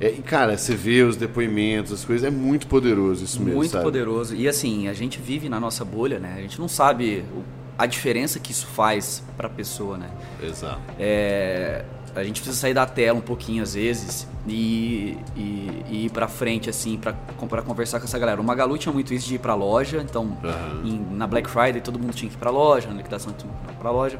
É, 0.00 0.08
e, 0.08 0.22
cara, 0.22 0.56
você 0.56 0.74
vê 0.74 1.02
os 1.02 1.16
depoimentos, 1.16 1.92
as 1.92 2.04
coisas, 2.04 2.26
é 2.26 2.30
muito 2.30 2.66
poderoso 2.66 3.24
isso 3.24 3.38
mesmo. 3.40 3.56
Muito 3.58 3.72
sabe? 3.72 3.84
poderoso. 3.84 4.34
E 4.34 4.48
assim, 4.48 4.88
a 4.88 4.94
gente 4.94 5.20
vive 5.20 5.48
na 5.48 5.60
nossa 5.60 5.84
bolha, 5.84 6.18
né? 6.18 6.36
A 6.38 6.40
gente 6.40 6.58
não 6.58 6.68
sabe 6.68 7.22
o, 7.34 7.44
a 7.82 7.86
diferença 7.86 8.38
que 8.38 8.52
isso 8.52 8.66
faz 8.66 9.22
pra 9.36 9.48
pessoa, 9.48 9.96
né? 9.96 10.10
Exato. 10.42 10.80
É, 10.98 11.84
a 12.14 12.22
gente 12.24 12.40
precisa 12.40 12.60
sair 12.60 12.74
da 12.74 12.84
tela 12.86 13.18
um 13.18 13.22
pouquinho 13.22 13.62
às 13.62 13.74
vezes 13.74 14.26
e, 14.46 15.16
e, 15.36 15.82
e 15.90 16.04
ir 16.06 16.10
pra 16.10 16.26
frente, 16.28 16.68
assim, 16.68 16.98
pra 16.98 17.14
conversar 17.62 17.98
com 18.00 18.04
essa 18.06 18.18
galera. 18.18 18.40
O 18.40 18.44
Magalu 18.44 18.76
tinha 18.76 18.92
muito 18.92 19.14
isso 19.14 19.28
de 19.28 19.36
ir 19.36 19.38
pra 19.38 19.54
loja, 19.54 20.04
então 20.08 20.36
Aham. 20.44 20.82
em- 20.84 21.06
na 21.16 21.26
Black 21.26 21.48
Friday 21.48 21.80
todo 21.80 21.98
mundo 21.98 22.12
tinha 22.12 22.28
que 22.28 22.34
ir 22.36 22.38
pra 22.38 22.50
loja, 22.50 22.88
na 22.88 22.94
liquidação 22.94 23.32
tinha 23.32 23.50
que 23.66 23.72
ir 23.72 23.76
pra 23.76 23.90
loja. 23.90 24.18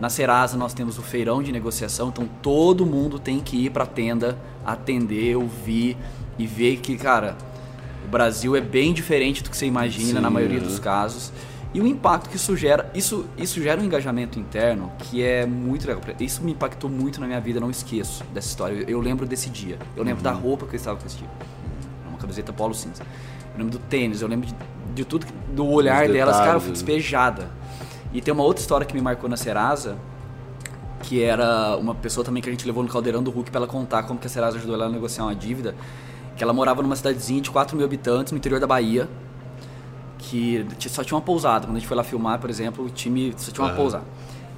Na 0.00 0.08
Serasa 0.08 0.56
nós 0.56 0.72
temos 0.72 0.98
o 0.98 1.02
feirão 1.02 1.42
de 1.42 1.52
negociação, 1.52 2.08
então 2.08 2.28
todo 2.40 2.86
mundo 2.86 3.18
tem 3.18 3.40
que 3.40 3.66
ir 3.66 3.70
pra 3.70 3.86
tenda, 3.86 4.38
atender, 4.64 5.36
ouvir 5.36 5.96
e 6.38 6.46
ver 6.46 6.76
que, 6.78 6.96
cara, 6.96 7.36
o 8.04 8.08
Brasil 8.08 8.56
é 8.56 8.60
bem 8.60 8.92
diferente 8.92 9.42
do 9.42 9.50
que 9.50 9.56
você 9.56 9.66
imagina 9.66 10.14
Sim, 10.14 10.20
na 10.20 10.30
maioria 10.30 10.58
é. 10.58 10.60
dos 10.60 10.78
casos. 10.78 11.32
E 11.74 11.80
o 11.80 11.86
impacto 11.86 12.28
que 12.28 12.36
isso 12.36 12.54
gera, 12.54 12.90
isso, 12.94 13.24
isso 13.36 13.62
gera 13.62 13.80
um 13.80 13.84
engajamento 13.84 14.38
interno 14.38 14.92
que 14.98 15.22
é 15.22 15.46
muito 15.46 15.86
legal. 15.86 16.02
Isso 16.20 16.42
me 16.42 16.52
impactou 16.52 16.90
muito 16.90 17.18
na 17.18 17.26
minha 17.26 17.40
vida, 17.40 17.58
não 17.58 17.70
esqueço 17.70 18.22
dessa 18.24 18.48
história. 18.48 18.74
Eu, 18.74 18.88
eu 18.88 19.00
lembro 19.00 19.24
desse 19.24 19.48
dia. 19.48 19.78
Eu 19.96 20.04
lembro 20.04 20.22
da 20.22 20.32
roupa 20.32 20.66
que 20.66 20.74
eu 20.74 20.76
estava 20.76 20.98
com 20.98 21.06
esse 21.06 21.16
dia. 21.16 21.30
Uma 22.06 22.18
camiseta 22.18 22.52
polo 22.52 22.74
cinza. 22.74 23.02
Eu 23.54 23.58
lembro 23.58 23.78
do 23.78 23.78
tênis, 23.78 24.20
eu 24.20 24.28
lembro 24.28 24.46
de, 24.46 24.54
de 24.94 25.04
tudo, 25.04 25.26
do 25.54 25.66
olhar 25.66 26.06
Os 26.06 26.12
delas, 26.12 26.36
cara, 26.36 26.54
eu 26.54 26.60
fui 26.60 26.72
despejada. 26.72 27.50
E 28.12 28.20
tem 28.20 28.34
uma 28.34 28.44
outra 28.44 28.60
história 28.60 28.86
que 28.86 28.94
me 28.94 29.00
marcou 29.00 29.28
na 29.28 29.38
Serasa, 29.38 29.96
que 31.02 31.22
era 31.22 31.76
uma 31.78 31.94
pessoa 31.94 32.22
também 32.22 32.42
que 32.42 32.50
a 32.50 32.52
gente 32.52 32.66
levou 32.66 32.82
no 32.82 32.88
caldeirão 32.90 33.22
do 33.22 33.30
Hulk 33.30 33.50
pra 33.50 33.60
ela 33.60 33.66
contar 33.66 34.02
como 34.02 34.20
que 34.20 34.26
a 34.26 34.30
Serasa 34.30 34.58
ajudou 34.58 34.74
ela 34.74 34.86
a 34.86 34.88
negociar 34.90 35.24
uma 35.24 35.34
dívida. 35.34 35.74
Que 36.36 36.44
ela 36.44 36.52
morava 36.52 36.82
numa 36.82 36.96
cidadezinha 36.96 37.40
de 37.40 37.50
4 37.50 37.74
mil 37.76 37.86
habitantes 37.86 38.30
no 38.30 38.36
interior 38.36 38.60
da 38.60 38.66
Bahia. 38.66 39.08
Que 40.22 40.64
só 40.88 41.02
tinha 41.04 41.16
uma 41.16 41.22
pousada. 41.22 41.66
Quando 41.66 41.76
a 41.76 41.78
gente 41.78 41.88
foi 41.88 41.96
lá 41.96 42.04
filmar, 42.04 42.38
por 42.38 42.48
exemplo, 42.48 42.84
o 42.84 42.90
time 42.90 43.34
só 43.36 43.50
tinha 43.50 43.64
uma 43.64 43.70
Aham. 43.70 43.76
pousada. 43.76 44.04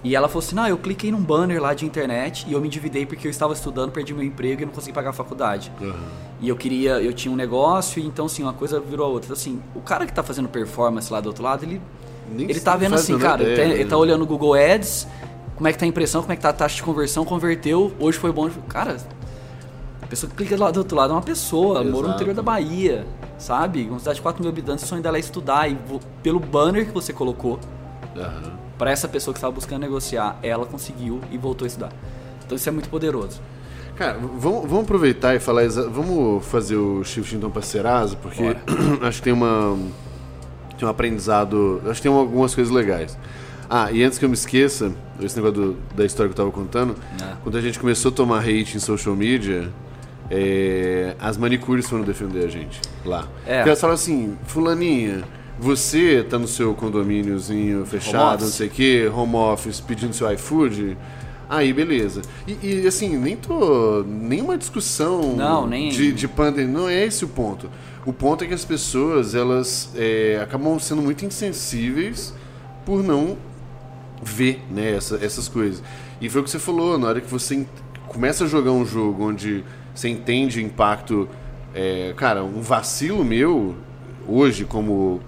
E 0.02 0.14
ela 0.14 0.28
falou 0.28 0.44
assim: 0.44 0.54
Não, 0.54 0.66
eu 0.68 0.76
cliquei 0.76 1.10
num 1.10 1.20
banner 1.20 1.60
lá 1.60 1.72
de 1.72 1.86
internet 1.86 2.44
e 2.46 2.52
eu 2.52 2.60
me 2.60 2.66
endividei 2.66 3.06
porque 3.06 3.26
eu 3.26 3.30
estava 3.30 3.54
estudando, 3.54 3.90
perdi 3.90 4.12
meu 4.12 4.22
emprego 4.22 4.62
e 4.62 4.66
não 4.66 4.72
consegui 4.72 4.92
pagar 4.92 5.10
a 5.10 5.12
faculdade. 5.14 5.72
Aham. 5.80 5.94
E 6.40 6.48
eu 6.48 6.56
queria, 6.56 7.00
eu 7.00 7.12
tinha 7.12 7.32
um 7.32 7.36
negócio, 7.36 8.02
e 8.02 8.06
então 8.06 8.26
assim, 8.26 8.42
uma 8.42 8.52
coisa 8.52 8.78
virou 8.78 9.06
a 9.06 9.08
outra. 9.08 9.28
Então, 9.28 9.36
assim, 9.36 9.62
o 9.74 9.80
cara 9.80 10.04
que 10.04 10.12
tá 10.12 10.22
fazendo 10.22 10.48
performance 10.48 11.10
lá 11.10 11.20
do 11.20 11.26
outro 11.28 11.42
lado, 11.42 11.64
ele 11.64 11.80
Nem 12.28 12.50
ele 12.50 12.60
tá 12.60 12.76
vendo 12.76 12.94
assim, 12.94 13.18
cara, 13.18 13.42
ele 13.42 13.56
tá, 13.56 13.62
ideia, 13.62 13.74
ele 13.74 13.84
né? 13.84 13.90
tá 13.90 13.96
olhando 13.96 14.22
o 14.22 14.26
Google 14.26 14.52
Ads, 14.54 15.06
como 15.56 15.68
é 15.68 15.72
que 15.72 15.78
tá 15.78 15.86
a 15.86 15.88
impressão, 15.88 16.20
como 16.20 16.32
é 16.34 16.36
que 16.36 16.42
tá 16.42 16.50
a 16.50 16.52
taxa 16.52 16.76
de 16.76 16.82
conversão, 16.82 17.24
converteu, 17.24 17.92
hoje 17.98 18.18
foi 18.18 18.30
bom. 18.30 18.50
Cara, 18.68 18.98
a 20.04 20.06
pessoa 20.06 20.30
que 20.30 20.36
clica 20.36 20.56
lá 20.56 20.70
do 20.70 20.78
outro 20.78 20.96
lado 20.96 21.10
é 21.12 21.16
uma 21.16 21.22
pessoa, 21.22 21.82
morou 21.82 21.90
no 21.90 21.98
Exato. 22.08 22.14
interior 22.16 22.34
da 22.34 22.42
Bahia, 22.42 23.06
sabe? 23.38 23.88
Uma 23.88 23.98
cidade 23.98 24.16
de 24.16 24.22
4 24.22 24.42
mil 24.42 24.50
habitantes, 24.50 24.84
o 24.84 24.86
sonho 24.88 25.02
dela 25.02 25.16
é 25.16 25.20
estudar, 25.20 25.68
e 25.70 25.76
pelo 26.22 26.38
banner 26.38 26.86
que 26.86 26.92
você 26.92 27.12
colocou, 27.12 27.58
Aham. 28.16 28.52
pra 28.78 28.90
essa 28.90 29.08
pessoa 29.08 29.32
que 29.32 29.38
estava 29.38 29.52
buscando 29.52 29.80
negociar, 29.80 30.38
ela 30.42 30.66
conseguiu 30.66 31.20
e 31.32 31.38
voltou 31.38 31.64
a 31.64 31.68
estudar. 31.68 31.90
Então 32.44 32.54
isso 32.56 32.68
é 32.68 32.72
muito 32.72 32.88
poderoso. 32.88 33.40
Cara, 33.96 34.18
vamos, 34.18 34.62
vamos 34.68 34.80
aproveitar 34.84 35.34
e 35.36 35.38
falar. 35.40 35.66
Vamos 35.68 36.44
fazer 36.46 36.76
o 36.76 37.02
shift 37.04 37.36
então 37.36 37.48
pra 37.50 37.62
Serasa, 37.62 38.16
porque 38.16 38.42
acho 39.02 39.18
que 39.18 39.22
tem 39.24 39.32
uma. 39.32 39.78
Tem 40.76 40.86
um 40.86 40.90
aprendizado. 40.90 41.80
Acho 41.86 42.02
que 42.02 42.08
tem 42.08 42.12
algumas 42.12 42.52
coisas 42.54 42.72
legais. 42.74 43.16
Ah, 43.70 43.92
e 43.92 44.02
antes 44.02 44.18
que 44.18 44.24
eu 44.24 44.28
me 44.28 44.34
esqueça, 44.34 44.92
esse 45.20 45.36
negócio 45.36 45.54
do- 45.72 45.76
da 45.94 46.04
história 46.04 46.28
que 46.28 46.32
eu 46.38 46.44
tava 46.44 46.50
contando, 46.50 46.96
É. 47.22 47.34
quando 47.44 47.56
a 47.56 47.60
gente 47.60 47.78
começou 47.78 48.10
a 48.10 48.14
tomar 48.14 48.40
hate 48.40 48.76
em 48.76 48.80
social 48.80 49.14
media, 49.14 49.70
é, 50.30 51.14
as 51.20 51.36
manicures 51.36 51.88
foram 51.88 52.02
defender 52.04 52.44
a 52.44 52.48
gente 52.48 52.80
lá. 53.04 53.28
É. 53.46 53.56
Porque 53.58 53.68
elas 53.70 53.80
falaram 53.80 53.94
assim, 53.94 54.36
fulaninha, 54.46 55.24
você 55.58 56.22
tá 56.28 56.38
no 56.38 56.48
seu 56.48 56.74
condomíniozinho 56.74 57.84
fechado, 57.86 58.42
não 58.42 58.48
sei 58.50 58.66
o 58.68 58.70
que, 58.70 59.06
home 59.06 59.36
office, 59.36 59.80
pedindo 59.80 60.12
seu 60.12 60.30
iFood, 60.32 60.96
aí 61.48 61.72
beleza. 61.72 62.22
E, 62.46 62.56
e, 62.82 62.86
assim, 62.86 63.16
nem 63.16 63.36
tô. 63.36 64.02
Nenhuma 64.06 64.56
discussão 64.58 65.36
Não, 65.36 65.66
nem- 65.66 65.90
de, 65.90 66.12
de 66.12 66.26
pandemia. 66.26 66.72
Não 66.72 66.88
é 66.88 67.04
esse 67.04 67.24
o 67.24 67.28
ponto. 67.28 67.70
O 68.06 68.12
ponto 68.12 68.42
é 68.44 68.46
que 68.46 68.54
as 68.54 68.64
pessoas, 68.64 69.34
elas 69.34 69.90
é, 69.96 70.38
acabam 70.42 70.78
sendo 70.78 71.00
muito 71.00 71.24
insensíveis 71.24 72.34
por 72.84 73.02
não 73.02 73.36
ver 74.22 74.62
né, 74.70 74.96
essa- 74.96 75.18
essas 75.22 75.48
coisas. 75.48 75.82
E 76.20 76.28
foi 76.28 76.40
o 76.40 76.44
que 76.44 76.50
você 76.50 76.58
falou, 76.58 76.98
na 76.98 77.08
hora 77.08 77.20
que 77.20 77.30
você 77.30 77.64
começa 78.08 78.44
a 78.44 78.46
jogar 78.46 78.72
um 78.72 78.84
jogo 78.84 79.24
onde 79.28 79.64
você 79.94 80.08
entende 80.08 80.58
o 80.58 80.62
impacto. 80.62 81.28
é, 81.74 82.12
cara, 82.16 82.42
um 82.44 82.60
vacilo 82.60 83.24
meu, 83.24 83.74
hoje, 84.28 84.64
como 84.64 85.20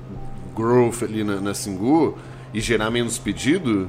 growth 0.55 1.03
ali 1.03 1.23
na, 1.25 1.41
na 1.41 1.55
Singu, 1.55 2.17
e 2.55 2.61
gerar 2.61 2.91
menos 2.91 3.19
pedido, 3.19 3.89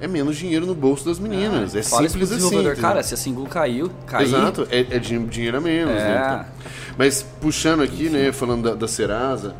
é 0.00 0.06
menos 0.06 0.36
dinheiro 0.36 0.64
no 0.66 0.74
bolso 0.74 1.04
das 1.04 1.18
meninas. 1.18 1.74
é 1.74 1.82
Fala 1.82 2.06
isso 2.06 2.16
pro 2.16 2.26
simples 2.26 2.44
assim. 2.72 2.80
Cara, 2.80 3.02
se 3.02 3.12
a 3.14 3.16
Single 3.16 3.46
caiu, 3.46 3.90
caiu. 4.06 4.26
Exato, 4.26 4.66
é, 4.70 4.80
é 4.90 4.98
din- 4.98 5.26
dinheiro 5.26 5.56
a 5.56 5.60
menos, 5.60 5.94
É. 5.94 6.04
né? 6.04 6.46
Então, 6.58 6.72
mas 6.96 7.22
puxando 7.40 7.82
aqui, 7.82 8.08
né, 8.08 8.30
falando 8.32 8.62
da, 8.70 8.74
da 8.74 8.88
Serasa, 8.88 9.54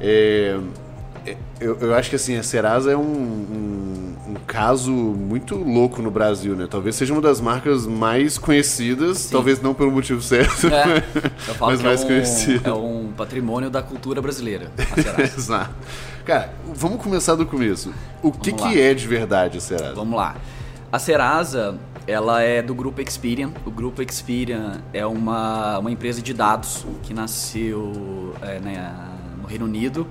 é, 0.00 0.58
é, 0.58 0.60
eu, 1.60 1.76
eu 1.80 1.94
acho 1.94 2.10
que 2.10 2.16
assim, 2.16 2.36
a 2.36 2.42
Serasa 2.42 2.92
é 2.92 2.96
um, 2.96 3.00
um, 3.00 4.14
um 4.28 4.34
caso 4.46 4.90
muito 4.92 5.56
louco 5.56 6.02
no 6.02 6.10
Brasil, 6.10 6.54
né? 6.54 6.66
Talvez 6.70 6.94
seja 6.96 7.12
uma 7.12 7.22
das 7.22 7.40
marcas 7.40 7.86
mais 7.86 8.38
conhecidas, 8.38 9.28
talvez 9.30 9.60
não 9.60 9.74
pelo 9.74 9.90
motivo 9.90 10.20
certo, 10.22 10.66
É, 10.68 11.02
mas 11.60 11.82
mais 11.82 12.02
é, 12.02 12.06
conhecida. 12.06 12.74
um, 12.74 12.76
é 12.76 13.08
um 13.08 13.12
patrimônio 13.12 13.70
da 13.70 13.82
cultura 13.82 14.20
brasileira. 14.20 14.70
a 14.78 14.94
Serasa. 15.02 15.22
Exato. 15.22 15.74
Cara, 16.24 16.52
vamos 16.74 17.02
começar 17.02 17.34
do 17.34 17.46
começo. 17.46 17.92
O 18.22 18.32
que, 18.32 18.50
lá. 18.50 18.56
que 18.56 18.80
é 18.80 18.92
de 18.92 19.06
verdade 19.06 19.58
a 19.58 19.60
Serasa? 19.60 19.94
Vamos 19.94 20.16
lá. 20.16 20.36
A 20.90 20.98
Serasa, 20.98 21.78
ela 22.06 22.42
é 22.42 22.62
do 22.62 22.74
grupo 22.74 23.00
Experian. 23.00 23.50
O 23.64 23.70
grupo 23.70 24.02
Experian 24.02 24.80
é 24.92 25.06
uma, 25.06 25.78
uma 25.78 25.90
empresa 25.90 26.20
de 26.20 26.32
dados 26.34 26.84
que 27.02 27.14
nasceu 27.14 28.34
é, 28.42 28.58
né, 28.58 28.94
no 29.40 29.46
Reino 29.46 29.64
Unido 29.64 30.06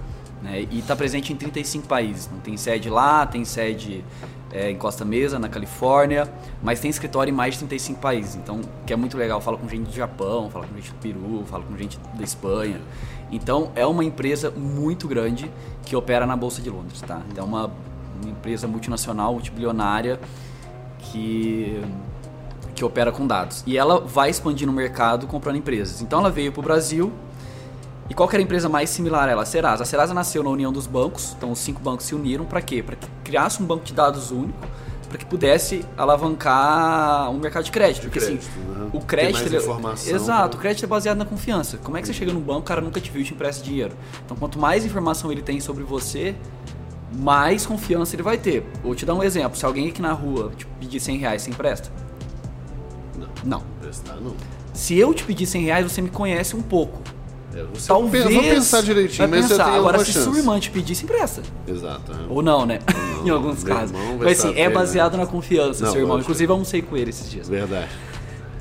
né, 0.46 0.68
e 0.70 0.80
está 0.80 0.96
presente 0.96 1.34
em 1.34 1.36
35 1.36 1.88
países. 1.88 2.30
Tem 2.44 2.56
sede 2.56 2.90
lá, 2.90 3.26
tem 3.26 3.44
sede 3.44 4.04
é, 4.52 4.70
em 4.70 4.78
Costa 4.78 5.04
Mesa, 5.04 5.40
na 5.40 5.50
Califórnia, 5.50 6.32
mas 6.62 6.80
tem 6.80 6.90
escritório 6.90 7.32
em 7.32 7.36
mais 7.36 7.56
de 7.56 7.60
35 7.62 8.00
países. 8.00 8.36
Então, 8.36 8.62
que 8.86 8.94
é 8.94 8.96
muito 8.96 9.18
legal. 9.18 9.42
Fala 9.42 9.58
com 9.58 9.68
gente 9.68 9.88
do 9.88 9.94
Japão, 9.94 10.50
fala 10.50 10.66
com 10.66 10.76
gente 10.76 10.92
do 10.92 11.00
Peru, 11.00 11.44
fala 11.46 11.64
com 11.64 11.76
gente 11.76 12.00
da 12.14 12.24
Espanha. 12.24 12.80
Então, 13.32 13.72
é 13.76 13.86
uma 13.86 14.04
empresa 14.04 14.52
muito 14.52 15.08
grande 15.08 15.52
que 15.84 15.96
opera 15.96 16.26
na 16.26 16.36
Bolsa 16.36 16.62
de 16.62 16.70
Londres, 16.70 17.02
tá? 17.02 17.22
Então, 17.32 17.44
é 17.44 17.48
uma, 17.48 17.72
uma 18.22 18.32
empresa 18.32 18.68
multinacional, 18.68 19.34
multibilionária, 19.34 20.20
que, 21.12 21.82
que 22.76 22.84
opera 22.84 23.12
com 23.12 23.26
dados. 23.26 23.64
E 23.66 23.78
ela 23.78 24.00
vai 24.00 24.30
expandir 24.30 24.68
no 24.68 24.74
mercado 24.74 25.28
comprando 25.28 25.58
empresas. 25.58 26.02
Então 26.02 26.20
ela 26.20 26.30
veio 26.30 26.52
para 26.52 26.60
o 26.60 26.64
Brasil. 26.64 27.12
E 28.10 28.14
qual 28.14 28.30
que 28.30 28.36
era 28.36 28.42
a 28.42 28.46
empresa 28.46 28.70
mais 28.70 28.90
similar 28.90 29.28
a 29.28 29.32
ela? 29.32 29.42
A 29.42 29.46
Serasa. 29.46 29.84
A 29.84 29.86
Serasa 29.86 30.14
nasceu 30.14 30.44
na 30.44 30.50
união 30.50 30.72
dos 30.72 30.86
bancos. 30.86 31.34
Então 31.38 31.52
os 31.52 31.60
cinco 31.60 31.82
bancos 31.82 32.06
se 32.06 32.14
uniram 32.14 32.46
para 32.46 32.62
quê? 32.62 32.84
Para 32.84 32.96
que 32.96 33.08
criasse 33.24 33.62
um 33.62 33.66
banco 33.66 33.84
de 33.84 33.94
dados 33.94 34.30
único, 34.30 34.60
para 35.10 35.18
que 35.18 35.26
pudesse 35.26 35.84
alavancar 35.98 37.32
um 37.32 37.40
mercado 37.40 37.64
de 37.64 37.72
crédito. 37.72 38.04
Porque 38.04 38.20
crédito, 38.20 38.48
assim, 38.48 38.80
né? 38.80 38.90
o 38.94 39.00
crédito... 39.02 39.34
mais 39.34 39.46
ele- 39.48 39.58
informação 39.58 40.16
Exato, 40.16 40.50
pra- 40.50 40.58
o 40.58 40.62
crédito 40.62 40.84
é 40.84 40.88
baseado 40.88 41.18
na 41.18 41.26
confiança. 41.26 41.78
Como 41.84 41.98
é 41.98 42.02
que 42.02 42.08
você 42.08 42.14
chega 42.14 42.32
no 42.32 42.40
banco, 42.40 42.60
o 42.60 42.64
cara 42.64 42.80
nunca 42.82 43.02
te 43.02 43.10
viu 43.10 43.22
e 43.22 43.26
te 43.26 43.34
empresta 43.34 43.64
dinheiro? 43.64 43.96
Então 44.24 44.38
quanto 44.38 44.60
mais 44.60 44.86
informação 44.86 45.32
ele 45.32 45.42
tem 45.42 45.60
sobre 45.60 45.84
você, 45.84 46.36
mais 47.12 47.66
confiança 47.66 48.16
ele 48.16 48.22
vai 48.24 48.38
ter. 48.38 48.68
Vou 48.84 48.94
te 48.94 49.04
dar 49.06 49.16
um 49.16 49.24
exemplo. 49.24 49.58
Se 49.58 49.66
alguém 49.66 49.88
aqui 49.90 50.02
na 50.02 50.12
rua 50.14 50.52
te 50.56 50.66
pedir 50.80 51.00
100 51.00 51.18
reais, 51.18 51.42
você 51.42 51.50
empresta? 51.50 51.90
Não. 53.18 53.28
Não. 53.60 53.64
Prestar, 53.82 54.16
não. 54.18 54.36
Se 54.74 54.96
eu 54.98 55.14
te 55.14 55.24
pedir 55.24 55.46
100 55.48 55.64
reais, 55.64 55.92
você 55.92 56.02
me 56.02 56.10
conhece 56.10 56.56
um 56.56 56.62
pouco. 56.62 57.00
É, 57.56 57.64
você 57.74 57.88
Talvez. 57.88 58.26
Vamos 58.26 58.46
pensar 58.46 58.82
direitinho, 58.84 59.30
vai 59.30 59.40
mas 59.40 59.50
pensar. 59.50 59.74
Agora, 59.74 60.00
se 60.00 60.12
chance. 60.12 60.26
sua 60.26 60.38
irmã 60.38 60.60
te 60.60 60.70
pedir, 60.70 60.94
você 60.94 61.06
empresta. 61.06 61.42
Exato. 61.66 62.12
é. 62.12 62.16
Ou 62.30 62.42
não, 62.42 62.66
né? 62.66 62.80
Não, 63.20 63.24
em 63.26 63.30
alguns 63.30 63.64
casos. 63.64 63.92
vai 63.92 64.18
Mas 64.18 64.40
assim, 64.44 64.54
é 64.58 64.68
né? 64.68 64.70
baseado 64.70 65.16
na 65.16 65.26
confiança, 65.26 65.86
Não, 65.86 65.92
seu 65.92 66.02
irmão. 66.02 66.20
Inclusive, 66.20 66.52
eu 66.52 66.54
almocei 66.54 66.82
com 66.82 66.98
ele 66.98 67.12
esses 67.12 67.32
dias. 67.32 67.48
Verdade. 67.48 67.90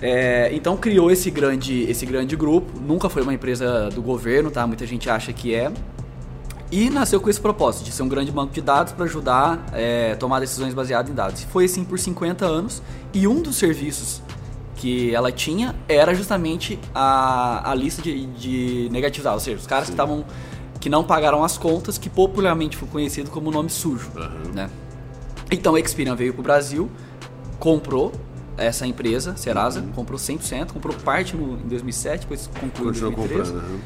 É, 0.01 0.51
então 0.53 0.77
criou 0.77 1.11
esse 1.11 1.31
grande, 1.31 1.83
esse 1.91 2.07
grande 2.07 2.37
grupo. 2.37 2.79
Nunca 2.81 3.09
foi 3.09 3.23
uma 3.23 3.35
empresa 3.35 3.89
do 3.91 4.01
governo, 4.01 4.51
tá? 4.51 4.67
Muita 4.67 4.87
gente 4.87 5.11
acha 5.11 5.33
que 5.33 5.55
é. 5.55 5.73
E 6.71 6.91
nasceu 6.91 7.21
com 7.21 7.31
esse 7.31 7.41
propósito, 7.41 7.85
de 7.85 7.93
ser 7.93 8.03
um 8.03 8.09
grande 8.09 8.33
banco 8.33 8.53
de 8.53 8.61
dados 8.61 8.93
para 8.93 9.05
ajudar 9.05 9.65
a 9.73 9.79
é, 9.79 10.15
tomar 10.17 10.41
decisões 10.41 10.75
baseadas 10.75 11.11
em 11.11 11.15
dados. 11.15 11.43
E 11.43 11.47
foi 11.47 11.67
assim 11.67 11.85
por 11.85 11.99
50 11.99 12.45
anos. 12.45 12.83
E 13.13 13.29
um 13.29 13.41
dos 13.41 13.57
serviços 13.57 14.21
que 14.85 15.15
ela 15.15 15.33
tinha 15.33 15.75
era 15.89 16.15
justamente 16.15 16.79
a, 16.95 17.71
a 17.71 17.75
lista 17.75 18.03
de, 18.03 18.27
de 18.27 18.89
negativos 18.93 19.25
dados. 19.25 19.41
Ou 19.43 19.45
seja, 19.47 19.57
os 19.57 19.67
caras 19.67 19.87
que 19.87 19.93
estavam 19.93 20.27
que 20.79 20.91
não 20.91 21.03
pagaram 21.03 21.43
as 21.43 21.57
contas, 21.57 21.97
que 21.97 22.11
popularmente 22.11 22.77
foi 22.77 22.87
conhecido 22.89 23.31
como 23.31 23.51
nome 23.51 23.71
sujo. 23.71 24.11
Aham. 24.15 24.53
Né? 24.55 24.71
Então 25.51 25.75
a 25.75 25.81
Experian 25.81 26.15
veio 26.15 26.35
para 26.35 26.41
o 26.41 26.43
Brasil, 26.43 26.91
comprou 27.59 28.13
essa 28.59 28.87
empresa, 28.87 29.35
Serasa, 29.37 29.81
Uhum. 29.81 29.89
comprou 29.93 30.19
100%, 30.19 30.73
comprou 30.73 30.95
parte 30.97 31.35
no, 31.35 31.55
em 31.55 31.67
2007, 31.67 32.21
depois 32.21 32.47
concluiu 32.47 32.91
em 32.91 32.93
Continua 32.93 33.11
2013. 33.13 33.53
comprando. 33.53 33.65
aham. 33.65 33.81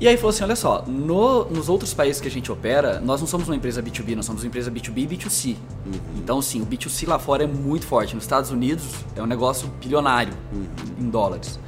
E 0.00 0.08
aí 0.08 0.16
falou 0.16 0.30
assim, 0.30 0.42
olha 0.44 0.56
só, 0.56 0.82
no- 0.86 1.44
nos 1.46 1.68
outros 1.68 1.94
países 1.94 2.20
que 2.20 2.26
a 2.26 2.30
gente 2.30 2.50
opera, 2.50 3.00
nós 3.00 3.20
não 3.20 3.28
somos 3.28 3.48
uma 3.48 3.54
empresa 3.56 3.80
B2B, 3.82 4.16
nós 4.16 4.26
somos 4.26 4.42
uma 4.42 4.48
empresa 4.48 4.70
B2B 4.70 4.98
e 4.98 5.06
B2C. 5.06 5.56
Então, 6.16 6.42
sim, 6.42 6.60
o 6.60 6.66
B2C 6.66 7.06
lá 7.08 7.18
fora 7.18 7.44
é 7.44 7.46
muito 7.46 7.86
forte. 7.86 8.14
Nos 8.14 8.24
Estados 8.24 8.50
Unidos 8.50 8.84
é 9.14 9.22
um 9.22 9.26
negócio 9.26 9.68
bilionário 9.80 10.34
em 10.98 11.08
dólares. 11.08 11.58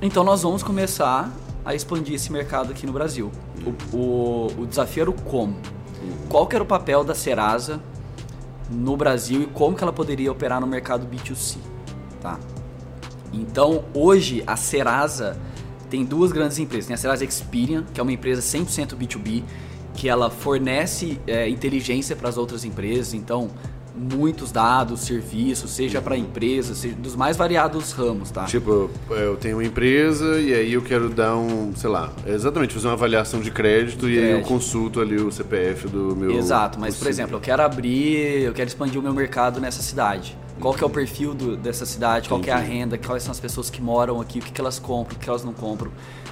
Então, 0.00 0.22
nós 0.24 0.42
vamos 0.42 0.62
começar 0.62 1.30
a 1.64 1.74
expandir 1.74 2.14
esse 2.14 2.30
mercado 2.32 2.70
aqui 2.70 2.86
no 2.86 2.92
Brasil. 2.92 3.30
O, 3.92 3.96
o- 3.96 4.46
o 4.62 4.66
desafio 4.66 5.02
era 5.02 5.10
o 5.10 5.14
como. 5.14 5.56
Qual 6.28 6.46
que 6.46 6.54
era 6.54 6.62
o 6.62 6.66
papel 6.66 7.04
da 7.04 7.14
Serasa 7.14 7.80
no 8.70 8.96
Brasil 8.96 9.42
e 9.42 9.46
como 9.46 9.76
que 9.76 9.82
ela 9.82 9.92
poderia 9.92 10.30
operar 10.32 10.60
no 10.60 10.66
mercado 10.66 11.06
B2C, 11.06 11.58
tá? 12.20 12.38
Então, 13.32 13.84
hoje, 13.94 14.42
a 14.46 14.56
Serasa 14.56 15.36
tem 15.92 16.06
duas 16.06 16.32
grandes 16.32 16.58
empresas. 16.58 16.86
Tem 16.86 16.94
a 16.94 16.96
Serasa 16.96 17.22
Experian, 17.22 17.84
que 17.92 18.00
é 18.00 18.02
uma 18.02 18.12
empresa 18.12 18.40
100% 18.40 18.96
B2B, 18.96 19.42
que 19.94 20.08
ela 20.08 20.30
fornece 20.30 21.20
é, 21.26 21.46
inteligência 21.50 22.16
para 22.16 22.30
as 22.30 22.38
outras 22.38 22.64
empresas. 22.64 23.12
Então, 23.12 23.50
muitos 23.94 24.50
dados, 24.50 25.00
serviços, 25.00 25.70
seja 25.70 26.00
para 26.00 26.16
empresas, 26.16 26.78
seja 26.78 26.94
dos 26.94 27.14
mais 27.14 27.36
variados 27.36 27.92
ramos, 27.92 28.30
tá? 28.30 28.44
Tipo, 28.44 28.90
eu 29.10 29.36
tenho 29.36 29.56
uma 29.58 29.64
empresa 29.64 30.40
e 30.40 30.52
aí 30.54 30.72
eu 30.72 30.82
quero 30.82 31.08
dar 31.10 31.36
um, 31.36 31.72
sei 31.76 31.90
lá, 31.90 32.10
exatamente, 32.26 32.72
fazer 32.74 32.86
uma 32.88 32.94
avaliação 32.94 33.40
de 33.40 33.50
crédito 33.50 34.08
e 34.08 34.18
aí 34.18 34.30
eu 34.32 34.42
consulto 34.42 35.00
ali 35.00 35.16
o 35.16 35.30
CPF 35.30 35.88
do 35.88 36.16
meu. 36.16 36.32
Exato, 36.32 36.78
mas 36.80 36.96
por 36.96 37.06
exemplo, 37.08 37.36
eu 37.36 37.40
quero 37.40 37.62
abrir, 37.62 38.42
eu 38.42 38.52
quero 38.52 38.68
expandir 38.68 38.98
o 38.98 39.02
meu 39.02 39.12
mercado 39.12 39.60
nessa 39.60 39.82
cidade. 39.82 40.36
Qual 40.60 40.74
que 40.74 40.84
é 40.84 40.86
o 40.86 40.90
perfil 40.90 41.34
do- 41.34 41.56
dessa 41.56 41.84
cidade? 41.84 42.28
Qual 42.28 42.40
que 42.40 42.48
é 42.50 42.52
a 42.52 42.58
renda? 42.58 42.96
Quais 42.96 43.22
são 43.22 43.32
as 43.32 43.40
pessoas 43.40 43.68
que 43.68 43.80
moram 43.82 44.20
aqui? 44.20 44.38
O 44.38 44.42
que, 44.42 44.52
que 44.52 44.60
elas 44.60 44.78
compram? 44.78 45.16
O 45.16 45.18
que, 45.18 45.24
que 45.24 45.28
elas 45.28 45.42
não 45.42 45.52
compram? 45.52 45.90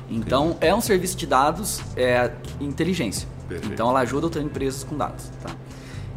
Então, 0.08 0.56
é 0.61 0.74
um 0.74 0.80
serviço 0.80 1.16
de 1.16 1.26
dados, 1.26 1.80
é 1.96 2.30
inteligência. 2.61 3.26
Perfeito. 3.48 3.72
Então, 3.72 3.88
ela 3.90 4.00
ajuda 4.00 4.26
outras 4.26 4.44
empresas 4.44 4.84
com 4.84 4.96
dados, 4.96 5.24
tá? 5.42 5.50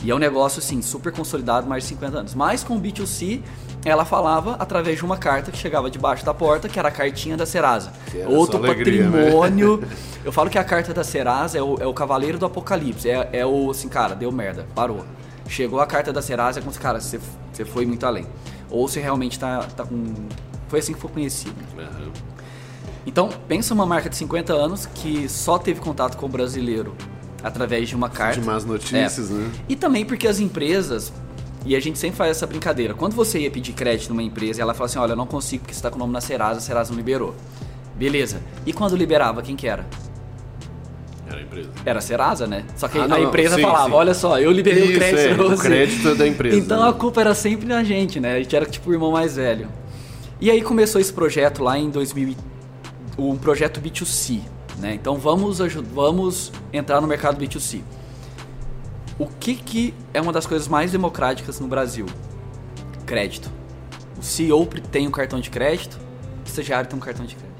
E 0.03 0.11
é 0.11 0.15
um 0.15 0.19
negócio, 0.19 0.59
assim, 0.59 0.81
super 0.81 1.13
consolidado, 1.13 1.67
mais 1.67 1.83
de 1.83 1.89
50 1.89 2.19
anos. 2.19 2.35
Mas 2.35 2.63
com 2.63 2.75
o 2.75 2.81
B2C, 2.81 3.41
ela 3.85 4.03
falava 4.03 4.55
através 4.59 4.97
de 4.97 5.05
uma 5.05 5.17
carta 5.17 5.51
que 5.51 5.57
chegava 5.57 5.89
debaixo 5.89 6.25
da 6.25 6.33
porta, 6.33 6.67
que 6.67 6.77
era 6.77 6.89
a 6.89 6.91
cartinha 6.91 7.37
da 7.37 7.45
Serasa. 7.45 7.93
Outro 8.27 8.57
alegria, 8.57 9.09
né? 9.09 9.23
patrimônio 9.23 9.83
Eu 10.23 10.31
falo 10.31 10.49
que 10.49 10.57
a 10.57 10.63
carta 10.63 10.93
da 10.93 11.03
Serasa 11.03 11.57
é 11.57 11.61
o, 11.61 11.77
é 11.79 11.85
o 11.85 11.93
cavaleiro 11.93 12.37
do 12.37 12.45
apocalipse. 12.45 13.09
É, 13.09 13.29
é 13.33 13.45
o 13.45 13.71
assim, 13.71 13.89
cara, 13.89 14.15
deu 14.15 14.31
merda, 14.31 14.65
parou. 14.73 15.05
Chegou 15.47 15.81
a 15.81 15.85
carta 15.85 16.13
da 16.13 16.21
Serasa, 16.21 16.59
é 16.59 16.61
como 16.61 16.73
se, 16.73 16.79
cara, 16.79 17.01
você, 17.01 17.19
você 17.51 17.65
foi 17.65 17.85
muito 17.85 18.05
além. 18.05 18.25
Ou 18.69 18.87
você 18.87 19.01
realmente 19.01 19.37
tá, 19.37 19.59
tá 19.75 19.85
com. 19.85 20.13
Foi 20.69 20.79
assim 20.79 20.93
que 20.93 20.99
foi 20.99 21.11
conhecido. 21.11 21.55
Aham. 21.77 22.11
Então, 23.05 23.29
pensa 23.49 23.73
uma 23.73 23.85
marca 23.85 24.09
de 24.09 24.15
50 24.15 24.53
anos 24.53 24.85
que 24.85 25.27
só 25.27 25.59
teve 25.59 25.81
contato 25.81 26.15
com 26.15 26.25
o 26.25 26.29
brasileiro 26.29 26.95
através 27.43 27.89
de 27.89 27.95
uma 27.95 28.09
carta. 28.09 28.39
De 28.39 28.45
más 28.47 28.63
notícias, 28.65 29.29
É. 29.29 29.33
né? 29.33 29.51
E 29.67 29.75
também 29.75 30.05
porque 30.05 30.27
as 30.27 30.39
empresas, 30.39 31.11
e 31.65 31.75
a 31.75 31.79
gente 31.79 31.99
sempre 31.99 32.17
faz 32.17 32.31
essa 32.31 32.47
brincadeira, 32.47 32.93
quando 32.93 33.13
você 33.13 33.39
ia 33.39 33.51
pedir 33.51 33.73
crédito 33.73 34.09
numa 34.09 34.23
empresa 34.23 34.59
e 34.59 34.61
ela 34.61 34.73
fala 34.73 34.85
assim, 34.85 34.99
olha, 34.99 35.11
eu 35.11 35.15
não 35.17 35.27
consigo 35.27 35.61
porque 35.63 35.73
você 35.73 35.79
está 35.79 35.89
com 35.89 35.97
o 35.97 35.99
nome 35.99 36.13
na 36.13 36.21
Serasa, 36.21 36.59
a 36.59 36.61
Serasa 36.61 36.91
não 36.91 36.97
liberou. 36.97 37.35
Beleza. 37.95 38.41
E 38.65 38.73
quando 38.73 38.95
liberava, 38.95 39.41
quem 39.41 39.55
que 39.55 39.67
era? 39.67 39.85
Era 41.27 41.37
a 41.39 41.41
empresa. 41.41 41.69
Era 41.85 41.99
a 41.99 42.01
Serasa, 42.01 42.47
né? 42.47 42.63
Só 42.75 42.87
que 42.87 42.97
Ah, 42.97 43.03
a 43.03 43.07
não, 43.07 43.23
empresa 43.23 43.55
sim, 43.55 43.61
falava, 43.61 43.85
sim. 43.89 43.93
olha 43.95 44.13
só, 44.13 44.39
eu 44.39 44.51
liberei 44.51 44.83
Isso, 44.85 44.93
o 44.93 44.95
crédito 44.97 45.41
é, 45.41 45.45
o 45.45 45.57
crédito 45.57 46.07
é 46.09 46.15
da 46.15 46.27
empresa, 46.27 46.57
Então 46.57 46.83
né? 46.83 46.89
a 46.89 46.93
culpa 46.93 47.21
era 47.21 47.33
sempre 47.35 47.65
na 47.65 47.83
gente, 47.83 48.19
né? 48.19 48.35
A 48.35 48.39
gente 48.39 48.55
era 48.55 48.65
tipo 48.65 48.89
o 48.89 48.93
irmão 48.93 49.11
mais 49.11 49.35
velho. 49.35 49.67
E 50.41 50.49
aí 50.51 50.61
começou 50.61 50.99
esse 50.99 51.13
projeto 51.13 51.63
lá 51.63 51.77
em 51.77 51.89
2000, 51.89 52.29
e- 52.29 52.37
um 53.17 53.37
projeto 53.37 53.79
B2C, 53.79 54.41
né? 54.77 54.93
Então 54.93 55.17
vamos, 55.17 55.59
vamos 55.93 56.51
entrar 56.71 57.01
no 57.01 57.07
mercado 57.07 57.39
B2C. 57.43 57.81
O 59.17 59.27
que 59.27 59.55
que 59.55 59.93
é 60.13 60.19
uma 60.19 60.33
das 60.33 60.45
coisas 60.47 60.67
mais 60.67 60.91
democráticas 60.91 61.59
no 61.59 61.67
Brasil? 61.67 62.05
Crédito. 63.05 63.49
O 64.17 64.23
CEO 64.23 64.65
tem 64.91 65.07
um 65.07 65.11
cartão 65.11 65.39
de 65.39 65.49
crédito, 65.49 65.99
o 66.43 66.47
estagiário 66.47 66.89
tem 66.89 66.97
um 66.97 67.01
cartão 67.01 67.25
de 67.25 67.35
crédito. 67.35 67.53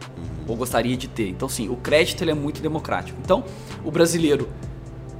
Ou 0.47 0.55
gostaria 0.55 0.97
de 0.97 1.07
ter. 1.07 1.30
Então, 1.30 1.47
sim, 1.47 1.70
o 1.70 1.76
crédito 1.76 2.22
ele 2.24 2.32
é 2.32 2.34
muito 2.34 2.61
democrático. 2.61 3.18
Então, 3.24 3.43
o 3.84 3.91
brasileiro 3.91 4.49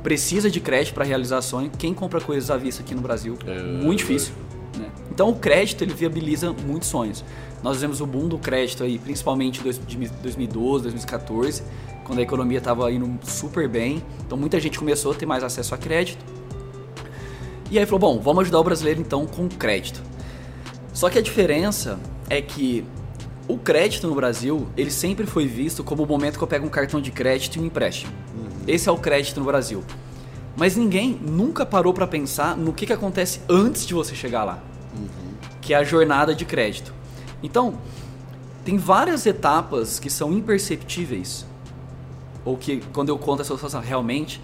precisa 0.02 0.50
de 0.50 0.60
crédito 0.60 0.94
para 0.94 1.06
realizar 1.06 1.42
sonho. 1.42 1.72
Quem 1.78 1.94
compra 1.94 2.20
coisas 2.20 2.52
à 2.52 2.58
vista 2.58 2.82
aqui 2.84 2.94
no 2.94 3.02
Brasil? 3.02 3.38
É, 3.46 3.62
muito 3.62 4.00
difícil. 4.00 4.34
né? 4.78 4.90
Então, 5.12 5.30
o 5.30 5.36
crédito 5.36 5.82
ele 5.82 5.94
viabiliza 5.94 6.52
muitos 6.52 6.90
sonhos. 6.90 7.24
Nós 7.64 7.80
vemos 7.80 8.02
o 8.02 8.06
boom 8.06 8.28
do 8.28 8.38
crédito 8.38 8.84
aí, 8.84 9.00
principalmente 9.00 9.64
de 9.88 10.10
2012, 10.10 10.84
2014, 10.84 11.64
quando 12.04 12.20
a 12.20 12.22
economia 12.22 12.58
estava 12.58 12.92
indo 12.92 13.10
super 13.26 13.70
bem. 13.70 14.04
Então, 14.26 14.38
muita 14.38 14.60
gente 14.60 14.78
começou 14.78 15.14
a 15.14 15.16
ter 15.16 15.26
mais 15.26 15.46
acesso 15.46 15.74
a 15.74 15.78
crédito. 15.78 16.24
E 17.72 17.80
aí 17.80 17.86
falou, 17.86 18.00
bom, 18.00 18.20
vamos 18.20 18.42
ajudar 18.42 18.60
o 18.60 18.64
brasileiro 18.64 19.00
então 19.00 19.26
com 19.26 19.48
crédito. 19.48 20.04
Só 20.94 21.10
que 21.10 21.18
a 21.18 21.22
diferença 21.22 21.98
é 22.30 22.42
que 22.42 22.86
o 23.48 23.58
crédito 23.58 24.08
no 24.08 24.16
Brasil, 24.16 24.68
ele 24.76 24.92
sempre 24.92 25.26
foi 25.26 25.48
visto 25.48 25.86
como 25.86 26.04
o 26.04 26.06
momento 26.06 26.38
que 26.38 26.44
eu 26.44 26.48
pego 26.48 26.66
um 26.66 26.70
cartão 26.70 27.00
de 27.00 27.12
crédito 27.12 27.56
e 27.56 27.62
um 27.62 27.66
empréstimo. 27.66 28.12
Esse 28.68 28.90
é 28.90 28.92
o 28.92 28.98
crédito 28.98 29.40
no 29.40 29.46
Brasil. 29.46 29.84
Mas 30.56 30.76
ninguém 30.76 31.18
nunca 31.22 31.66
parou 31.66 31.94
para 31.94 32.06
pensar 32.06 32.58
no 32.58 32.74
que, 32.74 32.86
que 32.86 32.94
acontece 32.94 33.40
antes 33.50 33.88
de 33.88 33.94
você 33.94 34.14
chegar 34.14 34.44
lá, 34.44 34.62
que 35.62 35.74
é 35.74 35.78
a 35.78 35.84
jornada 35.84 36.36
de 36.36 36.46
crédito. 36.46 36.94
Então, 37.44 37.76
tem 38.66 38.78
várias 38.78 39.26
etapas 39.26 40.00
que 40.00 40.10
são 40.10 40.32
imperceptíveis, 40.32 41.46
ou 42.46 42.58
que 42.58 42.82
quando 42.94 43.10
eu 43.10 43.18
conto 43.18 43.42
essa 43.42 43.54
situação 43.54 43.82
realmente, 43.82 44.42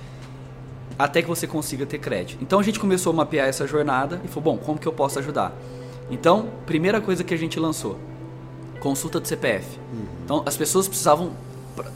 até 0.97 1.21
que 1.21 1.27
você 1.29 1.47
consiga 1.47 1.85
ter 1.85 1.97
crédito. 1.97 2.43
Então 2.43 2.59
a 2.59 2.63
gente 2.63 2.77
começou 2.77 3.13
a 3.13 3.15
mapear 3.15 3.47
essa 3.47 3.65
jornada 3.65 4.21
e 4.25 4.27
falou, 4.27 4.55
bom, 4.55 4.57
como 4.57 4.77
que 4.77 4.87
eu 4.87 4.91
posso 4.91 5.17
ajudar? 5.19 5.53
Então, 6.11 6.49
primeira 6.65 6.99
coisa 6.99 7.23
que 7.23 7.33
a 7.33 7.37
gente 7.37 7.57
lançou, 7.57 7.97
consulta 8.81 9.19
do 9.19 9.27
CPF. 9.27 9.79
Então 10.25 10.43
as 10.45 10.57
pessoas 10.57 10.89
precisavam 10.89 11.31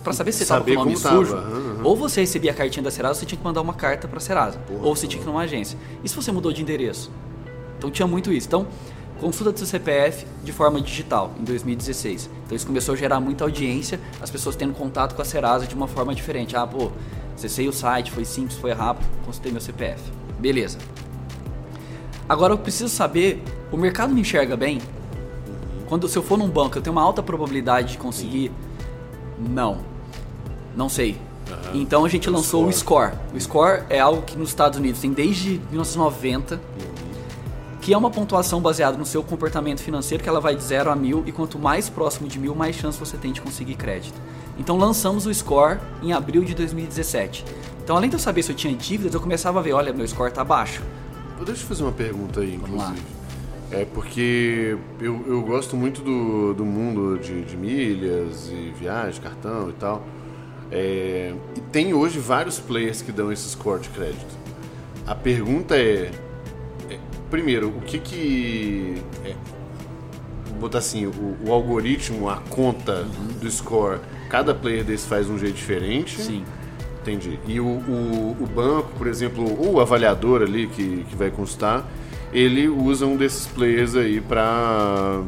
para 0.01 0.14
saber 0.14 0.32
se 0.32 0.38
você 0.38 0.43
estava 0.43 0.64
com 0.64 0.72
o 0.72 0.76
nome 0.76 0.95
sujo, 0.95 1.36
aham. 1.36 1.82
ou 1.84 1.97
você 1.97 2.22
recebia 2.22 2.51
a 2.51 2.54
cartinha 2.54 2.82
da 2.82 2.89
Serasa, 2.89 3.20
você 3.20 3.26
tinha 3.26 3.38
que 3.38 3.43
mandar 3.43 3.60
uma 3.60 3.74
carta 3.74 4.08
para 4.08 4.18
a 4.18 4.22
Serasa, 4.22 4.58
Porra, 4.60 4.80
ou 4.82 4.95
você 4.95 5.06
tinha 5.06 5.22
que 5.22 5.28
ir 5.28 5.30
numa 5.30 5.41
agência. 5.41 5.78
E 6.01 6.08
se 6.08 6.16
você 6.16 6.32
mudou 6.32 6.54
de 6.54 6.62
endereço? 6.62 7.12
Então 7.78 7.91
tinha 7.91 8.08
muito 8.08 8.32
isso. 8.32 8.47
Então, 8.47 8.66
consulta 9.24 9.53
do 9.53 9.57
seu 9.57 9.65
CPF 9.65 10.26
de 10.43 10.51
forma 10.51 10.82
digital 10.82 11.32
em 11.39 11.45
2016. 11.45 12.30
Então 12.45 12.57
isso 12.57 12.67
começou 12.67 12.93
a 12.93 12.97
gerar 12.97 13.21
muita 13.21 13.45
audiência, 13.45 13.97
as 14.21 14.30
pessoas 14.30 14.53
tendo 14.57 14.74
contato 14.74 15.15
com 15.15 15.21
a 15.21 15.26
Serasa 15.26 15.65
de 15.65 15.74
uma 15.74 15.88
forma 15.88 16.13
diferente. 16.13 16.57
Ah, 16.57 16.67
pô, 16.67 16.91
acessei 17.34 17.67
o 17.69 17.71
site, 17.71 18.11
foi 18.11 18.26
simples, 18.26 18.57
foi 18.57 18.74
rápido, 18.74 19.07
consultei 19.26 19.49
meu 19.49 19.61
CPF. 19.61 20.01
Beleza. 20.39 20.78
Agora 22.28 22.53
eu 22.53 22.57
preciso 22.57 22.93
saber, 22.93 23.41
o 23.71 23.78
mercado 23.78 24.13
me 24.13 24.19
enxerga 24.19 24.57
bem? 24.57 24.82
Quando 25.88 26.07
se 26.09 26.17
eu 26.17 26.24
for 26.24 26.38
num 26.38 26.49
banco, 26.49 26.78
eu 26.78 26.82
tenho 26.82 26.93
uma 26.93 27.01
alta 27.01 27.24
probabilidade 27.24 27.93
de 27.93 27.97
conseguir? 27.97 28.51
Não. 29.39 29.78
Não 30.76 30.89
sei. 30.89 31.17
Então 31.74 32.03
a 32.03 32.09
gente 32.09 32.30
O 32.30 32.34
lançou 32.34 32.65
o 32.65 32.74
score. 32.74 33.11
Score. 33.11 33.36
O 33.36 33.39
Score 33.39 33.84
é 33.89 33.99
algo 33.99 34.21
que 34.24 34.38
nos 34.38 34.49
Estados 34.49 34.78
Unidos 34.78 34.99
tem 34.99 35.13
desde 35.13 35.61
1990, 35.71 36.59
que 37.84 37.94
é 37.94 37.98
uma 37.98 38.10
pontuação 38.10 38.62
baseada 38.62 38.98
no 38.98 39.06
seu 39.06 39.22
comportamento 39.22 39.82
financeiro, 39.82 40.24
que 40.24 40.30
ela 40.30 40.40
vai 40.40 40.56
de 40.56 40.64
0 40.64 40.90
a 40.90 40.96
mil, 40.96 41.22
e 41.28 41.34
quanto 41.34 41.60
mais 41.60 41.90
próximo 41.90 42.30
de 42.30 42.40
mil, 42.40 42.56
mais 42.56 42.78
chance 42.78 42.98
você 42.98 43.18
tem 43.18 43.34
de 43.34 43.42
conseguir 43.42 43.76
crédito. 43.76 44.16
Então 44.58 44.78
lançamos 44.78 45.26
o 45.26 45.34
Score 45.34 45.80
em 46.02 46.14
abril 46.14 46.46
de 46.46 46.56
2017. 46.56 47.44
Então 47.84 47.98
além 47.98 48.10
de 48.10 48.16
eu 48.16 48.20
saber 48.20 48.42
se 48.42 48.54
eu 48.54 48.56
tinha 48.56 48.74
dívidas, 48.74 49.14
eu 49.14 49.20
começava 49.20 49.60
a 49.60 49.62
ver, 49.62 49.74
olha, 49.74 49.92
meu 49.92 50.08
score 50.08 50.32
tá 50.32 50.46
baixo. 50.46 50.82
Deixa 51.46 51.62
eu 51.64 51.68
fazer 51.68 51.84
uma 51.84 51.92
pergunta 51.92 52.40
aí, 52.40 52.56
Vamos 52.56 52.78
lá. 52.78 52.86
inclusive. 52.86 53.08
É 53.70 53.86
porque 53.86 54.78
eu, 55.02 55.22
eu 55.28 55.42
gosto 55.42 55.76
muito 55.76 56.02
do, 56.02 56.54
do 56.54 56.64
mundo 56.64 57.20
de, 57.20 57.44
de 57.44 57.58
milhas 57.58 58.48
e 58.50 58.74
viagem, 58.80 59.22
cartão 59.22 59.70
e 59.70 59.74
tal. 59.74 60.04
É, 60.72 61.34
e 61.58 61.60
tem 61.60 61.94
hoje 61.94 62.18
vários 62.18 62.60
players 62.60 63.02
que 63.02 63.12
dão 63.12 63.30
esse 63.30 63.50
score 63.50 63.82
de 63.82 63.90
crédito. 63.90 64.38
A 65.06 65.14
pergunta 65.14 65.76
é, 65.76 66.12
primeiro, 67.34 67.70
o 67.70 67.82
que 67.82 67.98
que 67.98 68.94
é, 69.26 69.34
vou 70.52 70.60
botar 70.60 70.78
assim, 70.78 71.08
o, 71.08 71.36
o 71.44 71.52
algoritmo, 71.52 72.30
a 72.30 72.38
conta 72.48 73.08
do 73.42 73.50
score, 73.50 73.98
cada 74.30 74.54
player 74.54 74.84
desse 74.84 75.08
faz 75.08 75.28
um 75.32 75.38
jeito 75.40 75.56
diferente. 75.56 76.22
Sim. 76.22 76.44
Entendi. 77.02 77.40
E 77.48 77.60
o, 77.60 77.66
o, 77.66 78.38
o 78.40 78.46
banco, 78.46 78.90
por 79.00 79.08
exemplo, 79.08 79.44
ou 79.60 79.74
o 79.74 79.82
avaliador 79.82 80.44
ali 80.44 80.68
que, 80.68 81.06
que 81.10 81.16
vai 81.16 81.32
consultar, 81.32 81.84
ele 82.32 82.68
usa 82.68 83.08
um 83.08 83.18
desses 83.18 83.48
players 83.48 83.96
aí 83.96 84.22
pra. 84.22 85.24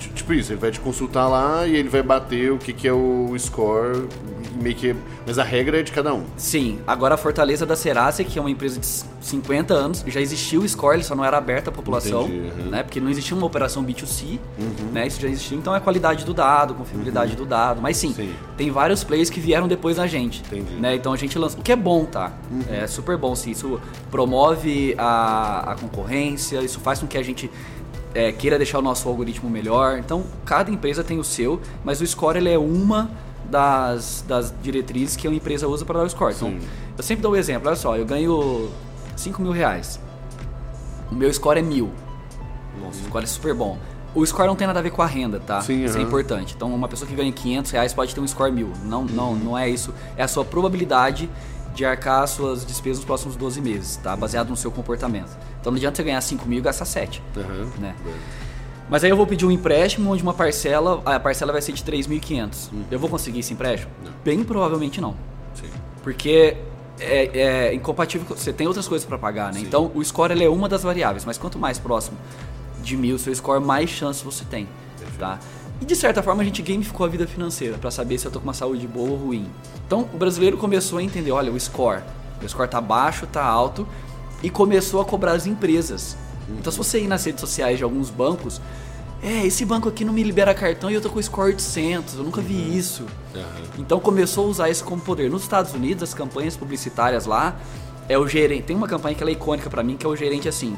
ti- 0.00 0.08
Tipo 0.10 0.32
isso, 0.34 0.52
ele 0.52 0.60
vai 0.60 0.72
te 0.72 0.80
consultar 0.80 1.28
lá 1.28 1.64
e 1.66 1.76
ele 1.76 1.88
vai 1.88 2.02
bater 2.02 2.50
o 2.50 2.58
que, 2.58 2.72
que 2.72 2.88
é 2.88 2.92
o 2.92 3.32
score 3.38 4.08
meio 4.54 4.74
que. 4.74 4.94
Mas 5.26 5.38
a 5.38 5.44
regra 5.44 5.80
é 5.80 5.82
de 5.82 5.92
cada 5.92 6.14
um. 6.14 6.24
Sim, 6.36 6.78
agora 6.86 7.14
a 7.14 7.16
Fortaleza 7.18 7.64
da 7.66 7.76
Serasa, 7.76 8.22
que 8.24 8.38
é 8.38 8.42
uma 8.42 8.50
empresa 8.50 8.78
de 8.80 8.86
50 8.86 9.72
anos, 9.74 10.04
já 10.06 10.20
existia 10.20 10.60
o 10.60 10.68
score, 10.68 10.96
ele 10.96 11.04
só 11.04 11.14
não 11.14 11.24
era 11.24 11.36
aberto 11.38 11.68
à 11.68 11.72
população, 11.72 12.24
Entendi, 12.24 12.62
uhum. 12.62 12.70
né? 12.70 12.82
Porque 12.82 13.00
não 13.00 13.10
existia 13.10 13.36
uma 13.36 13.46
operação 13.46 13.84
B2C, 13.84 14.38
né? 14.92 15.06
Isso 15.06 15.20
já 15.20 15.28
existia, 15.28 15.56
então 15.56 15.74
é 15.74 15.78
a 15.78 15.80
qualidade 15.80 16.24
do 16.24 16.34
dado, 16.34 16.74
confiabilidade 16.74 17.34
do 17.36 17.44
dado. 17.44 17.80
Mas 17.80 17.96
sim, 17.96 18.08
Uhum. 18.08 18.14
Sim. 18.14 18.34
tem 18.56 18.70
vários 18.70 19.02
players 19.02 19.30
que 19.30 19.40
vieram 19.40 19.66
depois 19.66 19.96
da 19.96 20.06
gente. 20.06 20.42
Entendi. 20.46 20.74
Uhum. 20.74 20.80
Né? 20.80 20.94
Então 20.94 21.12
a 21.12 21.16
gente 21.16 21.38
lança. 21.38 21.58
O 21.58 21.62
que 21.62 21.72
é 21.72 21.76
bom, 21.76 22.04
tá? 22.04 22.32
É 22.70 22.86
super 22.86 23.16
bom, 23.16 23.34
sim. 23.34 23.50
Isso 23.50 23.80
promove 24.10 24.94
a, 24.98 25.72
a 25.72 25.74
concorrência, 25.76 26.60
isso 26.62 26.80
faz 26.80 26.98
com 27.00 27.06
que 27.06 27.18
a 27.18 27.22
gente 27.22 27.50
é, 28.14 28.30
queira 28.30 28.56
deixar 28.56 28.78
o 28.78 28.82
nosso 28.82 29.08
algoritmo 29.08 29.50
melhor. 29.50 29.98
Então, 29.98 30.24
cada 30.44 30.70
empresa 30.70 31.02
tem 31.02 31.18
o 31.18 31.24
seu, 31.24 31.60
mas 31.82 32.00
o 32.00 32.06
score 32.06 32.38
ele 32.38 32.50
é 32.50 32.58
uma 32.58 33.10
das, 33.50 34.24
das 34.26 34.54
diretrizes 34.62 35.16
que 35.16 35.26
a 35.26 35.30
empresa 35.30 35.66
usa 35.68 35.84
para 35.84 35.98
dar 36.00 36.04
o 36.06 36.10
score. 36.10 36.34
Então, 36.34 36.56
eu 36.96 37.02
sempre 37.02 37.22
dou 37.22 37.32
um 37.32 37.36
exemplo. 37.36 37.68
Olha 37.68 37.76
só, 37.76 37.96
eu 37.96 38.04
ganho 38.04 38.68
5 39.16 39.40
mil 39.42 39.52
reais. 39.52 40.00
O 41.10 41.14
meu 41.14 41.32
score 41.32 41.58
é 41.58 41.62
mil. 41.62 41.90
Nossa, 42.80 43.00
o 43.00 43.04
score 43.04 43.24
é 43.24 43.26
super 43.26 43.54
bom. 43.54 43.78
O 44.14 44.24
score 44.24 44.46
não 44.46 44.54
tem 44.56 44.66
nada 44.66 44.78
a 44.78 44.82
ver 44.82 44.90
com 44.90 45.02
a 45.02 45.06
renda, 45.06 45.40
tá? 45.40 45.60
Sim, 45.60 45.84
isso 45.84 45.96
é 45.96 46.00
aham. 46.00 46.06
importante. 46.08 46.54
Então, 46.56 46.72
uma 46.72 46.86
pessoa 46.88 47.08
que 47.08 47.14
ganha 47.16 47.32
500 47.32 47.70
reais 47.72 47.92
pode 47.92 48.14
ter 48.14 48.20
um 48.20 48.26
score 48.26 48.52
mil. 48.52 48.72
Não, 48.84 49.04
não, 49.04 49.34
não 49.34 49.58
é 49.58 49.68
isso. 49.68 49.92
É 50.16 50.22
a 50.22 50.28
sua 50.28 50.44
probabilidade 50.44 51.28
de 51.74 51.84
arcar 51.84 52.26
suas 52.28 52.64
despesas 52.64 52.98
nos 52.98 53.04
próximos 53.04 53.34
12 53.34 53.60
meses, 53.60 53.96
tá? 53.96 54.14
Baseado 54.14 54.50
no 54.50 54.56
seu 54.56 54.70
comportamento. 54.70 55.36
Então, 55.60 55.72
não 55.72 55.76
adianta 55.76 55.96
você 55.96 56.04
ganhar 56.04 56.20
5 56.20 56.46
mil 56.48 56.58
e 56.58 56.62
gastar 56.62 56.84
7, 56.84 57.20
Aham. 57.36 57.66
né? 57.80 57.94
Mas 58.88 59.02
aí 59.02 59.10
eu 59.10 59.16
vou 59.16 59.26
pedir 59.26 59.46
um 59.46 59.50
empréstimo 59.50 60.10
onde 60.12 60.22
uma 60.22 60.34
parcela, 60.34 61.00
a 61.04 61.18
parcela 61.18 61.52
vai 61.52 61.62
ser 61.62 61.72
de 61.72 61.82
3.500. 61.82 62.68
Eu 62.90 62.98
vou 62.98 63.08
conseguir 63.08 63.40
esse 63.40 63.52
empréstimo? 63.52 63.90
Não. 64.04 64.12
Bem 64.24 64.44
provavelmente 64.44 65.00
não. 65.00 65.14
Sim. 65.54 65.68
Porque 66.02 66.56
é, 67.00 67.24
é 67.68 67.74
incompatível, 67.74 68.26
com- 68.26 68.34
você 68.36 68.52
tem 68.52 68.66
outras 68.66 68.86
coisas 68.86 69.06
para 69.06 69.16
pagar, 69.18 69.52
né? 69.52 69.60
Sim. 69.60 69.66
Então 69.66 69.90
o 69.94 70.04
score 70.04 70.32
ele 70.32 70.44
é 70.44 70.48
uma 70.50 70.68
das 70.68 70.82
variáveis, 70.82 71.24
mas 71.24 71.38
quanto 71.38 71.58
mais 71.58 71.78
próximo 71.78 72.16
de 72.82 72.96
mil 72.96 73.18
seu 73.18 73.34
score, 73.34 73.64
mais 73.64 73.88
chance 73.88 74.22
você 74.22 74.44
tem, 74.44 74.68
tá? 75.18 75.38
E 75.80 75.84
de 75.86 75.96
certa 75.96 76.22
forma 76.22 76.42
a 76.42 76.44
gente 76.44 76.60
gamificou 76.60 77.06
a 77.06 77.08
vida 77.08 77.26
financeira 77.26 77.78
para 77.78 77.90
saber 77.90 78.18
se 78.18 78.26
eu 78.26 78.30
tô 78.30 78.38
com 78.38 78.44
uma 78.46 78.54
saúde 78.54 78.86
boa 78.86 79.10
ou 79.10 79.16
ruim. 79.16 79.48
Então 79.86 80.06
o 80.12 80.16
brasileiro 80.18 80.56
começou 80.58 80.98
a 80.98 81.02
entender, 81.02 81.32
olha, 81.32 81.50
o 81.50 81.58
score, 81.58 82.02
o 82.42 82.48
score 82.48 82.68
tá 82.68 82.80
baixo, 82.82 83.26
tá 83.26 83.42
alto 83.44 83.88
e 84.42 84.50
começou 84.50 85.00
a 85.00 85.04
cobrar 85.06 85.32
as 85.32 85.46
empresas. 85.46 86.16
Então 86.58 86.70
se 86.70 86.78
você 86.78 87.00
ir 87.00 87.06
nas 87.08 87.24
redes 87.24 87.40
sociais 87.40 87.78
de 87.78 87.84
alguns 87.84 88.10
bancos, 88.10 88.60
é, 89.22 89.46
esse 89.46 89.64
banco 89.64 89.88
aqui 89.88 90.04
não 90.04 90.12
me 90.12 90.22
libera 90.22 90.52
cartão 90.54 90.90
e 90.90 90.94
eu 90.94 91.00
tô 91.00 91.08
com 91.08 91.20
score 91.22 91.48
800, 91.48 92.16
eu 92.16 92.24
nunca 92.24 92.40
vi 92.42 92.76
isso. 92.76 93.04
Aham. 93.34 93.44
Então 93.78 93.98
começou 93.98 94.46
a 94.46 94.48
usar 94.48 94.68
isso 94.68 94.84
como 94.84 95.00
poder. 95.00 95.30
Nos 95.30 95.42
Estados 95.42 95.72
Unidos, 95.72 96.02
as 96.02 96.12
campanhas 96.12 96.56
publicitárias 96.56 97.24
lá, 97.24 97.56
é 98.08 98.18
o 98.18 98.28
gerente. 98.28 98.64
Tem 98.64 98.76
uma 98.76 98.86
campanha 98.86 99.14
que 99.14 99.22
ela 99.22 99.30
é 99.30 99.32
icônica 99.32 99.70
pra 99.70 99.82
mim, 99.82 99.96
que 99.96 100.04
é 100.04 100.08
o 100.08 100.14
gerente 100.14 100.48
assim. 100.48 100.76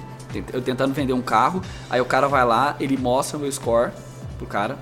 Eu 0.52 0.60
tentando 0.60 0.92
vender 0.94 1.12
um 1.12 1.22
carro, 1.22 1.60
aí 1.90 2.00
o 2.00 2.04
cara 2.04 2.28
vai 2.28 2.44
lá, 2.44 2.76
ele 2.78 2.96
mostra 2.96 3.36
o 3.36 3.40
meu 3.40 3.50
score 3.50 3.90
pro 4.38 4.46
cara. 4.46 4.78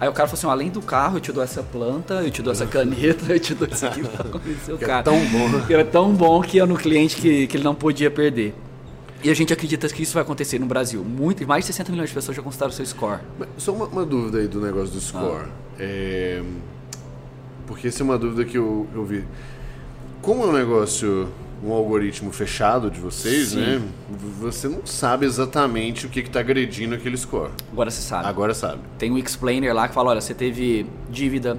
Aí 0.00 0.08
o 0.08 0.12
cara 0.12 0.28
fala 0.28 0.38
assim, 0.38 0.46
além 0.46 0.70
do 0.70 0.80
carro, 0.82 1.16
eu 1.16 1.20
te 1.20 1.32
dou 1.32 1.42
essa 1.42 1.62
planta, 1.62 2.14
eu 2.14 2.30
te 2.30 2.42
dou 2.42 2.52
essa 2.52 2.66
caneta, 2.66 3.24
eu 3.32 3.40
te 3.40 3.54
dou 3.54 3.66
isso 3.66 3.86
aqui 3.86 4.02
pra 4.02 4.24
convencer 4.30 4.74
o 4.74 4.76
é 4.76 4.86
cara. 4.86 5.02
tão 5.02 5.18
bom. 5.26 5.60
Que 5.66 5.74
era 5.74 5.84
tão 5.84 6.12
bom 6.12 6.40
que 6.42 6.60
é 6.60 6.66
no 6.66 6.76
cliente 6.76 7.16
que, 7.16 7.46
que 7.46 7.56
ele 7.56 7.64
não 7.64 7.74
podia 7.74 8.10
perder. 8.10 8.54
E 9.22 9.30
a 9.30 9.34
gente 9.34 9.52
acredita 9.52 9.88
que 9.88 10.02
isso 10.02 10.14
vai 10.14 10.22
acontecer 10.22 10.58
no 10.58 10.66
Brasil. 10.66 11.02
Muito, 11.04 11.46
mais 11.46 11.64
de 11.64 11.72
60 11.72 11.90
milhões 11.90 12.08
de 12.08 12.14
pessoas 12.14 12.36
já 12.36 12.42
consultaram 12.42 12.70
o 12.70 12.74
seu 12.74 12.86
score. 12.86 13.20
Mas 13.38 13.48
Só 13.58 13.72
uma, 13.72 13.86
uma 13.86 14.04
dúvida 14.06 14.38
aí 14.38 14.46
do 14.46 14.60
negócio 14.60 14.90
do 14.94 15.00
score. 15.00 15.46
Ah. 15.46 15.78
É, 15.78 16.42
Porque 17.66 17.88
essa 17.88 18.02
é 18.02 18.04
uma 18.04 18.18
dúvida 18.18 18.44
que 18.44 18.56
eu, 18.56 18.86
eu 18.94 19.04
vi. 19.04 19.24
Como 20.22 20.44
é 20.44 20.46
um 20.46 20.52
negócio, 20.52 21.28
um 21.64 21.72
algoritmo 21.72 22.32
fechado 22.32 22.90
de 22.90 23.00
vocês, 23.00 23.48
Sim. 23.48 23.60
né? 23.60 23.82
Você 24.40 24.68
não 24.68 24.86
sabe 24.86 25.26
exatamente 25.26 26.06
o 26.06 26.08
que 26.08 26.20
está 26.20 26.40
agredindo 26.40 26.94
aquele 26.94 27.16
score. 27.16 27.50
Agora 27.72 27.90
você 27.90 28.02
sabe. 28.02 28.26
Agora 28.26 28.54
sabe. 28.54 28.80
Tem 28.98 29.10
um 29.10 29.18
explainer 29.18 29.74
lá 29.74 29.88
que 29.88 29.94
fala, 29.94 30.10
olha, 30.10 30.20
você 30.20 30.34
teve 30.34 30.86
dívida, 31.10 31.58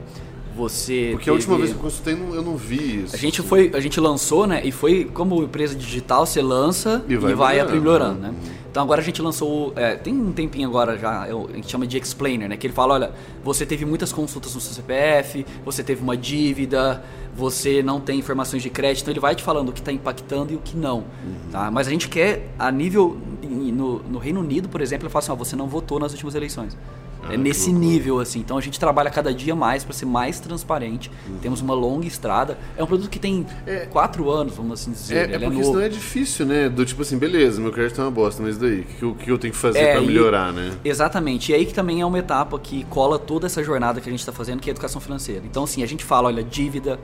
você 0.59 1.09
Porque 1.13 1.29
a 1.29 1.33
última 1.33 1.55
teve- 1.55 1.67
vez 1.67 1.71
que 1.73 1.79
eu 1.79 1.83
consultei, 1.89 2.13
eu 2.13 2.41
não 2.43 2.57
vi 2.57 3.03
isso. 3.03 3.15
a 3.15 3.17
gente 3.17 3.41
foi, 3.41 3.71
a 3.73 3.79
gente 3.79 3.99
lançou, 3.99 4.45
né? 4.45 4.61
E 4.65 4.71
foi 4.71 5.05
como 5.05 5.41
empresa 5.41 5.73
digital, 5.73 6.25
você 6.25 6.41
lança 6.41 7.03
E 7.07 7.13
e 7.13 7.17
vai 7.17 7.33
vai, 7.33 7.53
melhorando. 7.55 7.77
aprimorando, 7.77 8.19
né? 8.19 8.33
Então 8.69 8.83
agora 8.83 9.01
a 9.01 9.03
gente 9.03 9.19
lançou, 9.21 9.73
é, 9.75 9.95
tem 9.95 10.13
um 10.13 10.31
tempinho 10.31 10.67
agora 10.69 10.95
já, 10.97 11.25
é 11.27 11.31
a 11.31 11.55
gente 11.55 11.69
chama 11.71 11.87
de 11.87 11.97
explainer, 11.97 12.47
né? 12.49 12.55
Que 12.57 12.67
ele 12.67 12.73
fala, 12.73 12.93
olha, 12.95 13.11
você 13.43 13.65
teve 13.65 13.83
muitas 13.85 14.11
consultas 14.13 14.53
no 14.53 14.61
seu 14.61 14.73
CPF, 14.73 15.43
você 15.65 15.81
teve 15.83 16.03
uma 16.03 16.15
dívida, 16.15 17.03
você 17.35 17.81
não 17.81 17.99
tem 17.99 18.19
informações 18.19 18.61
de 18.61 18.69
crédito, 18.69 19.03
então 19.03 19.11
ele 19.13 19.19
vai 19.19 19.33
te 19.33 19.41
falando 19.41 19.69
o 19.69 19.71
que 19.71 19.79
está 19.79 19.91
impactando 19.91 20.53
e 20.53 20.55
o 20.55 20.59
que 20.59 20.77
não, 20.77 20.97
Uhum. 20.97 21.51
tá? 21.51 21.71
Mas 21.71 21.87
a 21.87 21.89
gente 21.89 22.07
quer, 22.09 22.49
a 22.59 22.71
nível, 22.71 23.17
no, 23.41 23.99
no 24.03 24.19
Reino 24.19 24.39
Unido, 24.41 24.69
por 24.69 24.81
exemplo, 24.81 25.05
ele 25.07 25.11
fala 25.11 25.23
assim, 25.23 25.31
ó, 25.31 25.35
você 25.35 25.55
não 25.55 25.67
votou 25.67 25.99
nas 25.99 26.11
últimas 26.11 26.35
eleições. 26.35 26.77
Ah, 27.21 27.33
é 27.33 27.37
nesse 27.37 27.71
nível, 27.71 28.19
assim. 28.19 28.39
Então 28.39 28.57
a 28.57 28.61
gente 28.61 28.79
trabalha 28.79 29.09
cada 29.09 29.33
dia 29.33 29.53
mais 29.55 29.83
para 29.83 29.93
ser 29.93 30.05
mais 30.05 30.39
transparente. 30.39 31.11
Temos 31.41 31.61
uma 31.61 31.73
longa 31.73 32.07
estrada. 32.07 32.57
É 32.77 32.83
um 32.83 32.87
produto 32.87 33.09
que 33.09 33.19
tem 33.19 33.39
Uhum. 33.39 33.45
É. 33.67 33.85
quatro 33.87 34.29
anos, 34.31 34.55
vamos 34.55 34.79
assim 34.79 34.91
dizer. 34.91 35.15
É, 35.15 35.19
é 35.19 35.23
Ele 35.23 35.31
porque 35.45 35.57
novo. 35.57 35.63
senão 35.65 35.81
é 35.81 35.89
difícil, 35.89 36.45
né? 36.45 36.69
Do 36.69 36.85
tipo 36.85 37.01
assim, 37.01 37.17
beleza, 37.17 37.59
meu 37.61 37.71
crédito 37.71 37.99
é 37.99 38.03
uma 38.05 38.11
bosta, 38.11 38.41
mas 38.41 38.57
daí? 38.57 38.81
O 39.01 39.13
que, 39.15 39.25
que 39.25 39.31
eu 39.31 39.37
tenho 39.37 39.53
que 39.53 39.59
fazer 39.59 39.79
É, 39.79 39.91
pra 39.93 40.01
e- 40.01 40.07
melhorar, 40.07 40.53
né? 40.53 40.71
Exatamente. 40.83 41.51
E 41.51 41.55
aí 41.55 41.65
que 41.65 41.73
também 41.73 42.01
é 42.01 42.05
uma 42.05 42.19
etapa 42.19 42.57
que 42.57 42.83
cola 42.85 43.19
toda 43.19 43.45
essa 43.47 43.61
jornada 43.63 43.99
que 44.01 44.07
a 44.09 44.11
gente 44.11 44.19
está 44.21 44.31
fazendo, 44.31 44.59
que 44.61 44.69
é 44.69 44.71
a 44.71 44.73
educação 44.73 45.01
financeira. 45.01 45.41
Então, 45.45 45.63
assim, 45.65 45.83
a 45.83 45.85
gente 45.87 46.03
fala, 46.05 46.27
olha, 46.27 46.43
dívida, 46.43 46.99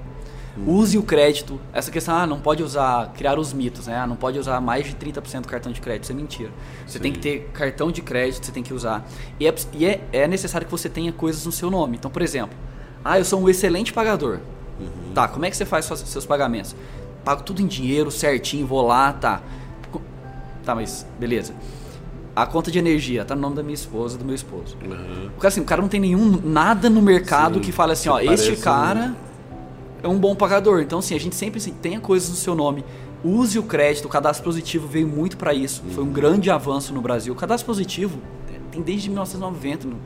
use 0.66 0.98
o 0.98 1.04
crédito. 1.04 1.60
Essa 1.74 1.92
questão, 1.92 2.16
ah, 2.16 2.26
não 2.28 2.40
pode 2.40 2.62
usar, 2.64 3.12
criar 3.16 3.38
os 3.40 3.52
mitos, 3.54 3.88
né? 3.88 3.98
Ah, 3.98 4.08
não 4.08 4.16
pode 4.16 4.38
usar 4.40 4.60
mais 4.62 4.86
de 4.86 4.94
30% 4.96 5.42
do 5.42 5.48
cartão 5.48 5.72
de 5.72 5.82
crédito. 5.82 6.04
Isso 6.04 6.12
é 6.12 6.16
mentira. 6.16 6.52
Você 6.88 7.00
tem 7.00 7.12
Sim. 7.12 7.20
que 7.20 7.22
ter 7.22 7.50
cartão 7.54 7.92
de 7.92 8.02
crédito, 8.02 8.46
você 8.46 8.52
tem 8.52 8.64
que 8.64 8.74
usar. 8.74 9.06
E, 9.40 9.48
é, 9.48 9.56
e 9.74 9.86
é, 9.86 10.02
é 10.14 10.28
necessário 10.28 10.66
que 10.66 10.72
você 10.72 10.88
tenha 10.90 11.12
coisas 11.12 11.46
no 11.46 11.52
seu 11.52 11.70
nome. 11.70 11.98
Então, 11.98 12.10
por 12.12 12.22
exemplo, 12.22 12.56
ah, 13.04 13.18
eu 13.20 13.26
sou 13.26 13.42
um 13.42 13.50
excelente 13.50 13.92
pagador. 13.92 14.40
Tá, 15.14 15.28
como 15.28 15.46
é 15.46 15.50
que 15.50 15.56
você 15.58 15.66
faz 15.66 15.86
suas- 15.86 16.02
seus 16.02 16.26
pagamentos? 16.26 16.76
Pago 17.24 17.44
tudo 17.44 17.62
em 17.62 17.68
dinheiro, 17.68 18.12
certinho, 18.12 18.68
vou 18.68 18.86
lá, 18.86 19.14
tá. 19.14 19.42
Tá, 20.64 20.76
mas 20.76 21.06
beleza. 21.20 21.54
A 22.36 22.46
conta 22.46 22.70
de 22.70 22.78
energia 22.78 23.24
tá 23.24 23.34
no 23.36 23.42
nome 23.42 23.56
da 23.56 23.64
minha 23.64 23.74
esposa, 23.76 24.18
do 24.18 24.26
meu 24.26 24.36
esposo. 24.36 24.76
Aham. 24.84 25.28
O 25.38 25.40
cara, 25.40 25.48
assim, 25.48 25.62
o 25.62 25.64
cara 25.64 25.82
não 25.82 25.88
tem 25.88 26.00
nenhum 26.02 26.40
nada 26.44 26.90
no 26.90 27.02
mercado 27.02 27.56
Sim, 27.56 27.62
que 27.62 27.72
fale 27.72 27.94
assim, 27.94 28.10
ó, 28.10 28.20
este 28.20 28.58
cara 28.58 29.16
é 30.04 30.08
um 30.08 30.18
bom 30.20 30.36
pagador. 30.36 30.82
Então, 30.82 31.00
assim, 31.00 31.16
a 31.16 31.20
gente 31.20 31.36
sempre 31.36 31.58
assim, 31.60 31.72
tenha 31.74 32.00
coisas 32.00 32.30
no 32.30 32.36
seu 32.36 32.56
nome. 32.56 32.84
Use 33.24 33.58
o 33.58 33.64
crédito, 33.64 34.06
o 34.06 34.10
cadastro 34.10 34.44
positivo 34.44 34.88
veio 34.88 35.08
muito 35.08 35.36
para 35.38 35.54
isso. 35.54 35.82
Foi 35.92 36.04
Uhum. 36.04 36.10
um 36.10 36.14
grande 36.14 36.50
avanço 36.52 36.94
no 36.94 37.02
Brasil. 37.02 37.34
O 37.34 37.36
cadastro 37.36 37.66
positivo 37.66 38.20
tem 38.72 38.82
desde 38.82 39.10
1990 39.10 39.88
no, 39.88 39.98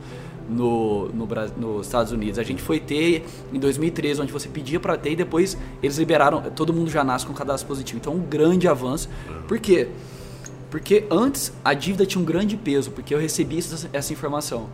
no, 0.48 1.08
no 1.08 1.26
nos 1.58 1.86
Estados 1.86 2.12
Unidos. 2.12 2.38
A 2.38 2.42
gente 2.42 2.62
foi 2.62 2.80
ter 2.80 3.24
em 3.52 3.58
2013, 3.58 4.22
onde 4.22 4.32
você 4.32 4.48
pedia 4.48 4.80
para 4.80 4.96
ter 4.96 5.12
e 5.12 5.16
depois 5.16 5.56
eles 5.82 5.98
liberaram, 5.98 6.40
todo 6.56 6.72
mundo 6.72 6.90
já 6.90 7.04
nasce 7.04 7.26
com 7.26 7.34
cadastro 7.34 7.68
positivo. 7.68 7.98
Então, 8.00 8.14
um 8.14 8.20
grande 8.22 8.66
avanço. 8.66 9.08
Por 9.46 9.58
quê? 9.58 9.88
Porque 10.70 11.04
antes 11.10 11.52
a 11.64 11.74
dívida 11.74 12.06
tinha 12.06 12.22
um 12.22 12.24
grande 12.24 12.56
peso, 12.56 12.90
porque 12.92 13.12
eu 13.12 13.18
recebi 13.18 13.58
essa, 13.58 13.90
essa 13.92 14.12
informação. 14.12 14.68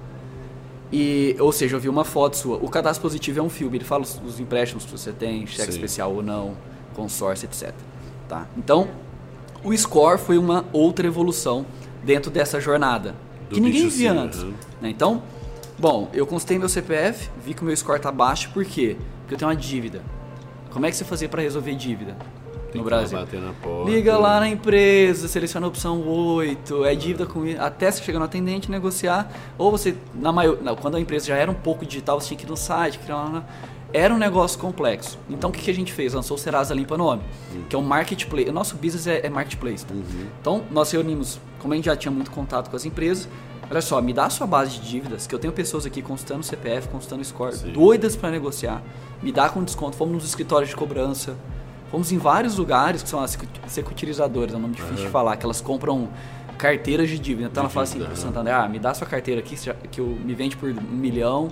E, 0.92 1.36
ou 1.40 1.50
seja, 1.50 1.76
eu 1.76 1.80
vi 1.80 1.88
uma 1.88 2.04
foto 2.04 2.36
sua. 2.36 2.56
O 2.58 2.68
cadastro 2.68 3.02
positivo 3.02 3.40
é 3.40 3.42
um 3.42 3.48
filme, 3.48 3.76
ele 3.78 3.84
fala 3.84 4.02
os, 4.02 4.20
os 4.24 4.38
empréstimos 4.38 4.84
que 4.84 4.90
você 4.90 5.12
tem, 5.12 5.46
cheque 5.46 5.72
Sim. 5.72 5.78
especial 5.78 6.12
ou 6.12 6.22
não, 6.22 6.56
consórcio, 6.94 7.46
etc. 7.46 7.72
Tá? 8.28 8.46
Então, 8.56 8.88
o 9.64 9.76
score 9.76 10.18
foi 10.18 10.38
uma 10.38 10.64
outra 10.72 11.06
evolução 11.06 11.66
dentro 12.04 12.30
dessa 12.30 12.60
jornada. 12.60 13.14
Do 13.48 13.56
que 13.56 13.60
ninguém 13.60 13.86
B2C, 13.86 13.90
via 13.90 14.12
antes. 14.12 14.42
uhum. 14.42 14.54
né? 14.80 14.90
Então, 14.90 15.22
bom, 15.78 16.08
eu 16.12 16.26
consultei 16.26 16.58
meu 16.58 16.68
CPF, 16.68 17.30
vi 17.44 17.54
que 17.54 17.62
o 17.62 17.64
meu 17.64 17.76
score 17.76 18.00
tá 18.00 18.12
baixo, 18.12 18.50
por 18.52 18.64
quê? 18.64 18.96
Porque 19.20 19.34
eu 19.34 19.38
tenho 19.38 19.50
uma 19.50 19.56
dívida. 19.56 20.02
Como 20.70 20.86
é 20.86 20.90
que 20.90 20.96
você 20.96 21.04
fazia 21.04 21.28
para 21.28 21.42
resolver 21.42 21.74
dívida 21.74 22.16
Tem 22.76 22.82
no 22.82 22.84
Brasil? 22.84 23.18
porta. 23.62 23.90
Liga 23.90 24.16
lá 24.18 24.40
na 24.40 24.48
empresa, 24.48 25.28
seleciona 25.28 25.66
a 25.66 25.68
opção 25.68 26.06
8, 26.06 26.84
é 26.84 26.94
dívida 26.94 27.26
com 27.26 27.42
até 27.58 27.90
você 27.90 28.02
chegar 28.02 28.18
no 28.18 28.24
atendente 28.24 28.70
negociar, 28.70 29.30
ou 29.58 29.70
você 29.70 29.96
na 30.14 30.32
maior, 30.32 30.56
quando 30.80 30.96
a 30.96 31.00
empresa 31.00 31.26
já 31.26 31.36
era 31.36 31.50
um 31.50 31.54
pouco 31.54 31.84
digital, 31.84 32.20
você 32.20 32.28
tinha 32.28 32.38
que 32.38 32.44
ir 32.44 32.50
no 32.50 32.56
site, 32.56 32.98
criar 32.98 33.44
era 33.92 34.12
um 34.12 34.18
negócio 34.18 34.58
complexo. 34.58 35.18
Então 35.28 35.50
o 35.50 35.52
que, 35.52 35.62
que 35.62 35.70
a 35.70 35.74
gente 35.74 35.92
fez? 35.92 36.12
Lançou 36.12 36.36
o 36.36 36.38
Serasa 36.38 36.74
Limpa 36.74 36.98
Nome, 36.98 37.22
que 37.68 37.74
é 37.74 37.78
um 37.78 37.82
marketplace. 37.82 38.48
O 38.48 38.52
nosso 38.52 38.76
business 38.76 39.06
é, 39.06 39.26
é 39.26 39.30
marketplace. 39.30 39.86
tá? 39.86 39.94
Então 40.40 40.64
nós 40.70 40.90
reunimos, 40.90 41.38
como 41.60 41.72
a 41.72 41.76
gente 41.76 41.86
já 41.86 41.96
tinha 41.96 42.12
muito 42.12 42.30
contato 42.30 42.68
com 42.68 42.76
as 42.76 42.84
empresas, 42.84 43.28
olha 43.70 43.80
só, 43.80 44.00
me 44.02 44.12
dá 44.12 44.26
a 44.26 44.30
sua 44.30 44.46
base 44.46 44.72
de 44.78 44.88
dívidas, 44.88 45.26
que 45.26 45.34
eu 45.34 45.38
tenho 45.38 45.52
pessoas 45.52 45.86
aqui 45.86 46.02
consultando 46.02 46.42
CPF, 46.42 46.88
consultando 46.88 47.24
score, 47.24 47.54
Sim. 47.54 47.72
doidas 47.72 48.16
para 48.16 48.30
negociar, 48.30 48.82
me 49.22 49.32
dá 49.32 49.48
com 49.48 49.62
desconto. 49.62 49.96
Fomos 49.96 50.14
nos 50.14 50.24
escritórios 50.24 50.70
de 50.70 50.76
cobrança, 50.76 51.36
Fomos 51.96 52.12
em 52.12 52.18
vários 52.18 52.58
lugares 52.58 53.02
que 53.02 53.08
são 53.08 53.20
as 53.20 53.30
secu- 53.30 53.46
securitizadoras, 53.66 54.52
é 54.52 54.56
um 54.58 54.60
nome 54.60 54.74
difícil 54.74 55.06
de 55.06 55.10
falar, 55.10 55.34
que 55.38 55.46
elas 55.46 55.62
compram 55.62 56.10
carteiras 56.58 57.08
de 57.08 57.18
dívida. 57.18 57.48
Então 57.50 57.62
ela 57.62 57.70
fala 57.70 57.84
assim 57.84 57.96
pro 58.00 58.08
aham. 58.08 58.16
Santander, 58.16 58.54
ah, 58.54 58.68
me 58.68 58.78
dá 58.78 58.92
sua 58.92 59.06
carteira 59.06 59.40
aqui, 59.40 59.56
que 59.90 59.98
eu, 59.98 60.06
me 60.06 60.34
vende 60.34 60.58
por 60.58 60.68
um 60.68 60.74
milhão, 60.94 61.48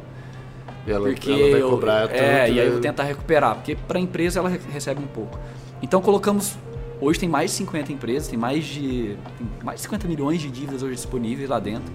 E 0.86 0.92
ela, 0.92 1.08
porque 1.08 1.30
ela 1.30 1.50
vai 1.50 1.62
eu- 1.62 1.70
cobrar 1.70 2.10
é, 2.10 2.50
e 2.50 2.50
aí 2.50 2.58
eu 2.58 2.64
né? 2.66 2.70
vou 2.72 2.80
tentar 2.80 3.04
recuperar, 3.04 3.54
porque 3.54 3.74
para 3.74 3.96
a 3.96 4.00
empresa 4.02 4.38
ela 4.38 4.50
re- 4.50 4.60
recebe 4.70 5.00
um 5.02 5.06
pouco. 5.06 5.38
Então 5.80 6.02
colocamos 6.02 6.58
hoje 7.00 7.18
tem 7.18 7.28
mais 7.28 7.50
de 7.50 7.56
50 7.56 7.90
empresas, 7.90 8.28
tem 8.28 8.38
mais 8.38 8.66
de 8.66 9.16
tem 9.38 9.46
mais 9.64 9.78
de 9.78 9.82
50 9.84 10.06
milhões 10.06 10.42
de 10.42 10.50
dívidas 10.50 10.82
hoje 10.82 10.94
disponíveis 10.96 11.48
lá 11.48 11.58
dentro. 11.58 11.90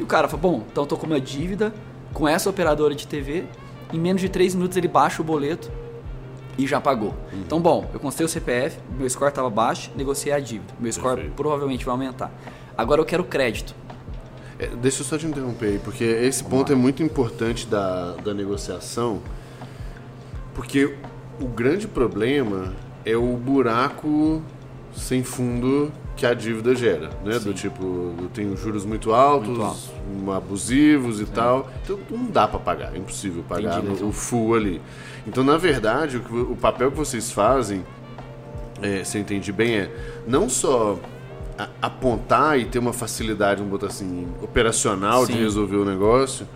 E 0.00 0.02
o 0.02 0.06
cara 0.06 0.26
fala: 0.26 0.42
"Bom, 0.42 0.64
então 0.68 0.82
eu 0.82 0.88
tô 0.88 0.96
com 0.96 1.06
uma 1.06 1.20
dívida 1.20 1.72
com 2.12 2.26
essa 2.26 2.50
operadora 2.50 2.92
de 2.92 3.06
TV, 3.06 3.44
em 3.92 4.00
menos 4.00 4.20
de 4.20 4.28
3 4.28 4.52
minutos 4.52 4.76
ele 4.76 4.88
baixa 4.88 5.22
o 5.22 5.24
boleto 5.24 5.70
e 6.58 6.66
já 6.66 6.80
pagou. 6.80 7.10
Uhum. 7.32 7.40
Então, 7.46 7.60
bom, 7.60 7.88
eu 7.92 8.00
constei 8.00 8.24
o 8.24 8.28
CPF, 8.28 8.78
meu 8.98 9.08
score 9.10 9.28
estava 9.30 9.50
baixo, 9.50 9.90
negociei 9.96 10.32
a 10.34 10.38
dívida. 10.40 10.72
Meu 10.78 10.92
score 10.92 11.14
Perfeito. 11.16 11.34
provavelmente 11.34 11.84
vai 11.84 11.92
aumentar. 11.92 12.30
Agora 12.76 13.00
eu 13.00 13.04
quero 13.04 13.24
crédito. 13.24 13.74
É, 14.58 14.68
deixa 14.68 15.00
eu 15.02 15.04
só 15.04 15.18
te 15.18 15.26
interromper 15.26 15.66
aí, 15.66 15.78
porque 15.80 16.04
esse 16.04 16.44
ponto 16.44 16.72
é 16.72 16.76
muito 16.76 17.02
importante 17.02 17.66
da, 17.66 18.12
da 18.24 18.32
negociação, 18.32 19.20
porque 20.54 20.94
o 21.40 21.46
grande 21.46 21.88
problema 21.88 22.72
é 23.04 23.16
o 23.16 23.36
buraco 23.36 24.40
sem 24.96 25.24
fundo 25.24 25.90
que 26.16 26.24
a 26.24 26.32
dívida 26.32 26.76
gera, 26.76 27.10
né? 27.24 27.40
Do 27.40 27.52
tipo, 27.52 28.14
eu 28.20 28.28
tenho 28.32 28.56
juros 28.56 28.84
muito 28.84 29.12
altos, 29.12 29.48
Muito 29.48 29.62
alto. 29.62 30.32
abusivos 30.32 31.20
e 31.20 31.24
tal, 31.26 31.68
então 31.82 31.98
não 32.08 32.26
dá 32.26 32.46
pra 32.46 32.60
pagar, 32.60 32.94
é 32.94 32.98
impossível 32.98 33.42
pagar 33.48 33.78
Entendi, 33.78 33.88
no- 33.88 33.94
então. 33.96 34.08
o 34.08 34.12
full 34.12 34.54
ali. 34.54 34.80
Então, 35.26 35.42
na 35.44 35.56
verdade, 35.56 36.18
o, 36.18 36.52
o 36.52 36.56
papel 36.56 36.90
que 36.90 36.96
vocês 36.96 37.30
fazem 37.30 37.84
é, 38.82 39.02
se 39.04 39.16
eu 39.16 39.22
entendi 39.22 39.50
bem, 39.52 39.76
é 39.76 39.90
não 40.26 40.48
só 40.48 40.98
a- 41.58 41.68
apontar 41.80 42.58
e 42.58 42.64
ter 42.66 42.78
uma 42.78 42.92
facilidade, 42.92 43.58
vamos 43.58 43.70
botar 43.72 43.86
assim, 43.86 44.26
operacional 44.42 45.24
de 45.26 45.32
Sim. 45.32 45.38
resolver 45.40 45.76
o 45.76 45.84
negócio, 45.84 46.46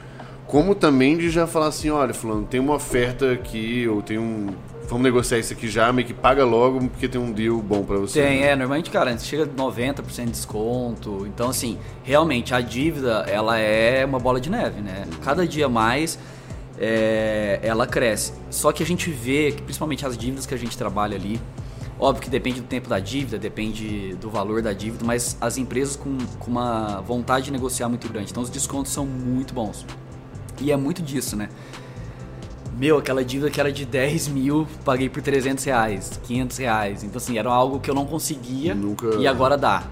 como 0.47 0.75
também 0.75 1.17
de 1.17 1.31
já 1.31 1.47
falar 1.47 1.69
assim, 1.69 1.91
olha, 1.91 2.13
fulano, 2.13 2.45
tem 2.45 2.59
uma 2.61 2.75
oferta 2.75 3.33
aqui, 3.33 3.87
ou 3.89 4.03
tem 4.03 4.19
um... 4.19 4.49
Vamos 4.89 5.03
negociar 5.05 5.39
isso 5.39 5.53
aqui 5.53 5.69
já, 5.69 5.93
meio 5.93 6.07
que 6.09 6.15
paga 6.15 6.47
logo, 6.47 6.81
porque 6.89 7.07
tem 7.07 7.21
um 7.21 7.31
deal 7.31 7.59
bom 7.59 7.83
pra 7.85 7.99
você. 7.99 8.23
Tem, 8.23 8.43
é, 8.43 8.57
normalmente, 8.57 8.91
cara, 8.91 9.17
chega 9.19 9.43
a 9.43 9.47
90% 9.47 10.25
de 10.25 10.31
desconto. 10.31 11.27
Então, 11.27 11.51
assim, 11.51 11.79
realmente 12.03 12.55
a 12.55 12.61
dívida, 12.63 13.27
ela 13.29 13.59
é 13.59 14.03
uma 14.07 14.19
bola 14.19 14.41
de 14.41 14.49
neve, 14.49 14.81
né? 14.81 15.05
Cada 15.23 15.47
dia 15.47 15.69
mais 15.69 16.19
é, 16.81 17.59
ela 17.63 17.87
cresce. 17.87 18.33
Só 18.51 18.73
que 18.73 18.83
a 18.83 18.87
gente 18.87 19.11
vê 19.11 19.53
que, 19.53 19.63
principalmente 19.63 20.07
as 20.07 20.17
dívidas 20.17 20.47
que 20.47 20.55
a 20.55 20.59
gente 20.59 20.77
trabalha 20.77 21.17
ali, 21.17 21.41
óbvio 21.99 22.23
que 22.23 22.31
depende 22.31 22.61
do 22.61 22.67
tempo 22.67 22.89
da 22.89 22.99
dívida, 22.99 23.39
depende 23.39 24.15
do 24.21 24.31
valor 24.31 24.63
da 24.63 24.73
dívida, 24.73 25.05
mas 25.05 25.37
as 25.41 25.59
empresas 25.59 25.97
com, 25.97 26.17
com 26.39 26.51
uma 26.51 27.01
vontade 27.01 27.47
de 27.47 27.53
negociar 27.53 27.89
muito 27.89 28.09
grande. 28.09 28.31
Então, 28.31 28.43
os 28.43 28.51
descontos 28.51 28.93
são 28.93 29.05
muito 29.05 29.53
bons. 29.53 29.85
E 30.61 30.73
é 30.73 30.77
muito 30.77 31.03
disso, 31.03 31.37
né? 31.37 31.49
Meu, 32.77 32.97
aquela 32.99 33.25
dívida 33.25 33.51
que 33.51 33.59
era 33.59 33.73
de 33.73 33.85
10 33.85 34.29
mil, 34.29 34.67
paguei 34.85 35.09
por 35.09 35.21
300 35.21 35.65
reais, 35.65 36.21
500 36.25 36.57
reais. 36.59 37.03
Então, 37.03 37.17
assim, 37.17 37.37
era 37.37 37.51
algo 37.51 37.81
que 37.81 37.91
eu 37.91 37.95
não 37.95 38.07
conseguia 38.07 38.73
Nunca- 38.75 39.17
e 39.17 39.27
agora 39.27 39.57
dá. 39.57 39.83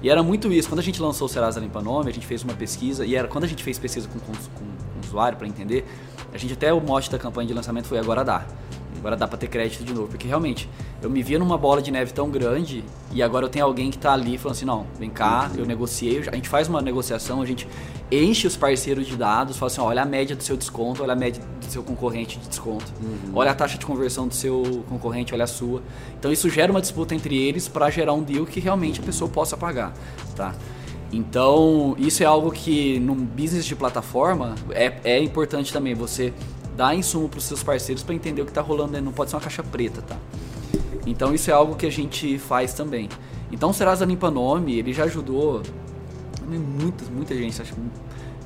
E 0.00 0.08
era 0.08 0.22
muito 0.22 0.52
isso. 0.52 0.68
Quando 0.68 0.78
a 0.78 0.82
gente 0.82 1.02
lançou 1.02 1.26
o 1.26 1.28
Serasa 1.28 1.58
Limpa 1.58 1.82
Nome, 1.82 2.08
a 2.10 2.12
gente 2.12 2.26
fez 2.26 2.44
uma 2.44 2.54
pesquisa, 2.54 3.04
e 3.04 3.16
era 3.16 3.26
quando 3.26 3.44
a 3.44 3.46
gente 3.48 3.64
fez 3.64 3.78
pesquisa 3.80 4.06
com, 4.08 4.20
com, 4.20 4.32
com 4.32 4.64
o 4.64 5.04
usuário 5.04 5.36
para 5.36 5.48
entender, 5.48 5.84
a 6.32 6.38
gente 6.38 6.52
até 6.52 6.72
o 6.72 6.80
mote 6.80 7.10
da 7.10 7.18
campanha 7.18 7.48
de 7.48 7.54
lançamento 7.54 7.86
foi 7.86 7.98
agora 7.98 8.24
dá. 8.24 8.46
Agora 8.98 9.16
dá 9.16 9.28
para 9.28 9.38
ter 9.38 9.48
crédito 9.48 9.84
de 9.84 9.92
novo. 9.92 10.08
Porque 10.08 10.26
realmente, 10.26 10.68
eu 11.02 11.08
me 11.08 11.22
via 11.22 11.38
numa 11.38 11.56
bola 11.56 11.80
de 11.80 11.90
neve 11.90 12.12
tão 12.12 12.30
grande 12.30 12.82
e 13.12 13.22
agora 13.22 13.44
eu 13.44 13.48
tenho 13.48 13.64
alguém 13.64 13.90
que 13.90 13.98
tá 13.98 14.12
ali 14.12 14.36
falando 14.38 14.56
assim: 14.56 14.64
não, 14.64 14.86
vem 14.98 15.10
cá, 15.10 15.50
eu 15.56 15.64
negociei. 15.64 16.24
A 16.28 16.34
gente 16.34 16.48
faz 16.48 16.68
uma 16.68 16.80
negociação, 16.80 17.42
a 17.42 17.46
gente 17.46 17.68
enche 18.10 18.46
os 18.46 18.56
parceiros 18.56 19.06
de 19.06 19.16
dados, 19.16 19.56
fala 19.56 19.70
assim: 19.70 19.80
olha 19.80 20.02
a 20.02 20.06
média 20.06 20.34
do 20.34 20.42
seu 20.42 20.56
desconto, 20.56 21.02
olha 21.02 21.12
a 21.12 21.16
média 21.16 21.42
do 21.60 21.70
seu 21.70 21.82
concorrente 21.82 22.38
de 22.38 22.48
desconto, 22.48 22.86
olha 23.34 23.50
a 23.50 23.54
taxa 23.54 23.78
de 23.78 23.86
conversão 23.86 24.26
do 24.26 24.34
seu 24.34 24.84
concorrente, 24.88 25.34
olha 25.34 25.44
a 25.44 25.48
sua. 25.48 25.82
Então 26.18 26.32
isso 26.32 26.48
gera 26.50 26.72
uma 26.72 26.80
disputa 26.80 27.14
entre 27.14 27.36
eles 27.36 27.68
para 27.68 27.88
gerar 27.90 28.14
um 28.14 28.22
deal 28.22 28.46
que 28.46 28.60
realmente 28.60 29.00
a 29.00 29.02
pessoa 29.02 29.30
possa 29.30 29.56
pagar, 29.56 29.92
tá? 30.34 30.54
Então, 31.12 31.94
isso 31.98 32.22
é 32.22 32.26
algo 32.26 32.50
que 32.50 32.98
num 32.98 33.14
business 33.14 33.64
de 33.64 33.76
plataforma 33.76 34.54
é, 34.70 34.92
é 35.04 35.22
importante 35.22 35.72
também 35.72 35.94
você 35.94 36.32
dar 36.76 36.94
insumo 36.94 37.28
para 37.28 37.38
os 37.38 37.44
seus 37.44 37.62
parceiros 37.62 38.02
para 38.02 38.14
entender 38.14 38.42
o 38.42 38.44
que 38.44 38.50
está 38.50 38.60
rolando, 38.60 38.92
né? 38.92 39.00
não 39.00 39.12
pode 39.12 39.30
ser 39.30 39.36
uma 39.36 39.42
caixa 39.42 39.62
preta, 39.62 40.02
tá? 40.02 40.16
Então 41.06 41.32
isso 41.32 41.50
é 41.50 41.54
algo 41.54 41.76
que 41.76 41.86
a 41.86 41.90
gente 41.90 42.38
faz 42.38 42.74
também. 42.74 43.08
Então 43.50 43.70
o 43.70 43.72
Serasa 43.72 44.04
Limpa 44.04 44.30
Nome, 44.30 44.76
ele 44.78 44.92
já 44.92 45.04
ajudou 45.04 45.62
muita, 46.46 47.04
muita 47.06 47.34
gente, 47.34 47.62
acho 47.62 47.74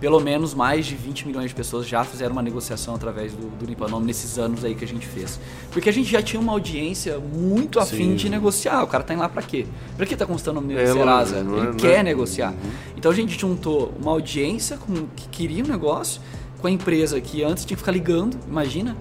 pelo 0.01 0.19
menos 0.19 0.55
mais 0.55 0.87
de 0.87 0.95
20 0.97 1.27
milhões 1.27 1.51
de 1.51 1.55
pessoas 1.55 1.87
já 1.87 2.03
fizeram 2.03 2.33
uma 2.33 2.43
negociação 2.43 2.95
através 2.95 3.33
do, 3.33 3.49
do 3.51 4.01
nesses 4.01 4.39
anos 4.39 4.65
aí 4.65 4.75
que 4.75 4.85
a 4.85 4.89
gente 4.89 5.07
fez. 5.07 5.39
Porque 5.71 5.89
a 5.89 5.93
gente 5.93 6.11
já 6.11 6.23
tinha 6.23 6.41
uma 6.41 6.53
audiência 6.53 7.19
muito 7.19 7.79
afim 7.79 8.11
Sim. 8.11 8.15
de 8.17 8.29
negociar. 8.31 8.83
O 8.83 8.87
cara 8.87 9.05
tá 9.05 9.13
indo 9.13 9.21
lá 9.21 9.29
pra 9.29 9.43
quê? 9.43 9.67
Pra 9.97 10.07
que 10.07 10.17
tá 10.17 10.25
constando 10.25 10.61
no 10.61 10.73
É, 10.79 10.87
Serasa? 10.87 11.43
não 11.45 11.59
Ele 11.59 11.67
não 11.69 11.75
quer 11.75 11.99
é- 11.99 12.03
negociar. 12.03 12.55
Então 12.97 13.11
a 13.11 13.15
gente 13.15 13.39
juntou 13.39 13.93
uma 14.01 14.11
audiência 14.13 14.79
com, 14.79 15.07
que 15.15 15.29
queria 15.29 15.63
um 15.63 15.69
negócio 15.69 16.21
com 16.61 16.67
a 16.67 16.71
empresa 16.71 17.21
que 17.21 17.43
antes 17.43 17.65
tinha 17.65 17.77
que 17.77 17.83
ficar 17.83 17.93
ligando, 17.93 18.39
imagina, 18.49 18.97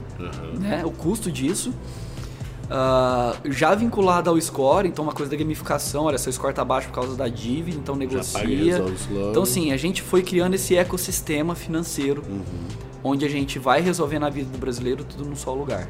né, 0.59 0.81
o 0.85 0.91
custo 0.91 1.31
disso. 1.31 1.73
Ah, 2.71 3.35
já 3.45 3.73
vinculado 3.73 4.29
ao 4.29 4.39
score, 4.39 4.87
então 4.87 5.03
uma 5.03 5.13
coisa 5.13 5.31
da 5.31 5.35
gamificação, 5.37 6.03
olha, 6.03 6.17
seu 6.19 6.31
score 6.31 6.53
tá 6.53 6.63
baixo 6.63 6.87
por 6.89 6.93
causa 6.95 7.15
da 7.15 7.27
dívida, 7.27 7.77
então 7.77 7.95
negocia. 7.95 8.83
Então 9.31 9.43
sim, 9.45 9.71
a 9.71 9.77
gente 9.77 10.01
foi 10.03 10.21
criando 10.21 10.53
esse 10.53 10.75
ecossistema 10.75 11.55
financeiro 11.55 12.23
Uhum. 12.29 12.43
onde 13.03 13.25
a 13.25 13.29
gente 13.29 13.57
vai 13.57 13.81
resolver 13.81 14.19
na 14.19 14.29
vida 14.29 14.49
do 14.51 14.57
brasileiro 14.59 15.03
tudo 15.03 15.25
num 15.25 15.35
só 15.35 15.53
lugar. 15.53 15.89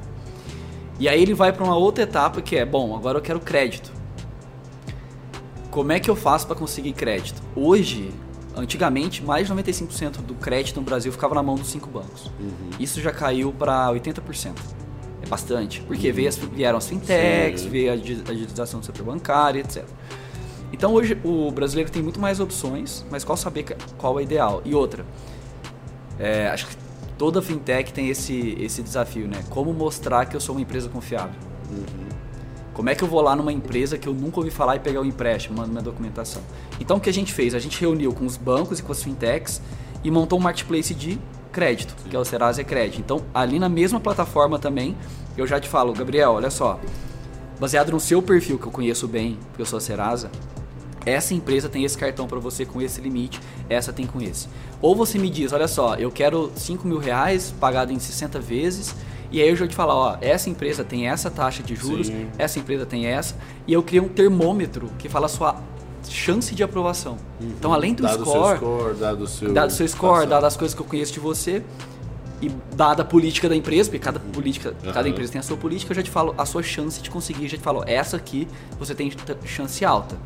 E 1.00 1.08
aí 1.10 1.22
ele 1.22 1.34
vai 1.34 1.52
para 1.52 1.64
uma 1.64 1.76
outra 1.76 2.04
etapa 2.04 2.42
que 2.42 2.56
é, 2.56 2.66
bom, 2.66 2.96
agora 2.96 3.18
eu 3.18 3.22
quero 3.22 3.40
crédito. 3.40 3.92
Como 5.72 5.92
é 5.92 6.00
que 6.00 6.10
eu 6.10 6.16
faço 6.16 6.48
para 6.48 6.56
conseguir 6.56 6.94
crédito? 6.94 7.42
Hoje, 7.56 8.10
antigamente, 8.56 9.24
mais 9.24 9.48
de 9.48 9.54
95% 9.54 10.18
do 10.22 10.34
crédito 10.34 10.78
no 10.78 10.82
Brasil 10.86 11.12
ficava 11.12 11.36
na 11.36 11.44
mão 11.44 11.56
dos 11.56 11.68
cinco 11.68 11.90
bancos. 11.90 12.26
Uhum. 12.40 12.70
Isso 12.80 13.00
já 13.02 13.12
caiu 13.12 13.52
para 13.52 13.88
80%. 13.92 14.54
É 15.22 15.28
bastante, 15.28 15.82
porque 15.82 16.12
veio 16.12 16.30
as- 16.30 16.38
vieram 16.38 16.78
as 16.78 16.88
fintechs, 16.88 17.62
Sim. 17.62 17.70
veio 17.70 17.92
a 17.94 17.96
digi- 17.96 18.24
a 18.28 18.32
digitalização 18.34 18.80
do 18.80 18.86
setor 18.86 19.04
bancário, 19.06 19.60
etc. 19.62 19.84
Então 20.72 20.94
hoje 20.94 21.18
o 21.24 21.52
brasileiro 21.52 21.92
tem 21.92 22.02
muito 22.02 22.20
mais 22.20 22.40
opções, 22.40 23.04
mas 23.12 23.24
qual 23.24 23.36
saber 23.36 23.66
qual 23.98 24.20
é 24.20 24.24
ideal? 24.24 24.62
E 24.64 24.74
outra, 24.76 25.06
é, 26.20 26.48
acho 26.48 26.68
que 26.68 26.76
toda 27.18 27.42
fintech 27.42 27.92
tem 27.92 28.08
esse, 28.10 28.56
esse 28.60 28.82
desafio, 28.82 29.28
né? 29.28 29.44
Como 29.50 29.74
mostrar 29.74 30.26
que 30.26 30.36
eu 30.36 30.40
sou 30.40 30.56
uma 30.56 30.62
empresa 30.62 30.88
confiável? 30.88 31.36
Como 32.74 32.90
é 32.90 32.96
que 32.96 33.04
eu 33.04 33.08
vou 33.10 33.22
lá 33.22 33.36
numa 33.36 33.52
empresa 33.52 33.98
que 33.98 34.08
eu 34.08 34.14
nunca 34.14 34.40
ouvi 34.40 34.50
falar 34.52 34.78
e 34.78 34.80
pegar 34.80 35.02
o 35.02 35.06
empréstimo, 35.06 35.58
mando 35.58 35.70
minha 35.70 35.82
documentação? 35.84 36.42
Então 36.80 36.96
o 36.98 37.00
que 37.00 37.10
a 37.10 37.14
gente 37.14 37.34
fez? 37.34 37.54
A 37.54 37.60
gente 37.60 37.80
reuniu 37.82 38.14
com 38.14 38.26
os 38.26 38.38
bancos 38.38 38.80
e 38.80 38.84
com 38.84 38.92
as 38.94 39.04
fintechs 39.04 39.62
e 40.02 40.10
montou 40.10 40.40
um 40.40 40.42
marketplace 40.42 40.94
de 40.94 41.20
crédito, 41.52 41.96
que 42.10 42.16
é 42.16 42.20
o 42.20 42.26
Serasa 42.26 42.64
Cred. 42.64 43.00
Então 43.00 43.24
ali 43.34 43.60
na 43.60 43.70
mesma 43.70 44.00
plataforma 44.00 44.60
também, 44.60 44.96
eu 45.38 45.48
já 45.48 45.60
te 45.60 45.68
falo, 45.70 45.94
Gabriel, 45.94 46.34
olha 46.34 46.50
só, 46.50 46.80
baseado 47.60 47.92
no 47.92 48.00
seu 48.00 48.22
perfil 48.22 48.58
que 48.58 48.68
eu 48.68 48.72
conheço 48.72 49.08
bem, 49.08 49.38
porque 49.48 49.62
eu 49.62 49.66
sou 49.66 49.78
a 49.78 49.82
Serasa, 49.82 50.32
essa 51.06 51.34
empresa 51.34 51.70
tem 51.70 51.84
esse 51.84 51.98
cartão 51.98 52.28
para 52.28 52.40
você 52.40 52.66
com 52.66 52.82
esse 52.82 53.02
limite, 53.02 53.40
essa 53.70 53.92
tem 53.92 54.06
com 54.06 54.22
esse. 54.22 54.48
Ou 54.82 54.96
você 54.96 55.18
me 55.18 55.30
diz, 55.30 55.52
olha 55.54 55.68
só, 55.68 55.96
eu 55.96 56.12
quero 56.12 56.52
5 56.56 56.88
mil 56.88 56.98
reais 56.98 57.54
pagado 57.60 57.92
em 57.92 58.00
60 58.00 58.40
vezes, 58.40 58.96
e 59.32 59.42
aí 59.42 59.48
eu 59.50 59.56
já 59.56 59.60
vou 59.60 59.68
te 59.68 59.76
falar, 59.76 59.96
ó, 59.96 60.18
essa 60.22 60.50
empresa 60.50 60.84
tem 60.84 61.08
essa 61.08 61.30
taxa 61.30 61.62
de 61.62 61.76
juros, 61.76 62.08
Sim. 62.08 62.28
essa 62.38 62.60
empresa 62.60 62.86
tem 62.86 63.06
essa, 63.06 63.36
e 63.68 63.74
eu 63.74 63.84
criei 63.84 64.02
um 64.02 64.10
termômetro 64.10 64.90
que 64.98 65.08
fala 65.08 65.28
a 65.28 65.30
sua 65.30 65.62
chance 66.10 66.54
de 66.54 66.64
aprovação. 66.64 67.18
Então, 67.40 67.74
além 67.74 67.94
do 67.94 68.04
dado 68.04 68.26
score, 68.26 68.58
score, 68.58 68.94
dado 68.96 69.28
seu... 69.28 69.54
dado 69.54 69.72
seu 69.72 69.88
score, 69.88 70.28
dado 70.28 70.46
as 70.46 70.58
coisas 70.58 70.76
que 70.76 70.82
eu 70.82 70.86
conheço 70.86 71.14
de 71.14 71.20
você 71.20 71.64
e 72.42 72.50
dada 72.76 73.02
a 73.02 73.06
política 73.06 73.50
da 73.50 73.56
empresa, 73.56 73.90
porque 73.90 74.04
cada 74.04 74.20
política, 74.20 74.74
cada 74.86 75.02
Aham. 75.02 75.10
empresa 75.10 75.32
tem 75.32 75.40
a 75.40 75.44
sua 75.44 75.58
política, 75.58 75.92
eu 75.92 75.96
já 75.96 76.04
te 76.04 76.10
falo 76.10 76.34
a 76.38 76.46
sua 76.46 76.64
chance 76.64 77.02
de 77.02 77.10
conseguir, 77.10 77.48
já 77.48 77.58
te 77.58 77.64
falo, 77.64 77.84
essa 77.86 78.18
aqui 78.18 78.48
você 78.80 78.96
tem 78.96 79.12
chance 79.46 79.84
alta. 79.84 80.18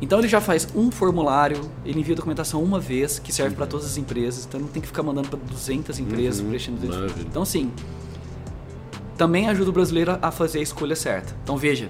Então 0.00 0.18
ele 0.18 0.28
já 0.28 0.40
faz 0.40 0.68
um 0.74 0.90
formulário, 0.90 1.60
ele 1.84 2.00
envia 2.00 2.14
a 2.14 2.16
documentação 2.16 2.62
uma 2.62 2.78
vez, 2.78 3.18
que 3.18 3.32
serve 3.32 3.56
para 3.56 3.66
todas 3.66 3.86
as 3.86 3.96
empresas, 3.96 4.44
então 4.44 4.60
não 4.60 4.68
tem 4.68 4.82
que 4.82 4.88
ficar 4.88 5.02
mandando 5.02 5.28
para 5.28 5.38
200 5.38 5.98
empresas 5.98 6.40
Uhum, 6.40 6.48
preenchendo 6.48 6.86
maravilha. 6.86 7.26
Então 7.26 7.42
assim, 7.42 7.72
também 9.16 9.48
ajuda 9.48 9.70
o 9.70 9.72
brasileiro 9.72 10.18
a 10.20 10.30
fazer 10.30 10.58
a 10.58 10.62
escolha 10.62 10.94
certa. 10.94 11.34
Então 11.42 11.56
veja, 11.56 11.88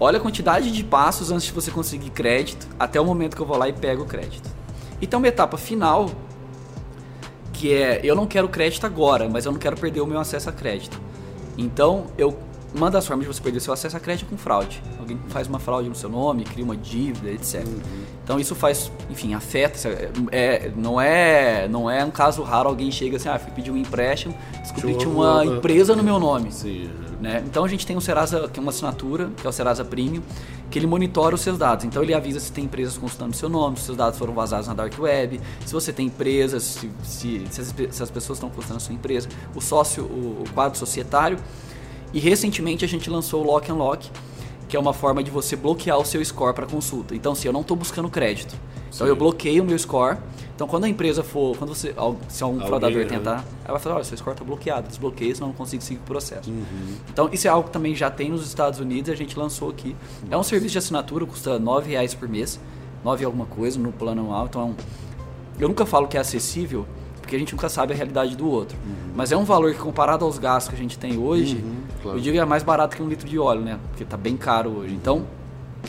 olha 0.00 0.18
a 0.18 0.20
quantidade 0.20 0.70
de 0.70 0.84
passos 0.84 1.30
antes 1.30 1.46
de 1.46 1.52
você 1.52 1.70
conseguir 1.70 2.10
crédito, 2.10 2.68
até 2.78 3.00
o 3.00 3.04
momento 3.04 3.36
que 3.36 3.42
eu 3.42 3.46
vou 3.46 3.56
lá 3.56 3.68
e 3.68 3.72
pego 3.72 4.02
o 4.02 4.06
crédito. 4.06 4.48
E 5.00 5.06
tem 5.06 5.16
uma 5.16 5.28
etapa 5.28 5.56
final, 5.56 6.10
que 7.52 7.72
é, 7.72 8.00
eu 8.02 8.14
não 8.14 8.26
quero 8.26 8.48
crédito 8.48 8.84
agora, 8.86 9.28
mas 9.28 9.44
eu 9.44 9.52
não 9.52 9.58
quero 9.58 9.76
perder 9.76 10.00
o 10.00 10.06
meu 10.06 10.18
acesso 10.20 10.48
a 10.48 10.52
crédito. 10.52 11.00
Então, 11.56 12.06
eu 12.16 12.36
uma 12.74 12.90
das 12.90 13.06
formas 13.06 13.26
de 13.26 13.32
você 13.32 13.40
perder 13.40 13.60
seu 13.60 13.72
acesso 13.72 13.96
a 13.96 14.00
crédito 14.00 14.26
é 14.26 14.30
com 14.30 14.36
fraude. 14.36 14.82
Alguém 14.98 15.18
faz 15.28 15.46
uma 15.46 15.58
fraude 15.58 15.88
no 15.88 15.94
seu 15.94 16.08
nome, 16.08 16.44
cria 16.44 16.64
uma 16.64 16.76
dívida, 16.76 17.30
etc. 17.30 17.66
Uhum. 17.66 17.80
Então 18.22 18.38
isso 18.38 18.54
faz, 18.54 18.92
enfim, 19.08 19.34
afeta. 19.34 19.88
É, 20.30 20.70
não, 20.76 21.00
é, 21.00 21.66
não 21.68 21.90
é 21.90 22.04
um 22.04 22.10
caso 22.10 22.42
raro 22.42 22.68
alguém 22.68 22.90
chega 22.90 23.16
assim, 23.16 23.28
ah, 23.28 23.38
fui 23.38 23.50
pedir 23.52 23.70
um 23.70 23.76
empréstimo, 23.76 24.34
descobri 24.60 24.92
que 24.92 24.98
tinha 24.98 25.10
uma 25.10 25.44
empresa 25.44 25.96
no 25.96 26.02
meu 26.02 26.18
nome. 26.18 26.52
Sim. 26.52 26.90
Né? 27.20 27.42
Então 27.44 27.64
a 27.64 27.68
gente 27.68 27.84
tem 27.84 27.96
um 27.96 28.00
Serasa, 28.00 28.48
que 28.48 28.60
é 28.60 28.62
uma 28.62 28.70
assinatura, 28.70 29.30
que 29.36 29.46
é 29.46 29.50
o 29.50 29.52
Serasa 29.52 29.84
Premium, 29.84 30.22
que 30.70 30.78
ele 30.78 30.86
monitora 30.86 31.34
os 31.34 31.40
seus 31.40 31.58
dados. 31.58 31.84
Então 31.84 32.02
ele 32.02 32.14
avisa 32.14 32.38
se 32.38 32.52
tem 32.52 32.64
empresas 32.64 32.96
consultando 32.96 33.34
seu 33.34 33.48
nome, 33.48 33.76
se 33.76 33.84
seus 33.84 33.96
dados 33.96 34.18
foram 34.18 34.32
vazados 34.32 34.68
na 34.68 34.74
Dark 34.74 34.96
Web, 34.98 35.40
se 35.66 35.72
você 35.72 35.92
tem 35.92 36.06
empresas, 36.06 36.62
se, 36.62 36.90
se, 37.02 37.44
se, 37.50 37.60
as, 37.60 37.74
se 37.90 38.02
as, 38.02 38.10
pessoas 38.10 38.38
estão 38.38 38.48
consultando 38.48 38.76
a 38.76 38.80
sua 38.80 38.94
empresa, 38.94 39.28
o 39.54 39.60
sócio, 39.60 40.04
o, 40.04 40.44
o 40.46 40.50
quadro 40.54 40.78
societário. 40.78 41.38
E 42.12 42.20
recentemente 42.20 42.84
a 42.84 42.88
gente 42.88 43.10
lançou 43.10 43.42
o 43.42 43.46
Lock 43.46 43.70
and 43.70 43.74
Lock, 43.74 44.10
que 44.68 44.76
é 44.76 44.80
uma 44.80 44.92
forma 44.92 45.22
de 45.22 45.30
você 45.30 45.56
bloquear 45.56 45.98
o 45.98 46.04
seu 46.04 46.24
score 46.24 46.54
para 46.54 46.66
consulta. 46.66 47.14
Então, 47.14 47.34
se 47.34 47.46
eu 47.46 47.52
não 47.52 47.62
estou 47.62 47.76
buscando 47.76 48.08
crédito, 48.08 48.54
então 48.94 49.06
eu 49.06 49.16
bloqueio 49.16 49.62
o 49.62 49.66
meu 49.66 49.78
score. 49.78 50.18
Então, 50.58 50.66
quando 50.66 50.86
a 50.86 50.88
empresa 50.88 51.22
for, 51.22 51.56
quando 51.56 51.72
você, 51.72 51.94
se 52.28 52.42
algum 52.42 52.58
fraudador 52.58 53.06
tentar, 53.06 53.44
ela 53.64 53.74
vai 53.74 53.78
falar, 53.78 53.94
olha, 53.94 54.02
seu 54.02 54.18
score 54.18 54.34
está 54.34 54.44
bloqueado, 54.44 54.88
desbloqueia, 54.88 55.32
senão 55.32 55.50
não 55.50 55.54
consigo 55.54 55.80
seguir 55.80 56.00
o 56.00 56.02
processo. 56.02 56.50
Uhum. 56.50 56.96
Então, 57.08 57.28
isso 57.32 57.46
é 57.46 57.50
algo 57.50 57.68
que 57.68 57.72
também 57.72 57.94
já 57.94 58.10
tem 58.10 58.28
nos 58.28 58.44
Estados 58.44 58.80
Unidos 58.80 59.08
e 59.08 59.12
a 59.12 59.16
gente 59.16 59.38
lançou 59.38 59.70
aqui. 59.70 59.94
Nossa. 60.22 60.34
É 60.34 60.36
um 60.36 60.42
serviço 60.42 60.72
de 60.72 60.78
assinatura, 60.78 61.24
custa 61.26 61.58
R$ 61.58 61.84
reais 61.86 62.12
por 62.12 62.28
mês, 62.28 62.58
9 63.04 63.24
alguma 63.24 63.46
coisa 63.46 63.78
no 63.78 63.92
plano 63.92 64.20
anual. 64.20 64.46
Então, 64.46 64.62
é 64.62 64.64
um, 64.64 64.74
eu 65.60 65.68
nunca 65.68 65.86
falo 65.86 66.08
que 66.08 66.16
é 66.16 66.20
acessível, 66.20 66.88
porque 67.20 67.36
a 67.36 67.38
gente 67.38 67.52
nunca 67.52 67.68
sabe 67.68 67.92
a 67.92 67.96
realidade 67.96 68.34
do 68.36 68.50
outro. 68.50 68.76
Uhum. 68.84 69.12
Mas 69.14 69.30
é 69.30 69.36
um 69.36 69.44
valor 69.44 69.72
que 69.72 69.78
comparado 69.78 70.24
aos 70.24 70.38
gastos 70.38 70.70
que 70.70 70.74
a 70.74 70.82
gente 70.82 70.98
tem 70.98 71.16
hoje, 71.16 71.54
uhum, 71.54 71.76
claro. 72.02 72.18
eu 72.18 72.20
digo 72.20 72.34
que 72.34 72.40
é 72.40 72.44
mais 72.44 72.64
barato 72.64 72.96
que 72.96 73.02
um 73.04 73.08
litro 73.08 73.28
de 73.28 73.38
óleo, 73.38 73.60
né? 73.60 73.78
Porque 73.90 74.02
está 74.02 74.16
bem 74.16 74.36
caro 74.36 74.70
hoje. 74.70 74.92
Então, 74.92 75.24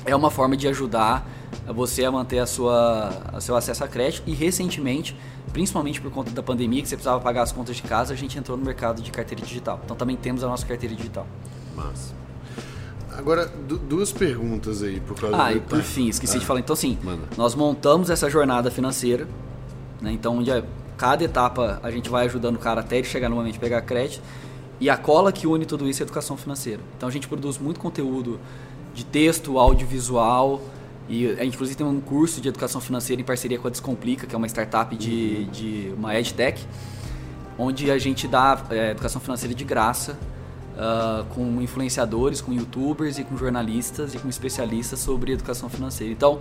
é 0.05 0.15
uma 0.15 0.31
forma 0.31 0.55
de 0.55 0.67
ajudar 0.67 1.27
você 1.67 2.05
a 2.05 2.11
manter 2.11 2.39
a 2.39 2.45
sua, 2.45 3.09
a 3.33 3.41
seu 3.41 3.55
acesso 3.55 3.83
a 3.83 3.87
crédito 3.87 4.23
e 4.27 4.33
recentemente, 4.33 5.15
principalmente 5.53 6.01
por 6.01 6.11
conta 6.11 6.31
da 6.31 6.41
pandemia, 6.41 6.81
que 6.81 6.87
você 6.87 6.95
precisava 6.95 7.19
pagar 7.21 7.43
as 7.43 7.51
contas 7.51 7.75
de 7.75 7.83
casa, 7.83 8.13
a 8.13 8.17
gente 8.17 8.37
entrou 8.37 8.57
no 8.57 8.65
mercado 8.65 9.01
de 9.01 9.11
carteira 9.11 9.43
digital. 9.43 9.79
Então 9.83 9.95
também 9.95 10.15
temos 10.15 10.43
a 10.43 10.47
nossa 10.47 10.65
carteira 10.65 10.95
digital. 10.95 11.27
Massa. 11.75 12.13
Agora, 13.17 13.47
duas 13.47 14.13
perguntas 14.13 14.81
aí 14.81 15.01
por 15.01 15.19
causa 15.19 15.43
Ah, 15.43 15.51
e 15.51 15.59
por 15.59 15.81
fim, 15.81 16.07
esqueci 16.07 16.37
ah, 16.37 16.39
de 16.39 16.45
falar. 16.45 16.61
Então, 16.61 16.75
manda. 17.03 17.23
nós 17.35 17.53
montamos 17.53 18.09
essa 18.09 18.29
jornada 18.29 18.71
financeira, 18.71 19.27
né? 20.01 20.11
Então, 20.13 20.37
onde 20.37 20.49
é 20.49 20.63
cada 20.99 21.23
etapa 21.23 21.79
a 21.81 21.89
gente 21.89 22.09
vai 22.09 22.25
ajudando 22.25 22.57
o 22.57 22.59
cara 22.59 22.81
até 22.81 22.97
ele 22.97 23.07
chegar 23.07 23.29
no 23.29 23.35
momento 23.35 23.53
de 23.53 23.59
pegar 23.59 23.81
crédito. 23.81 24.21
E 24.81 24.89
a 24.89 24.97
cola 24.97 25.31
que 25.31 25.47
une 25.47 25.65
tudo 25.65 25.87
isso 25.87 26.01
é 26.01 26.03
a 26.03 26.05
educação 26.05 26.37
financeira. 26.37 26.81
Então 26.97 27.09
a 27.09 27.11
gente 27.11 27.27
produz 27.27 27.57
muito 27.57 27.79
conteúdo 27.79 28.39
de 28.93 29.05
texto, 29.05 29.57
audiovisual. 29.59 30.61
E 31.07 31.25
a 31.31 31.43
gente, 31.43 31.55
inclusive, 31.55 31.77
tem 31.77 31.85
um 31.85 31.99
curso 31.99 32.39
de 32.39 32.49
educação 32.49 32.79
financeira 32.79 33.21
em 33.21 33.25
parceria 33.25 33.57
com 33.57 33.67
a 33.67 33.71
Descomplica, 33.71 34.27
que 34.27 34.35
é 34.35 34.37
uma 34.37 34.47
startup 34.47 34.95
de, 34.95 35.45
uhum. 35.45 35.51
de 35.51 35.93
uma 35.97 36.19
edtech, 36.19 36.65
onde 37.57 37.89
a 37.89 37.97
gente 37.97 38.27
dá 38.27 38.63
é, 38.69 38.91
educação 38.91 39.19
financeira 39.19 39.55
de 39.55 39.63
graça 39.63 40.17
uh, 40.75 41.25
com 41.33 41.61
influenciadores, 41.61 42.41
com 42.41 42.53
youtubers 42.53 43.17
e 43.17 43.23
com 43.23 43.35
jornalistas 43.35 44.13
e 44.13 44.19
com 44.19 44.29
especialistas 44.29 44.99
sobre 44.99 45.33
educação 45.33 45.67
financeira. 45.69 46.13
Então, 46.13 46.39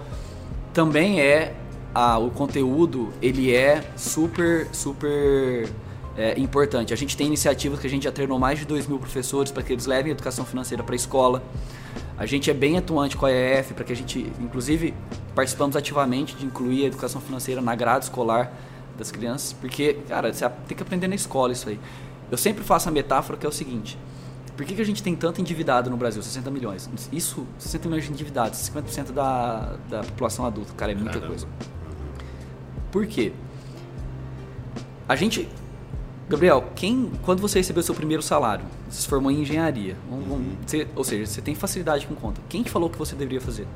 também 0.73 1.21
é 1.21 1.55
a, 1.95 2.19
o 2.19 2.31
conteúdo 2.31 3.13
ele 3.21 3.53
é 3.53 3.83
super, 3.97 4.69
super 4.73 5.69
é, 6.17 6.39
importante. 6.39 6.93
A 6.93 6.97
gente 6.97 7.17
tem 7.17 7.27
iniciativas 7.27 7.81
que 7.81 7.87
a 7.87 7.91
gente 7.91 8.05
já 8.05 8.13
treinou 8.13 8.39
mais 8.39 8.59
de 8.59 8.65
2 8.65 8.87
mil 8.87 8.99
professores 8.99 9.51
para 9.51 9.63
que 9.63 9.73
eles 9.73 9.87
levem 9.87 10.13
educação 10.13 10.45
financeira 10.45 10.83
para 10.83 10.95
a 10.95 10.97
escola. 10.97 11.43
A 12.19 12.27
gente 12.27 12.51
é 12.51 12.55
bem 12.55 12.77
atuante 12.77 13.17
com 13.17 13.27
a 13.27 13.31
EF 13.31 13.73
para 13.75 13.85
que 13.85 13.93
a 13.93 13.97
gente, 13.97 14.31
inclusive, 14.41 14.93
participamos 15.37 15.77
ativamente 15.77 16.35
de 16.35 16.45
incluir 16.45 16.83
a 16.83 16.87
educação 16.89 17.21
financeira 17.21 17.61
na 17.61 17.77
grade 17.77 18.07
escolar 18.07 18.53
das 18.99 19.13
crianças, 19.13 19.53
porque, 19.53 19.95
cara, 20.09 20.33
você 20.33 20.49
tem 20.67 20.77
que 20.77 20.83
aprender 20.83 21.07
na 21.07 21.15
escola 21.15 21.53
isso 21.53 21.69
aí. 21.69 21.79
Eu 22.29 22.37
sempre 22.37 22.65
faço 22.65 22.89
a 22.89 22.93
metáfora 22.93 23.39
que 23.39 23.47
é 23.47 23.49
o 23.49 23.53
seguinte: 23.53 23.97
por 24.57 24.67
que, 24.67 24.75
que 24.75 24.83
a 24.83 24.85
gente 24.85 25.01
tem 25.01 25.15
tanto 25.15 25.41
endividado 25.41 25.89
no 25.89 25.97
Brasil? 25.97 26.21
60 26.21 26.51
milhões. 26.51 26.91
Isso, 27.13 27.47
60 27.61 27.89
milhões 27.89 28.05
de 28.07 28.11
endividados, 28.11 28.59
50% 28.59 29.13
da, 29.13 29.77
da 29.89 30.01
população 30.01 30.45
adulta, 30.45 30.73
cara, 30.77 30.91
é 30.91 30.95
muita 30.97 31.13
Caramba. 31.13 31.29
coisa. 31.29 31.47
Por 32.91 33.07
quê? 33.07 33.33
A 35.09 35.15
gente. 35.15 35.49
Gabriel, 36.29 36.65
quem, 36.75 37.11
quando 37.23 37.41
você 37.41 37.59
recebeu 37.59 37.83
seu 37.83 37.95
primeiro 37.95 38.23
salário, 38.23 38.65
você 38.89 39.01
se 39.01 39.09
formou 39.09 39.31
em 39.31 39.41
engenharia, 39.41 39.97
uhum. 40.11 40.45
você, 40.67 40.87
ou 40.95 41.03
seja, 41.03 41.25
você 41.25 41.41
tem 41.41 41.55
facilidade 41.55 42.07
com 42.07 42.15
conta. 42.15 42.41
Quem 42.51 42.63
te 42.63 42.71
falou 42.71 42.91
que 42.91 42.99
você 42.99 43.17
deveria 43.17 43.41
fazer? 43.41 43.67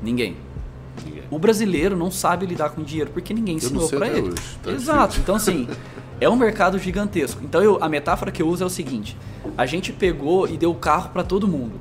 Ninguém. 0.00 0.38
ninguém. 1.04 1.24
O 1.30 1.38
brasileiro 1.38 1.96
não 1.96 2.10
sabe 2.10 2.46
lidar 2.46 2.70
com 2.70 2.82
dinheiro 2.82 3.10
porque 3.10 3.34
ninguém 3.34 3.56
ensinou 3.56 3.88
para 3.90 4.08
ele. 4.08 4.30
Hoje, 4.30 4.58
tá 4.62 4.70
Exato. 4.70 5.20
Então 5.20 5.34
assim, 5.34 5.68
é 6.18 6.28
um 6.30 6.36
mercado 6.36 6.78
gigantesco. 6.78 7.42
Então 7.44 7.62
eu, 7.62 7.82
a 7.82 7.90
metáfora 7.90 8.32
que 8.32 8.40
eu 8.40 8.48
uso 8.48 8.62
é 8.62 8.66
o 8.66 8.70
seguinte: 8.70 9.14
a 9.56 9.66
gente 9.66 9.92
pegou 9.92 10.48
e 10.48 10.56
deu 10.56 10.70
o 10.70 10.74
carro 10.74 11.10
para 11.10 11.22
todo 11.22 11.46
mundo. 11.46 11.78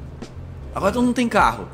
Agora 0.76 0.92
todo 0.92 1.04
mundo 1.06 1.16
tem 1.16 1.30
carro. 1.30 1.70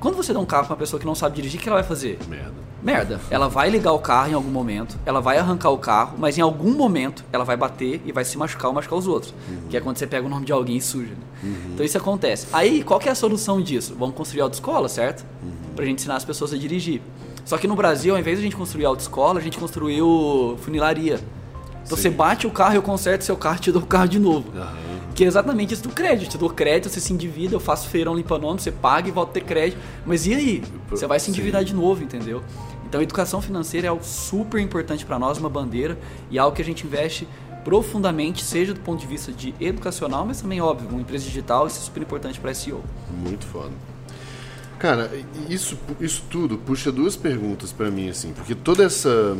Quando 0.00 0.16
você 0.16 0.32
dá 0.32 0.38
um 0.38 0.46
carro 0.46 0.64
pra 0.64 0.74
uma 0.74 0.78
pessoa 0.78 0.98
que 0.98 1.06
não 1.06 1.14
sabe 1.14 1.36
dirigir, 1.36 1.60
o 1.60 1.62
que 1.62 1.68
ela 1.68 1.80
vai 1.80 1.88
fazer? 1.88 2.18
Merda 2.28 2.67
merda. 2.82 3.20
Ela 3.30 3.48
vai 3.48 3.70
ligar 3.70 3.92
o 3.92 3.98
carro 3.98 4.30
em 4.30 4.34
algum 4.34 4.50
momento, 4.50 4.98
ela 5.04 5.20
vai 5.20 5.38
arrancar 5.38 5.70
o 5.70 5.78
carro, 5.78 6.16
mas 6.18 6.38
em 6.38 6.40
algum 6.40 6.72
momento 6.76 7.24
ela 7.32 7.44
vai 7.44 7.56
bater 7.56 8.00
e 8.04 8.12
vai 8.12 8.24
se 8.24 8.38
machucar 8.38 8.68
ou 8.68 8.74
machucar 8.74 8.98
os 8.98 9.06
outros. 9.06 9.34
Uhum. 9.48 9.68
Que 9.68 9.76
é 9.76 9.80
quando 9.80 9.98
você 9.98 10.06
pega 10.06 10.26
o 10.26 10.30
nome 10.30 10.46
de 10.46 10.52
alguém 10.52 10.76
e 10.76 10.80
suja. 10.80 11.10
Né? 11.10 11.16
Uhum. 11.42 11.72
Então 11.74 11.84
isso 11.84 11.98
acontece. 11.98 12.46
Aí, 12.52 12.82
qual 12.82 13.00
que 13.00 13.08
é 13.08 13.12
a 13.12 13.14
solução 13.14 13.60
disso? 13.60 13.96
Vamos 13.98 14.14
construir 14.14 14.42
autoescola, 14.42 14.88
certo? 14.88 15.24
Uhum. 15.42 15.74
Pra 15.74 15.84
gente 15.84 15.98
ensinar 16.00 16.16
as 16.16 16.24
pessoas 16.24 16.52
a 16.52 16.56
dirigir. 16.56 17.02
Só 17.44 17.56
que 17.56 17.66
no 17.66 17.74
Brasil, 17.74 18.14
ao 18.14 18.20
invés 18.20 18.36
de 18.36 18.42
a 18.42 18.44
gente 18.44 18.56
construir 18.56 18.84
autoescola, 18.84 19.40
a 19.40 19.42
gente 19.42 19.58
construiu 19.58 20.56
funilaria. 20.60 21.20
Então 21.84 21.96
Sim. 21.96 22.02
você 22.02 22.10
bate 22.10 22.46
o 22.46 22.50
carro, 22.50 22.74
eu 22.74 22.82
conserto 22.82 23.22
seu 23.22 23.36
carro 23.36 23.56
e 23.56 23.60
te 23.60 23.72
dou 23.72 23.82
o 23.82 23.86
carro 23.86 24.06
de 24.06 24.18
novo. 24.18 24.52
Uhum. 24.54 24.88
Que 25.14 25.24
é 25.24 25.26
exatamente 25.26 25.72
isso 25.72 25.82
do 25.82 25.88
crédito. 25.88 26.32
Te 26.32 26.38
dou 26.38 26.50
crédito, 26.50 26.90
você 26.90 27.00
se 27.00 27.12
endivida, 27.12 27.54
eu 27.54 27.58
faço 27.58 27.88
feirão 27.88 28.14
limpa 28.14 28.38
nome, 28.38 28.60
você 28.60 28.70
paga 28.70 29.08
e 29.08 29.10
volta 29.10 29.30
a 29.30 29.34
ter 29.34 29.40
crédito. 29.40 29.80
Mas 30.04 30.26
e 30.26 30.34
aí? 30.34 30.62
Você 30.90 31.06
vai 31.06 31.18
se 31.18 31.30
endividar 31.30 31.62
Sim. 31.62 31.68
de 31.68 31.74
novo, 31.74 32.04
entendeu? 32.04 32.42
Então, 32.88 33.02
educação 33.02 33.42
financeira 33.42 33.86
é 33.86 33.90
algo 33.90 34.02
super 34.02 34.58
importante 34.58 35.04
para 35.04 35.18
nós, 35.18 35.36
uma 35.36 35.50
bandeira, 35.50 35.98
e 36.30 36.38
algo 36.38 36.56
que 36.56 36.62
a 36.62 36.64
gente 36.64 36.86
investe 36.86 37.28
profundamente, 37.62 38.42
seja 38.42 38.72
do 38.72 38.80
ponto 38.80 38.98
de 38.98 39.06
vista 39.06 39.30
de 39.30 39.54
educacional, 39.60 40.24
mas 40.24 40.40
também, 40.40 40.58
óbvio, 40.58 40.88
uma 40.88 41.00
empresa 41.02 41.24
digital, 41.24 41.66
isso 41.66 41.78
é 41.78 41.82
super 41.82 42.02
importante 42.02 42.40
para 42.40 42.54
SEO. 42.54 42.82
Muito 43.22 43.44
foda. 43.46 43.72
Cara, 44.78 45.10
isso, 45.50 45.76
isso 46.00 46.24
tudo 46.30 46.56
puxa 46.56 46.90
duas 46.90 47.14
perguntas 47.14 47.72
para 47.72 47.90
mim, 47.90 48.08
assim, 48.08 48.32
porque 48.32 48.54
toda 48.54 48.84
essa. 48.84 49.36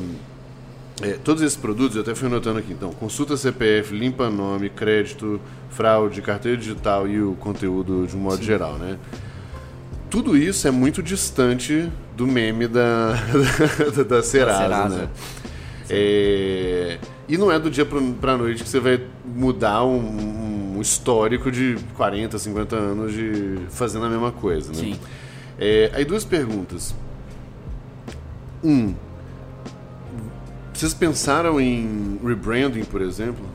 É, 1.00 1.12
todos 1.12 1.42
esses 1.42 1.56
produtos, 1.56 1.94
eu 1.94 2.02
até 2.02 2.12
fui 2.12 2.26
anotando 2.26 2.58
aqui, 2.58 2.72
então, 2.72 2.90
consulta 2.90 3.36
CPF, 3.36 3.96
limpa 3.96 4.28
nome, 4.28 4.68
crédito, 4.68 5.40
fraude, 5.70 6.20
carteira 6.20 6.58
digital 6.58 7.06
e 7.06 7.22
o 7.22 7.34
conteúdo 7.36 8.04
de 8.06 8.16
um 8.16 8.20
modo 8.20 8.38
Sim. 8.38 8.42
geral, 8.42 8.74
né? 8.74 8.98
tudo 10.10 10.36
isso 10.36 10.66
é 10.66 10.70
muito 10.70 11.02
distante 11.02 11.90
do 12.18 12.26
meme 12.26 12.66
da, 12.66 13.12
da, 13.96 14.02
da 14.02 14.22
Serasa, 14.24 14.58
Serasa. 14.58 14.96
né? 14.96 15.08
É, 15.88 16.98
e 17.28 17.38
não 17.38 17.50
é 17.50 17.58
do 17.60 17.70
dia 17.70 17.86
para 17.86 18.36
noite 18.36 18.64
que 18.64 18.68
você 18.68 18.80
vai 18.80 19.00
mudar 19.24 19.84
um, 19.84 20.74
um, 20.76 20.80
histórico 20.80 21.50
de 21.50 21.78
40, 21.96 22.36
50 22.36 22.76
anos 22.76 23.12
de 23.12 23.58
fazendo 23.70 24.04
a 24.04 24.10
mesma 24.10 24.32
coisa, 24.32 24.70
né? 24.70 24.78
Sim. 24.78 25.00
É, 25.58 25.92
aí 25.94 26.04
duas 26.04 26.24
perguntas. 26.24 26.92
Um, 28.64 28.94
vocês 30.74 30.92
pensaram 30.92 31.60
em 31.60 32.18
rebranding, 32.24 32.84
por 32.84 33.00
exemplo? 33.00 33.46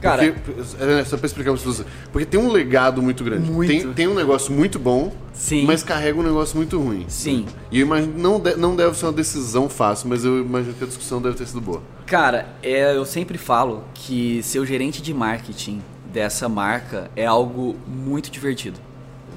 Cara, 0.00 0.32
porque, 0.32 0.60
é, 0.80 1.04
só 1.04 1.16
pra 1.16 1.26
explicar 1.26 1.52
pra 1.52 1.60
vocês. 1.60 1.86
Porque 2.12 2.26
tem 2.26 2.38
um 2.38 2.50
legado 2.50 3.02
muito 3.02 3.24
grande. 3.24 3.50
Muito. 3.50 3.68
Tem, 3.68 3.92
tem 3.92 4.08
um 4.08 4.14
negócio 4.14 4.52
muito 4.52 4.78
bom, 4.78 5.12
Sim. 5.32 5.64
mas 5.64 5.82
carrega 5.82 6.18
um 6.18 6.22
negócio 6.22 6.56
muito 6.56 6.78
ruim. 6.78 7.04
Sim. 7.08 7.46
E 7.70 7.80
eu 7.80 7.86
imagino, 7.86 8.14
não, 8.16 8.38
de, 8.38 8.56
não 8.56 8.76
deve 8.76 8.96
ser 8.96 9.06
uma 9.06 9.12
decisão 9.12 9.68
fácil, 9.68 10.08
mas 10.08 10.24
eu 10.24 10.40
imagino 10.40 10.74
que 10.74 10.84
a 10.84 10.86
discussão 10.86 11.20
deve 11.20 11.36
ter 11.36 11.46
sido 11.46 11.60
boa. 11.60 11.82
Cara, 12.06 12.46
é, 12.62 12.94
eu 12.94 13.04
sempre 13.04 13.38
falo 13.38 13.84
que 13.94 14.42
ser 14.42 14.58
o 14.58 14.66
gerente 14.66 15.02
de 15.02 15.12
marketing 15.12 15.82
dessa 16.12 16.48
marca 16.48 17.10
é 17.16 17.26
algo 17.26 17.76
muito 17.86 18.30
divertido 18.30 18.85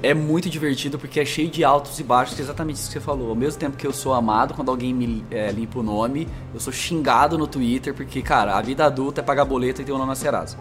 é 0.02 0.14
muito 0.14 0.48
divertido 0.48 0.98
porque 0.98 1.20
é 1.20 1.24
cheio 1.24 1.50
de 1.50 1.62
altos 1.62 1.98
e 1.98 2.02
baixos, 2.02 2.34
que 2.34 2.40
é 2.40 2.44
exatamente 2.44 2.76
isso 2.76 2.86
que 2.86 2.94
você 2.94 3.00
falou. 3.00 3.28
Ao 3.30 3.34
mesmo 3.34 3.58
tempo 3.58 3.76
que 3.76 3.86
eu 3.86 3.92
sou 3.92 4.14
amado 4.14 4.54
quando 4.54 4.70
alguém 4.70 4.94
me 4.94 5.24
é, 5.30 5.50
limpa 5.50 5.78
o 5.78 5.82
nome, 5.82 6.26
eu 6.54 6.60
sou 6.60 6.72
xingado 6.72 7.36
no 7.36 7.46
Twitter 7.46 7.92
porque, 7.92 8.22
cara, 8.22 8.56
a 8.56 8.62
vida 8.62 8.84
adulta 8.84 9.20
é 9.20 9.24
pagar 9.24 9.44
boleto 9.44 9.82
e 9.82 9.84
ter 9.84 9.92
o 9.92 9.96
um 9.96 9.98
nome 9.98 10.10
na 10.10 10.14
Serasa. 10.14 10.56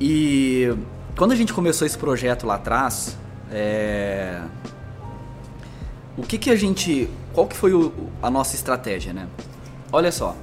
E 0.00 0.74
quando 1.16 1.32
a 1.32 1.36
gente 1.36 1.52
começou 1.52 1.86
esse 1.86 1.96
projeto 1.96 2.46
lá 2.46 2.56
atrás, 2.56 3.16
é... 3.50 4.42
o 6.16 6.22
que 6.22 6.38
que 6.38 6.50
a 6.50 6.56
gente. 6.56 7.08
Qual 7.32 7.46
que 7.46 7.56
foi 7.56 7.72
o, 7.72 7.92
a 8.22 8.30
nossa 8.30 8.54
estratégia, 8.54 9.12
né? 9.12 9.26
Olha 9.90 10.12
só. 10.12 10.36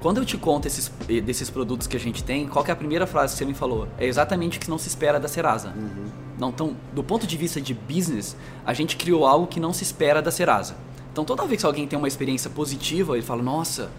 Quando 0.00 0.18
eu 0.18 0.24
te 0.24 0.36
conto 0.36 0.66
esses, 0.66 0.88
desses 1.24 1.50
produtos 1.50 1.86
que 1.86 1.96
a 1.96 2.00
gente 2.00 2.22
tem, 2.22 2.46
qual 2.46 2.64
é 2.64 2.70
a 2.70 2.76
primeira 2.76 3.06
frase 3.06 3.32
que 3.32 3.38
você 3.38 3.44
me 3.44 3.54
falou? 3.54 3.88
É 3.98 4.06
exatamente 4.06 4.58
o 4.58 4.60
que 4.60 4.70
não 4.70 4.78
se 4.78 4.88
espera 4.88 5.18
da 5.18 5.26
Serasa. 5.26 5.74
Uhum. 5.76 6.06
Não, 6.38 6.50
então, 6.50 6.76
do 6.92 7.02
ponto 7.02 7.26
de 7.26 7.36
vista 7.36 7.60
de 7.60 7.74
business, 7.74 8.36
a 8.64 8.72
gente 8.72 8.96
criou 8.96 9.26
algo 9.26 9.48
que 9.48 9.58
não 9.58 9.72
se 9.72 9.82
espera 9.82 10.22
da 10.22 10.30
Serasa. 10.30 10.76
Então, 11.12 11.24
toda 11.24 11.44
vez 11.46 11.60
que 11.60 11.66
alguém 11.66 11.86
tem 11.86 11.98
uma 11.98 12.06
experiência 12.06 12.48
positiva, 12.48 13.16
ele 13.16 13.26
fala, 13.26 13.42
nossa, 13.42 13.90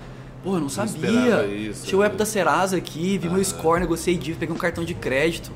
pô, 0.42 0.56
eu 0.56 0.62
não, 0.62 0.70
sabia. 0.70 1.46
Isso, 1.46 1.86
Tinha 1.86 2.00
o 2.00 2.04
app 2.04 2.14
né? 2.14 2.20
da 2.20 2.26
Serasa 2.26 2.78
aqui, 2.78 3.18
vi 3.18 3.28
ah, 3.28 3.32
meu 3.32 3.44
score, 3.44 3.82
negociei 3.82 4.18
dívida, 4.18 4.40
peguei 4.40 4.56
um 4.56 4.58
cartão 4.58 4.86
de 4.86 4.94
crédito. 4.94 5.52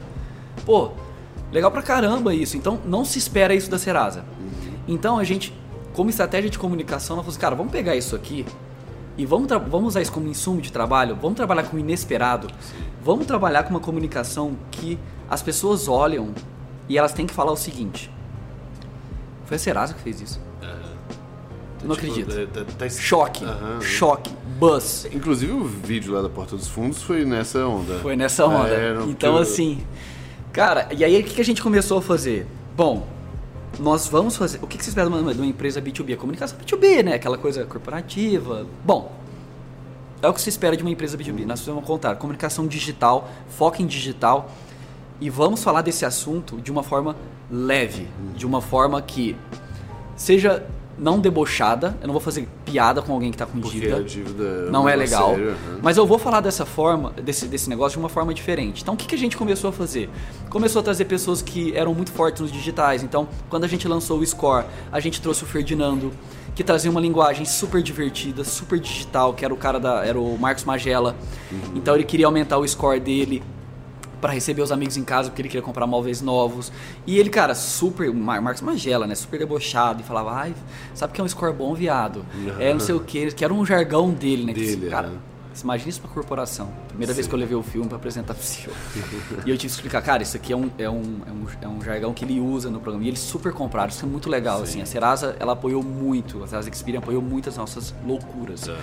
Pô, 0.66 0.92
legal 1.54 1.72
pra 1.72 1.82
caramba 1.82 2.36
isso. 2.36 2.58
Então, 2.58 2.82
não 2.86 3.06
se 3.06 3.18
espera 3.18 3.56
isso 3.56 3.72
da 3.72 3.80
Serasa. 3.80 4.26
Uhum. 4.38 4.74
Então, 4.90 5.18
a 5.18 5.24
gente, 5.24 5.54
como 5.94 6.10
estratégia 6.10 6.50
de 6.50 6.60
comunicação, 6.60 7.16
nós 7.16 7.24
falamos, 7.24 7.38
cara, 7.38 7.56
vamos 7.56 7.72
pegar 7.72 7.96
isso 7.96 8.14
aqui 8.14 8.46
e 9.18 9.26
vamos, 9.26 9.48
vamos 9.48 9.90
usar 9.90 10.02
isso 10.02 10.12
como 10.12 10.28
insumo 10.28 10.60
de 10.60 10.72
trabalho, 10.72 11.16
vamos 11.16 11.36
trabalhar 11.36 11.64
com 11.64 11.78
o 11.78 11.80
inesperado, 11.80 12.48
Sim. 12.60 12.84
vamos 13.04 13.26
trabalhar 13.26 13.64
com 13.64 13.70
uma 13.70 13.80
comunicação 13.80 14.58
que 14.72 14.98
as 15.30 15.42
pessoas 15.42 15.88
olham 15.88 16.34
e 16.90 16.98
elas 16.98 17.14
têm 17.14 17.26
que 17.26 17.34
falar 17.34 17.52
o 17.52 17.58
seguinte: 17.58 18.12
Foi 19.46 19.56
a 19.56 19.60
Serasa 19.60 19.94
que 19.94 20.02
fez 20.02 20.22
isso. 20.22 20.42
Uhum. 20.62 21.88
Não 21.88 21.96
tipo, 21.96 22.12
acredito. 22.12 22.48
Tá, 22.48 22.64
tá, 22.64 22.72
tá... 22.78 22.90
Choque, 22.90 23.46
uhum. 23.46 23.82
choque, 23.82 24.32
buzz. 24.58 25.08
Inclusive 25.14 25.52
o 25.52 25.64
vídeo 25.64 26.14
lá 26.14 26.22
da 26.22 26.30
Porta 26.30 26.56
dos 26.56 26.68
Fundos 26.68 27.04
foi 27.04 27.26
nessa 27.26 27.66
onda. 27.68 28.00
Foi 28.00 28.16
nessa 28.16 28.46
onda. 28.46 28.70
É, 28.70 28.96
então, 29.08 29.38
assim, 29.38 29.86
cara, 30.52 30.88
e 30.92 31.04
aí 31.04 31.22
o 31.22 31.24
que 31.24 31.40
a 31.40 31.46
gente 31.46 31.62
começou 31.62 32.00
a 32.00 32.02
fazer? 32.02 32.48
Bom, 32.76 33.08
nós 33.80 34.08
vamos 34.08 34.36
fazer. 34.36 34.60
O 34.62 34.68
que, 34.68 34.78
que 34.78 34.84
você 34.84 34.90
espera 34.90 35.10
de 35.10 35.16
uma, 35.16 35.34
de 35.34 35.40
uma 35.40 35.48
empresa 35.48 35.82
B2B? 35.82 36.14
A 36.14 36.18
comunicação 36.18 36.58
B2B, 36.60 37.04
né? 37.04 37.16
Aquela 37.16 37.38
coisa 37.38 37.66
corporativa. 37.66 38.66
Bom, 38.84 39.12
é 40.22 40.28
o 40.28 40.34
que 40.34 40.42
se 40.42 40.50
espera 40.50 40.78
de 40.78 40.84
uma 40.84 40.92
empresa 40.92 41.18
B2B. 41.18 41.46
Nós 41.46 41.66
vamos 41.66 41.86
contar 41.86 42.16
comunicação 42.16 42.68
digital, 42.68 43.30
foco 43.50 43.82
em 43.82 43.88
digital. 43.88 44.50
E 45.20 45.30
vamos 45.30 45.64
falar 45.64 45.82
desse 45.82 46.06
assunto 46.06 46.60
de 46.62 46.72
uma 46.72 46.84
forma 46.84 47.16
leve, 47.50 48.08
de 48.36 48.46
uma 48.46 48.62
forma 48.62 49.02
que 49.02 49.36
seja 50.16 50.66
não 50.98 51.20
debochada. 51.20 51.98
Eu 52.02 52.08
não 52.08 52.14
vou 52.14 52.22
fazer 52.22 52.48
piada 52.66 53.02
com 53.02 53.14
alguém 53.14 53.32
que 53.32 53.36
está 53.36 53.46
com 53.46 53.60
Porque 53.60 53.80
dívida. 53.80 53.98
A 53.98 54.02
dívida 54.02 54.72
não 54.72 54.88
é 54.88 54.96
legal. 54.96 55.32
Sério, 55.32 55.50
uhum. 55.50 55.80
Mas 55.82 55.98
eu 55.98 56.06
vou 56.06 56.18
falar 56.18 56.42
dessa 56.42 56.66
forma, 56.66 57.12
desse, 57.12 57.48
desse 57.48 57.70
negócio 57.70 57.98
de 57.98 58.04
uma 58.04 58.10
forma 58.10 58.34
diferente. 58.34 58.82
Então 58.82 58.94
o 58.94 58.98
que, 58.98 59.08
que 59.08 59.16
a 59.16 59.18
gente 59.18 59.36
começou 59.38 59.70
a 59.70 59.74
fazer? 59.74 60.10
Começou 60.50 60.80
a 60.80 60.84
trazer 60.84 61.06
pessoas 61.06 61.42
que 61.42 61.76
eram 61.76 61.94
muito 61.94 62.12
fortes 62.12 62.42
nos 62.42 62.52
digitais. 62.52 63.04
Então, 63.04 63.28
quando 63.50 63.64
a 63.64 63.68
gente 63.68 63.88
lançou 63.88 64.20
o 64.20 64.26
Score, 64.26 64.66
a 64.92 65.00
gente 65.00 65.22
trouxe 65.22 65.44
o 65.44 65.48
Ferdinando, 65.48 66.12
que 66.56 66.64
trazia 66.64 66.92
uma 66.92 67.02
linguagem 67.02 67.46
super 67.46 67.82
divertida, 67.82 68.44
super 68.44 68.80
digital, 68.80 69.34
que 69.34 69.44
era 69.44 69.54
o 69.54 69.58
cara 69.58 69.80
da. 69.80 70.06
era 70.06 70.20
o 70.20 70.38
Marcos 70.38 70.64
Magela. 70.64 71.16
Uhum. 71.52 71.60
Então 71.76 71.96
ele 71.96 72.04
queria 72.04 72.28
aumentar 72.28 72.58
o 72.58 72.68
score 72.68 73.00
dele 73.00 73.42
para 74.24 74.32
receber 74.32 74.62
os 74.62 74.72
amigos 74.72 74.96
em 74.96 75.04
casa 75.04 75.30
porque 75.30 75.42
ele 75.42 75.50
queria 75.50 75.62
comprar 75.62 75.86
móveis 75.86 76.22
novos. 76.22 76.72
E 77.06 77.20
ele, 77.20 77.30
cara, 77.30 77.54
super. 77.54 78.10
Marcos 78.14 78.62
Magela, 78.62 79.06
né? 79.06 79.16
Super 79.16 79.38
debochado 79.38 80.00
e 80.00 80.04
falava, 80.06 80.32
ai, 80.32 80.56
sabe 80.94 81.12
que 81.12 81.20
é 81.20 81.24
um 81.24 81.28
score 81.28 81.54
bom, 81.54 81.74
viado? 81.74 82.26
Uhum. 82.34 82.56
É 82.58 82.72
não 82.72 82.80
sei 82.80 82.96
o 82.96 83.02
que, 83.02 83.34
que 83.34 83.44
era 83.44 83.54
um 83.54 83.66
jargão 83.66 84.12
dele, 84.12 84.46
né? 84.46 84.54
Dele, 84.54 84.90
cara, 84.90 85.12
imagina 85.62 85.90
isso 85.90 86.00
pra 86.00 86.10
corporação. 86.10 86.70
Primeira 86.88 87.12
Sim. 87.12 87.18
vez 87.18 87.28
que 87.28 87.36
eu 87.36 87.40
levei 87.40 87.58
o 87.58 87.62
filme 87.62 87.86
pra 87.90 87.98
apresentar 87.98 88.34
pro 88.34 88.44
CEO. 88.44 88.74
e 89.46 89.50
eu 89.50 89.58
tive 89.58 89.58
que 89.58 89.66
explicar, 89.66 90.02
cara, 90.02 90.24
isso 90.24 90.38
aqui 90.38 90.54
é 90.54 90.56
um, 90.56 90.72
é, 90.78 90.90
um, 90.90 91.22
é, 91.28 91.32
um, 91.32 91.46
é 91.64 91.68
um 91.68 91.82
jargão 91.82 92.14
que 92.14 92.24
ele 92.24 92.40
usa 92.40 92.70
no 92.70 92.80
programa. 92.80 93.04
E 93.04 93.10
eles 93.10 93.20
super 93.20 93.52
compraram, 93.52 93.90
isso 93.90 94.06
é 94.06 94.08
muito 94.08 94.30
legal, 94.30 94.60
Sim. 94.60 94.64
assim. 94.64 94.82
A 94.84 94.86
Serasa, 94.86 95.36
ela 95.38 95.52
apoiou 95.52 95.84
muito, 95.84 96.42
a 96.46 96.48
Serasa 96.48 96.70
Experian 96.70 97.00
apoiou 97.00 97.22
muito 97.22 97.50
as 97.50 97.58
nossas 97.58 97.94
loucuras. 98.06 98.68
Uhum. 98.68 98.76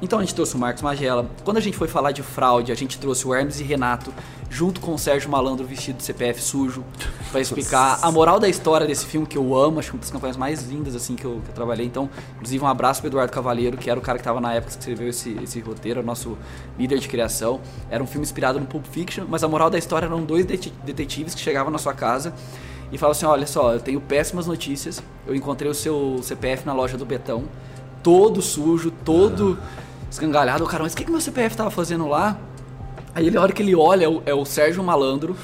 Então 0.00 0.18
a 0.18 0.22
gente 0.22 0.34
trouxe 0.34 0.54
o 0.54 0.58
Marcos 0.58 0.82
Magela. 0.82 1.28
Quando 1.44 1.56
a 1.56 1.60
gente 1.60 1.76
foi 1.76 1.88
falar 1.88 2.12
de 2.12 2.22
fraude, 2.22 2.70
a 2.70 2.74
gente 2.74 2.98
trouxe 2.98 3.26
o 3.26 3.34
Hermes 3.34 3.60
e 3.60 3.64
Renato, 3.64 4.14
junto 4.48 4.80
com 4.80 4.94
o 4.94 4.98
Sérgio 4.98 5.28
Malandro 5.28 5.66
vestido 5.66 5.96
de 5.96 6.04
CPF 6.04 6.40
sujo, 6.40 6.84
para 7.30 7.40
explicar 7.40 7.98
a 8.00 8.10
moral 8.10 8.38
da 8.38 8.48
história 8.48 8.86
desse 8.86 9.04
filme 9.06 9.26
que 9.26 9.36
eu 9.36 9.56
amo, 9.56 9.80
acho 9.80 9.90
que 9.90 9.96
uma 9.96 10.00
das 10.00 10.10
campanhas 10.10 10.36
mais 10.36 10.62
lindas 10.68 10.94
assim 10.94 11.16
que 11.16 11.24
eu, 11.24 11.40
que 11.44 11.50
eu 11.50 11.54
trabalhei. 11.54 11.84
Então, 11.84 12.08
inclusive 12.36 12.64
um 12.64 12.68
abraço 12.68 13.00
pro 13.00 13.10
Eduardo 13.10 13.32
Cavaleiro, 13.32 13.76
que 13.76 13.90
era 13.90 13.98
o 13.98 14.02
cara 14.02 14.18
que 14.18 14.22
estava 14.22 14.40
na 14.40 14.54
época 14.54 14.72
que 14.72 14.78
escreveu 14.78 15.08
esse, 15.08 15.36
esse 15.42 15.60
roteiro, 15.60 16.02
nosso 16.02 16.38
líder 16.78 16.98
de 16.98 17.08
criação. 17.08 17.60
Era 17.90 18.02
um 18.02 18.06
filme 18.06 18.24
inspirado 18.24 18.60
no 18.60 18.66
Pulp 18.66 18.86
Fiction, 18.86 19.26
mas 19.28 19.42
a 19.42 19.48
moral 19.48 19.68
da 19.68 19.78
história 19.78 20.06
eram 20.06 20.22
dois 20.24 20.46
detetives 20.46 21.34
que 21.34 21.40
chegavam 21.40 21.72
na 21.72 21.78
sua 21.78 21.92
casa 21.92 22.32
e 22.92 22.96
falavam 22.96 23.12
assim: 23.12 23.26
"Olha 23.26 23.46
só, 23.46 23.74
eu 23.74 23.80
tenho 23.80 24.00
péssimas 24.00 24.46
notícias. 24.46 25.02
Eu 25.26 25.34
encontrei 25.34 25.70
o 25.70 25.74
seu 25.74 26.20
CPF 26.22 26.64
na 26.64 26.72
loja 26.72 26.96
do 26.96 27.04
Betão, 27.04 27.44
todo 28.02 28.40
sujo, 28.40 28.90
todo 29.04 29.58
escangalhado. 30.10 30.64
O 30.64 30.66
cara, 30.66 30.82
mas 30.82 30.92
o 30.92 30.96
que, 30.96 31.04
que 31.04 31.10
meu 31.10 31.20
CPF 31.20 31.56
tava 31.56 31.70
fazendo 31.70 32.06
lá? 32.06 32.38
Aí 33.14 33.26
ele, 33.26 33.36
a 33.36 33.42
hora 33.42 33.52
que 33.52 33.62
ele 33.62 33.74
olha, 33.74 34.04
é 34.04 34.08
o, 34.08 34.22
é 34.26 34.34
o 34.34 34.44
Sérgio 34.44 34.82
Malandro, 34.82 35.36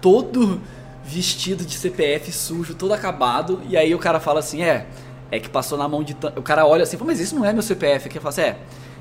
todo 0.00 0.60
vestido 1.04 1.64
de 1.64 1.74
CPF 1.76 2.32
sujo, 2.32 2.74
todo 2.74 2.92
acabado. 2.92 3.60
E 3.68 3.76
aí 3.76 3.94
o 3.94 3.98
cara 3.98 4.20
fala 4.20 4.40
assim: 4.40 4.62
é, 4.62 4.86
é 5.30 5.38
que 5.38 5.48
passou 5.48 5.78
na 5.78 5.88
mão 5.88 6.02
de 6.02 6.14
tanto. 6.14 6.38
O 6.38 6.42
cara 6.42 6.66
olha 6.66 6.82
assim, 6.82 6.96
mas 7.04 7.20
isso 7.20 7.34
não 7.34 7.44
é 7.44 7.52
meu 7.52 7.62
CPF. 7.62 8.06
Aqui 8.06 8.18
ele 8.18 8.22
fala 8.22 8.30
assim: 8.30 8.42
é. 8.42 8.56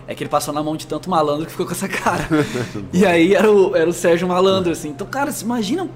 É 0.06 0.14
que 0.14 0.22
ele 0.22 0.30
passou 0.30 0.54
na 0.54 0.62
mão 0.62 0.76
de 0.76 0.86
tanto 0.86 1.10
malandro 1.10 1.46
que 1.46 1.52
ficou 1.52 1.66
com 1.66 1.72
essa 1.72 1.88
cara. 1.88 2.28
e 2.92 3.06
aí 3.06 3.34
era 3.34 3.50
o, 3.50 3.74
era 3.74 3.90
o 3.90 3.94
Sérgio 3.94 4.28
Malandro, 4.28 4.74
assim. 4.74 4.90
Então, 4.90 5.08
cara, 5.08 5.32
você 5.32 5.46
imagina 5.46 5.88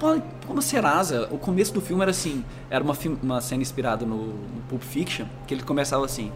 como 0.46 0.62
Serasa. 0.62 1.28
O 1.30 1.36
começo 1.36 1.74
do 1.74 1.80
filme 1.82 2.00
era 2.00 2.10
assim: 2.10 2.42
era 2.70 2.82
uma, 2.82 2.96
uma 3.22 3.40
cena 3.42 3.60
inspirada 3.60 4.06
no, 4.06 4.16
no 4.16 4.62
Pulp 4.66 4.82
Fiction, 4.82 5.26
que 5.46 5.52
ele 5.52 5.62
começava 5.62 6.06
assim. 6.06 6.32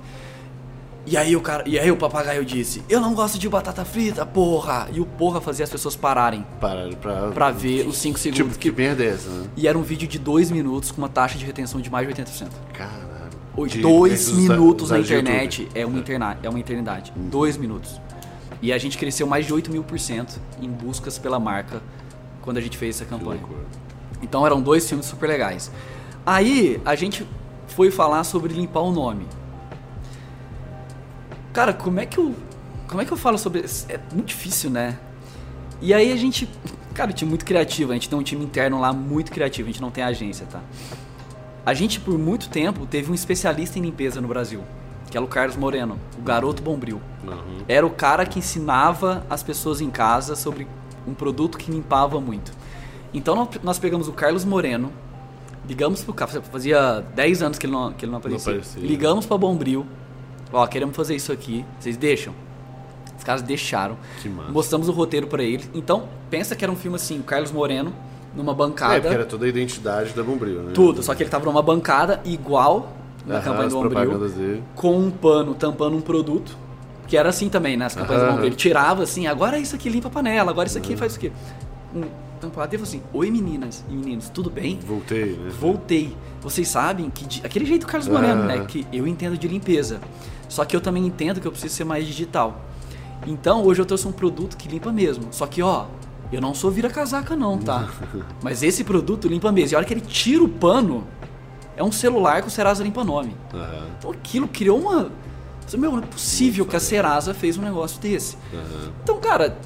E 1.05 1.17
aí 1.17 1.35
o 1.35 1.41
cara, 1.41 1.65
e 1.67 1.79
aí 1.79 1.91
o 1.91 1.97
papagaio 1.97 2.45
disse: 2.45 2.83
"Eu 2.89 3.01
não 3.01 3.15
gosto 3.15 3.39
de 3.39 3.49
batata 3.49 3.85
frita, 3.85 4.25
porra". 4.25 4.89
E 4.93 5.01
o 5.01 5.07
porra 5.07 5.41
fazia 5.41 5.65
as 5.65 5.71
pessoas 5.71 5.97
pararem. 5.97 6.47
Pararam 6.61 6.93
pra 6.93 7.29
pra 7.31 7.51
ver 7.51 7.87
os 7.87 7.97
5 7.97 8.19
tipo, 8.19 8.37
segundos 8.37 8.57
tipo, 8.57 8.59
que 8.59 8.71
merda 8.71 9.03
é 9.03 9.09
essa, 9.09 9.29
né? 9.29 9.47
E 9.57 9.67
era 9.67 9.77
um 9.77 9.83
vídeo 9.83 10.07
de 10.07 10.19
2 10.19 10.51
minutos 10.51 10.91
com 10.91 10.99
uma 10.99 11.09
taxa 11.09 11.37
de 11.37 11.45
retenção 11.45 11.81
de 11.81 11.91
mais 11.91 12.07
de 12.07 12.15
80%. 12.15 12.49
Caralho. 12.73 13.13
2 13.83 14.33
minutos 14.33 14.91
na 14.91 14.99
internet 14.99 15.69
é 15.75 15.85
uma, 15.85 15.99
interna 15.99 16.39
é 16.43 16.49
uma 16.49 16.59
eternidade. 16.59 17.13
2 17.17 17.57
hum. 17.57 17.61
minutos. 17.61 18.01
E 18.63 18.73
a 18.73 18.79
gente 18.79 18.97
cresceu 18.97 19.27
mais 19.27 19.45
de 19.45 19.53
8 19.53 19.71
mil 19.73 19.83
por 19.83 19.99
cento 19.99 20.41
em 20.61 20.69
buscas 20.69 21.19
pela 21.19 21.41
marca 21.41 21.83
quando 22.41 22.59
a 22.59 22.61
gente 22.61 22.79
fez 22.79 22.97
essa 22.97 23.05
campanha. 23.05 23.41
Então 24.23 24.47
eram 24.47 24.61
dois 24.61 24.89
filmes 24.89 25.07
super 25.07 25.29
legais. 25.29 25.71
Aí 26.25 26.81
a 26.85 26.95
gente 26.95 27.27
foi 27.67 27.91
falar 27.91 28.23
sobre 28.25 28.55
limpar 28.55 28.81
o 28.81 28.93
nome. 28.93 29.27
Cara, 31.53 31.73
como 31.73 32.01
é 32.01 32.07
que 32.07 32.19
eu. 32.19 32.35
Como 32.89 33.01
é 33.01 33.05
que 33.05 33.13
eu 33.13 33.17
falo 33.17 33.39
sobre 33.39 33.61
isso? 33.61 33.87
É 33.89 33.99
muito 34.13 34.29
difícil, 34.29 34.71
né? 34.71 34.99
E 35.81 35.93
aí 35.93 36.13
a 36.13 36.17
gente. 36.17 36.49
Cara, 36.95 37.13
time 37.13 37.29
muito 37.29 37.45
criativo. 37.45 37.93
A 37.93 37.95
gente 37.95 38.09
tem 38.09 38.19
um 38.19 38.23
time 38.23 38.45
interno 38.45 38.81
lá 38.81 38.93
muito 38.93 39.33
criativo. 39.33 39.69
A 39.69 39.73
gente 39.73 39.81
não 39.81 39.91
tem 39.91 40.05
agência, 40.05 40.47
tá? 40.47 40.61
A 41.65 41.75
gente, 41.75 42.01
por 42.01 42.19
muito 42.19 42.49
tempo, 42.49 42.87
teve 42.87 43.11
um 43.11 43.15
especialista 43.15 43.79
em 43.79 43.83
limpeza 43.83 44.21
no 44.21 44.29
Brasil. 44.29 44.63
Que 45.11 45.17
era 45.17 45.25
o 45.25 45.29
Carlos 45.29 45.57
Moreno, 45.57 45.99
o 46.19 46.23
garoto 46.23 46.63
bombril. 46.63 47.01
Uhum. 47.23 47.63
Era 47.69 47.87
o 47.87 47.91
cara 47.91 48.25
que 48.25 48.39
ensinava 48.39 49.27
as 49.29 49.43
pessoas 49.43 49.81
em 49.81 49.91
casa 49.91 50.35
sobre 50.35 50.67
um 51.07 51.15
produto 51.15 51.59
que 51.59 51.71
limpava 51.71 52.21
muito. 52.21 52.53
Então 53.13 53.49
nós 53.63 53.79
pegamos 53.79 54.09
o 54.09 54.13
Carlos 54.13 54.45
Moreno, 54.45 54.91
ligamos 55.69 56.03
pro 56.03 56.15
cara, 56.15 56.41
fazia 56.43 57.05
10 57.15 57.43
anos 57.43 57.59
que 57.59 57.67
ele 57.67 57.73
não, 57.73 57.93
que 57.93 58.05
ele 58.05 58.13
não 58.13 58.19
aparecia. 58.19 58.53
Não 58.53 58.61
aparecia. 58.61 58.89
Ligamos 58.89 59.27
pra 59.27 59.37
Bombril, 59.37 59.87
Ó, 60.53 60.67
queremos 60.67 60.95
fazer 60.95 61.15
isso 61.15 61.33
aqui, 61.33 61.65
vocês 61.81 61.97
deixam? 61.97 62.35
Os 63.17 63.25
caras 63.25 63.43
deixaram. 63.43 63.97
Que 64.21 64.29
massa. 64.29 64.51
Mostramos 64.51 64.89
o 64.89 64.93
roteiro 64.93 65.27
para 65.29 65.43
eles. 65.43 65.71
Então, 65.73 66.09
pensa 66.29 66.57
que 66.57 66.65
era 66.65 66.73
um 66.73 66.77
filme 66.77 66.97
assim, 66.97 67.21
o 67.21 67.23
Carlos 67.23 67.53
Moreno 67.53 67.93
numa 68.35 68.55
bancada. 68.55 68.97
É, 68.97 69.01
porque 69.01 69.15
era 69.15 69.25
toda 69.25 69.45
a 69.45 69.49
identidade 69.49 70.13
da 70.13 70.23
Bombril, 70.23 70.63
né? 70.63 70.73
Tudo, 70.75 71.03
só 71.03 71.15
que 71.15 71.23
ele 71.23 71.31
tava 71.31 71.45
numa 71.45 71.63
bancada 71.63 72.21
igual 72.25 72.93
na 73.27 73.37
Aham, 73.37 73.45
campanha 73.45 73.69
do 73.69 73.75
Bombril, 73.77 74.63
com 74.75 74.99
um 74.99 75.11
pano 75.11 75.55
tampando 75.55 75.97
um 75.97 76.01
produto, 76.01 76.57
que 77.07 77.17
era 77.17 77.29
assim 77.29 77.49
também 77.49 77.77
nas 77.77 77.95
campanhas 77.95 78.23
Aham. 78.23 78.31
do 78.31 78.33
Bombril. 78.33 78.49
Ele 78.49 78.57
tirava 78.57 79.03
assim, 79.03 79.27
agora 79.27 79.59
isso 79.59 79.77
aqui 79.77 79.89
limpa 79.89 80.09
a 80.09 80.11
panela, 80.11 80.51
agora 80.51 80.67
isso 80.67 80.79
aqui 80.79 80.97
faz 80.97 81.15
o 81.15 81.21
quê? 81.21 81.31
E 82.49 82.51
falou 82.51 82.83
assim: 82.83 83.03
Oi 83.13 83.31
meninas 83.31 83.85
e 83.89 83.93
meninos, 83.93 84.29
tudo 84.29 84.51
bem? 84.51 84.79
Voltei, 84.81 85.37
né? 85.37 85.51
Voltei. 85.61 86.17
Vocês 86.41 86.69
sabem 86.69 87.09
que. 87.11 87.45
Aquele 87.45 87.65
jeito 87.65 87.87
Carlos 87.87 88.09
Moreno, 88.09 88.45
né? 88.45 88.65
Que 88.67 88.87
eu 88.93 89.07
entendo 89.07 89.39
de 89.39 89.47
limpeza. 89.47 90.01
Só 90.49 90.65
que 90.65 90.75
eu 90.75 90.81
também 90.81 91.07
entendo 91.07 91.41
que 91.41 91.47
eu 91.47 91.53
preciso 91.53 91.75
ser 91.75 91.85
mais 91.85 92.07
digital. 92.07 92.61
Então, 93.27 93.63
hoje 93.65 93.81
eu 93.81 93.87
trouxe 93.87 94.07
um 94.07 94.13
produto 94.13 94.57
que 94.57 94.69
limpa 94.69 94.93
mesmo. 94.93 95.29
Só 95.31 95.47
que, 95.47 95.63
ó, 95.63 95.87
eu 96.33 96.41
não 96.41 96.55
sou 96.55 96.71
vira-casaca 96.71 97.37
não, 97.37 97.59
tá? 97.59 97.89
Mas 98.43 98.63
esse 98.63 98.83
produto 98.85 99.29
limpa 99.29 99.53
mesmo. 99.53 99.75
E 99.75 99.77
a 99.77 99.79
hora 99.79 99.87
que 99.87 99.95
ele 99.95 100.01
tira 100.01 100.43
o 100.43 100.49
pano, 100.49 101.05
é 101.77 101.83
um 101.83 101.93
celular 101.93 102.43
com 102.43 102.49
o 102.49 102.51
Serasa 102.51 102.83
Limpa 102.83 103.05
Nome. 103.05 103.37
Uhum. 103.53 103.89
Então 103.99 104.11
aquilo 104.11 104.49
criou 104.49 104.79
uma... 104.79 105.11
Meu, 105.75 105.93
não 105.93 106.01
é 106.01 106.07
possível 106.07 106.67
que 106.67 106.77
a 106.77 106.81
Serasa 106.81 107.33
fez 107.33 107.57
um 107.57 107.63
negócio 107.63 107.99
desse. 108.01 108.37
Uhum. 108.53 108.93
Então, 109.03 109.19
cara, 109.21 109.57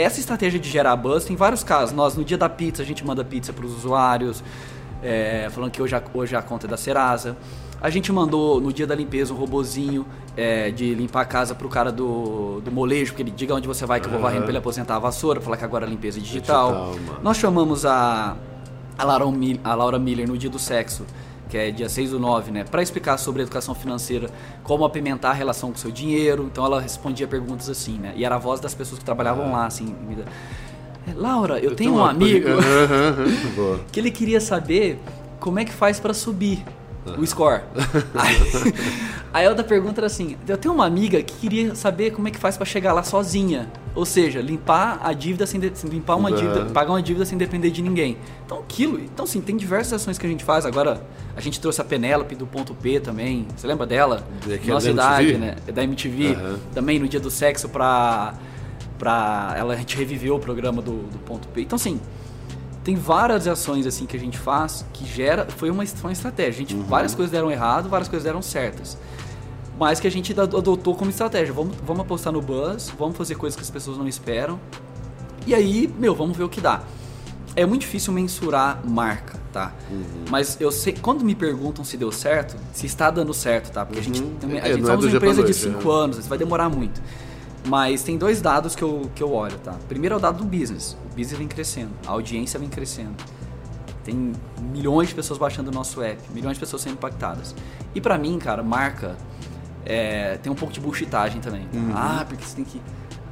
essa 0.00 0.20
estratégia 0.20 0.58
de 0.58 0.68
gerar 0.68 0.96
buzz 0.96 1.24
tem 1.24 1.36
vários 1.36 1.62
casos. 1.62 1.94
Nós, 1.94 2.16
no 2.16 2.24
dia 2.24 2.38
da 2.38 2.48
pizza, 2.48 2.82
a 2.82 2.86
gente 2.86 3.04
manda 3.04 3.24
pizza 3.24 3.52
para 3.52 3.64
os 3.64 3.76
usuários, 3.76 4.42
é, 5.02 5.48
falando 5.50 5.70
que 5.70 5.80
hoje 5.80 5.94
a, 5.94 6.02
hoje 6.12 6.34
a 6.36 6.42
conta 6.42 6.66
é 6.66 6.70
da 6.70 6.76
Serasa. 6.76 7.36
A 7.80 7.90
gente 7.90 8.12
mandou 8.12 8.60
no 8.60 8.72
dia 8.72 8.86
da 8.86 8.94
limpeza 8.94 9.32
um 9.32 9.36
robozinho 9.36 10.04
é, 10.36 10.70
de 10.70 10.94
limpar 10.94 11.20
a 11.20 11.24
casa 11.24 11.54
pro 11.54 11.68
cara 11.68 11.92
do, 11.92 12.60
do 12.60 12.72
molejo, 12.72 13.12
porque 13.12 13.22
ele 13.22 13.30
diga 13.30 13.54
onde 13.54 13.68
você 13.68 13.86
vai 13.86 14.00
que 14.00 14.06
eu 14.06 14.10
vou 14.10 14.20
varrendo 14.20 14.42
pra 14.42 14.50
ele 14.50 14.58
aposentar 14.58 14.96
a 14.96 14.98
vassoura, 14.98 15.40
falar 15.40 15.56
que 15.56 15.64
agora 15.64 15.86
a 15.86 15.88
limpeza 15.88 16.18
é 16.18 16.22
digital. 16.22 16.92
Digital, 16.92 17.20
Nós 17.22 17.36
chamamos 17.36 17.86
a, 17.86 18.36
a, 18.98 19.04
Laura, 19.04 19.24
a 19.62 19.74
Laura 19.74 19.98
Miller 19.98 20.26
no 20.26 20.36
dia 20.36 20.50
do 20.50 20.58
sexo, 20.58 21.06
que 21.48 21.56
é 21.56 21.70
dia 21.70 21.88
6 21.88 22.10
do 22.10 22.18
9, 22.18 22.50
né? 22.50 22.64
Pra 22.64 22.82
explicar 22.82 23.16
sobre 23.18 23.42
educação 23.42 23.74
financeira, 23.74 24.28
como 24.62 24.84
apimentar 24.84 25.30
a 25.30 25.32
relação 25.32 25.70
com 25.70 25.76
o 25.76 25.78
seu 25.78 25.90
dinheiro. 25.90 26.44
Então 26.50 26.64
ela 26.64 26.80
respondia 26.80 27.26
perguntas 27.26 27.68
assim, 27.68 27.98
né? 27.98 28.12
E 28.16 28.24
era 28.24 28.34
a 28.34 28.38
voz 28.38 28.60
das 28.60 28.74
pessoas 28.74 28.98
que 28.98 29.04
trabalhavam 29.04 29.50
lá, 29.52 29.66
assim. 29.66 29.94
dá- 30.16 30.24
Laura, 31.16 31.58
eu, 31.58 31.74
tenho 31.74 31.94
um 31.94 32.04
amigo 32.04 32.48
que 33.90 33.98
ele 33.98 34.10
queria 34.10 34.40
saber 34.40 35.00
como 35.40 35.58
é 35.58 35.64
que 35.64 35.72
faz 35.72 35.98
pra 35.98 36.12
subir 36.12 36.62
o 37.16 37.26
score. 37.26 37.62
aí, 38.14 38.36
aí 39.32 39.46
a 39.46 39.48
outra 39.48 39.64
pergunta 39.64 40.00
era 40.00 40.06
assim: 40.06 40.36
eu 40.46 40.58
tenho 40.58 40.74
uma 40.74 40.84
amiga 40.84 41.22
que 41.22 41.32
queria 41.34 41.74
saber 41.74 42.10
como 42.10 42.28
é 42.28 42.30
que 42.30 42.38
faz 42.38 42.56
pra 42.58 42.66
chegar 42.66 42.92
lá 42.92 43.02
sozinha. 43.02 43.70
Ou 43.98 44.06
seja, 44.06 44.40
limpar 44.40 45.00
a 45.02 45.12
dívida 45.12 45.44
sem 45.44 45.58
de- 45.58 45.72
limpar 45.88 46.14
uma 46.14 46.30
Uhum. 46.30 46.36
dívida, 46.36 46.64
pagar 46.66 46.92
uma 46.92 47.02
dívida 47.02 47.24
sem 47.26 47.36
depender 47.36 47.68
de 47.70 47.82
ninguém. 47.82 48.16
Então, 48.46 48.58
aquilo. 48.60 49.00
Então, 49.00 49.26
sim, 49.26 49.40
tem 49.40 49.56
diversas 49.56 49.94
ações 49.94 50.16
que 50.16 50.24
a 50.24 50.28
gente 50.28 50.44
faz. 50.44 50.64
Agora, 50.64 51.02
a 51.36 51.40
gente 51.40 51.58
trouxe 51.60 51.80
a 51.80 51.84
Penélope 51.84 52.36
do 52.36 52.46
ponto 52.46 52.74
P 52.76 53.00
também. 53.00 53.46
Você 53.56 53.66
lembra 53.66 53.84
dela? 53.86 54.24
É 54.48 54.56
que 54.56 54.70
é 54.70 54.72
Nossa 54.72 54.86
da 54.86 54.92
idade, 54.92 55.22
MTV? 55.30 55.38
né? 55.44 55.56
É 55.66 55.72
da 55.72 55.82
MTV. 55.82 56.26
Aham. 56.34 56.58
Também 56.72 56.98
no 57.00 57.08
dia 57.08 57.18
do 57.18 57.30
sexo 57.30 57.68
pra. 57.68 58.34
pra 58.98 59.54
ela, 59.56 59.74
a 59.74 59.76
gente 59.76 59.96
reviveu 59.96 60.36
o 60.36 60.38
programa 60.40 60.80
do, 60.80 60.92
do 61.02 61.18
ponto 61.18 61.48
P. 61.48 61.62
Então, 61.62 61.74
assim, 61.76 62.00
tem 62.84 62.94
várias 62.94 63.46
ações 63.48 63.86
assim 63.86 64.06
que 64.06 64.16
a 64.16 64.20
gente 64.20 64.38
faz 64.38 64.84
que 64.92 65.04
gera 65.06 65.46
foi 65.56 65.70
uma, 65.70 65.84
foi 65.86 66.08
uma 66.10 66.12
estratégia. 66.12 66.50
A 66.52 66.56
gente, 66.56 66.74
Uhum. 66.74 66.82
Várias 66.84 67.14
coisas 67.16 67.32
deram 67.32 67.50
errado, 67.50 67.88
várias 67.88 68.08
coisas 68.08 68.24
deram 68.24 68.40
certas. 68.42 68.96
Mas 69.78 70.00
que 70.00 70.06
a 70.06 70.10
gente 70.10 70.38
ado- 70.38 70.56
adotou 70.56 70.94
como 70.94 71.10
estratégia. 71.10 71.52
Vamos, 71.54 71.76
vamos 71.86 72.02
apostar 72.02 72.32
no 72.32 72.40
buzz, 72.42 72.92
vamos 72.98 73.16
fazer 73.16 73.36
coisas 73.36 73.56
que 73.56 73.62
as 73.62 73.70
pessoas 73.70 73.96
não 73.96 74.08
esperam. 74.08 74.58
E 75.46 75.54
aí, 75.54 75.92
meu, 75.98 76.14
vamos 76.14 76.36
ver 76.36 76.44
o 76.44 76.48
que 76.48 76.60
dá. 76.60 76.82
É 77.54 77.64
muito 77.64 77.82
difícil 77.82 78.12
mensurar 78.12 78.80
marca, 78.86 79.38
tá? 79.52 79.72
Uhum. 79.90 80.04
Mas 80.30 80.60
eu 80.60 80.70
sei, 80.70 80.92
quando 81.00 81.24
me 81.24 81.34
perguntam 81.34 81.84
se 81.84 81.96
deu 81.96 82.12
certo, 82.12 82.56
se 82.72 82.86
está 82.86 83.10
dando 83.10 83.32
certo, 83.32 83.72
tá? 83.72 83.84
Porque 83.86 84.00
a 84.00 84.02
gente, 84.02 84.20
Uhum. 84.22 84.34
também- 84.40 84.58
a 84.60 84.66
É, 84.68 84.72
gente 84.74 84.82
é 84.82 84.86
somos 84.86 85.00
do 85.04 85.08
uma 85.08 85.16
empresa 85.16 85.34
de 85.36 85.42
noite, 85.42 85.56
5 85.56 85.90
é. 85.90 85.94
anos, 85.94 86.18
isso 86.18 86.28
vai 86.28 86.38
demorar 86.38 86.68
muito. 86.68 87.00
Mas 87.66 88.02
tem 88.02 88.16
dois 88.16 88.40
dados 88.40 88.74
que 88.76 88.82
eu, 88.82 89.10
que 89.14 89.22
eu 89.22 89.32
olho, 89.32 89.58
tá? 89.58 89.74
Primeiro 89.88 90.14
é 90.14 90.18
o 90.18 90.20
dado 90.20 90.38
do 90.38 90.44
business. 90.44 90.96
O 91.12 91.16
business 91.16 91.38
vem 91.38 91.48
crescendo, 91.48 91.90
a 92.06 92.12
audiência 92.12 92.58
vem 92.60 92.68
crescendo. 92.68 93.14
Tem 94.04 94.32
milhões 94.72 95.08
de 95.08 95.14
pessoas 95.14 95.38
baixando 95.38 95.70
o 95.70 95.74
nosso 95.74 96.00
app, 96.02 96.20
milhões 96.32 96.54
de 96.54 96.60
pessoas 96.60 96.82
sendo 96.82 96.92
impactadas. 96.94 97.54
E 97.94 98.00
pra 98.00 98.16
mim, 98.16 98.38
cara, 98.38 98.62
marca 98.62 99.16
é, 99.88 100.38
tem 100.42 100.52
um 100.52 100.54
pouco 100.54 100.72
de 100.72 100.78
bullshitagem 100.80 101.40
também. 101.40 101.62
tá? 101.72 101.78
Uhum. 101.78 101.92
Ah, 101.94 102.24
porque 102.28 102.44
você 102.44 102.54
tem 102.56 102.64
que. 102.64 102.80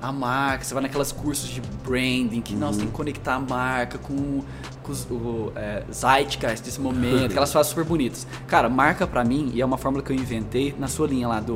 A 0.03 0.13
marca, 0.13 0.63
você 0.63 0.75
vai 0.75 0.83
naquelas 0.83 1.11
cursos 1.11 1.49
de 1.49 1.61
branding 1.85 2.41
que 2.43 2.55
não, 2.55 2.69
você 2.69 2.75
Uhum. 2.75 2.79
tem 2.81 2.87
que 2.89 2.93
conectar 2.93 3.35
a 3.37 3.41
marca 3.41 3.97
com, 3.99 4.41
com 4.83 4.93
os- 4.93 5.07
o 5.11 5.51
é, 5.57 5.83
zeitgeist 5.93 6.63
desse 6.63 6.79
momento, 6.81 7.25
aquelas 7.33 7.51
frases 7.51 7.71
super 7.71 7.83
bonitas. 7.85 8.27
Cara, 8.47 8.69
marca 8.69 9.07
pra 9.07 9.25
mim, 9.25 9.51
e 9.55 9.61
é 9.61 9.65
uma 9.65 9.79
fórmula 9.79 10.05
que 10.05 10.13
eu 10.13 10.17
inventei 10.17 10.75
na 10.79 10.87
sua 10.87 11.07
linha 11.09 11.27
lá 11.27 11.41
do. 11.41 11.55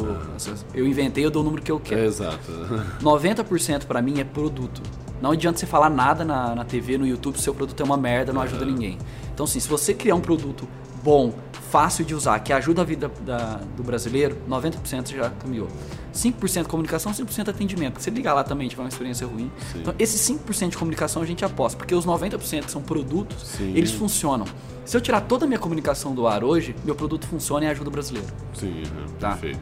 Eu 0.75 0.87
inventei, 0.87 1.25
eu 1.25 1.31
dou 1.31 1.43
o 1.43 1.45
número 1.45 1.63
que 1.63 1.71
eu 1.71 1.79
quero. 1.79 2.01
É, 2.01 2.07
exato. 2.07 2.51
90% 3.03 3.85
pra 3.87 4.01
mim 4.01 4.21
é 4.21 4.25
produto. 4.25 4.81
Não 5.21 5.33
adianta 5.33 5.59
você 5.59 5.67
falar 5.67 5.91
nada 5.91 6.25
na, 6.25 6.55
na 6.55 6.65
TV, 6.65 6.97
no 6.97 7.07
YouTube, 7.07 7.37
se 7.37 7.43
seu 7.45 7.55
produto 7.55 7.79
é 7.81 7.85
uma 7.85 7.97
merda, 7.99 8.33
não 8.33 8.41
ajuda 8.41 8.65
ninguém. 8.65 8.97
Então, 9.35 9.45
assim, 9.45 9.61
se 9.61 9.69
você 9.69 9.93
criar 9.93 10.15
um 10.15 10.21
produto 10.21 10.67
bom, 11.05 11.35
fácil 11.71 12.05
de 12.05 12.15
usar, 12.15 12.39
que 12.41 12.53
ajuda 12.53 12.83
a 12.83 12.85
vida 12.85 13.11
da- 13.25 13.61
do 13.77 13.83
brasileiro, 13.83 14.37
90% 14.49 15.11
já 15.15 15.31
caminhou. 15.31 15.69
5% 16.13 16.67
comunicação, 16.69 17.13
5% 17.15 17.49
atendimento. 17.51 17.93
Porque 17.93 18.05
se 18.05 18.11
ligar 18.11 18.35
lá 18.35 18.43
também 18.43 18.69
tiver 18.69 18.83
uma 18.83 18.89
experiência 18.89 19.27
ruim. 19.27 19.51
Sim. 19.73 19.81
Então, 19.81 19.95
esse 19.99 20.19
5% 20.19 20.71
de 20.71 20.77
comunicação 20.79 21.23
a 21.23 21.27
gente 21.27 21.45
aposta, 21.45 21.79
porque 21.79 21.95
os 21.95 22.05
90% 22.05 22.65
que 22.67 22.71
são 22.71 22.83
produtos, 22.83 23.47
Sim. 23.47 23.73
eles 23.77 23.93
funcionam. 23.93 24.47
Se 24.85 24.97
eu 24.97 25.01
tirar 25.01 25.21
toda 25.21 25.45
a 25.45 25.49
minha 25.49 25.59
comunicação 25.61 26.15
do 26.15 26.27
ar 26.27 26.43
hoje, 26.43 26.75
meu 26.85 26.95
produto 26.97 27.27
funciona 27.29 27.65
e 27.67 27.69
ajuda 27.69 27.89
o 27.89 27.93
brasileiro. 27.93 28.27
Sim, 28.55 28.83
Tá. 29.21 29.31
perfeito. 29.33 29.61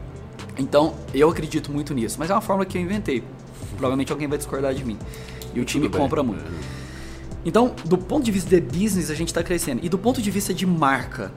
Então, 0.57 0.95
eu 1.13 1.29
acredito 1.29 1.71
muito 1.71 1.93
nisso, 1.93 2.15
mas 2.19 2.29
é 2.29 2.33
uma 2.33 2.41
fórmula 2.41 2.65
que 2.65 2.77
eu 2.77 2.81
inventei. 2.81 3.23
Provavelmente 3.71 4.11
alguém 4.11 4.27
vai 4.27 4.37
discordar 4.37 4.73
de 4.73 4.83
mim. 4.83 4.97
E 5.53 5.59
o 5.59 5.65
time 5.65 5.85
Tudo 5.85 5.91
bem. 5.93 6.01
compra 6.01 6.23
muito. 6.23 6.43
Então, 7.45 7.73
do 7.85 7.97
ponto 7.97 8.23
de 8.25 8.31
vista 8.31 8.49
de 8.49 8.59
business, 8.59 9.09
a 9.09 9.15
gente 9.15 9.29
está 9.29 9.41
crescendo. 9.41 9.79
E 9.83 9.87
do 9.87 9.97
ponto 9.97 10.21
de 10.21 10.29
vista 10.29 10.53
de 10.53 10.65
marca, 10.65 11.31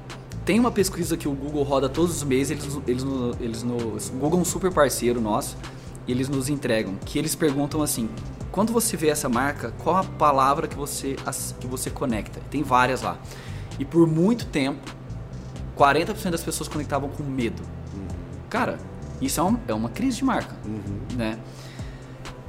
tem 0.45 0.59
uma 0.59 0.71
pesquisa 0.71 1.17
que 1.17 1.29
o 1.29 1.33
Google 1.33 1.63
roda 1.63 1.89
todos 1.89 2.17
os 2.17 2.25
meses, 2.25 2.51
eles, 2.51 2.79
eles, 2.87 3.05
eles 3.41 3.63
nos. 3.63 4.09
O 4.09 4.13
Google 4.15 4.39
é 4.39 4.43
um 4.43 4.45
super 4.45 4.73
parceiro 4.73 5.21
nosso, 5.21 5.57
e 6.07 6.13
eles 6.13 6.29
nos 6.29 6.49
entregam, 6.49 6.95
que 7.05 7.19
eles 7.19 7.35
perguntam 7.35 7.83
assim: 7.83 8.09
quando 8.51 8.73
você 8.73 8.97
vê 8.97 9.09
essa 9.09 9.29
marca, 9.29 9.73
qual 9.83 9.97
a 9.97 10.05
palavra 10.05 10.67
que 10.67 10.77
você, 10.77 11.17
que 11.61 11.67
você 11.67 11.91
conecta? 11.91 12.41
Tem 12.51 12.63
várias 12.63 13.03
lá. 13.03 13.19
E 13.79 13.85
por 13.85 14.07
muito 14.07 14.47
tempo, 14.47 14.81
40% 15.79 16.31
das 16.31 16.43
pessoas 16.43 16.69
conectavam 16.69 17.09
com 17.09 17.23
medo. 17.23 17.63
Cara, 18.51 18.79
isso 19.21 19.41
é, 19.41 19.43
um- 19.43 19.59
é 19.67 19.73
uma 19.73 19.89
crise 19.89 20.19
de 20.19 20.25
marca, 20.25 20.55
Uhum. 20.67 21.17
né? 21.17 21.39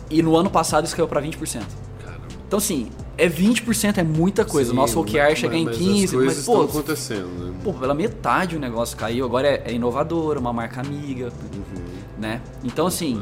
E 0.09 0.21
no 0.21 0.35
ano 0.35 0.49
passado 0.49 0.83
isso 0.85 0.95
caiu 0.95 1.07
para 1.07 1.21
20%. 1.21 1.65
Caramba. 2.03 2.25
Então, 2.45 2.57
assim, 2.57 2.91
é 3.17 3.27
20% 3.29 3.97
é 3.97 4.03
muita 4.03 4.43
coisa. 4.43 4.71
o 4.71 4.73
Sim, 4.73 4.79
nosso 4.79 4.99
OKR 4.99 5.29
mas- 5.29 5.39
chega 5.39 5.55
em 5.55 5.65
mas 5.65 5.77
15%, 5.77 6.03
As 6.05 6.11
coisas 6.11 6.25
mas, 6.25 6.37
estão 6.39 6.55
pô, 6.55 6.61
acontecendo, 6.63 7.27
né? 7.45 7.53
pô, 7.63 7.73
pela 7.73 7.93
metade 7.93 8.55
o 8.55 8.59
negócio 8.59 8.97
caiu. 8.97 9.25
Agora 9.25 9.47
é, 9.47 9.63
é 9.65 9.73
inovador, 9.73 10.37
uma 10.37 10.51
marca 10.53 10.81
amiga, 10.81 11.25
Uhum. 11.53 11.83
né? 12.19 12.41
Então, 12.63 12.87
assim, 12.87 13.21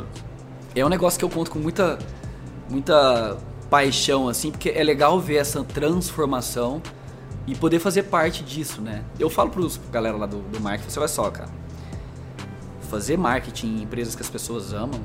é 0.75 0.85
um 0.85 0.89
negócio 0.89 1.19
que 1.19 1.25
eu 1.25 1.29
conto 1.29 1.51
com 1.51 1.59
muita, 1.59 1.99
muita 2.69 3.37
paixão, 3.69 4.27
assim, 4.29 4.51
porque 4.51 4.69
é 4.69 4.83
legal 4.83 5.19
ver 5.19 5.35
essa 5.35 5.63
transformação 5.63 6.81
e 7.47 7.55
poder 7.55 7.79
fazer 7.79 8.03
parte 8.03 8.43
disso, 8.43 8.81
né? 8.81 9.03
Eu 9.19 9.29
falo 9.29 9.49
pros 9.49 9.75
pra 9.77 9.91
galera 9.91 10.15
lá 10.17 10.25
do, 10.25 10.37
do 10.39 10.59
marketing, 10.61 10.89
você 10.89 10.99
vai 10.99 11.07
só, 11.07 11.29
cara. 11.31 11.49
Fazer 12.89 13.17
marketing 13.17 13.67
em 13.77 13.83
empresas 13.83 14.15
que 14.15 14.21
as 14.21 14.29
pessoas 14.29 14.73
amam 14.73 14.99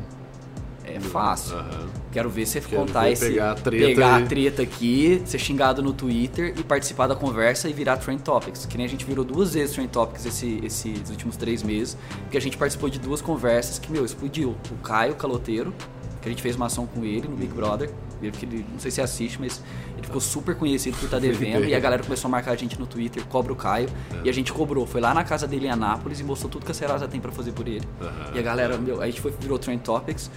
é 0.86 1.00
fácil. 1.00 1.56
Aham. 1.56 1.86
Quero 2.12 2.30
ver 2.30 2.46
você 2.46 2.60
Quero 2.60 2.82
contar 2.82 3.02
ver 3.04 3.12
esse. 3.12 3.28
pegar 3.28 3.50
a 3.50 3.54
treta 3.54 3.86
pegar 3.86 4.20
e- 4.20 4.22
a 4.22 4.26
treta 4.26 4.62
aqui, 4.62 5.22
ser 5.26 5.38
xingado 5.38 5.82
no 5.82 5.92
Twitter 5.92 6.54
e 6.56 6.62
participar 6.62 7.06
da 7.06 7.14
conversa 7.14 7.68
e 7.68 7.72
virar 7.72 7.96
Trend 7.98 8.20
Topics. 8.22 8.64
Que 8.66 8.76
nem 8.78 8.86
a 8.86 8.88
gente 8.88 9.04
virou 9.04 9.24
duas 9.24 9.54
vezes 9.54 9.74
Trend 9.74 9.88
Topics 9.90 10.24
esse, 10.24 10.60
esses 10.64 11.10
últimos 11.10 11.36
três 11.36 11.62
meses. 11.62 11.96
Porque 12.22 12.36
a 12.38 12.40
gente 12.40 12.56
participou 12.56 12.88
de 12.88 12.98
duas 12.98 13.20
conversas 13.20 13.78
que, 13.78 13.90
meu, 13.92 14.04
explodiu. 14.04 14.56
O 14.70 14.76
Caio 14.82 15.14
Caloteiro, 15.14 15.74
que 16.22 16.28
a 16.28 16.30
gente 16.30 16.40
fez 16.42 16.56
uma 16.56 16.66
ação 16.66 16.86
com 16.86 17.04
ele 17.04 17.28
no 17.28 17.36
Big 17.36 17.52
Brother. 17.52 17.90
Ele, 18.22 18.64
não 18.72 18.78
sei 18.78 18.90
se 18.90 19.02
assiste, 19.02 19.38
mas 19.38 19.62
ele 19.94 20.06
ficou 20.06 20.22
super 20.22 20.54
conhecido 20.54 20.96
por 20.96 21.04
estar 21.04 21.18
devendo. 21.18 21.66
e 21.66 21.74
a 21.74 21.78
galera 21.78 22.02
começou 22.02 22.28
a 22.28 22.30
marcar 22.30 22.52
a 22.52 22.56
gente 22.56 22.78
no 22.80 22.86
Twitter, 22.86 23.22
cobra 23.26 23.52
o 23.52 23.56
Caio. 23.56 23.90
E 24.24 24.30
a 24.30 24.32
gente 24.32 24.54
cobrou. 24.54 24.86
Foi 24.86 25.02
lá 25.02 25.12
na 25.12 25.22
casa 25.22 25.46
dele 25.46 25.66
em 25.66 25.70
Anápolis 25.70 26.18
e 26.18 26.24
mostrou 26.24 26.50
tudo 26.50 26.64
que 26.64 26.70
a 26.70 26.74
Serasa 26.74 27.06
tem 27.06 27.20
pra 27.20 27.30
fazer 27.30 27.52
por 27.52 27.68
ele. 27.68 27.86
Aham. 28.00 28.30
E 28.34 28.38
a 28.38 28.42
galera, 28.42 28.78
meu, 28.78 29.02
a 29.02 29.06
gente 29.06 29.20
foi, 29.20 29.30
virou 29.38 29.58
Trend 29.58 29.80
Topics. 29.82 30.30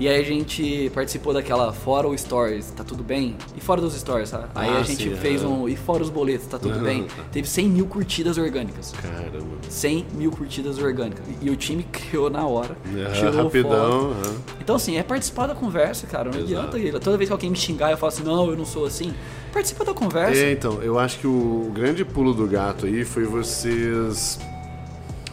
E 0.00 0.08
aí 0.08 0.18
a 0.18 0.24
gente 0.24 0.90
participou 0.94 1.34
daquela 1.34 1.74
Fora 1.74 2.08
o 2.08 2.16
Stories, 2.16 2.70
tá 2.74 2.82
tudo 2.82 3.04
bem? 3.04 3.36
E 3.54 3.60
fora 3.60 3.82
dos 3.82 3.92
Stories, 3.94 4.30
tá? 4.30 4.48
Aí 4.54 4.70
Ah, 4.70 4.78
a 4.78 4.82
gente 4.82 5.02
sim, 5.10 5.14
fez 5.14 5.42
aham. 5.42 5.50
um. 5.50 5.68
E 5.68 5.76
fora 5.76 6.02
os 6.02 6.08
boletos, 6.08 6.46
tá 6.46 6.58
tudo 6.58 6.78
bem? 6.78 7.06
Teve 7.30 7.46
100 7.46 7.68
mil 7.68 7.86
curtidas 7.86 8.38
orgânicas. 8.38 8.92
Caramba. 8.92 9.58
100 9.68 10.06
mil 10.14 10.30
curtidas 10.30 10.78
orgânicas. 10.78 11.22
E, 11.42 11.50
o 11.50 11.54
time 11.54 11.82
criou 11.92 12.30
na 12.30 12.46
hora. 12.46 12.78
É, 12.96 13.12
tirou 13.12 13.30
foto. 13.30 13.44
rapidão. 13.44 14.10
aham. 14.12 14.36
Então, 14.58 14.76
assim, 14.76 14.96
é 14.96 15.02
participar 15.02 15.48
da 15.48 15.54
conversa, 15.54 16.06
cara. 16.06 16.30
Não 16.30 16.40
Exato. 16.40 16.76
adianta. 16.78 16.98
Toda 16.98 17.18
vez 17.18 17.28
que 17.28 17.32
alguém 17.34 17.50
me 17.50 17.56
xingar, 17.56 17.90
eu 17.90 17.98
falo 17.98 18.10
assim: 18.10 18.22
não, 18.22 18.48
eu 18.48 18.56
não 18.56 18.64
sou 18.64 18.86
assim. 18.86 19.12
Participa 19.52 19.84
da 19.84 19.92
conversa. 19.92 20.40
É, 20.40 20.50
então, 20.52 20.82
eu 20.82 20.98
acho 20.98 21.18
que 21.18 21.26
o 21.26 21.70
grande 21.74 22.06
pulo 22.06 22.32
do 22.32 22.46
gato 22.46 22.86
aí 22.86 23.04
foi 23.04 23.24
vocês 23.26 24.38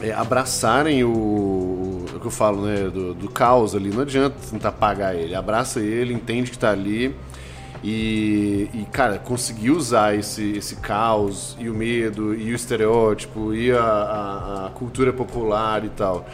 é, 0.02 0.12
abraçarem 0.12 1.06
o, 1.06 1.77
o 2.18 2.20
que 2.20 2.28
eu 2.28 2.32
falo, 2.32 2.66
né, 2.66 2.90
do, 2.90 3.14
do 3.14 3.30
caos 3.30 3.74
ali. 3.76 3.90
Não 3.90 4.02
adianta 4.02 4.36
tentar 4.52 4.70
apagar 4.70 5.16
ele. 5.16 5.34
Abraça 5.36 5.80
ele, 5.80 6.14
entende 6.14 6.52
que 6.52 6.58
tá 6.60 6.72
ali. 6.72 7.16
E, 7.84 8.70
e, 8.74 8.86
cara, 8.92 9.20
conseguir 9.20 9.70
usar 9.72 10.16
esse, 10.16 10.54
esse 10.58 10.78
caos 10.78 11.56
e 11.60 11.70
o 11.70 11.74
medo 11.76 12.34
e 12.34 12.52
o 12.52 12.56
estereótipo 12.56 13.54
e 13.54 13.72
a, 13.72 13.80
a- 13.82 14.66
a 14.66 14.70
cultura 14.72 15.14
popular 15.14 15.86
e 15.86 15.90
tal 15.90 16.28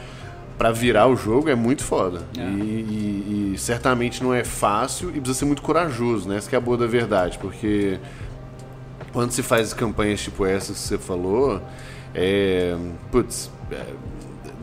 pra 0.58 0.72
virar 0.72 1.08
o 1.08 1.16
jogo 1.18 1.50
é 1.50 1.56
muito 1.56 1.84
foda. 1.84 2.22
É. 2.38 2.42
E, 2.42 2.46
e- 2.46 3.52
e 3.56 3.58
certamente 3.58 4.24
não 4.24 4.34
é 4.34 4.44
fácil 4.46 5.10
e 5.10 5.14
precisa 5.20 5.40
ser 5.40 5.46
muito 5.46 5.62
corajoso, 5.62 6.30
né? 6.30 6.38
Essa 6.38 6.48
que 6.50 6.56
é 6.56 6.58
a 6.58 6.62
boa 6.62 6.78
da 6.78 6.88
verdade, 6.88 7.38
porque 7.40 8.00
quando 9.12 9.32
se 9.32 9.44
faz 9.44 9.74
campanhas 9.74 10.22
tipo 10.22 10.46
essas 10.46 10.78
que 10.80 10.88
você 10.88 10.98
falou, 10.98 11.60
é, 12.16 12.76
putz, 13.12 13.52
é, 13.72 13.84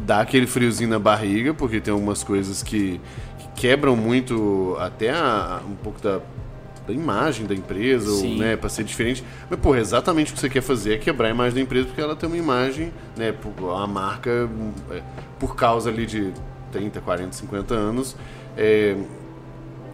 dá 0.04 0.20
aquele 0.20 0.46
friozinho 0.46 0.90
na 0.90 0.98
barriga, 0.98 1.52
porque 1.54 1.80
tem 1.80 1.92
algumas 1.92 2.22
coisas 2.24 2.62
que, 2.62 3.00
que 3.38 3.48
quebram 3.62 3.96
muito 3.96 4.76
até 4.80 5.10
a- 5.10 5.60
um 5.68 5.74
pouco 5.76 6.00
da, 6.00 6.20
da 6.86 6.92
imagem 6.92 7.46
da 7.46 7.54
empresa, 7.54 8.10
ou, 8.10 8.16
né, 8.38 8.56
para 8.56 8.68
ser 8.68 8.84
diferente. 8.84 9.22
Mas, 9.48 9.58
porra, 9.60 9.78
exatamente 9.78 10.32
o 10.32 10.34
que 10.34 10.40
você 10.40 10.48
quer 10.48 10.62
fazer 10.62 10.94
é 10.94 10.98
quebrar 10.98 11.28
a 11.28 11.30
imagem 11.30 11.54
da 11.56 11.60
empresa 11.60 11.86
porque 11.86 12.00
ela 12.00 12.16
tem 12.16 12.28
uma 12.28 12.38
imagem, 12.38 12.92
né, 13.16 13.34
uma 13.58 13.86
marca, 13.86 14.48
é, 14.90 15.02
por 15.38 15.54
causa 15.54 15.90
ali 15.90 16.06
de 16.06 16.32
30, 16.72 17.00
40, 17.00 17.32
50 17.32 17.74
anos, 17.74 18.16
é, 18.56 18.96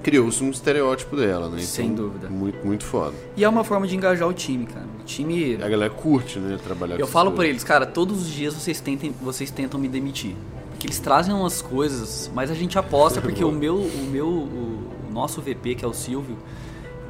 criou-se 0.07 0.41
um 0.45 0.51
estereótipo 0.51 1.17
dela, 1.17 1.49
né? 1.49 1.59
Sem 1.59 1.93
dúvida. 1.93 2.29
Muito, 2.29 2.65
muito 2.65 2.85
foda. 2.85 3.13
E 3.37 3.43
é 3.43 3.49
uma 3.49 3.65
forma 3.65 3.89
de 3.89 3.97
engajar 3.97 4.29
o 4.29 4.33
time, 4.33 4.65
cara. 4.65 4.87
O 5.01 5.05
time. 5.05 5.57
A 5.57 5.69
galera 5.69 5.93
curte, 5.93 6.39
né, 6.39 6.57
trabalhar 6.63 6.97
Eu 6.97 7.09
falo 7.09 7.33
pra 7.33 7.45
eles, 7.45 7.65
cara, 7.65 7.85
todos 7.85 8.23
os 8.23 8.29
dias 8.29 8.55
vocês, 8.55 8.79
tentem, 8.79 9.13
vocês 9.21 9.51
tentam 9.51 9.81
me 9.81 9.89
demitir. 9.89 10.37
Porque 10.71 10.87
eles 10.87 11.01
trazem 11.01 11.35
umas 11.35 11.61
coisas, 11.61 12.31
mas 12.33 12.53
a 12.53 12.55
gente 12.55 12.79
aposta 12.79 13.21
porque 13.21 13.43
o 13.43 13.51
meu, 13.51 13.79
o 13.79 14.07
meu, 14.09 14.29
o, 14.29 15.09
o 15.09 15.13
nosso 15.13 15.43
VP, 15.43 15.75
que 15.75 15.85
é 15.85 15.89
o 15.89 15.93
Silvio, 15.93 16.39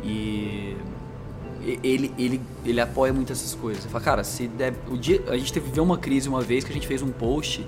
e 0.02 0.74
e- 1.66 1.78
ele, 1.82 2.14
ele, 2.16 2.40
ele 2.64 2.81
apoia 2.81 3.12
muito 3.12 3.31
essas 3.31 3.55
coisas. 3.55 3.85
Ele 3.85 3.93
fala, 3.93 4.05
cara, 4.05 4.24
se 4.24 4.47
der, 4.47 4.73
o 4.90 4.97
dia, 4.97 5.23
a 5.28 5.36
gente 5.36 5.52
teve 5.52 5.66
viveu 5.66 5.85
uma 5.85 5.98
crise 5.98 6.31
uma 6.31 6.40
vez 6.40 6.64
que 6.64 6.70
a 6.70 6.74
gente 6.74 6.86
fez 6.86 7.02
um 7.02 7.10
post 7.10 7.66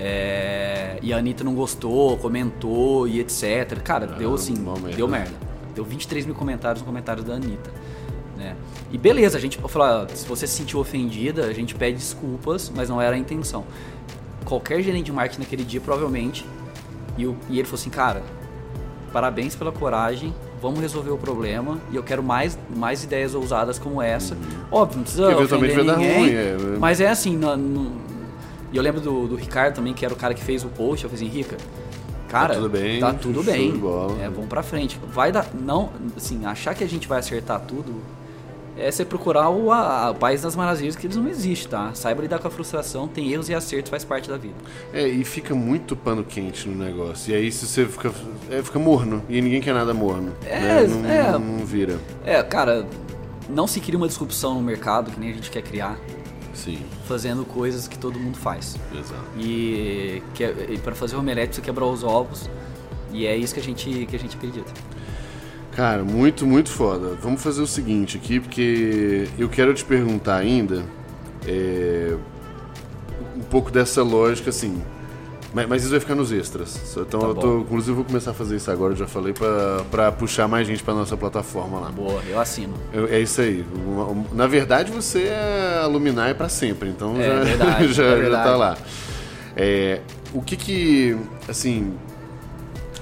é, 0.00 0.98
e 1.02 1.12
a 1.12 1.18
Anitta 1.18 1.44
não 1.44 1.54
gostou, 1.54 2.16
comentou 2.16 3.06
e 3.06 3.20
etc. 3.20 3.80
Cara, 3.82 4.06
deu 4.06 4.34
assim, 4.34 4.54
deu 4.96 5.08
merda. 5.08 5.34
Deu 5.74 5.84
23 5.84 6.26
mil 6.26 6.34
comentários 6.34 6.80
no 6.80 6.86
comentário 6.86 7.22
da 7.22 7.34
Anitta. 7.34 7.70
Né? 8.36 8.54
E 8.92 8.98
beleza, 8.98 9.38
a 9.38 9.40
gente 9.40 9.58
falar, 9.68 10.08
se 10.10 10.26
você 10.26 10.46
se 10.46 10.54
sentiu 10.54 10.78
ofendida, 10.80 11.44
a 11.46 11.52
gente 11.52 11.74
pede 11.74 11.98
desculpas, 11.98 12.70
mas 12.74 12.88
não 12.88 13.00
era 13.00 13.14
a 13.14 13.18
intenção. 13.18 13.64
Qualquer 14.44 14.82
gerente 14.82 15.06
de 15.06 15.12
marketing 15.12 15.40
naquele 15.42 15.64
dia, 15.64 15.80
provavelmente, 15.80 16.44
e, 17.16 17.26
o- 17.26 17.36
e 17.48 17.58
ele 17.58 17.64
falou 17.64 17.80
assim, 17.80 17.90
cara, 17.90 18.22
parabéns 19.12 19.54
pela 19.54 19.72
coragem, 19.72 20.34
vamos 20.60 20.80
resolver 20.80 21.10
o 21.10 21.16
problema 21.18 21.78
e 21.92 21.96
eu 21.96 22.02
quero 22.02 22.22
mais, 22.22 22.58
mais 22.76 23.04
ideias 23.04 23.34
ousadas 23.34 23.78
como 23.78 24.02
essa. 24.02 24.36
Óbvio, 24.70 24.96
não 24.98 25.02
precisa 25.04 25.28
Porque 25.34 25.54
ofender 25.54 25.84
dar 25.84 25.96
ninguém, 25.96 26.18
ruim, 26.18 26.30
é. 26.30 26.56
mas 26.78 27.00
é 27.00 27.08
assim, 27.08 27.36
no- 27.36 27.56
no- 27.56 27.92
e 28.74 28.76
eu 28.76 28.82
lembro 28.82 29.00
do, 29.00 29.28
do 29.28 29.36
Ricardo 29.36 29.76
também, 29.76 29.94
que 29.94 30.04
era 30.04 30.12
o 30.12 30.16
cara 30.16 30.34
que 30.34 30.42
fez 30.42 30.64
o 30.64 30.68
post, 30.68 31.04
eu 31.04 31.10
falei 31.10 31.24
assim, 31.24 31.32
Rica, 31.32 31.56
cara, 32.28 32.48
Tá 32.48 32.60
tudo 32.60 32.68
bem, 32.68 32.98
tá 32.98 33.14
tudo 33.14 33.42
bem, 33.44 33.70
bola. 33.70 34.20
é, 34.20 34.28
vamos 34.28 34.48
pra 34.48 34.64
frente. 34.64 34.98
Vai 35.12 35.30
dar, 35.30 35.46
não, 35.54 35.92
assim, 36.16 36.44
achar 36.44 36.74
que 36.74 36.82
a 36.82 36.88
gente 36.88 37.06
vai 37.06 37.20
acertar 37.20 37.60
tudo 37.60 38.02
é 38.76 38.90
você 38.90 39.04
procurar 39.04 39.48
o 39.50 39.70
a, 39.70 40.08
a 40.08 40.14
país 40.14 40.42
das 40.42 40.56
maravilhas 40.56 40.96
que 40.96 41.06
eles 41.06 41.16
não 41.16 41.28
existem, 41.28 41.68
tá? 41.68 41.92
Saiba 41.94 42.22
lidar 42.22 42.40
com 42.40 42.48
a 42.48 42.50
frustração, 42.50 43.06
tem 43.06 43.32
erros 43.32 43.48
e 43.48 43.54
acertos, 43.54 43.88
faz 43.88 44.04
parte 44.04 44.28
da 44.28 44.36
vida. 44.36 44.56
É, 44.92 45.06
e 45.06 45.22
fica 45.22 45.54
muito 45.54 45.94
pano 45.94 46.24
quente 46.24 46.68
no 46.68 46.84
negócio. 46.84 47.32
E 47.32 47.36
aí 47.36 47.52
se 47.52 47.68
você 47.68 47.86
fica, 47.86 48.12
é, 48.50 48.60
fica 48.60 48.80
morno. 48.80 49.22
E 49.28 49.40
ninguém 49.40 49.60
quer 49.60 49.74
nada 49.74 49.94
morno. 49.94 50.32
É, 50.44 50.58
né? 50.58 50.86
não, 50.88 51.08
é. 51.08 51.38
não 51.38 51.64
vira. 51.64 52.00
É, 52.24 52.42
cara, 52.42 52.84
não 53.48 53.68
se 53.68 53.80
cria 53.80 53.96
uma 53.96 54.08
disrupção 54.08 54.54
no 54.54 54.60
mercado 54.60 55.12
que 55.12 55.20
nem 55.20 55.30
a 55.30 55.34
gente 55.34 55.52
quer 55.52 55.62
criar, 55.62 55.96
Sim, 56.54 56.78
fazendo 57.06 57.44
coisas 57.44 57.88
que 57.88 57.98
todo 57.98 58.18
mundo 58.18 58.38
faz. 58.38 58.76
exato. 58.92 59.24
E, 59.38 60.22
que, 60.34 60.44
e 60.44 60.78
para 60.78 60.94
fazer 60.94 61.16
o 61.16 61.18
omelete 61.18 61.56
você 61.56 61.62
quebrar 61.62 61.86
os 61.86 62.02
ovos. 62.02 62.48
E 63.12 63.26
é 63.26 63.36
isso 63.36 63.54
que 63.54 63.60
a 63.60 63.62
gente, 63.62 64.06
que 64.06 64.16
a 64.16 64.18
gente 64.18 64.36
acredita. 64.36 64.72
Cara, 65.72 66.04
muito, 66.04 66.46
muito 66.46 66.70
foda. 66.70 67.16
Vamos 67.20 67.42
fazer 67.42 67.60
o 67.60 67.66
seguinte 67.66 68.16
aqui, 68.16 68.38
porque 68.40 69.28
eu 69.38 69.48
quero 69.48 69.74
te 69.74 69.84
perguntar 69.84 70.36
ainda 70.36 70.84
é, 71.46 72.16
um 73.36 73.42
pouco 73.42 73.70
dessa 73.70 74.02
lógica, 74.02 74.50
assim. 74.50 74.82
Mas, 75.54 75.68
mas 75.68 75.82
isso 75.82 75.90
vai 75.92 76.00
ficar 76.00 76.14
nos 76.16 76.32
extras. 76.32 76.78
Então 76.96 77.20
Tá 77.20 77.26
eu 77.28 77.34
tô. 77.34 77.58
Inclusive 77.60 77.92
eu 77.92 77.96
vou 77.96 78.04
começar 78.04 78.32
a 78.32 78.34
fazer 78.34 78.56
isso 78.56 78.70
agora, 78.70 78.92
eu 78.92 78.96
já 78.96 79.06
falei, 79.06 79.32
pra, 79.32 79.84
pra 79.90 80.10
puxar 80.12 80.48
mais 80.48 80.66
gente 80.66 80.82
pra 80.82 80.92
nossa 80.92 81.16
plataforma 81.16 81.78
lá. 81.78 81.90
Boa, 81.90 82.20
eu 82.28 82.40
assino. 82.40 82.74
Eu- 82.92 83.06
É 83.06 83.20
isso 83.20 83.40
aí. 83.40 83.64
Um- 83.86 84.24
Na 84.32 84.46
verdade, 84.48 84.90
você 84.90 85.24
é 85.28 85.80
alumni 85.84 86.12
para 86.36 86.48
sempre, 86.48 86.88
então 86.88 87.14
É 87.20 87.28
já, 87.28 87.34
verdade, 87.44 87.92
já, 87.92 88.04
é 88.04 88.30
já 88.30 88.42
tá 88.42 88.56
lá. 88.56 88.76
É, 89.56 90.00
o 90.32 90.42
que 90.42 90.56
que, 90.56 91.16
assim, 91.48 91.94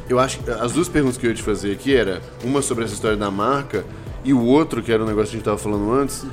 eu 0.08 0.18
acho 0.18 0.40
que 0.40 0.50
as 0.50 0.72
duas 0.72 0.88
perguntas 0.88 1.16
que 1.16 1.24
eu 1.26 1.30
ia 1.30 1.36
te 1.36 1.42
fazer 1.42 1.72
aqui 1.72 1.96
era 1.96 2.20
uma 2.44 2.60
sobre 2.60 2.84
essa 2.84 2.92
história 2.92 3.16
da 3.16 3.30
marca 3.30 3.82
e 4.22 4.34
o 4.34 4.40
outro, 4.44 4.82
que 4.82 4.92
era 4.92 5.02
o 5.02 5.06
negócio 5.06 5.30
que 5.30 5.36
a 5.36 5.38
gente 5.38 5.44
tava 5.46 5.56
falando 5.58 5.90
antes, 5.90 6.24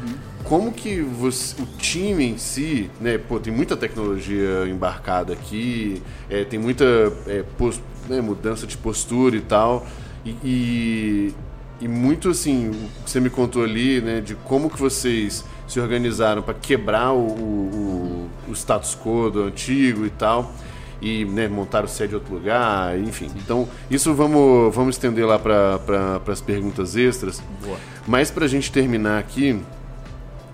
como 0.49 0.71
que 0.71 0.99
você, 0.99 1.61
o 1.61 1.65
time 1.77 2.25
em 2.25 2.37
si, 2.39 2.89
né, 2.99 3.19
pô, 3.19 3.39
tem 3.39 3.53
muita 3.53 3.77
tecnologia 3.77 4.67
embarcada 4.67 5.31
aqui, 5.31 6.01
é, 6.27 6.43
tem 6.43 6.57
muita 6.57 6.83
é, 7.27 7.43
pos- 7.55 7.79
né, 8.09 8.19
mudança 8.19 8.65
de 8.65 8.75
postura 8.75 9.35
e 9.35 9.41
tal, 9.41 9.85
e, 10.25 10.31
e, 10.43 11.33
e 11.79 11.87
muito 11.87 12.29
assim, 12.29 12.69
o 12.69 13.03
que 13.03 13.11
você 13.11 13.19
me 13.19 13.29
contou 13.29 13.63
ali, 13.63 14.01
né, 14.01 14.21
de 14.21 14.33
como 14.33 14.71
que 14.71 14.79
vocês 14.79 15.45
se 15.67 15.79
organizaram 15.79 16.41
para 16.41 16.55
quebrar 16.55 17.13
o, 17.13 17.19
o, 17.27 18.29
o 18.49 18.51
status 18.53 18.97
quo 18.99 19.29
do 19.29 19.43
antigo 19.43 20.03
e 20.03 20.09
tal, 20.09 20.51
e 20.99 21.25
né, 21.25 21.47
montaram 21.47 21.87
sede 21.87 22.13
em 22.13 22.15
outro 22.15 22.33
lugar, 22.33 22.97
enfim. 22.99 23.29
Então, 23.35 23.69
isso 23.89 24.13
vamos, 24.15 24.73
vamos 24.75 24.95
estender 24.95 25.25
lá 25.27 25.37
para 25.37 25.77
pra, 25.79 26.19
as 26.27 26.41
perguntas 26.41 26.95
extras. 26.95 27.39
Boa. 27.63 27.77
Mas 28.07 28.31
pra 28.31 28.47
gente 28.47 28.71
terminar 28.71 29.19
aqui, 29.19 29.61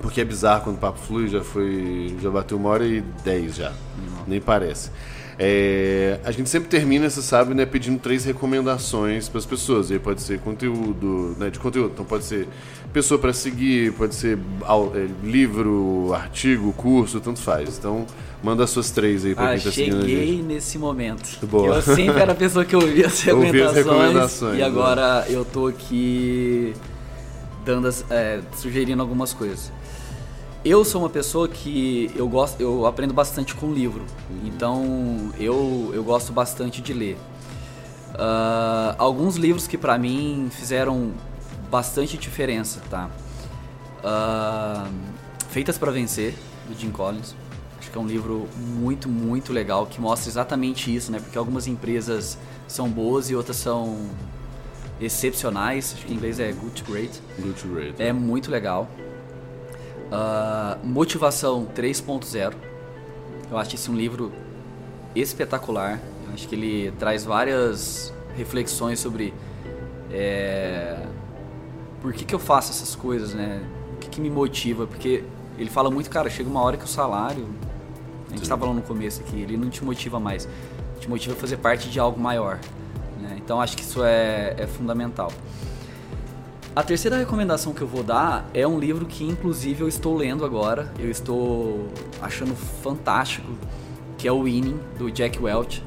porque 0.06 0.22
é 0.22 0.24
bizarro 0.26 0.64
quando 0.66 0.76
o 0.76 0.80
papo 0.80 1.00
flui, 1.00 1.28
já 1.28 1.42
foi. 1.42 2.16
já 2.22 2.30
bateu 2.30 2.58
uma 2.58 2.70
hora 2.70 2.86
e 2.86 3.02
dez 3.24 3.56
já. 3.56 3.74
Nem 4.28 4.40
parece. 4.40 4.92
É, 5.38 6.20
a 6.24 6.32
gente 6.32 6.50
sempre 6.50 6.70
termina, 6.70 7.10
você 7.10 7.22
sabe, 7.22 7.54
né, 7.54 7.66
pedindo 7.66 8.00
três 8.00 8.24
recomendações 8.24 9.28
para 9.28 9.40
as 9.40 9.46
pessoas. 9.46 9.90
E 9.90 9.94
aí 9.94 10.00
pode 10.00 10.22
ser 10.22 10.40
conteúdo, 10.40 11.36
né, 11.38 11.50
de 11.50 11.60
conteúdo. 11.60 11.92
Então 11.94 12.06
pode 12.06 12.24
ser 12.24 12.48
pessoa 12.94 13.20
para 13.20 13.34
seguir, 13.34 13.92
pode 13.94 14.16
ser 14.16 14.38
é, 14.38 15.08
livro, 15.28 16.14
artigo, 16.14 16.72
curso, 16.74 17.20
tanto 17.20 17.42
faz. 17.42 17.78
Então 17.78 18.06
manda 18.44 18.64
as 18.64 18.70
suas 18.70 18.92
três 18.92 19.26
aí 19.26 19.36
para 19.36 19.52
Ah, 19.52 19.56
quem 19.56 19.64
tá 19.64 19.72
seguindo 19.72 19.98
a 19.98 20.02
gente. 20.08 20.10
cheguei 20.20 20.42
nesse 20.42 20.78
momento. 20.78 21.46
Boa. 21.48 21.76
Eu 21.76 21.82
sempre 21.82 22.22
era 22.22 22.32
a 22.32 22.36
pessoa 22.36 22.64
que 22.64 22.76
ouvia 22.76 23.08
as 23.08 23.20
recomendações. 23.24 23.70
as 23.70 23.76
recomendações, 23.86 24.60
e 24.60 24.64
agora 24.64 25.26
eu 25.28 25.44
tô 25.44 25.68
aqui 25.68 26.74
dando 27.66 27.88
as- 27.88 28.06
é, 28.10 28.40
sugerindo 28.56 29.02
algumas 29.02 29.34
coisas. 29.34 29.72
Eu 30.66 30.84
sou 30.84 31.04
uma 31.04 31.10
pessoa 31.12 31.48
que 31.48 32.10
eu 32.16 32.28
gosto, 32.28 32.60
eu 32.60 32.88
aprendo 32.88 33.14
bastante 33.14 33.54
com 33.54 33.72
livro. 33.72 34.04
Então 34.44 35.32
eu, 35.38 35.92
eu 35.94 36.04
gosto 36.04 36.34
bastante 36.34 36.82
de 36.82 36.92
ler. 36.92 37.20
Ah, 38.16 38.96
alguns 38.98 39.36
livros 39.36 39.68
que 39.68 39.78
pra 39.78 39.96
mim 39.96 40.50
fizeram 40.50 41.12
bastante 41.70 42.18
diferença, 42.18 42.82
tá? 42.90 43.12
Ah, 44.04 44.88
Feitas 45.50 45.78
para 45.78 45.92
Vencer, 45.92 46.34
do 46.68 46.74
Jim 46.76 46.90
Collins. 46.90 47.36
Acho 47.78 47.92
que 47.92 47.98
é 48.00 48.02
um 48.02 48.08
livro 48.08 48.48
muito, 48.58 49.08
muito 49.08 49.54
legal 49.54 49.86
que 49.86 50.02
mostra 50.02 50.28
exatamente 50.28 50.94
isso, 50.94 51.12
né? 51.12 51.20
Porque 51.20 51.38
algumas 51.38 51.68
empresas 51.68 52.40
são 52.68 52.90
boas 52.90 53.30
e 53.30 53.36
outras 53.36 53.58
são 53.58 54.10
excepcionais. 55.00 55.94
Acho 55.94 56.08
que 56.08 56.12
em 56.12 56.16
inglês 56.16 56.40
é 56.40 56.52
good 56.52 56.82
to 56.82 56.92
great. 56.92 57.22
Good 57.40 57.62
to 57.62 57.68
great. 57.68 58.02
É 58.02 58.12
muito 58.12 58.50
legal. 58.50 58.90
Ah, 60.12 60.78
Motivação 60.84 61.68
3.0. 61.76 62.54
Eu 63.50 63.58
acho 63.58 63.76
esse 63.76 63.90
um 63.90 63.96
livro 63.96 64.32
espetacular. 65.16 66.00
Eu 66.28 66.34
acho 66.34 66.48
que 66.48 66.56
ele 66.56 66.92
traz 66.98 67.24
várias 67.24 68.14
reflexões 68.36 69.00
sobre 69.00 69.34
é, 70.12 70.98
por 72.02 72.14
que, 72.14 72.26
que 72.26 72.36
eu 72.36 72.40
faço 72.40 72.72
essas 72.72 72.96
coisas, 72.96 73.34
né? 73.34 73.62
O 73.96 73.98
que, 73.98 74.10
que 74.10 74.22
me 74.22 74.30
motiva? 74.30 74.86
Porque 74.86 75.24
ele 75.58 75.70
fala 75.70 75.90
muito, 75.90 76.10
cara, 76.10 76.30
chega 76.30 76.50
uma 76.50 76.62
hora 76.62 76.78
que 76.78 76.84
o 76.84 76.88
salário, 76.88 77.48
a 78.28 78.32
gente 78.32 78.44
estava 78.44 78.62
falando 78.62 78.78
no 78.78 78.84
começo 78.84 79.22
aqui, 79.22 79.40
ele 79.42 79.58
não 79.58 79.70
te 79.70 79.84
motiva 79.84 80.20
mais. 80.20 80.48
Te 81.00 81.10
motiva 81.10 81.36
a 81.36 81.38
fazer 81.38 81.58
parte 81.58 81.90
de 81.90 82.00
algo 82.00 82.20
maior. 82.20 82.60
né? 83.22 83.36
Então 83.38 83.62
acho 83.62 83.78
que 83.78 83.84
isso 83.84 84.04
é, 84.04 84.56
é 84.58 84.68
fundamental. 84.68 85.32
A 86.76 86.84
terceira 86.84 87.18
recomendação 87.18 87.74
que 87.74 87.82
eu 87.82 87.88
vou 87.88 88.04
dar 88.04 88.50
é 88.54 88.68
um 88.68 88.78
livro 88.78 89.06
que 89.06 89.24
inclusive 89.24 89.82
eu 89.82 89.88
estou 89.88 90.16
lendo 90.16 90.44
agora. 90.44 90.92
Eu 91.00 91.10
estou 91.10 91.88
achando 92.22 92.54
fantástico, 92.84 93.50
que 94.18 94.28
é 94.28 94.32
o 94.32 94.44
Winning 94.44 94.78
do 94.98 95.10
Jack 95.10 95.42
Welch, 95.42 95.82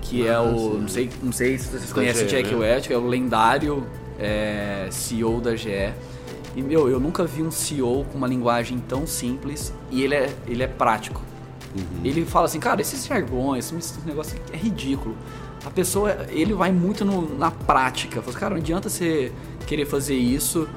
que 0.00 0.26
é 0.26 0.32
Ah, 0.34 0.40
o 0.42 0.56
sim. 0.72 0.78
não 0.80 0.88
sei, 0.88 1.10
não 1.22 1.32
sei 1.32 1.58
se 1.58 1.68
vocês 1.68 1.92
conhecem 1.92 2.24
o 2.24 2.28
Jack 2.28 2.50
né? 2.54 2.56
Welch, 2.58 2.88
que 2.88 2.94
é 2.94 2.96
o 2.96 3.06
lendário 3.06 3.86
é, 4.18 4.88
CEO 4.90 5.40
da 5.42 5.54
GE. 5.54 5.92
E 6.56 6.62
meu, 6.62 6.88
eu 6.88 6.98
nunca 6.98 7.24
vi 7.24 7.42
um 7.42 7.50
CEO 7.50 8.04
com 8.10 8.16
uma 8.16 8.26
linguagem 8.26 8.78
tão 8.88 9.06
simples 9.06 9.74
e 9.90 10.02
ele 10.02 10.14
é, 10.14 10.34
ele 10.46 10.62
é 10.62 10.66
prático. 10.66 11.20
Ele 12.02 12.24
fala 12.24 12.46
assim, 12.46 12.58
cara, 12.58 12.80
esses 12.80 13.06
jargões, 13.06 13.70
esse 13.72 14.00
negócio 14.04 14.36
é 14.52 14.56
ridículo. 14.56 15.14
A 15.64 15.70
pessoa, 15.70 16.16
ele 16.30 16.52
vai 16.54 16.72
muito 16.72 17.04
no- 17.04 17.38
na 17.38 17.50
prática. 17.50 18.16
Fala, 18.22 18.30
assim, 18.30 18.38
cara, 18.40 18.54
não 18.54 18.60
adianta 18.60 18.88
você 18.88 19.30
querer 19.70 19.86
fazer 19.86 20.16
isso 20.16 20.68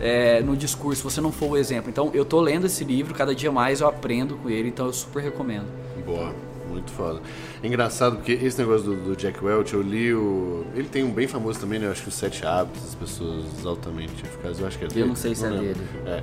é, 0.00 0.42
no 0.42 0.56
discurso, 0.56 1.08
você 1.08 1.20
não 1.20 1.30
for 1.30 1.52
o 1.52 1.56
exemplo. 1.56 1.88
Então, 1.88 2.10
eu 2.12 2.24
tô 2.24 2.40
lendo 2.40 2.66
esse 2.66 2.82
livro, 2.82 3.14
cada 3.14 3.32
dia 3.32 3.52
mais 3.52 3.80
eu 3.80 3.86
aprendo 3.86 4.36
com 4.36 4.50
ele, 4.50 4.68
então 4.68 4.86
eu 4.86 4.92
super 4.92 5.22
recomendo. 5.22 5.66
Boa, 6.04 6.34
muito 6.68 6.90
foda. 6.90 7.20
É 7.62 7.66
engraçado 7.68 8.16
porque 8.16 8.32
esse 8.32 8.58
negócio 8.58 8.86
do, 8.86 8.96
do, 8.96 9.16
Jack 9.16 9.42
Welch, 9.42 9.72
eu 9.72 9.80
li 9.80 10.12
o. 10.12 10.66
Ele 10.74 10.88
tem 10.88 11.04
um 11.04 11.12
bem 11.12 11.28
famoso 11.28 11.60
também, 11.60 11.78
né? 11.78 11.86
Eu 11.86 11.92
acho 11.92 12.02
que 12.02 12.08
os 12.08 12.14
Sete 12.14 12.44
Hábitos 12.44 12.82
das 12.82 12.94
Pessoas 12.96 13.64
Altamente 13.64 14.24
Eficazes. 14.24 14.58
Eu 14.58 14.66
acho 14.66 14.78
que 14.78 14.84
é 14.84 14.88
dele. 14.88 15.02
Eu 15.02 15.06
não 15.06 15.14
sei 15.14 15.34
se 15.34 15.46
é 15.46 15.50
dele. 15.50 15.80
É. 16.04 16.22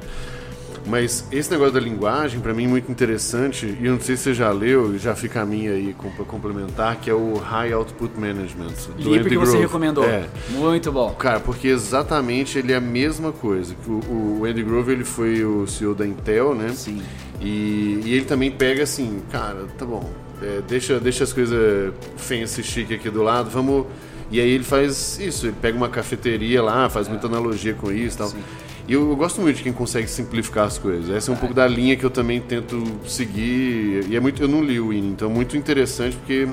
Mas 0.86 1.26
esse 1.32 1.52
negócio 1.52 1.74
da 1.74 1.80
linguagem, 1.80 2.40
para 2.40 2.53
mim, 2.53 2.66
é 2.66 2.68
muito 2.68 2.91
interessante, 2.91 3.78
e 3.80 3.86
eu 3.86 3.94
não 3.94 4.02
sei 4.02 4.18
se 4.18 4.24
você 4.24 4.34
já 4.34 4.52
leu, 4.52 4.98
já 4.98 5.16
fica 5.16 5.41
a 5.41 5.45
minha 5.45 5.72
aí 5.72 5.95
para 6.16 6.26
complementar, 6.26 6.95
que 6.98 7.10
é 7.10 7.14
o 7.14 7.36
High 7.36 7.72
Output 7.74 8.20
Management. 8.20 8.74
Do 8.98 9.14
Li 9.14 9.20
porque 9.20 9.38
você 9.38 9.58
recomendou. 9.58 10.03
É. 10.03 10.26
Muito 10.49 10.91
bom. 10.91 11.12
Cara, 11.12 11.40
porque 11.40 11.68
exatamente 11.68 12.58
ele 12.58 12.74
é 12.74 12.78
a 12.78 12.82
mesma 12.82 13.32
coisa. 13.32 13.76
O, 13.88 14.40
o 14.40 14.45
Andy 14.45 14.64
Grove 14.64 14.91
ele 14.91 15.06
foi 15.06 15.44
o 15.45 15.68
CEO 15.68 15.94
da 15.94 16.06
Intel, 16.06 16.56
né? 16.56 16.70
Sim. 16.70 17.02
E, 17.40 18.02
e 18.03 18.14
ele 18.14 18.26
também 18.26 18.52
pega 18.52 18.84
assim, 18.84 19.22
cara, 19.32 19.66
tá 19.78 19.86
bom, 19.86 20.08
é, 20.41 20.62
deixa, 20.68 20.99
deixa 20.99 21.24
as 21.24 21.32
coisas 21.34 21.94
fancy 22.18 22.64
chique 22.64 22.94
aqui 22.94 23.10
do 23.10 23.22
lado, 23.22 23.49
vamos. 23.49 23.86
E 24.32 24.40
aí 24.40 24.49
ele 24.49 24.64
faz 24.64 25.20
isso, 25.20 25.48
ele 25.48 25.56
pega 25.62 25.78
uma 25.78 25.90
cafeteria 25.90 26.64
lá, 26.64 26.90
faz 26.90 27.08
é. 27.08 27.10
muita 27.10 27.28
analogia 27.28 27.74
com 27.74 27.91
isso 27.91 28.16
e 28.16 28.18
tal. 28.18 28.28
Sim. 28.30 28.40
E 28.88 28.94
eu, 28.94 29.10
eu, 29.10 29.16
gosto 29.16 29.41
muito 29.41 29.58
de 29.58 29.64
quem 29.64 29.74
consegue 29.74 30.08
simplificar 30.08 30.66
as 30.66 30.78
coisas. 30.78 31.10
Essa 31.10 31.32
é 31.32 31.34
um 31.34 31.38
pouco 31.38 31.53
da 31.53 31.68
linha 31.68 31.95
que 31.95 32.03
eu 32.03 32.10
também 32.10 32.41
tento 32.41 32.84
seguir. 33.06 34.06
E 34.10 34.16
é 34.16 34.20
muito, 34.20 34.41
eu 34.41 34.48
não 34.48 34.64
li 34.64 34.80
o 34.80 34.91
IN, 34.91 35.12
então 35.12 35.30
é 35.30 35.34
muito 35.34 35.56
interessante 35.56 36.18
porque 36.18 36.48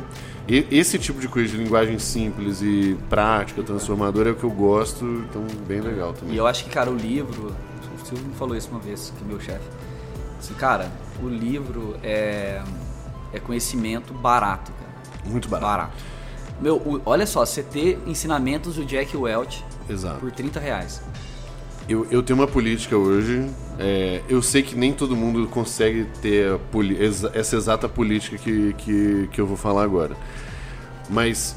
esse 0.71 0.99
tipo 0.99 1.21
de 1.21 1.29
coisa 1.29 1.51
de 1.51 1.63
linguagem 1.63 1.99
simples 1.99 2.63
e 2.63 2.97
prática, 3.11 3.63
transformadora 3.63 4.31
é 4.31 4.33
o 4.33 4.35
que 4.35 4.45
eu 4.45 4.51
gosto, 4.51 5.05
então 5.29 5.47
bem 5.67 5.81
legal 5.81 6.15
também. 6.15 6.35
E 6.35 6.39
eu 6.39 6.47
acho 6.47 6.65
que, 6.65 6.71
cara, 6.71 6.91
o 6.91 6.97
livro, 6.97 7.55
o 8.01 8.07
Silvio 8.07 8.27
me 8.27 8.35
falou 8.35 8.57
isso 8.57 8.71
uma 8.71 8.81
vez, 8.81 9.13
que 9.17 9.23
é 9.23 9.27
meu 9.27 9.39
chefe. 9.39 9.69
Assim, 10.39 10.55
cara, 10.55 10.91
o 11.23 11.29
livro 11.29 11.97
é, 12.03 12.63
é 13.33 13.39
conhecimento 13.39 14.15
barato, 14.15 14.73
cara. 14.73 15.31
Muito 15.31 15.49
barato. 15.49 15.67
barato. 15.71 15.97
Meu, 16.61 17.03
olha 17.05 17.27
só, 17.27 17.45
você 17.45 17.63
ter 17.63 17.99
ensinamentos 18.07 18.77
do 18.77 18.85
Jack 18.85 19.17
Welch 19.17 19.63
Exato. 19.89 20.19
por 20.19 20.33
30 20.33 20.59
reais. 20.59 21.03
Eu, 21.89 22.07
eu 22.11 22.23
tenho 22.23 22.39
uma 22.39 22.47
política 22.47 22.97
hoje. 22.97 23.49
É, 23.79 24.21
eu 24.29 24.43
sei 24.43 24.63
que 24.63 24.77
nem 24.77 24.93
todo 24.93 25.17
mundo 25.17 25.47
consegue 25.47 26.07
ter 26.21 26.59
essa 27.33 27.57
exata 27.57 27.89
política 27.89 28.37
que, 28.37 28.75
que, 28.75 29.29
que 29.33 29.41
eu 29.41 29.47
vou 29.47 29.57
falar 29.57 29.85
agora. 29.85 30.15
Mas 31.09 31.57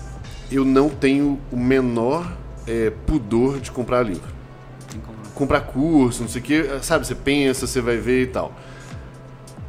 eu 0.50 0.64
não 0.64 0.88
tenho 0.90 1.38
o 1.52 1.58
menor 1.58 2.32
é, 2.66 2.92
pudor 3.06 3.60
de 3.60 3.72
comprar 3.72 4.04
livro. 4.04 4.32
Comprar 5.36 5.62
curso, 5.62 6.22
não 6.22 6.30
sei 6.30 6.42
o 6.42 6.44
que, 6.44 6.80
sabe? 6.82 7.06
Você 7.06 7.16
pensa, 7.16 7.68
você 7.68 7.82
vai 7.82 7.98
ver 7.98 8.24
e 8.24 8.28
tal. 8.28 8.56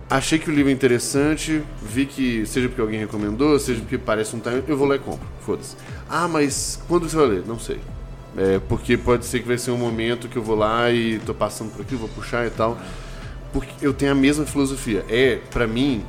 Achei 0.08 0.38
que 0.38 0.50
o 0.50 0.54
livro 0.54 0.70
é 0.70 0.72
interessante, 0.74 1.62
vi 1.82 2.04
que, 2.04 2.44
seja 2.44 2.68
porque 2.68 2.82
alguém 2.82 3.00
recomendou, 3.00 3.58
seja 3.58 3.80
porque 3.80 3.96
parece 3.96 4.36
um 4.36 4.40
time, 4.40 4.62
eu 4.68 4.76
vou 4.76 4.86
lá 4.86 4.96
e 4.96 4.98
compro. 4.98 5.26
Foda-se. 5.40 5.74
Ah, 6.08 6.28
mas 6.28 6.78
quando 6.86 7.08
você 7.08 7.16
vai 7.16 7.26
ler? 7.26 7.44
Não 7.46 7.58
sei. 7.58 7.80
É, 8.36 8.60
porque 8.68 8.96
pode 8.96 9.26
ser 9.26 9.40
que 9.40 9.48
vai 9.48 9.58
ser 9.58 9.70
um 9.70 9.76
momento 9.76 10.28
que 10.28 10.36
eu 10.36 10.42
vou 10.42 10.56
lá 10.56 10.90
e 10.90 11.18
tô 11.20 11.34
passando 11.34 11.70
por 11.70 11.82
aqui, 11.82 11.94
vou 11.94 12.08
puxar 12.08 12.46
e 12.46 12.50
tal. 12.50 12.78
Porque 13.52 13.70
eu 13.84 13.92
tenho 13.92 14.12
a 14.12 14.14
mesma 14.14 14.46
filosofia. 14.46 15.04
É, 15.08 15.38
para 15.50 15.66
mim, 15.66 16.02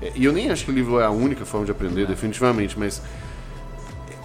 é, 0.00 0.12
e 0.14 0.24
eu 0.24 0.32
nem 0.32 0.50
acho 0.50 0.64
que 0.64 0.70
o 0.70 0.74
livro 0.74 1.00
é 1.00 1.04
a 1.04 1.10
única 1.10 1.44
forma 1.44 1.66
de 1.66 1.72
aprender, 1.72 2.02
é. 2.02 2.06
definitivamente, 2.06 2.78
mas 2.78 3.02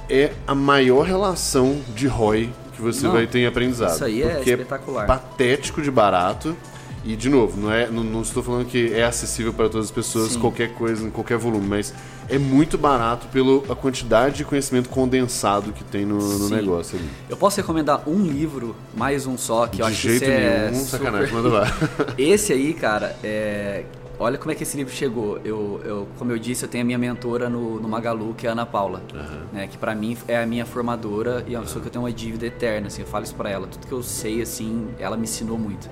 é 0.09 0.33
a 0.45 0.53
maior 0.53 1.05
relação 1.05 1.81
de 1.95 2.07
ROI 2.07 2.51
que 2.75 2.81
você 2.81 3.05
Não, 3.05 3.13
vai 3.13 3.25
ter 3.25 3.39
em 3.39 3.45
aprendizado. 3.45 3.95
Isso 3.95 4.05
aí 4.05 4.21
é 4.21 4.39
espetacular. 4.39 5.03
É 5.03 5.07
patético 5.07 5.81
de 5.81 5.89
barato. 5.89 6.55
E, 7.03 7.15
de 7.15 7.29
novo, 7.29 7.59
não, 7.59 7.71
é, 7.71 7.89
não, 7.89 8.03
não, 8.03 8.21
estou 8.21 8.43
falando 8.43 8.67
que 8.67 8.93
é 8.93 9.03
acessível 9.03 9.51
para 9.51 9.67
todas 9.67 9.87
as 9.87 9.91
pessoas, 9.91 10.33
Sim. 10.33 10.39
qualquer 10.39 10.73
coisa, 10.75 11.05
em 11.05 11.09
qualquer 11.09 11.37
volume, 11.37 11.67
mas 11.67 11.93
é 12.29 12.37
muito 12.37 12.77
barato 12.77 13.27
pela 13.27 13.75
quantidade 13.75 14.37
de 14.37 14.45
conhecimento 14.45 14.87
condensado 14.87 15.73
que 15.73 15.83
tem 15.83 16.05
no, 16.05 16.19
no 16.19 16.49
negócio 16.49 16.99
ali. 16.99 17.09
Eu 17.27 17.35
posso 17.35 17.57
recomendar 17.57 18.07
um 18.07 18.23
livro, 18.23 18.75
mais 18.95 19.25
um 19.25 19.35
só, 19.35 19.65
que 19.65 19.77
de 19.77 19.81
eu 19.81 19.87
acho 19.87 19.95
jeito 19.95 20.25
que 20.25 20.31
é 20.31 20.69
nenhum, 20.69 20.85
super... 20.85 20.97
sacanagem, 20.99 21.33
manda 21.33 21.49
lá. 21.49 21.67
Esse 22.17 22.53
aí, 22.53 22.71
cara, 22.73 23.17
é... 23.23 23.83
olha 24.19 24.37
como 24.37 24.51
é 24.51 24.55
que 24.55 24.61
esse 24.61 24.77
livro 24.77 24.93
chegou. 24.93 25.39
Eu, 25.43 25.81
eu, 25.83 26.07
como 26.19 26.31
eu 26.31 26.37
disse, 26.37 26.63
eu 26.63 26.69
tenho 26.69 26.83
a 26.83 26.85
minha 26.85 26.99
mentora 26.99 27.49
no, 27.49 27.79
no 27.81 27.89
Magalu, 27.89 28.35
que 28.35 28.45
é 28.45 28.49
a 28.49 28.53
Ana 28.53 28.65
Paula, 28.65 29.01
uhum. 29.11 29.41
né, 29.51 29.67
que 29.67 29.77
para 29.77 29.95
mim 29.95 30.15
é 30.27 30.41
a 30.41 30.45
minha 30.45 30.67
formadora 30.67 31.43
e 31.47 31.55
é 31.55 31.57
uma 31.57 31.65
pessoa 31.65 31.81
que 31.81 31.87
eu 31.87 31.91
tenho 31.91 32.05
uma 32.05 32.13
dívida 32.13 32.45
eterna, 32.45 32.87
assim, 32.87 33.01
eu 33.01 33.07
falo 33.07 33.23
isso 33.23 33.33
para 33.33 33.49
ela. 33.49 33.65
Tudo 33.65 33.87
que 33.87 33.91
eu 33.91 34.03
sei, 34.03 34.41
assim, 34.41 34.87
ela 34.99 35.17
me 35.17 35.23
ensinou 35.23 35.57
muito. 35.57 35.89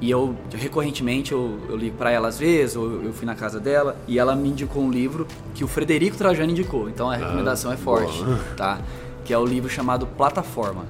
E 0.00 0.10
eu, 0.10 0.36
recorrentemente, 0.52 1.32
eu, 1.32 1.58
eu 1.68 1.76
ligo 1.76 1.96
para 1.96 2.10
ela 2.10 2.28
às 2.28 2.38
vezes, 2.38 2.76
ou 2.76 3.02
eu 3.02 3.12
fui 3.12 3.26
na 3.26 3.34
casa 3.34 3.58
dela, 3.58 3.96
e 4.06 4.18
ela 4.18 4.36
me 4.36 4.48
indicou 4.48 4.82
um 4.82 4.90
livro 4.90 5.26
que 5.54 5.64
o 5.64 5.68
Frederico 5.68 6.16
Trajano 6.16 6.50
indicou. 6.50 6.88
Então 6.88 7.10
a 7.10 7.14
ah, 7.14 7.16
recomendação 7.16 7.70
ah, 7.70 7.74
é 7.74 7.76
forte, 7.76 8.22
boa. 8.22 8.38
tá? 8.56 8.80
Que 9.24 9.32
é 9.32 9.38
o 9.38 9.44
livro 9.44 9.68
chamado 9.68 10.06
Plataforma. 10.06 10.86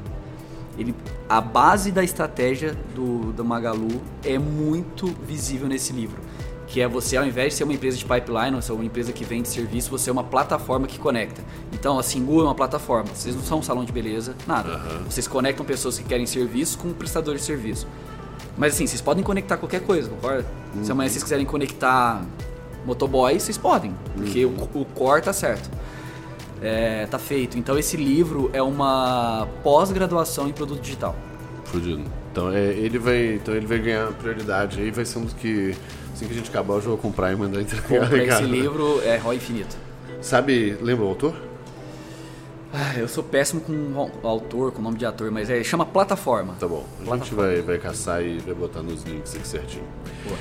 Ele, 0.79 0.95
a 1.29 1.41
base 1.41 1.91
da 1.91 2.05
estratégia 2.05 2.77
do, 2.95 3.33
do 3.33 3.45
Magalu 3.45 4.01
é 4.23 4.39
muito 4.39 5.07
visível 5.27 5.67
nesse 5.67 5.93
livro. 5.93 6.21
Que 6.69 6.83
é 6.83 6.87
você, 6.87 7.17
ao 7.17 7.25
invés 7.25 7.55
de 7.55 7.59
ser 7.59 7.65
uma 7.65 7.73
empresa 7.73 7.97
de 7.97 8.05
pipeline, 8.05 8.55
ou 8.55 8.61
ser 8.61 8.73
uma 8.73 8.85
empresa 8.85 9.11
que 9.11 9.25
vende 9.25 9.49
serviço, 9.49 9.91
você 9.91 10.11
é 10.11 10.13
uma 10.13 10.23
plataforma 10.23 10.87
que 10.87 10.99
conecta. 10.99 11.43
Então, 11.73 11.99
a 11.99 12.03
Singu 12.03 12.41
é 12.41 12.45
uma 12.45 12.55
plataforma. 12.55 13.09
Vocês 13.15 13.35
não 13.35 13.43
são 13.43 13.61
um 13.61 13.63
salão 13.63 13.87
de 13.87 13.91
beleza, 13.91 14.37
nada. 14.47 14.77
Uhum. 14.77 15.05
Vocês 15.05 15.27
conectam 15.27 15.65
pessoas 15.65 15.99
que 15.99 16.05
querem 16.05 16.27
serviço 16.27 16.79
com 16.79 16.93
prestadores 16.93 17.41
de 17.41 17.47
serviço. 17.47 17.87
Mas 18.59 18.75
assim, 18.75 18.87
vocês 18.87 19.01
podem 19.01 19.23
conectar 19.23 19.57
qualquer 19.57 19.81
coisa, 19.81 20.11
concorda? 20.11 20.45
Uhum. 20.75 20.85
Se 20.85 20.93
amanhã 20.93 21.09
vocês 21.09 21.23
quiserem 21.23 21.47
conectar 21.47 22.23
motoboy, 22.85 23.39
vocês 23.39 23.57
podem, 23.57 23.95
porque 24.17 24.45
uhum. 24.45 24.69
o, 24.75 24.81
o 24.81 24.85
core 24.85 25.23
tá 25.23 25.33
certo. 25.33 25.71
É, 26.61 27.07
tá 27.07 27.19
feito. 27.19 27.57
Então 27.57 27.79
esse 27.79 27.97
livro 27.97 28.51
é 28.53 28.61
uma 28.61 29.47
pós-graduação 29.63 30.49
em 30.49 30.53
produto 30.53 30.81
digital. 30.81 31.15
Fudido. 31.67 32.03
Então 32.33 32.51
é, 32.51 32.65
ele 32.65 32.99
vai, 32.99 33.35
então 33.35 33.55
ele 33.55 33.67
vai 33.67 33.79
ganhar 33.79 34.13
prioridade 34.15 34.81
aí, 34.81 34.91
vai 34.91 35.05
ser 35.05 35.21
um 35.21 35.25
dos 35.25 35.35
que 35.35 35.77
assim 36.13 36.27
que 36.27 36.33
a 36.33 36.37
gente 36.37 36.51
acabar 36.51 36.75
eu 36.75 36.81
já 36.81 36.89
vou 36.89 36.99
comprar 36.99 37.33
e 37.33 37.37
mandar 37.37 37.61
entregar. 37.61 38.13
esse 38.19 38.43
livro 38.43 39.01
é 39.05 39.17
ROI 39.19 39.37
infinito. 39.37 39.77
Sabe, 40.21 40.77
lembra 40.83 41.05
o 41.05 41.09
autor? 41.09 41.48
Ah, 42.73 42.95
eu 42.99 43.09
sou 43.09 43.25
péssimo 43.25 43.61
com 43.61 44.11
autor, 44.23 44.73
com 44.73 44.83
nome 44.83 44.99
de 44.99 45.07
ator, 45.07 45.31
mas 45.31 45.49
é, 45.49 45.63
chama 45.65 45.87
Plataforma. 45.87 46.55
Tá 46.61 46.69
bom. 46.69 46.85
A 47.11 47.17
gente 47.17 47.35
vai, 47.35 47.63
vai 47.63 47.79
caçar 47.79 48.23
e 48.23 48.39
vai 48.39 48.55
botar 48.55 48.83
nos 48.83 49.03
links 49.05 49.35
aqui 49.35 49.49
certinho. 49.49 49.85
Boa. 50.25 50.37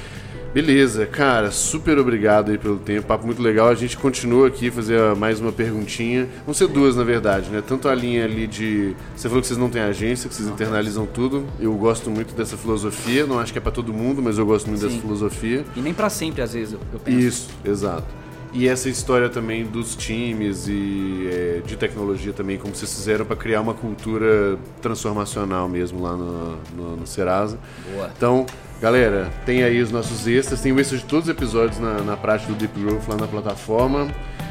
Beleza, 0.53 1.05
cara, 1.05 1.51
super 1.51 1.99
obrigado 1.99 2.49
aí 2.49 2.57
pelo 2.57 2.77
tempo, 2.77 3.05
papo 3.05 3.25
muito 3.25 3.41
legal. 3.41 3.67
A 3.67 3.75
gente 3.75 3.97
continua 3.97 4.47
aqui 4.47 4.71
fazer 4.71 5.15
mais 5.15 5.39
uma 5.39 5.51
perguntinha. 5.51 6.27
Vão 6.45 6.53
ser 6.53 6.67
duas, 6.67 6.95
na 6.95 7.03
verdade, 7.03 7.49
né? 7.49 7.61
Tanto 7.65 7.87
a 7.87 7.93
linha 7.93 8.25
ali 8.25 8.47
de. 8.47 8.95
Você 9.15 9.27
falou 9.27 9.41
que 9.41 9.47
vocês 9.47 9.59
não 9.59 9.69
têm 9.69 9.81
agência, 9.81 10.27
que 10.27 10.33
vocês 10.33 10.47
internalizam 10.47 11.05
tudo. 11.05 11.45
Eu 11.59 11.73
gosto 11.75 12.09
muito 12.09 12.33
dessa 12.33 12.57
filosofia, 12.57 13.25
não 13.25 13.39
acho 13.39 13.51
que 13.51 13.59
é 13.59 13.61
para 13.61 13.71
todo 13.71 13.93
mundo, 13.93 14.21
mas 14.21 14.37
eu 14.37 14.45
gosto 14.45 14.67
muito 14.67 14.79
Sim. 14.81 14.87
dessa 14.87 14.99
filosofia. 14.99 15.65
E 15.75 15.79
nem 15.79 15.93
para 15.93 16.09
sempre, 16.09 16.41
às 16.41 16.53
vezes, 16.53 16.73
eu 16.73 16.99
penso. 16.99 17.19
Isso, 17.19 17.49
exato. 17.63 18.07
E 18.53 18.67
essa 18.67 18.89
história 18.89 19.29
também 19.29 19.65
dos 19.65 19.95
times 19.95 20.67
e 20.67 21.29
é, 21.31 21.61
de 21.65 21.75
tecnologia 21.75 22.33
também, 22.33 22.57
como 22.57 22.73
vocês 22.75 22.93
fizeram 22.93 23.25
para 23.25 23.35
criar 23.35 23.61
uma 23.61 23.73
cultura 23.73 24.57
transformacional 24.81 25.67
mesmo 25.67 26.01
lá 26.01 26.15
no, 26.15 26.57
no, 26.75 26.95
no 26.97 27.07
Serasa. 27.07 27.59
Boa. 27.93 28.11
Então, 28.15 28.45
galera, 28.81 29.31
tem 29.45 29.63
aí 29.63 29.81
os 29.81 29.91
nossos 29.91 30.27
extras, 30.27 30.61
tem 30.61 30.71
o 30.71 30.79
extra 30.79 30.97
de 30.97 31.05
todos 31.05 31.25
os 31.27 31.35
episódios 31.35 31.79
na, 31.79 32.01
na 32.01 32.17
prática 32.17 32.51
do 32.51 32.57
Deep 32.57 32.79
Growth 32.79 33.07
lá 33.07 33.17
na 33.17 33.27
plataforma. 33.27 34.07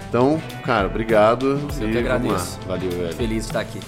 Então, 0.08 0.40
cara, 0.64 0.86
obrigado. 0.86 1.58
Eu 1.80 1.88
e 1.88 1.92
que 1.92 1.98
agradeço. 1.98 2.58
Valeu, 2.66 2.90
velho. 2.90 3.14
Feliz 3.14 3.44
de 3.44 3.48
estar 3.48 3.60
aqui. 3.60 3.80